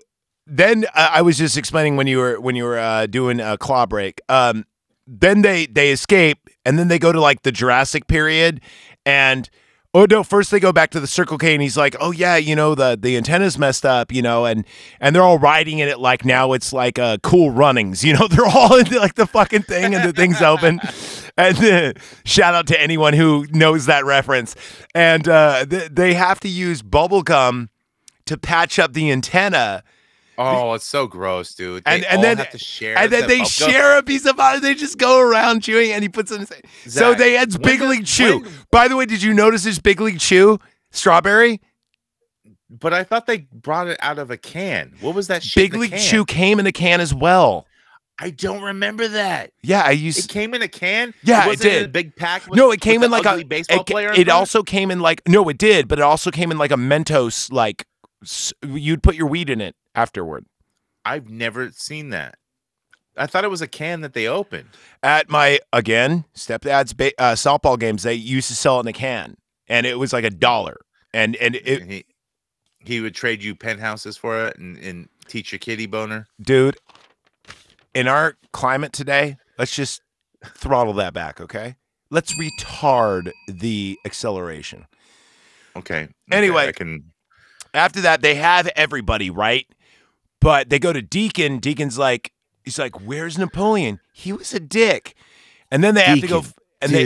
then 0.48 0.86
uh, 0.96 1.10
I 1.12 1.22
was 1.22 1.38
just 1.38 1.58
explaining 1.58 1.96
when 1.96 2.08
you 2.08 2.18
were 2.18 2.40
when 2.40 2.56
you 2.56 2.64
were 2.64 2.80
uh, 2.80 3.06
doing 3.06 3.40
a 3.40 3.58
claw 3.58 3.86
break. 3.86 4.22
Um. 4.30 4.66
Then 5.06 5.42
they 5.42 5.66
they 5.66 5.92
escape, 5.92 6.50
and 6.66 6.80
then 6.80 6.88
they 6.88 7.00
go 7.00 7.12
to 7.12 7.20
like 7.20 7.44
the 7.44 7.52
Jurassic 7.52 8.08
period, 8.08 8.62
and 9.06 9.50
oh 9.94 10.06
no, 10.10 10.24
first 10.24 10.52
they 10.52 10.60
go 10.60 10.72
back 10.72 10.90
to 10.92 11.00
the 11.00 11.08
Circle 11.08 11.38
K, 11.38 11.54
and 11.54 11.62
he's 11.62 11.78
like, 11.78 11.96
oh 12.00 12.12
yeah, 12.12 12.38
you 12.38 12.56
know 12.56 12.76
the 12.76 12.98
the 13.00 13.18
antenna's 13.18 13.58
messed 13.58 13.86
up, 13.86 14.12
you 14.12 14.22
know, 14.22 14.46
and 14.46 14.66
and 15.00 15.16
they're 15.16 15.24
all 15.24 15.40
riding 15.40 15.80
in 15.80 15.88
it 15.88 16.00
like 16.00 16.26
now 16.26 16.54
it's 16.54 16.74
like 16.74 16.98
uh, 16.98 17.18
cool 17.22 17.52
runnings, 17.52 18.04
you 18.04 18.14
know, 18.14 18.28
they're 18.30 18.46
all 18.46 18.78
into 18.78 19.00
like 19.00 19.16
the 19.16 19.28
fucking 19.28 19.64
thing, 19.64 19.94
and 19.94 20.08
the 20.08 20.14
thing's 20.14 20.42
open. 20.42 20.80
And 21.38 21.58
uh, 21.64 21.94
shout 22.26 22.54
out 22.54 22.68
to 22.68 22.80
anyone 22.80 23.14
who 23.14 23.46
knows 23.52 23.86
that 23.86 24.06
reference. 24.06 24.56
And 24.94 25.28
uh, 25.28 25.66
th- 25.66 25.90
they 25.92 26.14
have 26.14 26.40
to 26.42 26.50
use 26.50 26.82
bubble 26.82 27.24
gum 27.24 27.70
to 28.26 28.38
patch 28.38 28.80
up 28.80 28.94
the 28.94 29.12
antenna. 29.12 29.84
Oh, 30.38 30.74
it's 30.74 30.86
so 30.86 31.08
gross, 31.08 31.54
dude. 31.54 31.84
And- 31.86 32.04
They 32.04 32.08
and 32.08 32.18
all 32.18 32.24
then- 32.24 32.38
have 32.38 32.50
to 32.52 32.58
share, 32.58 32.98
and 32.98 33.12
then 33.12 33.28
they 33.28 33.44
share 33.44 33.98
a 33.98 34.04
piece 34.04 34.26
of 34.26 34.36
it. 34.40 34.62
They 34.62 34.74
just 34.76 34.98
go 34.98 35.20
around 35.20 35.62
chewing, 35.62 35.92
and 35.92 36.02
he 36.04 36.10
puts 36.10 36.32
it 36.32 36.42
in. 36.42 36.48
His, 36.84 36.94
so 36.94 37.14
they 37.14 37.38
it's 37.40 37.56
when 37.56 37.64
Big 37.64 37.80
did- 37.80 37.90
League 37.90 38.06
Chew. 38.06 38.40
when- 38.40 38.52
By 38.72 38.88
the 38.88 38.96
way, 38.96 39.06
did 39.06 39.22
you 39.22 39.34
notice 39.34 39.64
this 39.64 39.80
Big 39.80 40.02
League 40.02 40.20
Chew 40.20 40.60
strawberry? 40.92 41.62
But 42.70 42.94
I 42.94 43.04
thought 43.04 43.28
they 43.28 43.48
brought 43.54 43.88
it 43.88 43.98
out 44.02 44.18
of 44.18 44.32
a 44.32 44.38
can. 44.38 44.94
What 45.02 45.14
was 45.14 45.28
that 45.28 45.44
shit? 45.44 45.72
Big 45.72 45.80
League 45.80 45.92
can? 45.92 46.00
Chew 46.00 46.26
came 46.26 46.60
in 46.60 46.66
a 46.66 46.72
can 46.72 47.02
as 47.02 47.14
well. 47.14 47.68
I 48.20 48.30
don't 48.30 48.62
remember 48.62 49.08
that. 49.08 49.52
Yeah, 49.64 49.82
I 49.84 49.92
used. 49.92 50.20
It 50.26 50.28
came 50.32 50.54
in 50.54 50.62
a 50.62 50.68
can. 50.68 51.14
Yeah, 51.24 51.46
it 51.46 51.48
wasn't 51.48 51.72
in 51.74 51.78
a 51.78 51.82
did. 51.82 51.92
big 51.92 52.16
pack. 52.16 52.48
With, 52.48 52.58
no, 52.58 52.72
it 52.72 52.80
came 52.80 53.04
in 53.04 53.12
like 53.12 53.26
a 53.26 53.44
baseball 53.44 53.82
it, 53.82 53.88
player. 53.88 54.12
It 54.14 54.30
also 54.30 54.64
came 54.64 54.92
in 54.92 55.00
like 55.00 55.22
no, 55.28 55.48
it 55.50 55.58
did, 55.58 55.88
but 55.88 56.00
it 56.00 56.04
also 56.04 56.30
came 56.32 56.52
in 56.52 56.58
like 56.58 56.72
a 56.72 56.76
Mentos. 56.76 57.52
Like 57.52 57.86
you'd 58.64 59.04
put 59.04 59.16
your 59.16 59.28
weed 59.28 59.50
in 59.50 59.62
it 59.62 59.76
afterward. 59.96 60.46
I've 61.06 61.30
never 61.30 61.72
seen 61.72 62.10
that. 62.10 62.36
I 63.16 63.28
thought 63.28 63.44
it 63.44 63.50
was 63.50 63.62
a 63.62 63.68
can 63.68 64.02
that 64.02 64.14
they 64.14 64.28
opened. 64.28 64.70
At 65.04 65.30
my 65.30 65.60
again 65.72 66.26
stepdad's 66.36 66.94
ba- 66.94 67.20
uh, 67.20 67.34
softball 67.34 67.78
games, 67.80 68.04
they 68.04 68.14
used 68.16 68.48
to 68.48 68.56
sell 68.56 68.78
it 68.80 68.82
in 68.82 68.88
a 68.88 68.94
can, 68.94 69.38
and 69.68 69.86
it 69.86 70.00
was 70.00 70.14
like 70.14 70.24
a 70.24 70.30
dollar. 70.32 70.78
And 71.14 71.36
and 71.36 71.56
it, 71.56 71.82
and 71.82 71.92
he 71.92 72.06
he 72.80 73.02
would 73.02 73.14
trade 73.14 73.44
you 73.44 73.54
penthouses 73.56 74.18
for 74.18 74.48
it 74.48 74.58
and, 74.58 74.78
and 74.78 75.10
teach 75.28 75.52
your 75.52 75.60
kitty 75.60 75.86
boner. 75.86 76.26
dude, 76.42 76.78
in 77.94 78.08
our 78.08 78.36
climate 78.52 78.94
today, 78.94 79.38
let's 79.60 79.76
just 79.76 80.02
throttle 80.44 80.94
that 80.94 81.14
back, 81.14 81.40
okay? 81.40 81.76
Let's 82.10 82.34
retard 82.38 83.32
the 83.48 83.98
acceleration. 84.06 84.86
Okay. 85.76 86.04
okay, 86.04 86.14
Anyway. 86.32 86.68
I 86.68 86.72
can. 86.72 87.13
After 87.74 88.02
that, 88.02 88.22
they 88.22 88.36
have 88.36 88.68
everybody, 88.76 89.30
right? 89.30 89.68
But 90.40 90.70
they 90.70 90.80
go 90.80 90.94
to 90.94 91.02
Deacon. 91.02 91.60
Deacon's 91.60 91.98
like, 91.98 92.34
he's 92.64 92.78
like, 92.78 93.02
"Where's 93.02 93.38
Napoleon? 93.38 94.00
He 94.14 94.34
was 94.34 94.54
a 94.54 94.60
dick." 94.60 95.16
And 95.72 95.84
then 95.84 95.96
they 95.96 96.04
have 96.04 96.22
to 96.22 96.28
go, 96.28 96.44
and 96.82 96.92
they 96.92 97.04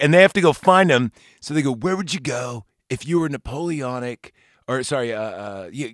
and 0.00 0.12
they 0.14 0.22
have 0.22 0.32
to 0.32 0.40
go 0.40 0.52
find 0.52 0.90
him. 0.90 1.12
So 1.40 1.54
they 1.54 1.62
go, 1.62 1.74
"Where 1.74 1.96
would 1.96 2.12
you 2.12 2.20
go 2.20 2.64
if 2.88 3.06
you 3.06 3.20
were 3.20 3.28
Napoleonic?" 3.28 4.32
Or 4.70 4.84
sorry, 4.84 5.12
uh, 5.12 5.20
uh, 5.20 5.70
you, 5.72 5.92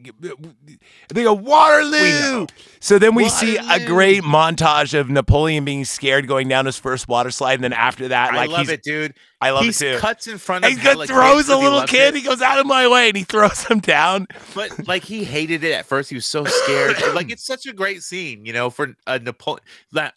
they 1.08 1.22
go 1.22 1.32
Waterloo. 1.32 2.46
So 2.78 2.98
then 2.98 3.14
we 3.14 3.30
see 3.30 3.56
a 3.56 3.86
great 3.86 4.22
montage 4.22 4.92
of 4.92 5.08
Napoleon 5.08 5.64
being 5.64 5.86
scared 5.86 6.28
going 6.28 6.46
down 6.48 6.66
his 6.66 6.76
first 6.76 7.08
water 7.08 7.30
slide, 7.30 7.54
and 7.54 7.64
then 7.64 7.72
after 7.72 8.08
that, 8.08 8.34
like 8.34 8.50
I 8.50 8.52
love 8.52 8.60
he's, 8.60 8.68
it, 8.70 8.82
dude. 8.82 9.14
I 9.40 9.50
love 9.50 9.62
he 9.62 9.70
it 9.70 9.76
too. 9.76 9.96
cuts 9.98 10.26
in 10.26 10.36
front 10.36 10.66
of 10.66 10.70
And 10.72 10.78
he 10.78 10.84
throws 10.84 11.08
a 11.08 11.12
'cause 11.14 11.48
he 11.48 11.54
little 11.54 11.82
kid. 11.86 12.14
it. 12.14 12.20
He 12.20 12.22
goes 12.28 12.42
out 12.42 12.58
of 12.58 12.66
my 12.66 12.86
way, 12.86 13.08
and 13.08 13.16
he 13.16 13.24
throws 13.24 13.64
him 13.64 13.80
down. 13.80 14.26
but 14.54 14.86
like 14.86 15.04
he 15.04 15.24
hated 15.24 15.64
it 15.64 15.72
at 15.72 15.86
first. 15.86 16.10
He 16.10 16.14
was 16.14 16.26
so 16.26 16.44
scared. 16.44 16.96
Like 17.14 17.30
it's 17.30 17.46
such 17.46 17.64
a 17.64 17.72
great 17.72 18.02
scene, 18.02 18.44
you 18.44 18.52
know, 18.52 18.68
for 18.68 18.94
a 19.06 19.18
Napoleon. 19.18 19.64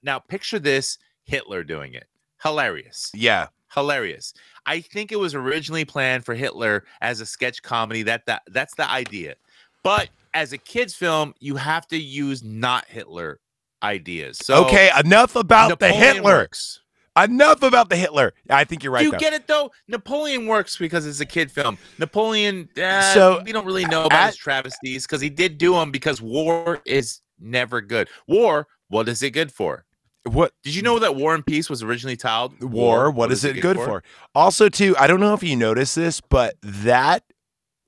Now 0.03 0.19
picture 0.19 0.59
this: 0.59 0.97
Hitler 1.23 1.63
doing 1.63 1.93
it. 1.93 2.07
Hilarious, 2.43 3.09
Yeah, 3.13 3.47
hilarious. 3.73 4.33
I 4.65 4.81
think 4.81 5.11
it 5.11 5.17
was 5.19 5.35
originally 5.35 5.85
planned 5.85 6.25
for 6.25 6.33
Hitler 6.35 6.83
as 7.01 7.21
a 7.21 7.25
sketch 7.25 7.61
comedy. 7.63 8.03
That 8.03 8.25
that 8.25 8.43
that's 8.47 8.75
the 8.75 8.89
idea. 8.89 9.35
But 9.83 10.09
as 10.33 10.53
a 10.53 10.57
kids 10.57 10.93
film, 10.93 11.33
you 11.39 11.55
have 11.55 11.87
to 11.87 11.97
use 11.97 12.43
not 12.43 12.85
Hitler 12.85 13.39
ideas. 13.81 14.37
So 14.39 14.65
okay, 14.65 14.89
enough 14.99 15.35
about 15.35 15.79
the 15.79 15.89
Hitler. 15.89 16.23
works. 16.23 16.81
Enough 17.17 17.63
about 17.63 17.89
the 17.89 17.97
Hitler. 17.97 18.33
I 18.49 18.63
think 18.63 18.83
you're 18.83 18.93
right. 18.93 18.99
Do 18.99 19.05
you 19.07 19.11
though. 19.11 19.17
get 19.17 19.33
it 19.33 19.47
though? 19.47 19.71
Napoleon 19.87 20.45
works 20.47 20.77
because 20.77 21.05
it's 21.05 21.19
a 21.19 21.25
kid 21.25 21.51
film. 21.51 21.77
Napoleon, 21.97 22.69
uh, 22.81 23.01
So, 23.13 23.41
we 23.43 23.51
don't 23.51 23.65
really 23.65 23.83
know 23.85 24.05
about 24.05 24.19
at- 24.19 24.27
his 24.27 24.35
travesties 24.37 25.05
because 25.05 25.19
he 25.19 25.29
did 25.29 25.57
do 25.57 25.73
them 25.73 25.91
because 25.91 26.21
war 26.21 26.81
is 26.85 27.19
never 27.39 27.81
good. 27.81 28.07
War, 28.27 28.67
what 28.89 29.09
is 29.09 29.21
it 29.23 29.31
good 29.31 29.51
for? 29.51 29.85
What 30.23 30.53
Did 30.63 30.75
you 30.75 30.81
know 30.81 30.99
that 30.99 31.15
War 31.15 31.33
and 31.33 31.45
Peace 31.45 31.69
was 31.69 31.81
originally 31.83 32.17
titled 32.17 32.61
war? 32.63 33.11
What 33.11 33.31
is 33.31 33.43
it 33.43 33.61
good 33.61 33.77
for? 33.77 34.03
Also, 34.35 34.69
too, 34.69 34.95
I 34.97 35.07
don't 35.07 35.19
know 35.19 35.33
if 35.33 35.43
you 35.43 35.55
noticed 35.55 35.95
this, 35.95 36.21
but 36.21 36.55
that 36.61 37.23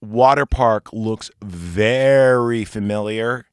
water 0.02 0.46
park 0.46 0.92
looks 0.94 1.30
very 1.44 2.66
familiar 2.66 3.48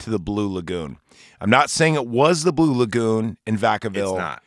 to 0.00 0.10
the 0.10 0.18
Blue 0.18 0.52
Lagoon. 0.52 0.98
I'm 1.40 1.50
not 1.50 1.70
saying 1.70 1.94
it 1.94 2.06
was 2.06 2.44
the 2.44 2.52
Blue 2.52 2.76
Lagoon 2.76 3.38
in 3.46 3.56
Vacaville. 3.56 4.10
It's 4.10 4.18
not. 4.18 4.42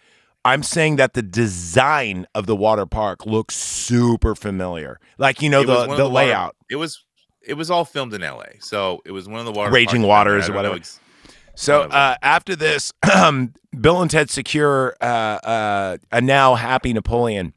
I'm 0.45 0.63
saying 0.63 0.95
that 0.95 1.13
the 1.13 1.21
design 1.21 2.25
of 2.33 2.45
the 2.45 2.55
water 2.55 2.85
park 2.85 3.25
looks 3.25 3.55
super 3.55 4.33
familiar. 4.33 4.99
Like 5.17 5.41
you 5.41 5.49
know 5.49 5.63
the 5.63 5.73
the, 5.73 5.81
the 5.81 5.87
water- 5.89 6.03
layout. 6.05 6.55
It 6.69 6.77
was 6.77 7.03
it 7.41 7.55
was 7.55 7.69
all 7.69 7.85
filmed 7.85 8.13
in 8.13 8.23
L.A. 8.23 8.57
So 8.59 9.01
it 9.05 9.11
was 9.11 9.27
one 9.27 9.39
of 9.39 9.45
the 9.45 9.51
water 9.51 9.71
Raging 9.71 10.03
Waters 10.03 10.49
or 10.49 10.53
whatever. 10.53 10.75
ex- 10.75 10.99
So 11.57 11.81
uh, 11.81 12.15
after 12.21 12.55
this, 12.55 12.93
Bill 13.81 14.01
and 14.01 14.11
Ted 14.11 14.29
secure 14.29 14.95
uh, 15.01 15.05
uh, 15.05 15.97
a 16.11 16.21
now 16.21 16.53
happy 16.53 16.93
Napoleon, 16.93 17.53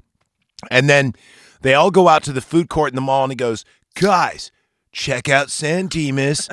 and 0.71 0.89
then 0.89 1.13
they 1.61 1.75
all 1.75 1.91
go 1.91 2.09
out 2.09 2.23
to 2.23 2.33
the 2.33 2.41
food 2.41 2.71
court 2.71 2.93
in 2.93 2.95
the 2.95 3.03
mall, 3.03 3.25
and 3.25 3.31
he 3.31 3.37
goes, 3.37 3.67
"Guys, 3.95 4.51
check 4.91 5.29
out 5.29 5.51
San 5.51 5.87
Dimas, 5.87 6.49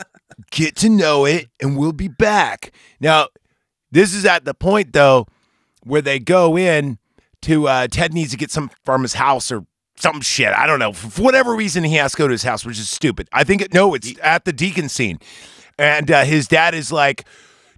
get 0.50 0.76
to 0.76 0.90
know 0.90 1.24
it, 1.24 1.48
and 1.58 1.78
we'll 1.78 1.94
be 1.94 2.08
back." 2.08 2.70
Now, 3.00 3.28
this 3.90 4.14
is 4.14 4.26
at 4.26 4.44
the 4.44 4.52
point 4.52 4.92
though 4.92 5.26
where 5.82 6.02
they 6.02 6.18
go 6.18 6.58
in 6.58 6.98
to 7.40 7.66
uh, 7.66 7.86
Ted 7.88 8.12
needs 8.12 8.30
to 8.32 8.36
get 8.36 8.50
some 8.50 8.70
from 8.84 9.00
his 9.00 9.14
house 9.14 9.50
or 9.50 9.64
some 9.96 10.20
shit. 10.20 10.52
I 10.52 10.66
don't 10.66 10.78
know 10.78 10.92
for 10.92 11.08
for 11.08 11.22
whatever 11.22 11.54
reason 11.54 11.82
he 11.82 11.94
has 11.94 12.12
to 12.12 12.18
go 12.18 12.28
to 12.28 12.32
his 12.32 12.42
house, 12.42 12.66
which 12.66 12.78
is 12.78 12.90
stupid. 12.90 13.26
I 13.32 13.42
think 13.42 13.62
it, 13.62 13.72
no, 13.72 13.94
it's 13.94 14.12
at 14.22 14.44
the 14.44 14.52
deacon 14.52 14.90
scene, 14.90 15.18
and 15.80 16.10
uh, 16.10 16.24
his 16.24 16.46
dad 16.48 16.74
is 16.74 16.92
like. 16.92 17.24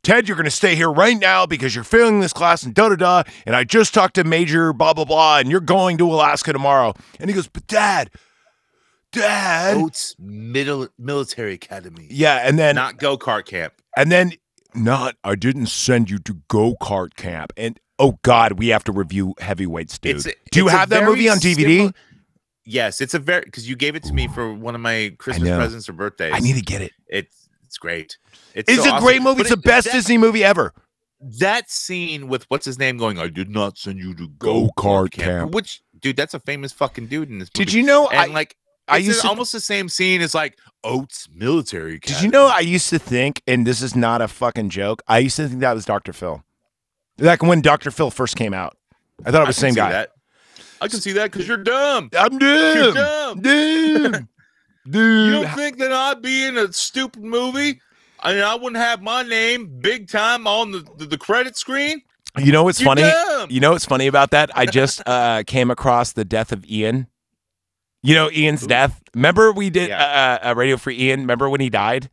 Ted, 0.05 0.27
you're 0.27 0.37
going 0.37 0.47
to 0.47 0.51
stay 0.51 0.75
here 0.75 0.91
right 0.91 1.17
now 1.17 1.47
because 1.47 1.77
you're 1.77 1.85
failing 1.85 2.19
this 2.19 2.33
class 2.33 2.65
and 2.65 2.75
da 2.75 2.89
da 2.89 2.97
da. 2.97 3.23
And 3.47 3.55
I 3.55 3.63
just 3.63 3.95
talked 3.95 4.17
to 4.17 4.25
Major 4.25 4.73
blah 4.73 4.93
blah 4.95 5.05
blah, 5.05 5.39
and 5.39 5.49
you're 5.49 5.61
going 5.61 5.97
to 5.99 6.07
Alaska 6.11 6.53
tomorrow. 6.53 6.93
And 7.21 7.31
he 7.31 7.35
goes, 7.37 7.47
but 7.47 7.69
Dad, 7.69 8.11
Dad, 9.13 9.77
Oates 9.77 10.17
Middle 10.19 10.89
Military 10.99 11.53
Academy, 11.55 12.09
yeah. 12.11 12.47
And 12.49 12.59
then 12.59 12.75
not 12.75 12.97
go 12.99 13.17
kart 13.19 13.45
camp. 13.45 13.75
and 13.97 14.11
then 14.11 14.33
not. 14.75 15.17
I 15.23 15.35
didn't 15.37 15.67
send 15.67 16.11
you 16.11 16.19
to 16.21 16.35
go 16.49 16.75
kart 16.81 17.15
camp. 17.15 17.53
And 17.57 17.79
oh 18.01 18.19
God, 18.23 18.59
we 18.59 18.69
have 18.69 18.85
to 18.85 18.93
review 18.93 19.35
heavyweights, 19.39 19.99
dude. 19.99 20.27
A- 20.27 20.33
Do 20.51 20.61
you 20.61 20.69
have 20.69 20.89
that 20.89 21.05
movie 21.05 21.29
on 21.29 21.39
DVD? 21.39 21.95
Yes, 22.65 23.01
it's 23.01 23.13
a 23.15 23.19
very 23.19 23.45
because 23.45 23.69
you 23.69 23.77
gave 23.77 23.95
it 23.97 24.03
to 24.05 24.13
me 24.13 24.29
for 24.29 24.53
one 24.53 24.75
of 24.75 24.81
my 24.81 25.15
Christmas 25.19 25.49
presents 25.51 25.89
or 25.89 25.93
birthdays. 25.93 26.33
I 26.35 26.39
need 26.39 26.55
to 26.57 26.63
get 26.63 26.81
it. 26.81 26.93
It's 27.07 27.42
it's 27.73 27.79
great. 27.79 28.19
It's, 28.55 28.71
It's 28.71 28.83
so 28.85 28.91
a 28.91 28.93
awesome. 28.93 29.05
great 29.07 29.23
movie. 29.23 29.39
But 29.39 29.47
It's 29.47 29.51
the 29.51 29.57
best 29.57 29.87
that, 29.87 29.95
Disney 29.95 30.19
movie 30.19 30.45
ever. 30.45 30.75
That 31.21 31.71
scene 31.71 32.29
with 32.29 32.45
what's 32.51 32.67
his 32.67 32.79
name 32.79 32.99
going, 32.99 33.19
I 33.19 33.29
did 33.29 33.49
not 33.49 33.79
send 33.79 33.99
you 33.99 34.13
to 34.17 34.29
Go 34.29 34.69
kart 34.77 35.09
kart 35.09 35.11
camp." 35.13 35.55
Which 35.55 35.81
dude, 35.99 36.17
that's 36.17 36.35
a 36.35 36.41
famous 36.41 36.71
fucking 36.73 37.07
dude 37.07 37.31
in 37.31 37.39
this 37.39 37.49
movie. 37.57 37.65
Did 37.65 37.73
you 37.73 37.83
know? 37.83 38.07
I, 38.09 38.25
And 38.25 38.35
like, 38.35 38.57
I 38.89 38.99
used 38.99 39.23
to- 39.23 39.29
almost 39.29 39.53
the 39.53 39.61
same 39.61 39.89
scene 39.89 40.21
as 40.21 40.35
like 40.35 40.59
Oates 40.85 41.29
Military. 41.33 41.99
did 42.01 42.21
you 42.21 42.29
know? 42.29 42.47
I 42.49 42.61
used 42.61 42.91
to 42.91 42.99
think, 42.99 43.41
and 43.47 43.67
this 43.67 43.81
is 43.81 43.97
not 43.97 44.21
a 44.21 44.29
fucking 44.29 44.69
joke. 44.69 45.01
I 45.09 45.21
used 45.21 45.37
to 45.37 45.49
think 45.49 45.61
that 45.61 45.73
was 45.75 45.87
Dr. 45.87 46.13
Phil. 46.13 46.45
Like 47.19 47.43
when 47.43 47.63
Dr. 47.63 47.91
Phil 47.91 48.11
first 48.11 48.37
came 48.37 48.53
out, 48.53 48.77
I 49.25 49.31
thought 49.31 49.43
it 49.43 49.45
I 49.45 49.47
was 49.47 49.57
the 49.57 49.61
same 49.61 49.75
guy. 49.75 49.93
That. 49.93 50.11
I 50.81 50.89
can 50.89 51.01
see 51.01 51.13
that 51.13 51.31
because 51.31 51.47
you're 51.49 51.57
dumb. 51.59 52.11
I'm 52.19 52.37
dumb. 52.39 52.77
You're 52.77 52.93
dumb. 52.93 53.41
dumb. 53.41 54.29
Dumb. 54.89 55.27
You 55.27 55.33
don't 55.43 55.55
think 55.57 55.79
that 55.79 55.93
I'd 55.93 56.23
be 56.23 56.45
in 56.45 56.57
a 56.57 56.73
stupid 56.73 57.23
movie? 57.23 57.81
I 58.21 58.35
mean, 58.35 58.43
I 58.43 58.55
wouldn't 58.55 58.77
have 58.77 59.03
my 59.03 59.23
name 59.23 59.79
big 59.81 60.09
time 60.09 60.47
on 60.47 60.71
the, 60.73 60.87
the, 60.97 61.07
the 61.07 61.19
credit 61.19 61.57
screen. 61.57 62.03
You 62.39 62.51
know 62.53 62.65
what's 62.65 62.81
You're 62.81 62.87
funny? 62.89 63.03
dumb. 63.03 63.49
You 63.51 63.61
know 63.61 63.73
what's 63.73 63.85
funny 63.85 64.07
about 64.07 64.31
that? 64.31 64.51
I 64.57 64.65
just 64.67 65.03
uh, 65.07 65.43
came 65.47 65.71
across 65.71 66.13
the 66.13 66.25
death 66.25 66.53
of 66.53 66.65
Ian. 66.67 67.07
You 68.03 68.15
know 68.15 68.31
Ian's 68.31 68.63
Who? 68.63 68.69
death. 68.69 69.01
Remember 69.15 69.53
we 69.53 69.71
did 69.71 69.89
Yeah. 69.91 70.39
uh, 70.43 70.51
a 70.51 70.55
radio 70.55 70.77
for 70.77 70.91
Ian. 70.91 71.21
Remember 71.21 71.49
when 71.49 71.61
he 71.61 71.69
died? 71.71 72.11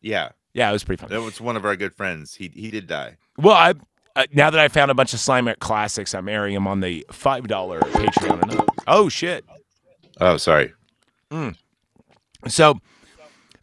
Yeah, 0.00 0.30
Yeah, 0.54 0.68
it 0.68 0.72
was 0.72 0.84
pretty 0.84 1.00
fun. 1.00 1.10
that 1.10 1.22
was 1.22 1.40
one 1.40 1.56
of 1.56 1.64
our 1.64 1.76
good 1.76 1.94
friends. 1.94 2.34
He 2.34 2.50
he 2.54 2.70
did 2.70 2.86
die. 2.86 3.16
Well, 3.36 3.54
I 3.54 3.74
uh, 4.16 4.26
now 4.32 4.50
that 4.50 4.58
I 4.60 4.68
found 4.68 4.90
a 4.90 4.94
bunch 4.94 5.14
of 5.14 5.20
Slime 5.20 5.48
classics, 5.60 6.14
I'm 6.14 6.28
airing 6.28 6.54
them 6.54 6.66
on 6.66 6.80
the 6.80 7.06
five 7.12 7.46
dollar 7.48 7.80
Patreon. 7.80 8.66
Oh 8.86 9.08
shit! 9.08 9.44
Oh, 10.20 10.36
sorry. 10.36 10.72
So 12.46 12.80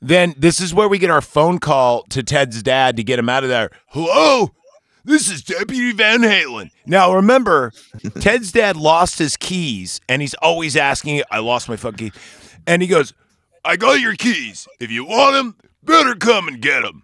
then 0.01 0.35
this 0.37 0.59
is 0.59 0.73
where 0.73 0.87
we 0.89 0.97
get 0.99 1.09
our 1.09 1.21
phone 1.21 1.59
call 1.59 2.03
to 2.09 2.21
Ted's 2.23 2.61
dad 2.61 2.97
to 2.97 3.03
get 3.03 3.17
him 3.17 3.29
out 3.29 3.43
of 3.43 3.49
there. 3.49 3.69
Hello, 3.87 4.51
this 5.05 5.29
is 5.29 5.41
Deputy 5.43 5.91
Van 5.93 6.21
Halen. 6.21 6.69
Now 6.85 7.13
remember, 7.13 7.71
Ted's 8.19 8.51
dad 8.51 8.75
lost 8.75 9.17
his 9.19 9.37
keys, 9.37 10.01
and 10.09 10.21
he's 10.21 10.33
always 10.35 10.75
asking, 10.75 11.23
"I 11.31 11.39
lost 11.39 11.69
my 11.69 11.77
fucking 11.77 12.09
keys," 12.11 12.21
and 12.67 12.81
he 12.81 12.87
goes, 12.87 13.13
"I 13.63 13.77
got 13.77 14.01
your 14.01 14.15
keys. 14.15 14.67
If 14.79 14.91
you 14.91 15.05
want 15.05 15.33
them, 15.35 15.55
better 15.83 16.15
come 16.15 16.47
and 16.47 16.61
get 16.61 16.81
them." 16.81 17.03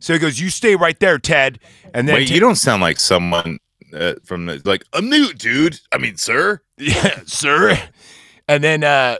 So 0.00 0.12
he 0.12 0.18
goes, 0.18 0.38
"You 0.38 0.50
stay 0.50 0.76
right 0.76 0.98
there, 1.00 1.18
Ted." 1.18 1.58
And 1.94 2.06
then 2.08 2.16
Wait, 2.16 2.26
Ted- 2.28 2.34
you 2.34 2.40
don't 2.40 2.56
sound 2.56 2.82
like 2.82 3.00
someone 3.00 3.58
uh, 3.94 4.14
from 4.24 4.46
the 4.46 4.60
like. 4.66 4.84
I'm 4.92 5.08
new, 5.08 5.32
dude. 5.32 5.80
I 5.92 5.98
mean, 5.98 6.16
sir. 6.16 6.60
Yeah, 6.78 7.20
sir. 7.26 7.78
And 8.48 8.64
then 8.64 8.84
uh 8.84 9.16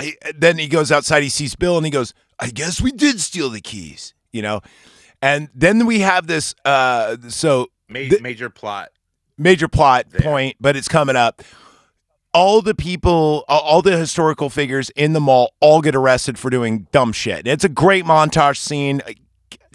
he, 0.00 0.16
then 0.34 0.58
he 0.58 0.66
goes 0.68 0.90
outside, 0.92 1.22
he 1.22 1.28
sees 1.28 1.54
Bill 1.54 1.76
and 1.76 1.86
he 1.86 1.90
goes, 1.90 2.14
I 2.40 2.48
guess 2.50 2.80
we 2.80 2.90
did 2.92 3.20
steal 3.20 3.50
the 3.50 3.60
keys, 3.60 4.14
you 4.32 4.42
know? 4.42 4.60
And 5.22 5.48
then 5.54 5.86
we 5.86 6.00
have 6.00 6.26
this 6.26 6.54
uh 6.64 7.16
so 7.28 7.68
Ma- 7.88 8.00
The- 8.10 8.20
major 8.20 8.50
plot. 8.50 8.90
major 9.38 9.68
plot 9.68 10.06
There. 10.10 10.20
point, 10.20 10.56
but 10.60 10.76
it's 10.76 10.88
coming 10.88 11.16
up. 11.16 11.42
All 12.32 12.60
the 12.62 12.74
people, 12.74 13.44
all- 13.46 13.60
all 13.60 13.82
the 13.82 13.96
historical 13.96 14.50
figures 14.50 14.90
in 14.90 15.12
the 15.12 15.20
mall 15.20 15.54
all 15.60 15.80
get 15.80 15.94
arrested 15.94 16.38
for 16.38 16.50
doing 16.50 16.88
dumb 16.90 17.12
shit. 17.12 17.46
It's 17.46 17.62
a 17.64 17.68
great 17.68 18.04
montage 18.04 18.56
scene. 18.58 19.00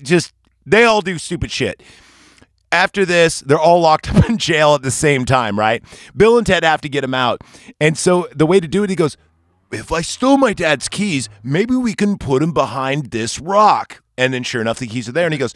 Just 0.03 0.33
they 0.65 0.83
all 0.83 1.01
do 1.01 1.17
stupid 1.17 1.51
shit. 1.51 1.81
After 2.71 3.03
this, 3.05 3.39
they're 3.39 3.57
all 3.59 3.79
locked 3.79 4.09
up 4.15 4.29
in 4.29 4.37
jail 4.37 4.75
at 4.75 4.81
the 4.83 4.91
same 4.91 5.25
time, 5.25 5.57
right? 5.57 5.81
Bill 6.15 6.37
and 6.37 6.45
Ted 6.45 6.63
have 6.63 6.81
to 6.81 6.89
get 6.89 7.03
him 7.03 7.13
out. 7.13 7.41
And 7.79 7.97
so 7.97 8.27
the 8.35 8.45
way 8.45 8.59
to 8.59 8.67
do 8.67 8.83
it, 8.83 8.89
he 8.89 8.95
goes, 8.95 9.17
If 9.71 9.91
I 9.91 10.01
stole 10.01 10.37
my 10.37 10.53
dad's 10.53 10.89
keys, 10.89 11.29
maybe 11.43 11.75
we 11.75 11.93
can 11.93 12.17
put 12.17 12.41
him 12.41 12.53
behind 12.53 13.11
this 13.11 13.39
rock. 13.39 14.01
And 14.17 14.33
then 14.33 14.43
sure 14.43 14.61
enough, 14.61 14.79
the 14.79 14.87
keys 14.87 15.07
are 15.07 15.11
there. 15.11 15.25
And 15.25 15.33
he 15.33 15.37
goes, 15.37 15.53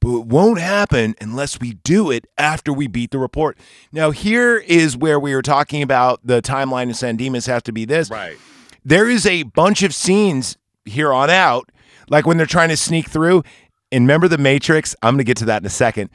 But 0.00 0.18
it 0.20 0.26
won't 0.26 0.60
happen 0.60 1.14
unless 1.20 1.58
we 1.60 1.74
do 1.74 2.10
it 2.10 2.26
after 2.38 2.72
we 2.72 2.86
beat 2.86 3.10
the 3.10 3.18
report. 3.18 3.58
Now, 3.92 4.10
here 4.12 4.56
is 4.56 4.96
where 4.96 5.18
we 5.18 5.34
were 5.34 5.42
talking 5.42 5.82
about 5.82 6.20
the 6.24 6.40
timeline 6.40 6.90
of 6.90 6.96
San 6.96 7.16
Dimas 7.16 7.46
has 7.46 7.62
to 7.64 7.72
be 7.72 7.84
this 7.84 8.08
Right. 8.10 8.38
there 8.84 9.08
is 9.08 9.26
a 9.26 9.42
bunch 9.42 9.82
of 9.82 9.94
scenes 9.94 10.56
here 10.84 11.12
on 11.12 11.28
out, 11.28 11.70
like 12.08 12.24
when 12.26 12.36
they're 12.36 12.46
trying 12.46 12.68
to 12.68 12.76
sneak 12.76 13.08
through. 13.08 13.42
And 13.90 14.04
remember 14.04 14.28
the 14.28 14.38
Matrix? 14.38 14.94
I'm 15.02 15.14
going 15.14 15.18
to 15.18 15.24
get 15.24 15.36
to 15.38 15.44
that 15.46 15.62
in 15.62 15.66
a 15.66 15.70
second, 15.70 16.10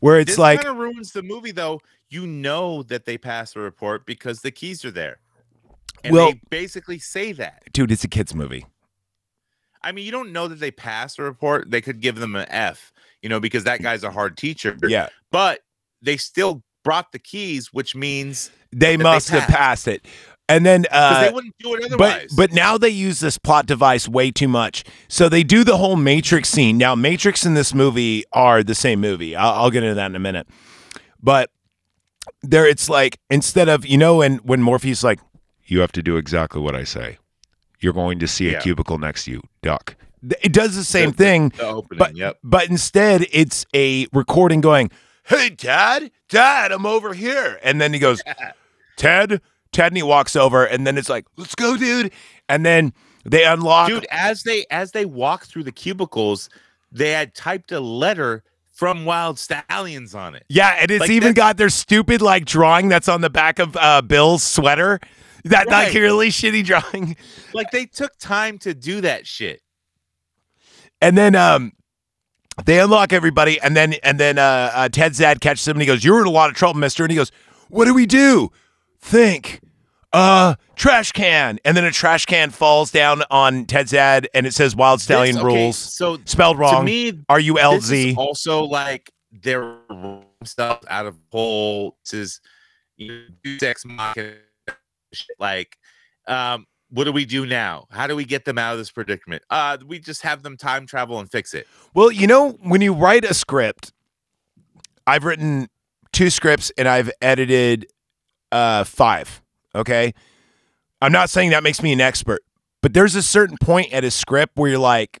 where 0.00 0.18
it's 0.18 0.32
this 0.32 0.38
like, 0.38 0.62
kind 0.62 0.76
of 0.76 0.82
ruins 0.82 1.12
the 1.12 1.22
movie, 1.22 1.52
though. 1.52 1.80
You 2.08 2.26
know 2.26 2.82
that 2.84 3.04
they 3.04 3.18
passed 3.18 3.54
the 3.54 3.60
report 3.60 4.06
because 4.06 4.40
the 4.42 4.50
keys 4.52 4.84
are 4.84 4.92
there, 4.92 5.18
and 6.04 6.12
Well- 6.14 6.32
they 6.32 6.40
basically 6.50 6.98
say 6.98 7.32
that. 7.32 7.62
dude, 7.72 7.90
it's 7.92 8.04
a 8.04 8.08
kids 8.08 8.34
movie. 8.34 8.66
I 9.82 9.92
mean, 9.92 10.04
you 10.04 10.10
don't 10.10 10.32
know 10.32 10.48
that 10.48 10.58
they 10.58 10.70
passed 10.72 11.16
the 11.18 11.22
report. 11.22 11.70
They 11.70 11.80
could 11.80 12.00
give 12.00 12.16
them 12.16 12.34
an 12.34 12.46
F, 12.48 12.92
you 13.22 13.28
know, 13.28 13.38
because 13.38 13.64
that 13.64 13.82
guy's 13.82 14.02
a 14.02 14.10
hard 14.10 14.36
teacher. 14.36 14.76
Yeah, 14.82 15.08
but 15.30 15.60
they 16.02 16.16
still 16.16 16.64
brought 16.82 17.12
the 17.12 17.18
keys, 17.20 17.72
which 17.72 17.94
means 17.94 18.50
they 18.72 18.96
they 18.96 19.02
must 19.02 19.28
have 19.30 19.42
passed. 19.42 19.52
passed 19.52 19.88
it. 19.88 20.06
And 20.48 20.64
then, 20.64 20.86
uh, 20.92 21.24
they 21.26 21.32
wouldn't 21.32 21.54
do 21.58 21.74
it 21.74 21.80
but 21.80 21.92
otherwise. 21.92 22.32
but 22.36 22.52
now 22.52 22.78
they 22.78 22.88
use 22.88 23.18
this 23.18 23.36
plot 23.36 23.66
device 23.66 24.08
way 24.08 24.30
too 24.30 24.46
much. 24.46 24.84
So 25.08 25.28
they 25.28 25.42
do 25.42 25.64
the 25.64 25.76
whole 25.76 25.96
Matrix 25.96 26.48
scene. 26.48 26.78
Now 26.78 26.94
Matrix 26.94 27.44
and 27.44 27.56
this 27.56 27.74
movie 27.74 28.24
are 28.32 28.62
the 28.62 28.74
same 28.76 29.00
movie. 29.00 29.34
I'll, 29.34 29.52
I'll 29.64 29.70
get 29.70 29.82
into 29.82 29.96
that 29.96 30.06
in 30.06 30.14
a 30.14 30.20
minute. 30.20 30.46
But 31.20 31.50
there, 32.42 32.64
it's 32.66 32.88
like 32.88 33.18
instead 33.30 33.68
of 33.68 33.84
you 33.86 33.98
know 33.98 34.18
when 34.18 34.36
when 34.38 34.62
Morpheus 34.62 35.02
like 35.02 35.18
you 35.66 35.80
have 35.80 35.92
to 35.92 36.02
do 36.02 36.16
exactly 36.16 36.60
what 36.60 36.74
I 36.74 36.84
say. 36.84 37.18
You're 37.80 37.92
going 37.92 38.18
to 38.20 38.28
see 38.28 38.48
a 38.48 38.52
Yeah. 38.52 38.60
cubicle 38.60 38.98
next 38.98 39.24
to 39.24 39.32
you. 39.32 39.42
Duck. 39.62 39.96
It 40.42 40.52
does 40.52 40.74
the 40.76 40.84
same 40.84 41.10
The- 41.10 41.16
thing. 41.16 41.48
the 41.50 41.66
opening, 41.66 41.98
But 41.98 42.16
yep. 42.16 42.38
but 42.42 42.68
instead 42.70 43.26
it's 43.32 43.66
a 43.74 44.06
recording 44.12 44.60
going, 44.60 44.90
"Hey 45.24 45.50
Dad, 45.50 46.10
Dad, 46.28 46.72
I'm 46.72 46.86
over 46.86 47.12
here." 47.14 47.60
And 47.62 47.80
then 47.80 47.92
he 47.92 47.98
goes, 47.98 48.22
"Ted, 48.96 49.40
Ted," 49.72 49.88
and 49.88 49.96
he 49.96 50.02
walks 50.02 50.34
over 50.34 50.64
and 50.64 50.86
then 50.86 50.96
it's 50.98 51.08
like, 51.08 51.26
"Let's 51.36 51.54
go, 51.54 51.76
dude." 51.76 52.12
And 52.48 52.64
then 52.64 52.92
they 53.24 53.44
unlock 53.44 53.88
dude 53.88 54.06
as 54.10 54.42
they 54.42 54.64
as 54.70 54.92
they 54.92 55.04
walk 55.04 55.44
through 55.44 55.64
the 55.64 55.72
cubicles 55.72 56.48
they 56.92 57.10
had 57.10 57.34
typed 57.34 57.72
a 57.72 57.80
letter 57.80 58.42
from 58.72 59.04
Wild 59.04 59.36
Stallyns 59.36 60.14
on 60.14 60.34
it. 60.34 60.44
Yeah, 60.48 60.76
and 60.80 60.90
it's 60.90 61.00
Like, 61.00 61.10
even 61.10 61.34
got 61.34 61.56
their 61.56 61.68
stupid 61.68 62.22
like 62.22 62.44
drawing 62.46 62.88
that's 62.88 63.08
on 63.08 63.20
the 63.20 63.30
back 63.30 63.58
of 63.58 63.76
uh, 63.76 64.02
Bill's 64.02 64.42
sweater. 64.42 65.00
That 65.50 65.68
like 65.68 65.88
Right. 65.88 65.94
really 65.94 66.28
shitty 66.30 66.64
drawing. 66.64 67.16
Like 67.52 67.70
they 67.70 67.86
took 67.86 68.16
time 68.18 68.58
to 68.58 68.74
do 68.74 69.00
that 69.02 69.26
shit. 69.26 69.60
And 71.00 71.16
then 71.16 71.34
um 71.34 71.72
they 72.64 72.80
unlock 72.80 73.12
everybody 73.12 73.60
and 73.60 73.76
then 73.76 73.94
and 74.02 74.18
then 74.18 74.38
uh, 74.38 74.70
uh 74.74 74.88
Ted's 74.88 75.18
dad 75.18 75.40
catches 75.40 75.66
him 75.68 75.76
and 75.76 75.82
he 75.82 75.86
goes, 75.86 76.02
You're 76.04 76.20
in 76.20 76.26
a 76.26 76.30
lot 76.30 76.48
of 76.50 76.56
trouble, 76.56 76.80
mister. 76.80 77.04
And 77.04 77.10
he 77.10 77.16
goes, 77.16 77.30
What 77.68 77.84
do 77.84 77.94
we 77.94 78.06
do? 78.06 78.50
Think. 79.00 79.60
Uh 80.12 80.54
trash 80.74 81.12
can. 81.12 81.58
And 81.64 81.76
then 81.76 81.84
a 81.84 81.92
trash 81.92 82.24
can 82.24 82.50
falls 82.50 82.90
down 82.90 83.22
on 83.30 83.66
Ted's 83.66 83.90
dad 83.90 84.28
and 84.34 84.46
it 84.46 84.54
says 84.54 84.74
Wild 84.74 85.00
Stallyn 85.00 85.26
This- 85.26 85.36
okay, 85.36 85.44
rules. 85.44 85.76
So 85.78 86.18
Spelled 86.24 86.58
wrong. 86.58 86.76
to 86.80 86.82
me, 86.82 87.12
Are 87.28 87.40
you 87.40 87.54
LZ? 87.54 88.16
also 88.16 88.64
like 88.64 89.10
their 89.32 89.76
stuff 90.44 90.80
out 90.88 91.06
of 91.06 91.16
whole 91.30 91.98
is 92.12 92.40
you 92.96 93.08
know, 93.08 93.22
Deus 93.44 93.62
Ex 93.62 93.84
Machina 93.84 94.34
shit. 95.16 95.36
like 95.38 95.76
um 96.28 96.66
what 96.90 97.04
do 97.04 97.12
we 97.12 97.24
do 97.24 97.44
now 97.46 97.86
how 97.90 98.06
do 98.06 98.14
we 98.14 98.24
get 98.24 98.44
them 98.44 98.58
out 98.58 98.72
of 98.72 98.78
this 98.78 98.90
predicament 98.90 99.42
uh 99.50 99.76
we 99.86 99.98
just 99.98 100.22
have 100.22 100.42
them 100.42 100.56
time 100.56 100.86
travel 100.86 101.18
and 101.18 101.30
fix 101.30 101.52
it 101.54 101.66
Well, 101.94 102.10
you 102.12 102.26
know, 102.26 102.52
when 102.62 102.80
you 102.80 102.92
write 102.94 103.24
a 103.24 103.34
script, 103.34 103.92
I've 105.06 105.24
written 105.24 105.68
two 106.12 106.30
scripts 106.30 106.70
and 106.78 106.86
I've 106.88 107.10
edited 107.20 107.86
uh 108.52 108.84
five. 108.84 109.42
Okay. 109.74 110.14
I'm 111.02 111.12
not 111.12 111.28
saying 111.30 111.50
that 111.50 111.62
makes 111.62 111.82
me 111.82 111.92
an 111.92 112.00
expert, 112.00 112.42
but 112.82 112.94
there's 112.94 113.14
a 113.14 113.22
certain 113.22 113.56
point 113.60 113.92
at 113.92 114.04
a 114.04 114.10
script 114.10 114.52
where 114.56 114.70
you're 114.70 114.78
like, 114.78 115.20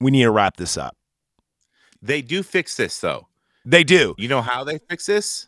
we 0.00 0.10
need 0.10 0.22
to 0.24 0.30
wrap 0.30 0.56
this 0.56 0.76
up. 0.76 0.96
they 2.02 2.20
do 2.22 2.42
fix 2.42 2.76
this 2.76 2.98
though 3.00 3.28
They 3.64 3.84
do. 3.84 4.14
you 4.18 4.28
know 4.28 4.42
how 4.42 4.64
they 4.64 4.78
fix 4.90 5.06
this 5.06 5.46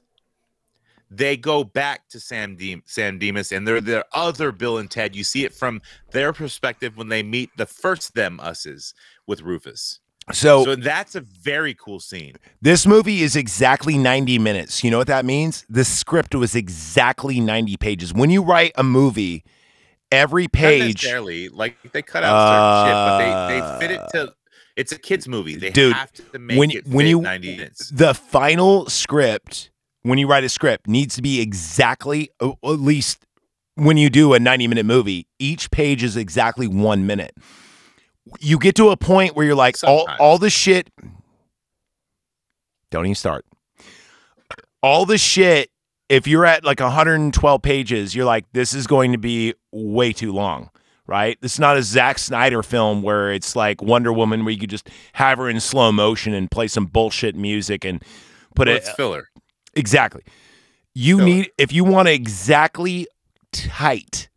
they 1.11 1.37
go 1.37 1.63
back 1.65 2.09
to 2.09 2.19
Sam 2.21 2.57
Dem- 2.57 2.83
San 2.87 3.19
Dimas 3.19 3.53
and 3.53 3.67
they're 3.67 3.81
the 3.81 4.05
other 4.13 4.51
Bill 4.53 4.79
and 4.79 4.91
Ted. 4.91 5.15
You 5.15 5.25
see 5.25 5.45
it 5.45 5.55
from 5.55 5.81
their 6.11 6.33
perspective 6.33 6.97
when 6.97 7.09
they 7.09 7.23
meet 7.23 7.51
the 7.57 7.67
first 7.67 8.15
them 8.15 8.41
us's 8.43 8.93
with 9.27 9.43
Rufus. 9.43 10.01
So, 10.33 10.65
so 10.65 10.75
that's 10.75 11.15
a 11.15 11.21
very 11.21 11.73
cool 11.75 12.01
scene. 12.01 12.35
this 12.61 12.85
movie 12.85 13.23
is 13.23 13.37
exactly 13.37 13.97
90 13.97 14.41
minutes. 14.41 14.83
You 14.83 14.91
know 14.91 14.99
what 14.99 15.07
that 15.07 15.25
means? 15.25 15.65
The 15.71 15.85
script 15.85 16.35
was 16.35 16.57
exactly 16.57 17.39
90 17.41 17.77
pages. 17.77 18.13
When 18.13 18.31
you 18.31 18.43
write 18.43 18.73
a 18.75 18.83
movie, 18.83 19.45
every 20.11 20.45
Not 20.45 20.53
page 20.53 20.95
necessarily 21.05 21.49
like 21.49 21.77
they 21.93 22.03
cut 22.03 22.25
out 22.25 22.35
certain 22.49 22.87
shit, 22.89 22.95
but 22.97 23.19
they 23.49 23.61
they 23.61 23.87
fit 23.87 23.91
it 23.93 24.01
Uh, 24.01 24.27
to. 24.27 24.35
It's 24.75 24.91
a 24.93 24.99
kids 24.99 25.29
movie. 25.29 25.55
They 25.57 25.71
dude, 25.71 25.95
have 25.95 26.13
to 26.13 26.39
make 26.41 26.59
when- 26.59 26.71
it 26.73 26.87
when 26.89 27.07
you- 27.07 27.21
90 27.23 27.57
minutes. 27.57 27.91
the 27.91 28.13
final 28.13 28.91
script 28.91 29.71
when 30.07 30.19
you 30.19 30.27
write 30.27 30.45
a 30.45 30.49
script 30.49 30.87
needs 30.87 31.17
to 31.17 31.23
be 31.23 31.41
exactly 31.41 32.31
at 32.41 32.57
least 32.63 33.25
when 33.75 33.97
you 33.97 34.09
do 34.09 34.35
a 34.35 34.41
90 34.41 34.69
minute 34.69 34.87
movie 34.87 35.27
each 35.39 35.71
page 35.71 36.03
is 36.03 36.17
exactly 36.17 36.67
one 36.67 37.07
minute. 37.07 37.35
You 38.41 38.59
get 38.59 38.75
to 38.77 38.91
a 38.91 38.97
point 38.97 39.37
where 39.37 39.47
you're 39.47 39.55
like 39.55 39.77
all, 39.85 40.09
all 40.19 40.39
the 40.39 40.51
shit 40.51 40.91
don't 42.91 43.05
even 43.05 43.15
start. 43.15 43.45
All 44.83 45.07
the 45.07 45.19
shit 45.19 45.71
if 46.09 46.29
you're 46.29 46.47
at 46.47 46.65
like 46.65 46.81
112 46.81 47.63
pages 47.63 48.15
you're 48.15 48.25
like 48.25 48.45
this 48.53 48.75
is 48.75 48.87
going 48.87 49.13
to 49.13 49.19
be 49.19 49.55
way 49.73 50.13
too 50.13 50.33
long 50.33 50.71
right? 51.09 51.39
This 51.41 51.55
is 51.55 51.61
not 51.61 51.77
a 51.77 51.83
Zack 51.83 52.19
Snyder 52.19 52.63
film 52.65 53.03
where 53.03 53.33
it's 53.33 53.55
like 53.55 53.81
Wonder 53.81 54.13
Woman 54.13 54.45
where 54.45 54.53
you 54.53 54.59
could 54.59 54.71
just 54.71 54.89
have 55.13 55.39
her 55.39 55.49
in 55.49 55.61
slow 55.61 55.93
motion 55.93 56.35
and 56.35 56.51
play 56.51 56.67
some 56.67 56.87
bullshit 56.87 57.37
music 57.37 57.85
and 57.85 58.03
put 58.57 58.67
Well, 58.67 58.77
it 58.77 58.81
it's 58.81 58.91
filler. 58.91 59.29
Exactly. 59.77 60.23
You 60.95 61.21
need 61.21 61.51
if 61.59 61.73
you 61.73 61.85
want 61.85 62.09
an 62.09 62.15
exactly 62.15 63.07
tight 63.53 64.29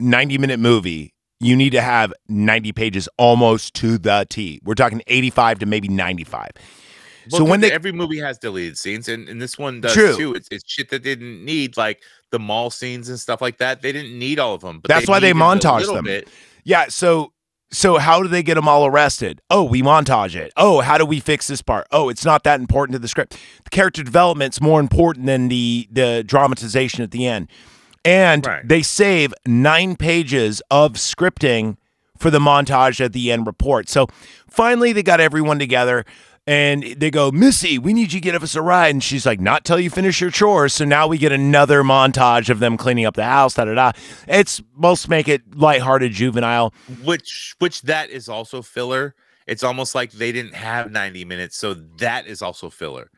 90 0.00 0.38
minute 0.38 0.58
movie, 0.58 1.14
you 1.40 1.56
need 1.56 1.70
to 1.70 1.80
have 1.80 2.12
90 2.28 2.72
pages 2.72 3.08
almost 3.18 3.74
to 3.74 3.98
the 3.98 4.26
T. 4.28 4.60
We're 4.64 4.74
talking 4.74 5.02
85 5.06 5.60
to 5.60 5.66
maybe 5.66 5.88
95. 5.88 6.50
Well, 7.30 7.38
so 7.40 7.44
when 7.44 7.60
they 7.60 7.72
every 7.72 7.92
movie 7.92 8.18
has 8.18 8.38
deleted 8.38 8.76
scenes, 8.76 9.08
and, 9.08 9.28
and 9.28 9.40
this 9.40 9.58
one 9.58 9.80
does 9.80 9.94
True. 9.94 10.16
too. 10.16 10.34
It's, 10.34 10.48
it's 10.50 10.64
shit 10.66 10.90
that 10.90 11.02
they 11.02 11.14
didn't 11.14 11.44
need, 11.44 11.76
like 11.76 12.02
the 12.30 12.38
mall 12.38 12.70
scenes 12.70 13.08
and 13.08 13.18
stuff 13.18 13.40
like 13.40 13.58
that. 13.58 13.82
They 13.82 13.92
didn't 13.92 14.18
need 14.18 14.38
all 14.38 14.54
of 14.54 14.60
them, 14.60 14.80
but 14.80 14.88
That's 14.88 15.08
why 15.08 15.20
they 15.20 15.32
montage 15.32 15.86
them. 15.86 16.04
Bit. 16.04 16.28
Yeah, 16.64 16.86
so 16.88 17.32
so 17.70 17.98
how 17.98 18.22
do 18.22 18.28
they 18.28 18.42
get 18.42 18.54
them 18.54 18.68
all 18.68 18.86
arrested? 18.86 19.40
Oh, 19.50 19.64
we 19.64 19.82
montage 19.82 20.36
it. 20.36 20.52
Oh, 20.56 20.80
how 20.80 20.96
do 20.98 21.04
we 21.04 21.18
fix 21.20 21.48
this 21.48 21.62
part? 21.62 21.86
Oh, 21.90 22.08
it's 22.08 22.24
not 22.24 22.44
that 22.44 22.60
important 22.60 22.94
to 22.94 22.98
the 22.98 23.08
script. 23.08 23.36
The 23.64 23.70
character 23.70 24.02
development's 24.02 24.60
more 24.60 24.80
important 24.80 25.26
than 25.26 25.48
the 25.48 25.88
the 25.90 26.22
dramatization 26.26 27.02
at 27.02 27.10
the 27.10 27.26
end. 27.26 27.48
And 28.04 28.46
Right. 28.46 28.68
they 28.68 28.82
save 28.82 29.32
9 29.46 29.96
pages 29.96 30.60
of 30.70 30.92
scripting 30.94 31.76
for 32.18 32.30
the 32.30 32.38
montage 32.38 33.02
at 33.04 33.12
the 33.12 33.32
end 33.32 33.46
report. 33.46 33.88
So 33.88 34.06
finally 34.48 34.92
they 34.92 35.02
got 35.02 35.20
everyone 35.20 35.58
together 35.58 36.04
and 36.46 36.82
they 36.82 37.10
go, 37.10 37.30
Missy, 37.30 37.78
we 37.78 37.92
need 37.94 38.12
you 38.12 38.20
to 38.20 38.20
give 38.20 38.42
us 38.42 38.54
a 38.54 38.60
ride. 38.62 38.88
And 38.90 39.02
she's 39.02 39.24
like, 39.24 39.40
not 39.40 39.64
till 39.64 39.80
you 39.80 39.88
finish 39.90 40.20
your 40.20 40.30
chores. 40.30 40.74
So 40.74 40.84
now 40.84 41.06
we 41.06 41.16
get 41.18 41.32
another 41.32 41.82
montage 41.82 42.50
of 42.50 42.58
them 42.58 42.76
cleaning 42.76 43.06
up 43.06 43.14
the 43.14 43.24
house. 43.24 43.54
Da 43.54 43.64
da 43.64 43.74
da. 43.74 43.92
It's 44.28 44.60
most 44.76 45.08
make 45.08 45.26
it 45.28 45.56
lighthearted, 45.56 46.12
juvenile. 46.12 46.74
which 47.02 47.54
which 47.60 47.82
that 47.82 48.10
is 48.10 48.28
also 48.28 48.60
filler. 48.62 49.14
It's 49.46 49.62
almost 49.62 49.94
like 49.94 50.12
they 50.12 50.32
didn't 50.32 50.54
have 50.54 50.90
90 50.90 51.24
minutes, 51.26 51.56
so 51.58 51.74
that 51.98 52.26
is 52.26 52.40
also 52.42 52.70
filler. 52.70 53.10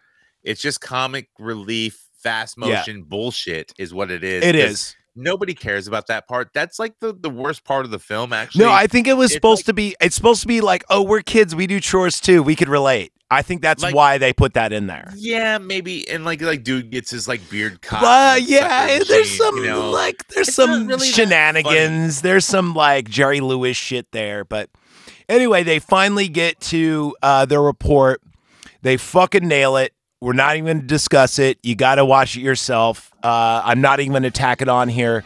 It's 0.43 0.61
just 0.61 0.81
comic 0.81 1.29
relief, 1.39 2.01
fast 2.19 2.57
Yeah. 2.59 2.77
motion 2.77 3.03
bullshit 3.05 3.73
is 3.79 3.93
what 3.95 4.11
it 4.11 4.23
is. 4.25 4.45
It 4.45 4.55
is. 4.57 4.95
Nobody 5.19 5.55
cares 5.55 5.87
about 5.89 6.09
that 6.09 6.29
part. 6.29 6.51
That's 6.53 6.79
like 6.79 6.95
the, 7.01 7.13
the 7.13 7.31
worst 7.31 7.65
part 7.65 7.85
of 7.87 7.91
the 7.91 7.99
film, 7.99 8.33
actually. 8.33 8.65
No, 8.65 8.71
I 8.73 8.87
think 8.87 9.07
it 9.09 9.15
was 9.15 9.31
it's 9.31 9.35
supposed 9.35 9.61
like- 9.61 9.67
to 9.67 9.73
be. 9.73 9.97
It's 10.01 10.15
supposed 10.15 10.43
to 10.43 10.47
be 10.49 10.61
like, 10.61 10.85
oh, 10.91 11.03
we're 11.03 11.23
kids, 11.23 11.55
we 11.55 11.67
do 11.67 11.81
chores 11.81 12.21
too. 12.21 12.43
We 12.43 12.55
could 12.55 12.69
relate. 12.69 13.13
I 13.31 13.43
think 13.43 13.61
that's 13.61 13.83
Like- 13.83 13.95
why 13.95 14.19
they 14.19 14.33
put 14.33 14.55
that 14.55 14.73
in 14.73 14.87
there. 14.87 15.13
yeah, 15.17 15.59
maybe. 15.59 16.09
And 16.09 16.25
like 16.25 16.41
like 16.43 16.63
dude 16.63 16.91
gets 16.91 17.11
his 17.11 17.27
like 17.27 17.49
beard 17.51 17.83
cut. 17.83 18.01
But 18.01 18.43
yeah, 18.43 18.99
there's 19.09 19.37
some 19.37 19.57
you 19.57 19.67
know? 19.67 19.91
like 19.91 20.27
there's 20.29 20.49
It's 20.49 20.57
some 20.57 20.87
really 20.87 21.09
shenanigans. 21.09 22.23
There's 22.23 22.45
some 22.45 22.75
like 22.75 23.09
Jerry 23.09 23.41
Lewis 23.41 23.77
shit 23.77 24.07
there. 24.13 24.45
But 24.45 24.71
anyway, 25.29 25.65
they 25.65 25.81
finally 25.81 26.29
get 26.29 26.61
to 26.61 27.17
uh, 27.23 27.47
their 27.47 27.63
report. 27.63 28.23
They 28.83 28.97
fucking 28.97 29.47
nail 29.49 29.77
it. 29.77 29.93
We're 30.21 30.33
not 30.33 30.55
even 30.57 30.65
going 30.67 30.81
to 30.83 30.87
discuss 30.87 31.39
it. 31.41 31.59
You 31.63 31.75
got 31.75 31.97
to 31.97 32.05
watch 32.05 32.37
it 32.37 32.41
yourself. 32.41 33.11
Uh, 33.25 33.61
I'm 33.65 33.81
not 33.81 33.99
even 34.01 34.13
going 34.13 34.23
to 34.23 34.31
tack 34.31 34.63
it 34.63 34.69
on 34.69 34.89
here. 34.89 35.25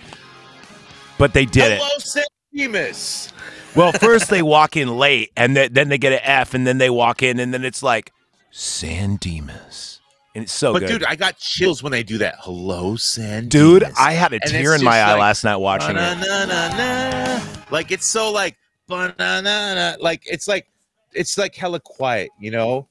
But 1.18 1.34
they 1.34 1.44
did 1.44 1.72
it. 1.72 1.78
Hello, 1.78 1.98
San 1.98 2.24
Dimas. 2.54 3.32
Well, 3.76 3.92
first 3.92 4.30
they 4.30 4.42
walk 4.42 4.76
in 4.76 4.96
late, 4.96 5.30
and 5.36 5.54
th- 5.54 5.72
then 5.72 5.88
they 5.88 5.98
get 5.98 6.12
an 6.12 6.20
F, 6.22 6.54
and 6.54 6.66
then 6.66 6.78
they 6.78 6.90
walk 6.90 7.22
in, 7.22 7.38
and 7.38 7.54
then 7.54 7.64
it's 7.64 7.82
like 7.82 8.12
San 8.50 9.16
Dimas, 9.16 10.00
and 10.34 10.42
it's 10.44 10.52
so 10.52 10.72
good. 10.72 10.80
But 10.80 10.86
good. 10.88 10.98
dude, 11.00 11.04
I 11.08 11.14
got 11.16 11.36
chills 11.38 11.82
when 11.82 11.92
they 11.92 12.02
do 12.02 12.18
that. 12.18 12.36
Hello, 12.40 12.96
Sam. 12.96 13.48
Dude, 13.48 13.82
Demas. 13.82 13.96
I 13.98 14.12
had 14.12 14.32
a 14.32 14.40
And 14.42 14.50
tear 14.50 14.74
in 14.74 14.82
my 14.82 14.98
just 14.98 15.08
eye 15.08 15.18
last 15.18 15.44
night 15.44 15.56
watching 15.56 15.96
it. 15.96 17.70
Like 17.70 17.92
it's 17.92 18.06
so 18.06 18.32
like 18.32 18.56
ba-na-na-na. 18.88 19.96
like 20.00 20.22
it's 20.26 20.48
like 20.48 20.66
it's 21.12 21.38
like 21.38 21.54
hella 21.54 21.78
quiet, 21.80 22.30
you 22.40 22.50
know. 22.50 22.88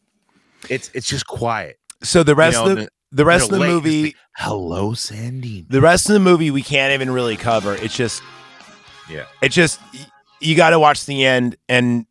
It's 0.69 0.89
it's 0.93 1.07
just 1.07 1.27
quiet. 1.27 1.77
So 2.01 2.23
the 2.23 2.35
rest 2.35 2.55
know, 2.57 2.71
of 2.71 2.77
the, 2.77 2.89
the- 3.11 3.25
rest 3.25 3.45
of 3.45 3.51
the 3.51 3.59
late, 3.59 3.67
movie, 3.69 4.03
like, 4.03 4.15
Hello, 4.37 4.93
Sandy. 4.93 5.65
the 5.69 5.81
rest 5.81 6.07
of 6.07 6.13
the 6.13 6.19
movie, 6.21 6.49
we 6.51 6.61
can't 6.63 6.93
even 6.93 7.11
really 7.11 7.35
cover. 7.35 7.75
It's 7.75 7.95
just, 7.95 8.21
Yeah. 9.09 9.25
it's 9.41 9.53
just 9.55 9.81
you 10.39 10.55
got 10.55 10.71
to 10.71 10.79
watch 10.79 11.05
the 11.05 11.25
end, 11.25 11.55
and 11.67 12.05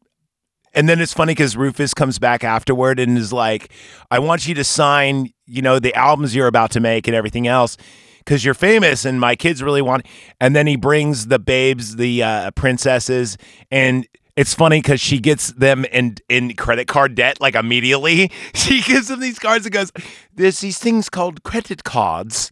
and 0.74 0.88
then 0.88 1.00
it's 1.00 1.12
funny 1.14 1.32
because 1.32 1.56
Rufus 1.56 1.94
comes 1.94 2.18
back 2.18 2.44
afterward 2.44 3.00
and 3.00 3.16
is 3.18 3.32
like, 3.32 3.72
"I 4.10 4.18
want 4.18 4.46
you 4.46 4.54
to 4.54 4.64
sign, 4.64 5.32
you 5.46 5.62
know, 5.62 5.78
the 5.78 5.94
albums 5.94 6.34
you're 6.34 6.46
about 6.46 6.70
to 6.72 6.80
make 6.80 7.06
and 7.08 7.14
everything 7.16 7.46
else." 7.46 7.76
Because 8.18 8.44
you're 8.44 8.52
famous 8.52 9.06
and 9.06 9.18
my 9.18 9.34
kids 9.34 9.62
really 9.62 9.80
want, 9.80 10.04
and 10.38 10.54
then 10.54 10.66
he 10.66 10.76
brings 10.76 11.28
the 11.28 11.38
babes, 11.38 11.96
the 11.96 12.22
uh, 12.22 12.50
princesses, 12.50 13.38
and 13.70 14.06
it's 14.36 14.54
funny 14.54 14.80
because 14.80 15.00
she 15.00 15.18
gets 15.18 15.50
them 15.52 15.84
in 15.86 16.16
in 16.28 16.54
credit 16.54 16.86
card 16.86 17.14
debt 17.14 17.40
like 17.40 17.54
immediately. 17.56 18.30
She 18.54 18.82
gives 18.82 19.08
them 19.08 19.20
these 19.20 19.38
cards 19.38 19.64
and 19.64 19.72
goes, 19.72 19.90
"There's 20.34 20.60
these 20.60 20.78
things 20.78 21.08
called 21.08 21.42
credit 21.42 21.84
cards." 21.84 22.50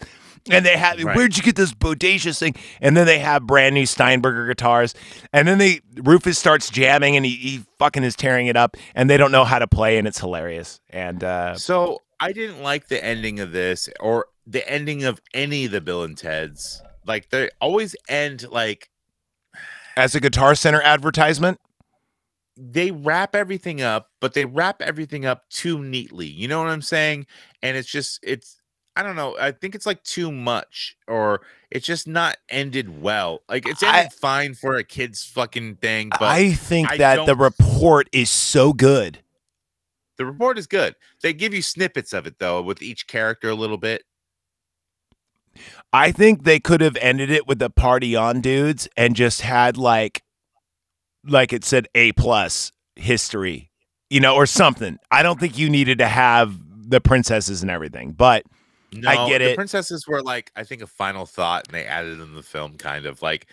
And 0.50 0.64
they 0.64 0.76
have, 0.76 1.02
Right. 1.02 1.16
where'd 1.16 1.36
you 1.36 1.42
get 1.42 1.56
this 1.56 1.72
bodacious 1.72 2.38
thing? 2.38 2.54
And 2.80 2.96
then 2.96 3.06
they 3.06 3.18
have 3.18 3.46
brand 3.46 3.74
new 3.74 3.86
Steinberger 3.86 4.46
guitars. 4.46 4.94
And 5.32 5.46
then 5.48 5.58
they, 5.58 5.80
Rufus 5.96 6.38
starts 6.38 6.70
jamming 6.70 7.16
and 7.16 7.24
he, 7.24 7.34
he 7.36 7.64
fucking 7.78 8.04
is 8.04 8.14
tearing 8.16 8.46
it 8.46 8.56
up. 8.56 8.76
And 8.94 9.10
they 9.10 9.16
don't 9.16 9.32
know 9.32 9.44
how 9.44 9.58
to 9.58 9.66
play, 9.66 9.98
and 9.98 10.06
it's 10.06 10.20
hilarious. 10.20 10.80
And 10.90 11.22
uh, 11.24 11.56
So 11.56 12.02
I 12.20 12.32
didn't 12.32 12.62
like 12.62 12.88
the 12.88 13.02
ending 13.04 13.40
of 13.40 13.52
this 13.52 13.88
or 14.00 14.26
the 14.46 14.68
ending 14.70 15.04
of 15.04 15.20
any 15.34 15.64
of 15.66 15.72
the 15.72 15.80
Bill 15.80 16.02
and 16.04 16.16
Ted's. 16.16 16.82
Like 17.04 17.30
they 17.30 17.50
always 17.60 17.94
end 18.08 18.48
like 18.50 18.88
as 19.96 20.14
a 20.14 20.20
Guitar 20.20 20.54
Center 20.54 20.82
advertisement, 20.82 21.58
they 22.56 22.90
wrap 22.90 23.34
everything 23.34 23.82
up, 23.82 24.10
but 24.20 24.34
they 24.34 24.44
wrap 24.44 24.80
everything 24.82 25.24
up 25.26 25.48
too 25.50 25.82
neatly. 25.82 26.26
You 26.26 26.48
know 26.48 26.58
what 26.58 26.68
I'm 26.68 26.82
saying? 26.82 27.26
And 27.62 27.76
it's 27.76 27.88
just 27.88 28.18
it's 28.22 28.60
I 28.96 29.02
don't 29.02 29.14
know. 29.14 29.36
I 29.38 29.52
think 29.52 29.74
it's 29.74 29.84
like 29.86 30.02
too 30.02 30.32
much, 30.32 30.96
or 31.06 31.42
it's 31.70 31.86
just 31.86 32.08
not 32.08 32.38
ended 32.48 33.02
well. 33.02 33.42
Like 33.48 33.68
it's 33.68 33.82
I- 33.82 34.08
fine 34.08 34.54
for 34.54 34.76
a 34.76 34.82
kid's 34.84 35.22
fucking 35.22 35.76
thing, 35.76 36.08
but 36.08 36.22
I 36.22 36.52
think 36.52 36.90
I 36.90 36.96
that 36.96 37.26
the 37.26 37.36
report 37.36 38.08
is 38.12 38.30
so 38.30 38.72
good. 38.72 39.18
the 40.16 40.24
report 40.24 40.56
is 40.58 40.66
good. 40.66 40.94
They 41.22 41.34
give 41.34 41.52
you 41.52 41.60
snippets 41.60 42.12
of 42.14 42.26
it 42.26 42.38
though, 42.38 42.62
with 42.62 42.80
each 42.82 43.06
character 43.06 43.50
a 43.50 43.54
little 43.54 43.76
bit. 43.76 44.02
I 45.92 46.12
think 46.12 46.44
they 46.44 46.58
could 46.60 46.80
have 46.80 46.96
ended 47.00 47.30
it 47.30 47.46
with 47.46 47.58
the 47.58 47.70
party 47.70 48.14
on 48.16 48.40
dudes 48.40 48.88
and 48.96 49.16
just 49.16 49.40
had 49.42 49.76
like 49.76 50.22
like 51.24 51.52
it 51.52 51.64
said 51.64 51.88
A 51.94 52.12
plus 52.12 52.72
history, 52.94 53.70
you 54.10 54.20
know, 54.20 54.34
or 54.34 54.46
something. 54.46 54.98
I 55.10 55.22
don't 55.22 55.40
think 55.40 55.58
you 55.58 55.68
needed 55.68 55.98
to 55.98 56.08
have 56.08 56.54
the 56.88 57.00
princesses 57.00 57.62
and 57.62 57.70
everything, 57.70 58.12
but 58.12 58.44
No, 58.92 59.08
I 59.10 59.28
get 59.28 59.38
the 59.38 59.50
it. 59.50 59.56
princesses 59.56 60.06
were 60.06 60.22
like 60.22 60.52
I 60.56 60.64
think 60.64 60.82
a 60.82 60.86
final 60.86 61.26
thought, 61.26 61.66
and 61.66 61.74
they 61.74 61.84
added 61.84 62.20
in 62.20 62.34
the 62.34 62.42
film, 62.42 62.76
kind 62.76 63.06
of 63.06 63.22
like. 63.22 63.46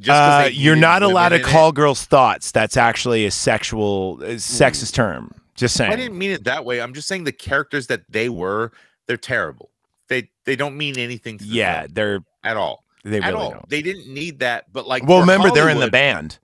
Just 0.00 0.10
uh, 0.10 0.48
you're 0.50 0.74
not 0.74 1.04
allowed 1.04 1.28
to 1.28 1.36
in 1.36 1.40
it. 1.42 1.44
call 1.44 1.70
girls 1.70 2.04
thoughts. 2.04 2.50
That's 2.50 2.76
actually 2.76 3.26
a 3.26 3.30
sexual, 3.30 4.18
uh, 4.20 4.30
sexist 4.30 4.92
term. 4.92 5.32
Just 5.54 5.76
saying. 5.76 5.92
I 5.92 5.96
didn't 5.96 6.18
mean 6.18 6.32
it 6.32 6.44
that 6.44 6.64
way. 6.64 6.80
I'm 6.80 6.94
just 6.94 7.06
saying 7.06 7.24
the 7.24 7.32
characters 7.32 7.86
that 7.88 8.02
they 8.08 8.28
were, 8.28 8.72
they're 9.06 9.16
terrible. 9.16 9.70
They 10.08 10.30
they 10.44 10.56
don't 10.56 10.76
mean 10.76 10.98
anything 10.98 11.38
to 11.38 11.44
yeah, 11.44 11.82
film 11.82 11.92
they're 11.94 12.20
at 12.44 12.56
all. 12.56 12.84
they 13.04 13.18
at 13.18 13.32
really 13.32 13.36
all. 13.44 13.50
don't. 13.52 13.68
They 13.68 13.82
didn't 13.82 14.12
need 14.12 14.38
that, 14.40 14.72
but 14.72 14.86
like 14.86 15.06
well, 15.06 15.20
remember 15.20 15.50
they're 15.50 15.68
in 15.68 15.80
the 15.80 15.90
band. 15.90 16.38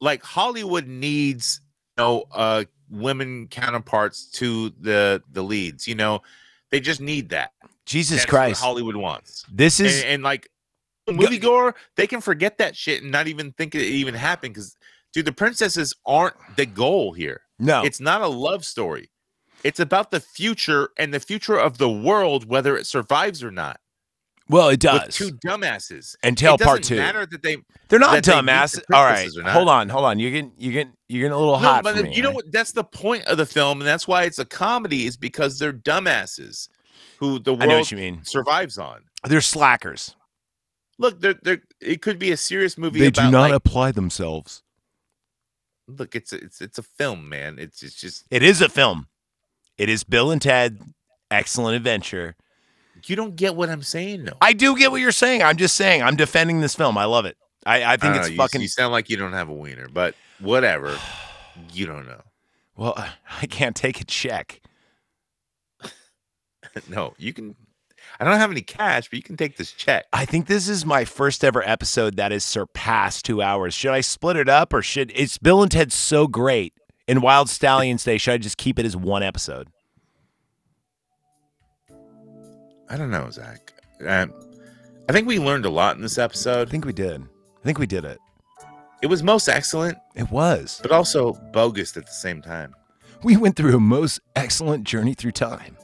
Like 0.00 0.22
Hollywood 0.22 0.86
needs 0.86 1.60
you 1.96 2.02
know 2.02 2.24
uh 2.32 2.64
women 2.90 3.48
counterparts 3.48 4.26
to 4.32 4.70
the 4.80 5.22
the 5.32 5.42
leads, 5.42 5.86
you 5.86 5.94
know. 5.94 6.22
They 6.70 6.80
just 6.80 7.00
need 7.00 7.28
that. 7.28 7.52
Jesus 7.86 8.18
That's 8.20 8.24
what 8.32 8.38
Christ, 8.38 8.62
Hollywood 8.62 8.96
wants. 8.96 9.44
this 9.52 9.80
is 9.80 10.02
and 10.04 10.22
like 10.22 10.48
moviegoer, 11.08 11.74
they 11.96 12.06
can 12.06 12.20
forget 12.20 12.58
that 12.58 12.76
shit 12.76 13.02
and 13.02 13.12
not 13.12 13.26
even 13.28 13.52
think 13.52 13.74
it 13.74 13.82
even 13.82 14.14
happened 14.14 14.54
because 14.54 14.76
dude, 15.12 15.26
the 15.26 15.32
princesses 15.32 15.94
aren't 16.06 16.34
the 16.56 16.66
goal 16.66 17.12
here. 17.12 17.42
no. 17.58 17.84
It's 17.84 18.00
not 18.00 18.22
a 18.22 18.26
love 18.28 18.64
story. 18.64 19.10
It's 19.62 19.80
about 19.80 20.10
the 20.10 20.20
future 20.20 20.90
and 20.98 21.12
the 21.12 21.20
future 21.20 21.56
of 21.56 21.78
the 21.78 21.90
world, 21.90 22.46
whether 22.48 22.76
it 22.76 22.86
survives 22.86 23.42
or 23.42 23.50
not. 23.50 23.80
well, 24.50 24.68
it 24.68 24.80
does. 24.80 25.14
two 25.14 25.30
dumbasses. 25.46 26.16
Until 26.22 26.56
it 26.56 26.60
part 26.60 26.82
doesn't 26.82 26.96
two. 26.96 27.00
Matter 27.02 27.24
that 27.24 27.42
they 27.42 27.56
They're 27.88 27.98
not 27.98 28.22
they 28.22 28.32
dumbasses. 28.32 28.84
the 28.86 28.94
All 28.96 29.04
right, 29.04 29.14
princesses 29.14 29.38
or 29.38 29.42
not. 29.42 29.52
hold 29.52 29.68
on, 29.68 29.88
hold 29.88 30.04
on. 30.04 30.18
You're 30.18 30.32
getting, 30.32 30.52
you're 30.58 30.72
getting, 30.74 30.92
you're 31.08 31.20
getting 31.22 31.32
a 31.32 31.38
little 31.38 31.58
no, 31.60 31.66
hot 31.66 31.82
but 31.84 31.96
the- 31.96 32.02
me. 32.04 32.14
you 32.14 32.20
know 32.22 32.28
right? 32.28 32.34
what? 32.36 32.52
That's 32.52 32.72
the 32.72 32.84
point 32.84 33.24
of 33.24 33.38
the 33.38 33.46
film, 33.46 33.80
and 33.80 33.86
that's 33.88 34.06
why 34.06 34.24
it's 34.24 34.38
a 34.38 34.44
comedy, 34.44 35.06
is 35.06 35.16
because 35.16 35.58
they're 35.58 35.72
dumbasses 35.72 36.68
who 37.18 37.38
the 37.38 37.52
I 37.54 37.56
know 37.56 37.66
world 37.68 37.80
what 37.80 37.90
you 37.90 37.96
mean. 37.98 38.24
survives 38.24 38.78
on. 38.78 39.02
They're 39.26 39.40
slackers. 39.40 40.14
Look, 40.98 41.20
they're, 41.20 41.34
they're, 41.42 41.62
it 41.80 42.02
could 42.02 42.18
be 42.18 42.30
a 42.30 42.36
serious 42.36 42.78
movie. 42.78 43.00
They 43.00 43.06
about, 43.08 43.26
do 43.26 43.30
not 43.30 43.40
like- 43.50 43.52
apply 43.54 43.92
themselves. 43.92 44.62
look. 45.88 46.14
It's 46.14 46.32
a, 46.32 46.36
it's 46.36 46.60
it's 46.60 46.78
a 46.78 46.82
film, 46.82 47.28
man. 47.28 47.58
It's 47.58 47.82
it's 47.82 47.94
just 48.00 48.24
It 48.30 48.42
is 48.42 48.60
a 48.60 48.68
film. 48.68 49.08
It 49.76 49.88
is 49.88 50.04
Bill 50.04 50.30
and 50.30 50.40
Ted, 50.40 50.80
Excellent 51.30 51.76
Adventure. 51.76 52.36
you 53.06 53.16
don't 53.16 53.34
get 53.34 53.56
what 53.56 53.68
I'm 53.70 53.82
saying, 53.82 54.24
though. 54.24 54.36
I 54.40 54.52
do 54.52 54.76
get 54.78 54.92
what 54.92 55.00
you're 55.00 55.10
saying. 55.12 55.42
I'm 55.42 55.56
just 55.56 55.74
saying. 55.74 56.02
I'm 56.02 56.14
defending 56.16 56.60
this 56.60 56.74
film. 56.76 56.96
I 56.96 57.06
love 57.06 57.24
it. 57.26 57.36
I, 57.66 57.82
I 57.82 57.92
I 57.94 57.96
think 57.96 58.14
don't 58.14 58.16
it's 58.18 58.28
know, 58.28 58.32
you- 58.32 58.36
fucking. 58.38 58.60
You, 58.60 58.68
sound 58.68 58.92
like 58.92 59.10
you 59.10 59.16
don't 59.16 59.32
have 59.32 59.48
a 59.48 59.52
wiener, 59.54 59.88
but 59.92 60.14
whatever. 60.38 60.96
you 61.72 61.86
don't 61.86 62.06
know. 62.06 62.22
well, 62.76 62.94
I 63.42 63.46
can't 63.46 63.74
take 63.74 64.00
a 64.00 64.04
check. 64.04 64.60
no, 66.88 67.14
you 67.18 67.32
can. 67.32 67.54
I 68.20 68.24
don't 68.24 68.36
have 68.38 68.50
any 68.50 68.60
cash, 68.60 69.08
but 69.08 69.16
you 69.16 69.22
can 69.22 69.36
take 69.36 69.56
this 69.56 69.72
check. 69.72 70.04
I 70.12 70.24
think 70.26 70.46
this 70.46 70.68
is 70.68 70.84
my 70.84 71.04
first 71.06 71.42
ever 71.42 71.66
episode 71.66 72.16
that 72.16 72.32
has 72.32 72.44
surpassed 72.44 73.24
two 73.24 73.40
hours. 73.40 73.72
Should 73.74 73.92
I 73.92 74.02
split 74.02 74.36
it 74.36 74.48
up 74.48 74.72
or 74.74 74.82
should 74.82 75.10
it's 75.14 75.38
Bill 75.38 75.62
and 75.62 75.70
Ted 75.72 75.90
so 75.92 76.26
great 76.26 76.74
in 77.08 77.22
Wild 77.22 77.48
Stallyns 77.48 78.04
Day? 78.04 78.18
Should 78.18 78.34
I 78.34 78.38
just 78.38 78.58
keep 78.58 78.78
it 78.78 78.84
as 78.84 78.94
one 78.96 79.22
episode? 79.22 79.68
I 82.88 82.96
don't 82.96 83.10
know, 83.10 83.30
Zach. 83.30 83.72
Um, 84.06 84.32
I 85.08 85.12
think 85.12 85.26
we 85.26 85.38
learned 85.38 85.64
a 85.64 85.70
lot 85.70 85.96
in 85.96 86.02
this 86.02 86.18
episode. 86.18 86.68
I 86.68 86.70
think 86.70 86.84
we 86.84 86.92
did. 86.92 87.22
I 87.22 87.64
think 87.64 87.78
we 87.78 87.86
did 87.86 88.04
it. 88.04 88.18
It 89.02 89.06
was 89.06 89.22
most 89.22 89.48
excellent, 89.48 89.98
It 90.14 90.30
was. 90.30 90.78
but 90.82 90.92
also 90.92 91.32
bogus 91.52 91.96
at 91.96 92.06
the 92.06 92.12
same 92.12 92.40
time, 92.42 92.74
We 93.22 93.36
went 93.36 93.56
through 93.56 93.76
a 93.76 93.80
most 93.80 94.20
excellent 94.36 94.84
journey 94.84 95.14
through 95.14 95.32
time. 95.32 95.76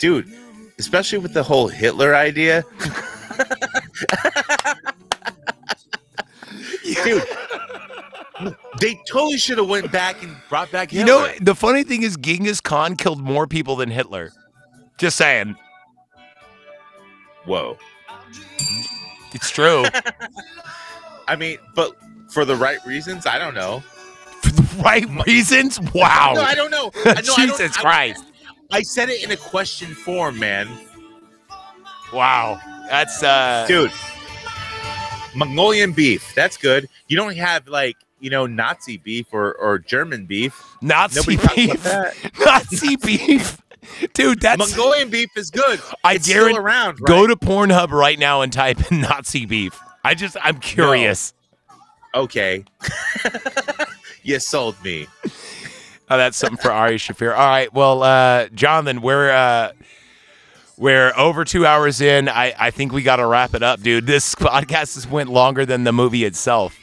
Dude. 0.00 0.26
Especially 0.78 1.18
with 1.18 1.34
the 1.34 1.42
whole 1.42 1.68
Hitler 1.68 2.14
idea, 2.16 2.64
dude. 7.04 7.22
They 8.80 8.98
totally 9.10 9.36
should 9.36 9.58
have 9.58 9.68
went 9.68 9.92
back 9.92 10.22
and 10.22 10.34
brought 10.48 10.72
back 10.72 10.90
Hitler. 10.90 11.00
You 11.00 11.06
know, 11.28 11.32
the 11.42 11.54
funny 11.54 11.82
thing 11.84 12.02
is 12.02 12.16
Genghis 12.16 12.62
Khan 12.62 12.96
killed 12.96 13.20
more 13.20 13.46
people 13.46 13.76
than 13.76 13.90
Hitler. 13.90 14.32
Just 14.96 15.18
saying. 15.18 15.54
Whoa. 17.44 17.76
It's 19.34 19.50
true. 19.50 19.84
I 21.28 21.36
mean, 21.36 21.58
but 21.74 21.92
for 22.30 22.46
the 22.46 22.56
right 22.56 22.78
reasons, 22.86 23.26
I 23.26 23.38
don't 23.38 23.54
know. 23.54 23.80
For 24.42 24.52
the 24.52 24.82
right 24.82 25.26
reasons? 25.26 25.78
Wow. 25.92 26.32
No, 26.36 26.40
I 26.42 26.54
don't 26.54 26.70
know. 26.70 26.90
I 27.04 27.06
know, 27.06 27.12
I 27.12 27.20
don't- 27.20 27.36
Jesus 27.48 27.76
I- 27.76 27.80
Christ. 27.80 28.24
I 28.72 28.82
said 28.82 29.08
it 29.08 29.22
in 29.24 29.30
a 29.30 29.36
question 29.36 29.94
form, 29.94 30.38
man. 30.38 30.68
Wow. 32.12 32.60
That's 32.88 33.22
uh 33.22 33.64
Dude, 33.68 33.92
Mongolian 35.34 35.92
beef. 35.92 36.34
That's 36.34 36.56
good. 36.56 36.88
You 37.08 37.16
don't 37.16 37.36
have 37.36 37.68
like, 37.68 37.96
you 38.20 38.30
know, 38.30 38.46
Nazi 38.46 38.96
beef 38.96 39.26
or, 39.32 39.54
or 39.54 39.78
German 39.78 40.26
beef. 40.26 40.60
Nazi 40.82 41.36
Nobody 41.36 41.66
beef. 41.66 41.82
that. 41.84 42.14
Nazi 42.44 42.96
beef. 42.96 43.60
Dude, 44.12 44.40
that's 44.40 44.58
Mongolian 44.58 45.08
beef 45.08 45.30
is 45.36 45.50
good. 45.50 45.80
I 46.04 46.14
it's 46.14 46.26
guarantee- 46.28 46.54
still 46.54 46.64
around. 46.64 47.00
Right? 47.00 47.06
go 47.08 47.26
to 47.26 47.36
Pornhub 47.36 47.90
right 47.90 48.18
now 48.18 48.42
and 48.42 48.52
type 48.52 48.90
in 48.92 49.00
Nazi 49.02 49.46
beef. 49.46 49.78
I 50.04 50.14
just 50.14 50.36
I'm 50.42 50.58
curious. 50.60 51.32
Okay. 52.14 52.64
you 54.22 54.40
sold 54.40 54.82
me. 54.82 55.06
Oh, 56.10 56.16
that's 56.16 56.36
something 56.36 56.58
for 56.58 56.72
Ari 56.72 56.96
Shaffir. 56.96 57.30
All 57.30 57.46
right. 57.46 57.72
Well, 57.72 58.02
uh, 58.02 58.48
Jonathan, 58.48 59.00
we're 59.00 59.30
uh, 59.30 59.72
we're 60.76 61.12
over 61.16 61.44
two 61.44 61.64
hours 61.64 62.00
in. 62.00 62.28
I, 62.28 62.52
I 62.58 62.70
think 62.72 62.92
we 62.92 63.02
got 63.02 63.16
to 63.16 63.26
wrap 63.26 63.54
it 63.54 63.62
up, 63.62 63.80
dude. 63.80 64.06
This 64.06 64.34
podcast 64.36 64.94
has 64.94 65.06
went 65.06 65.30
longer 65.30 65.64
than 65.64 65.84
the 65.84 65.92
movie 65.92 66.24
itself. 66.24 66.76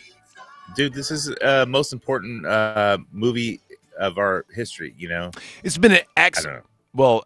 Dude, 0.75 0.93
this 0.93 1.11
is 1.11 1.33
uh 1.41 1.65
most 1.67 1.93
important 1.93 2.45
uh 2.45 2.99
movie 3.11 3.59
of 3.97 4.17
our 4.17 4.45
history, 4.53 4.93
you 4.97 5.09
know? 5.09 5.31
It's 5.63 5.77
been 5.77 5.91
an 5.91 6.01
I 6.15 6.25
ex. 6.25 6.45
Well, 6.93 7.25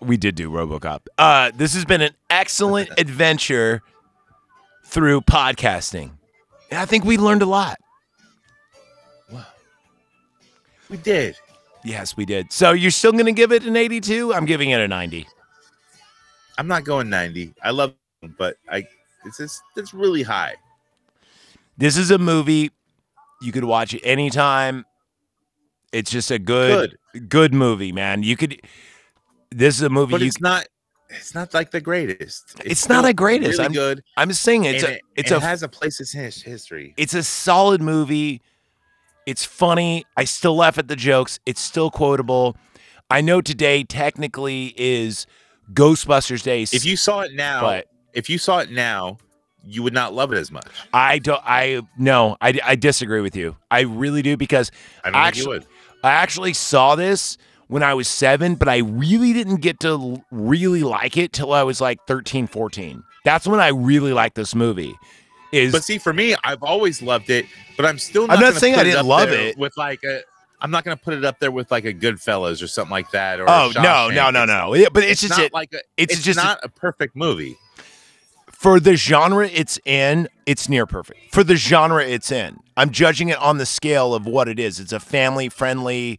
we 0.00 0.16
did 0.16 0.34
do 0.34 0.50
RoboCop. 0.50 1.00
Uh, 1.18 1.50
this 1.54 1.74
has 1.74 1.84
been 1.84 2.00
an 2.00 2.14
excellent 2.28 2.90
adventure 2.98 3.82
through 4.84 5.22
podcasting. 5.22 6.12
And 6.70 6.78
I 6.78 6.84
think 6.84 7.04
we 7.04 7.16
learned 7.16 7.42
a 7.42 7.46
lot. 7.46 7.78
We 10.90 10.96
did. 10.98 11.36
Yes, 11.84 12.16
we 12.16 12.24
did. 12.26 12.52
So 12.52 12.72
you're 12.72 12.90
still 12.90 13.12
going 13.12 13.26
to 13.26 13.32
give 13.32 13.52
it 13.52 13.64
an 13.64 13.76
82? 13.76 14.34
I'm 14.34 14.44
giving 14.44 14.70
it 14.70 14.80
a 14.80 14.88
90. 14.88 15.26
I'm 16.58 16.66
not 16.66 16.84
going 16.84 17.08
90. 17.08 17.54
I 17.62 17.70
love 17.70 17.94
them, 18.20 18.34
but 18.36 18.56
I 18.68 18.84
it's 19.24 19.38
just 19.38 19.62
it's 19.76 19.94
really 19.94 20.22
high. 20.22 20.56
This 21.78 21.96
is 21.96 22.10
a 22.10 22.18
movie 22.18 22.70
you 23.40 23.52
could 23.52 23.64
watch 23.64 23.94
it 23.94 24.02
anytime. 24.04 24.84
It's 25.92 26.10
just 26.10 26.30
a 26.30 26.38
good, 26.38 26.98
good, 27.28 27.54
movie, 27.54 27.92
man. 27.92 28.22
You 28.22 28.36
could. 28.36 28.60
This 29.50 29.76
is 29.76 29.82
a 29.82 29.88
movie 29.88 30.12
But 30.12 30.22
it's 30.22 30.40
not 30.40 30.66
it's 31.08 31.34
not 31.34 31.54
like 31.54 31.70
the 31.70 31.80
greatest. 31.80 32.56
It's 32.64 32.88
not 32.88 32.98
still 33.00 33.06
a 33.06 33.14
greatest. 33.14 33.52
Really 33.52 33.62
I'm- 33.62 33.72
good. 33.72 34.02
I'm 34.16 34.32
saying 34.32 34.64
it's 34.64 34.84
and 34.84 34.92
a. 34.92 34.96
it, 34.96 35.02
It's 35.16 35.30
it 35.30 35.36
a. 35.36 35.40
has 35.40 35.62
a 35.62 35.68
place 35.68 35.98
in 36.00 36.20
his 36.20 36.42
history. 36.42 36.94
It's 36.96 37.14
a 37.14 37.22
solid 37.22 37.80
movie. 37.80 38.42
It's 39.26 39.44
funny. 39.44 40.04
I 40.16 40.24
still 40.24 40.56
laugh 40.56 40.78
at 40.78 40.88
the 40.88 40.96
jokes. 40.96 41.38
It's 41.46 41.60
still 41.60 41.90
quotable. 41.90 42.56
I 43.10 43.20
know 43.20 43.40
today 43.40 43.84
technically 43.84 44.74
is 44.76 45.26
Ghostbusters 45.72 46.42
Day. 46.42 46.62
If 46.62 46.84
you 46.84 46.96
saw 46.96 47.20
it 47.20 47.32
now, 47.34 47.60
but 47.60 47.86
if 48.12 48.30
you 48.30 48.38
saw 48.38 48.58
it 48.58 48.70
now, 48.70 49.18
you 49.64 49.82
would 49.82 49.92
not 49.94 50.14
love 50.14 50.32
it 50.32 50.38
as 50.38 50.50
much. 50.50 50.66
I 50.92 51.18
don't. 51.18 51.42
I 51.44 51.82
no. 51.98 52.36
I, 52.40 52.58
I 52.64 52.76
disagree 52.76 53.20
with 53.20 53.36
you. 53.36 53.56
I 53.70 53.80
really 53.80 54.22
do 54.22 54.36
because 54.36 54.70
I 55.04 55.10
don't 55.10 55.20
Actually- 55.20 55.42
think 55.42 55.46
you 55.46 55.50
would. 55.50 55.66
I 56.02 56.12
actually 56.12 56.54
saw 56.54 56.94
this 56.94 57.36
when 57.68 57.82
I 57.82 57.92
was 57.92 58.08
seven, 58.08 58.54
but 58.54 58.68
I 58.68 58.78
really 58.78 59.34
didn't 59.34 59.56
get 59.56 59.78
to 59.80 60.22
really 60.30 60.82
like 60.82 61.18
it 61.18 61.32
till 61.34 61.52
I 61.52 61.62
was 61.62 61.78
like 61.78 61.98
13, 62.06 62.46
14. 62.46 63.02
That's 63.24 63.46
when 63.46 63.60
I 63.60 63.68
really 63.68 64.14
liked 64.14 64.34
this 64.34 64.54
movie 64.54 64.94
is 65.52 65.72
But 65.72 65.84
see, 65.84 65.98
for 65.98 66.12
me, 66.12 66.34
I've 66.44 66.62
always 66.62 67.02
loved 67.02 67.30
it, 67.30 67.46
but 67.76 67.86
I'm 67.86 67.98
still. 67.98 68.26
Not 68.26 68.36
I'm 68.38 68.42
not 68.42 68.54
saying 68.54 68.74
I 68.76 68.84
didn't 68.84 69.06
love 69.06 69.30
it. 69.30 69.56
with 69.58 69.76
like 69.76 70.02
a. 70.04 70.20
I'm 70.62 70.70
not 70.70 70.84
going 70.84 70.96
to 70.96 71.02
put 71.02 71.14
it 71.14 71.24
up 71.24 71.38
there 71.40 71.50
with 71.50 71.70
like 71.70 71.84
a 71.86 71.94
Goodfellas 71.94 72.62
or 72.62 72.66
something 72.66 72.90
like 72.90 73.10
that. 73.12 73.40
Or 73.40 73.48
oh 73.48 73.72
no 73.74 74.10
no 74.10 74.30
no 74.30 74.44
no 74.44 74.74
yeah, 74.74 74.88
but 74.92 75.02
it's, 75.04 75.12
It's, 75.12 75.20
just 75.22 75.38
not 75.38 75.46
it, 75.46 75.52
like 75.54 75.72
a. 75.72 75.78
it's 75.96 76.14
It's, 76.16 76.22
just 76.22 76.38
a- 76.38 76.42
not 76.42 76.60
a 76.62 76.68
perfect 76.68 77.16
movie. 77.16 77.56
for 78.52 78.78
the 78.78 78.94
genre 78.94 79.48
it's 79.48 79.78
in 79.86 80.28
it's 80.44 80.68
near 80.68 80.84
perfect 80.84 81.32
for 81.32 81.42
the 81.42 81.56
genre 81.56 82.04
it's 82.04 82.30
in 82.30 82.58
i'm 82.76 82.90
judging 82.90 83.30
it 83.30 83.38
on 83.38 83.56
the 83.56 83.64
scale 83.64 84.12
of 84.14 84.26
what 84.26 84.48
it 84.48 84.58
is 84.58 84.78
it's 84.78 84.92
a 84.92 85.00
family 85.00 85.48
friendly 85.48 86.18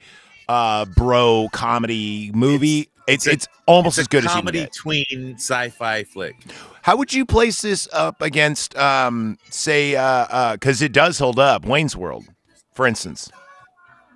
uh 0.49 0.83
bro 0.85 1.47
comedy 1.53 2.31
movie 2.33 2.79
it's 2.81 3.00
it's, 3.13 3.27
it's 3.27 3.45
a- 3.45 3.49
almost 3.67 3.97
It's 3.97 4.03
as 4.03 4.07
good 4.07 4.19
as 4.25 4.35
you 4.35 4.41
can 4.41 4.45
comedy 4.53 4.67
tween 4.75 5.33
sci-fi 5.35 6.03
flick. 6.03 6.35
how 6.81 6.97
would 6.97 7.13
you 7.13 7.25
place 7.25 7.61
this 7.61 7.87
up 7.93 8.21
against 8.21 8.75
um 8.77 9.37
say 9.49 9.95
uh 9.95 10.01
uh 10.03 10.53
because 10.53 10.81
it 10.81 10.91
does 10.93 11.17
hold 11.19 11.39
up 11.39 11.65
wayne's 11.65 11.95
world 11.95 12.25
for 12.73 12.87
instance 12.87 13.29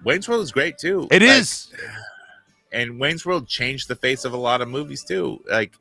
Wayne's 0.03 0.29
World 0.29 0.43
is 0.43 0.51
great 0.51 0.77
too. 0.77 1.07
It 1.09 1.23
Like, 1.23 1.31
is. 1.31 1.73
and 2.71 2.99
Wayne's 2.99 3.25
World 3.25 3.47
changed 3.47 3.87
the 3.87 3.95
face 3.95 4.23
of 4.23 4.33
a 4.33 4.37
lot 4.37 4.61
of 4.61 4.67
movies 4.69 5.03
too. 5.03 5.43
Like, 5.49 5.73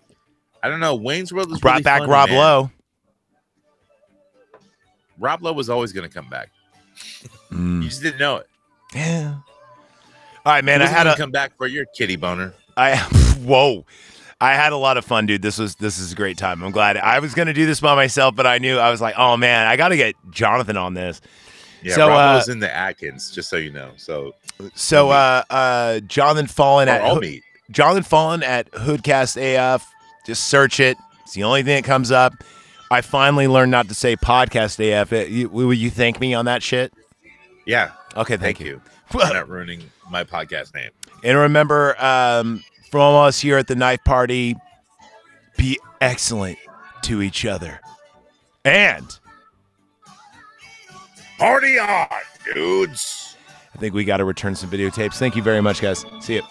I 0.62 0.68
don't 0.70 0.80
know, 0.80 0.94
Wayne's 0.94 1.30
World 1.30 1.52
is 1.52 1.60
brought 1.60 1.72
really 1.72 1.82
back 1.82 2.06
rob 2.06 2.30
man. 2.30 2.38
lowe 2.38 2.70
Rob 5.18 5.42
Lowe 5.42 5.52
was 5.52 5.68
always 5.68 5.92
going 5.92 6.08
to 6.08 6.14
come 6.14 6.30
back. 6.30 6.50
Mm. 7.52 7.82
You 7.82 7.88
just 7.88 8.00
didn't 8.02 8.18
know 8.18 8.36
it. 8.36 8.46
yeah 8.94 9.34
all 10.46 10.52
right 10.52 10.64
man 10.64 10.80
i 10.82 10.86
had 10.86 11.04
gonna 11.04 11.14
a 11.14 11.16
come 11.18 11.30
back 11.30 11.56
for 11.58 11.66
your 11.66 11.84
kitty 11.96 12.16
boner. 12.16 12.54
I 12.76 12.96
whoa. 13.42 13.84
I 14.40 14.54
had 14.54 14.72
a 14.72 14.76
lot 14.76 14.96
of 14.98 15.04
fun, 15.04 15.26
dude. 15.26 15.42
This 15.42 15.58
was 15.58 15.76
this 15.76 15.98
is 15.98 16.12
a 16.12 16.14
great 16.14 16.36
time. 16.36 16.62
I'm 16.62 16.72
glad 16.72 16.96
I 16.96 17.18
was 17.20 17.34
gonna 17.34 17.54
do 17.54 17.66
this 17.66 17.80
by 17.80 17.94
myself, 17.94 18.34
but 18.34 18.46
I 18.46 18.58
knew 18.58 18.78
I 18.78 18.90
was 18.90 19.00
like, 19.00 19.14
oh 19.16 19.36
man, 19.36 19.66
I 19.66 19.76
gotta 19.76 19.96
get 19.96 20.14
Jonathan 20.30 20.76
on 20.76 20.94
this. 20.94 21.20
Yeah, 21.82 21.94
So, 21.94 22.08
Rob 22.08 22.18
uh, 22.18 22.34
Lowe's 22.34 22.48
in 22.48 22.58
the 22.60 22.74
Atkins, 22.74 23.30
just 23.30 23.48
so 23.50 23.56
you 23.56 23.70
know. 23.70 23.90
So, 23.96 24.34
So 24.74 25.10
uh 25.10 25.42
uh 25.50 26.00
Jonathan 26.00 26.46
Fallen 26.46 26.88
at 26.88 27.00
all 27.02 27.22
Ho-. 27.22 27.30
Jonathan 27.70 28.02
Fallen 28.02 28.42
at 28.42 28.70
Hoodcast 28.72 29.36
AF. 29.38 29.86
Just 30.26 30.48
search 30.48 30.80
it. 30.80 30.96
It's 31.22 31.32
the 31.34 31.44
only 31.44 31.62
thing 31.62 31.76
that 31.76 31.84
comes 31.84 32.10
up. 32.10 32.32
I 32.90 33.00
finally 33.00 33.48
learned 33.48 33.70
not 33.70 33.88
to 33.88 33.94
say 33.94 34.16
podcast 34.16 34.78
AF. 34.80 35.12
Uh, 35.12 35.16
you- 35.26 35.48
Will 35.48 35.72
you 35.72 35.90
thank 35.90 36.20
me 36.20 36.34
on 36.34 36.44
that 36.46 36.62
shit? 36.62 36.92
Yeah, 37.66 37.92
Okay, 38.16 38.36
thank, 38.36 38.58
thank 38.58 38.60
you. 38.60 38.80
for 39.10 39.18
not 39.32 39.48
ruining 39.48 39.82
my 40.10 40.22
podcast 40.24 40.74
name. 40.74 40.90
And 41.24 41.36
remember, 41.38 42.00
um, 42.02 42.62
from 42.90 43.16
us 43.16 43.40
here 43.40 43.58
at 43.58 43.66
the 43.66 43.74
knife 43.74 44.04
party, 44.04 44.56
be 45.56 45.80
excellent 46.00 46.58
to 47.02 47.22
each 47.22 47.44
other. 47.44 47.80
And 48.64 49.18
Party 51.38 51.78
on, 51.78 52.06
dudes. 52.54 53.36
I 53.74 53.78
think 53.78 53.94
we 53.94 54.04
got 54.04 54.18
to 54.18 54.24
return 54.24 54.54
some 54.54 54.70
videotapes. 54.70 55.14
Thank 55.14 55.34
you 55.34 55.42
very 55.42 55.60
much, 55.60 55.80
guys. 55.80 56.04
See 56.20 56.36
you. 56.36 56.42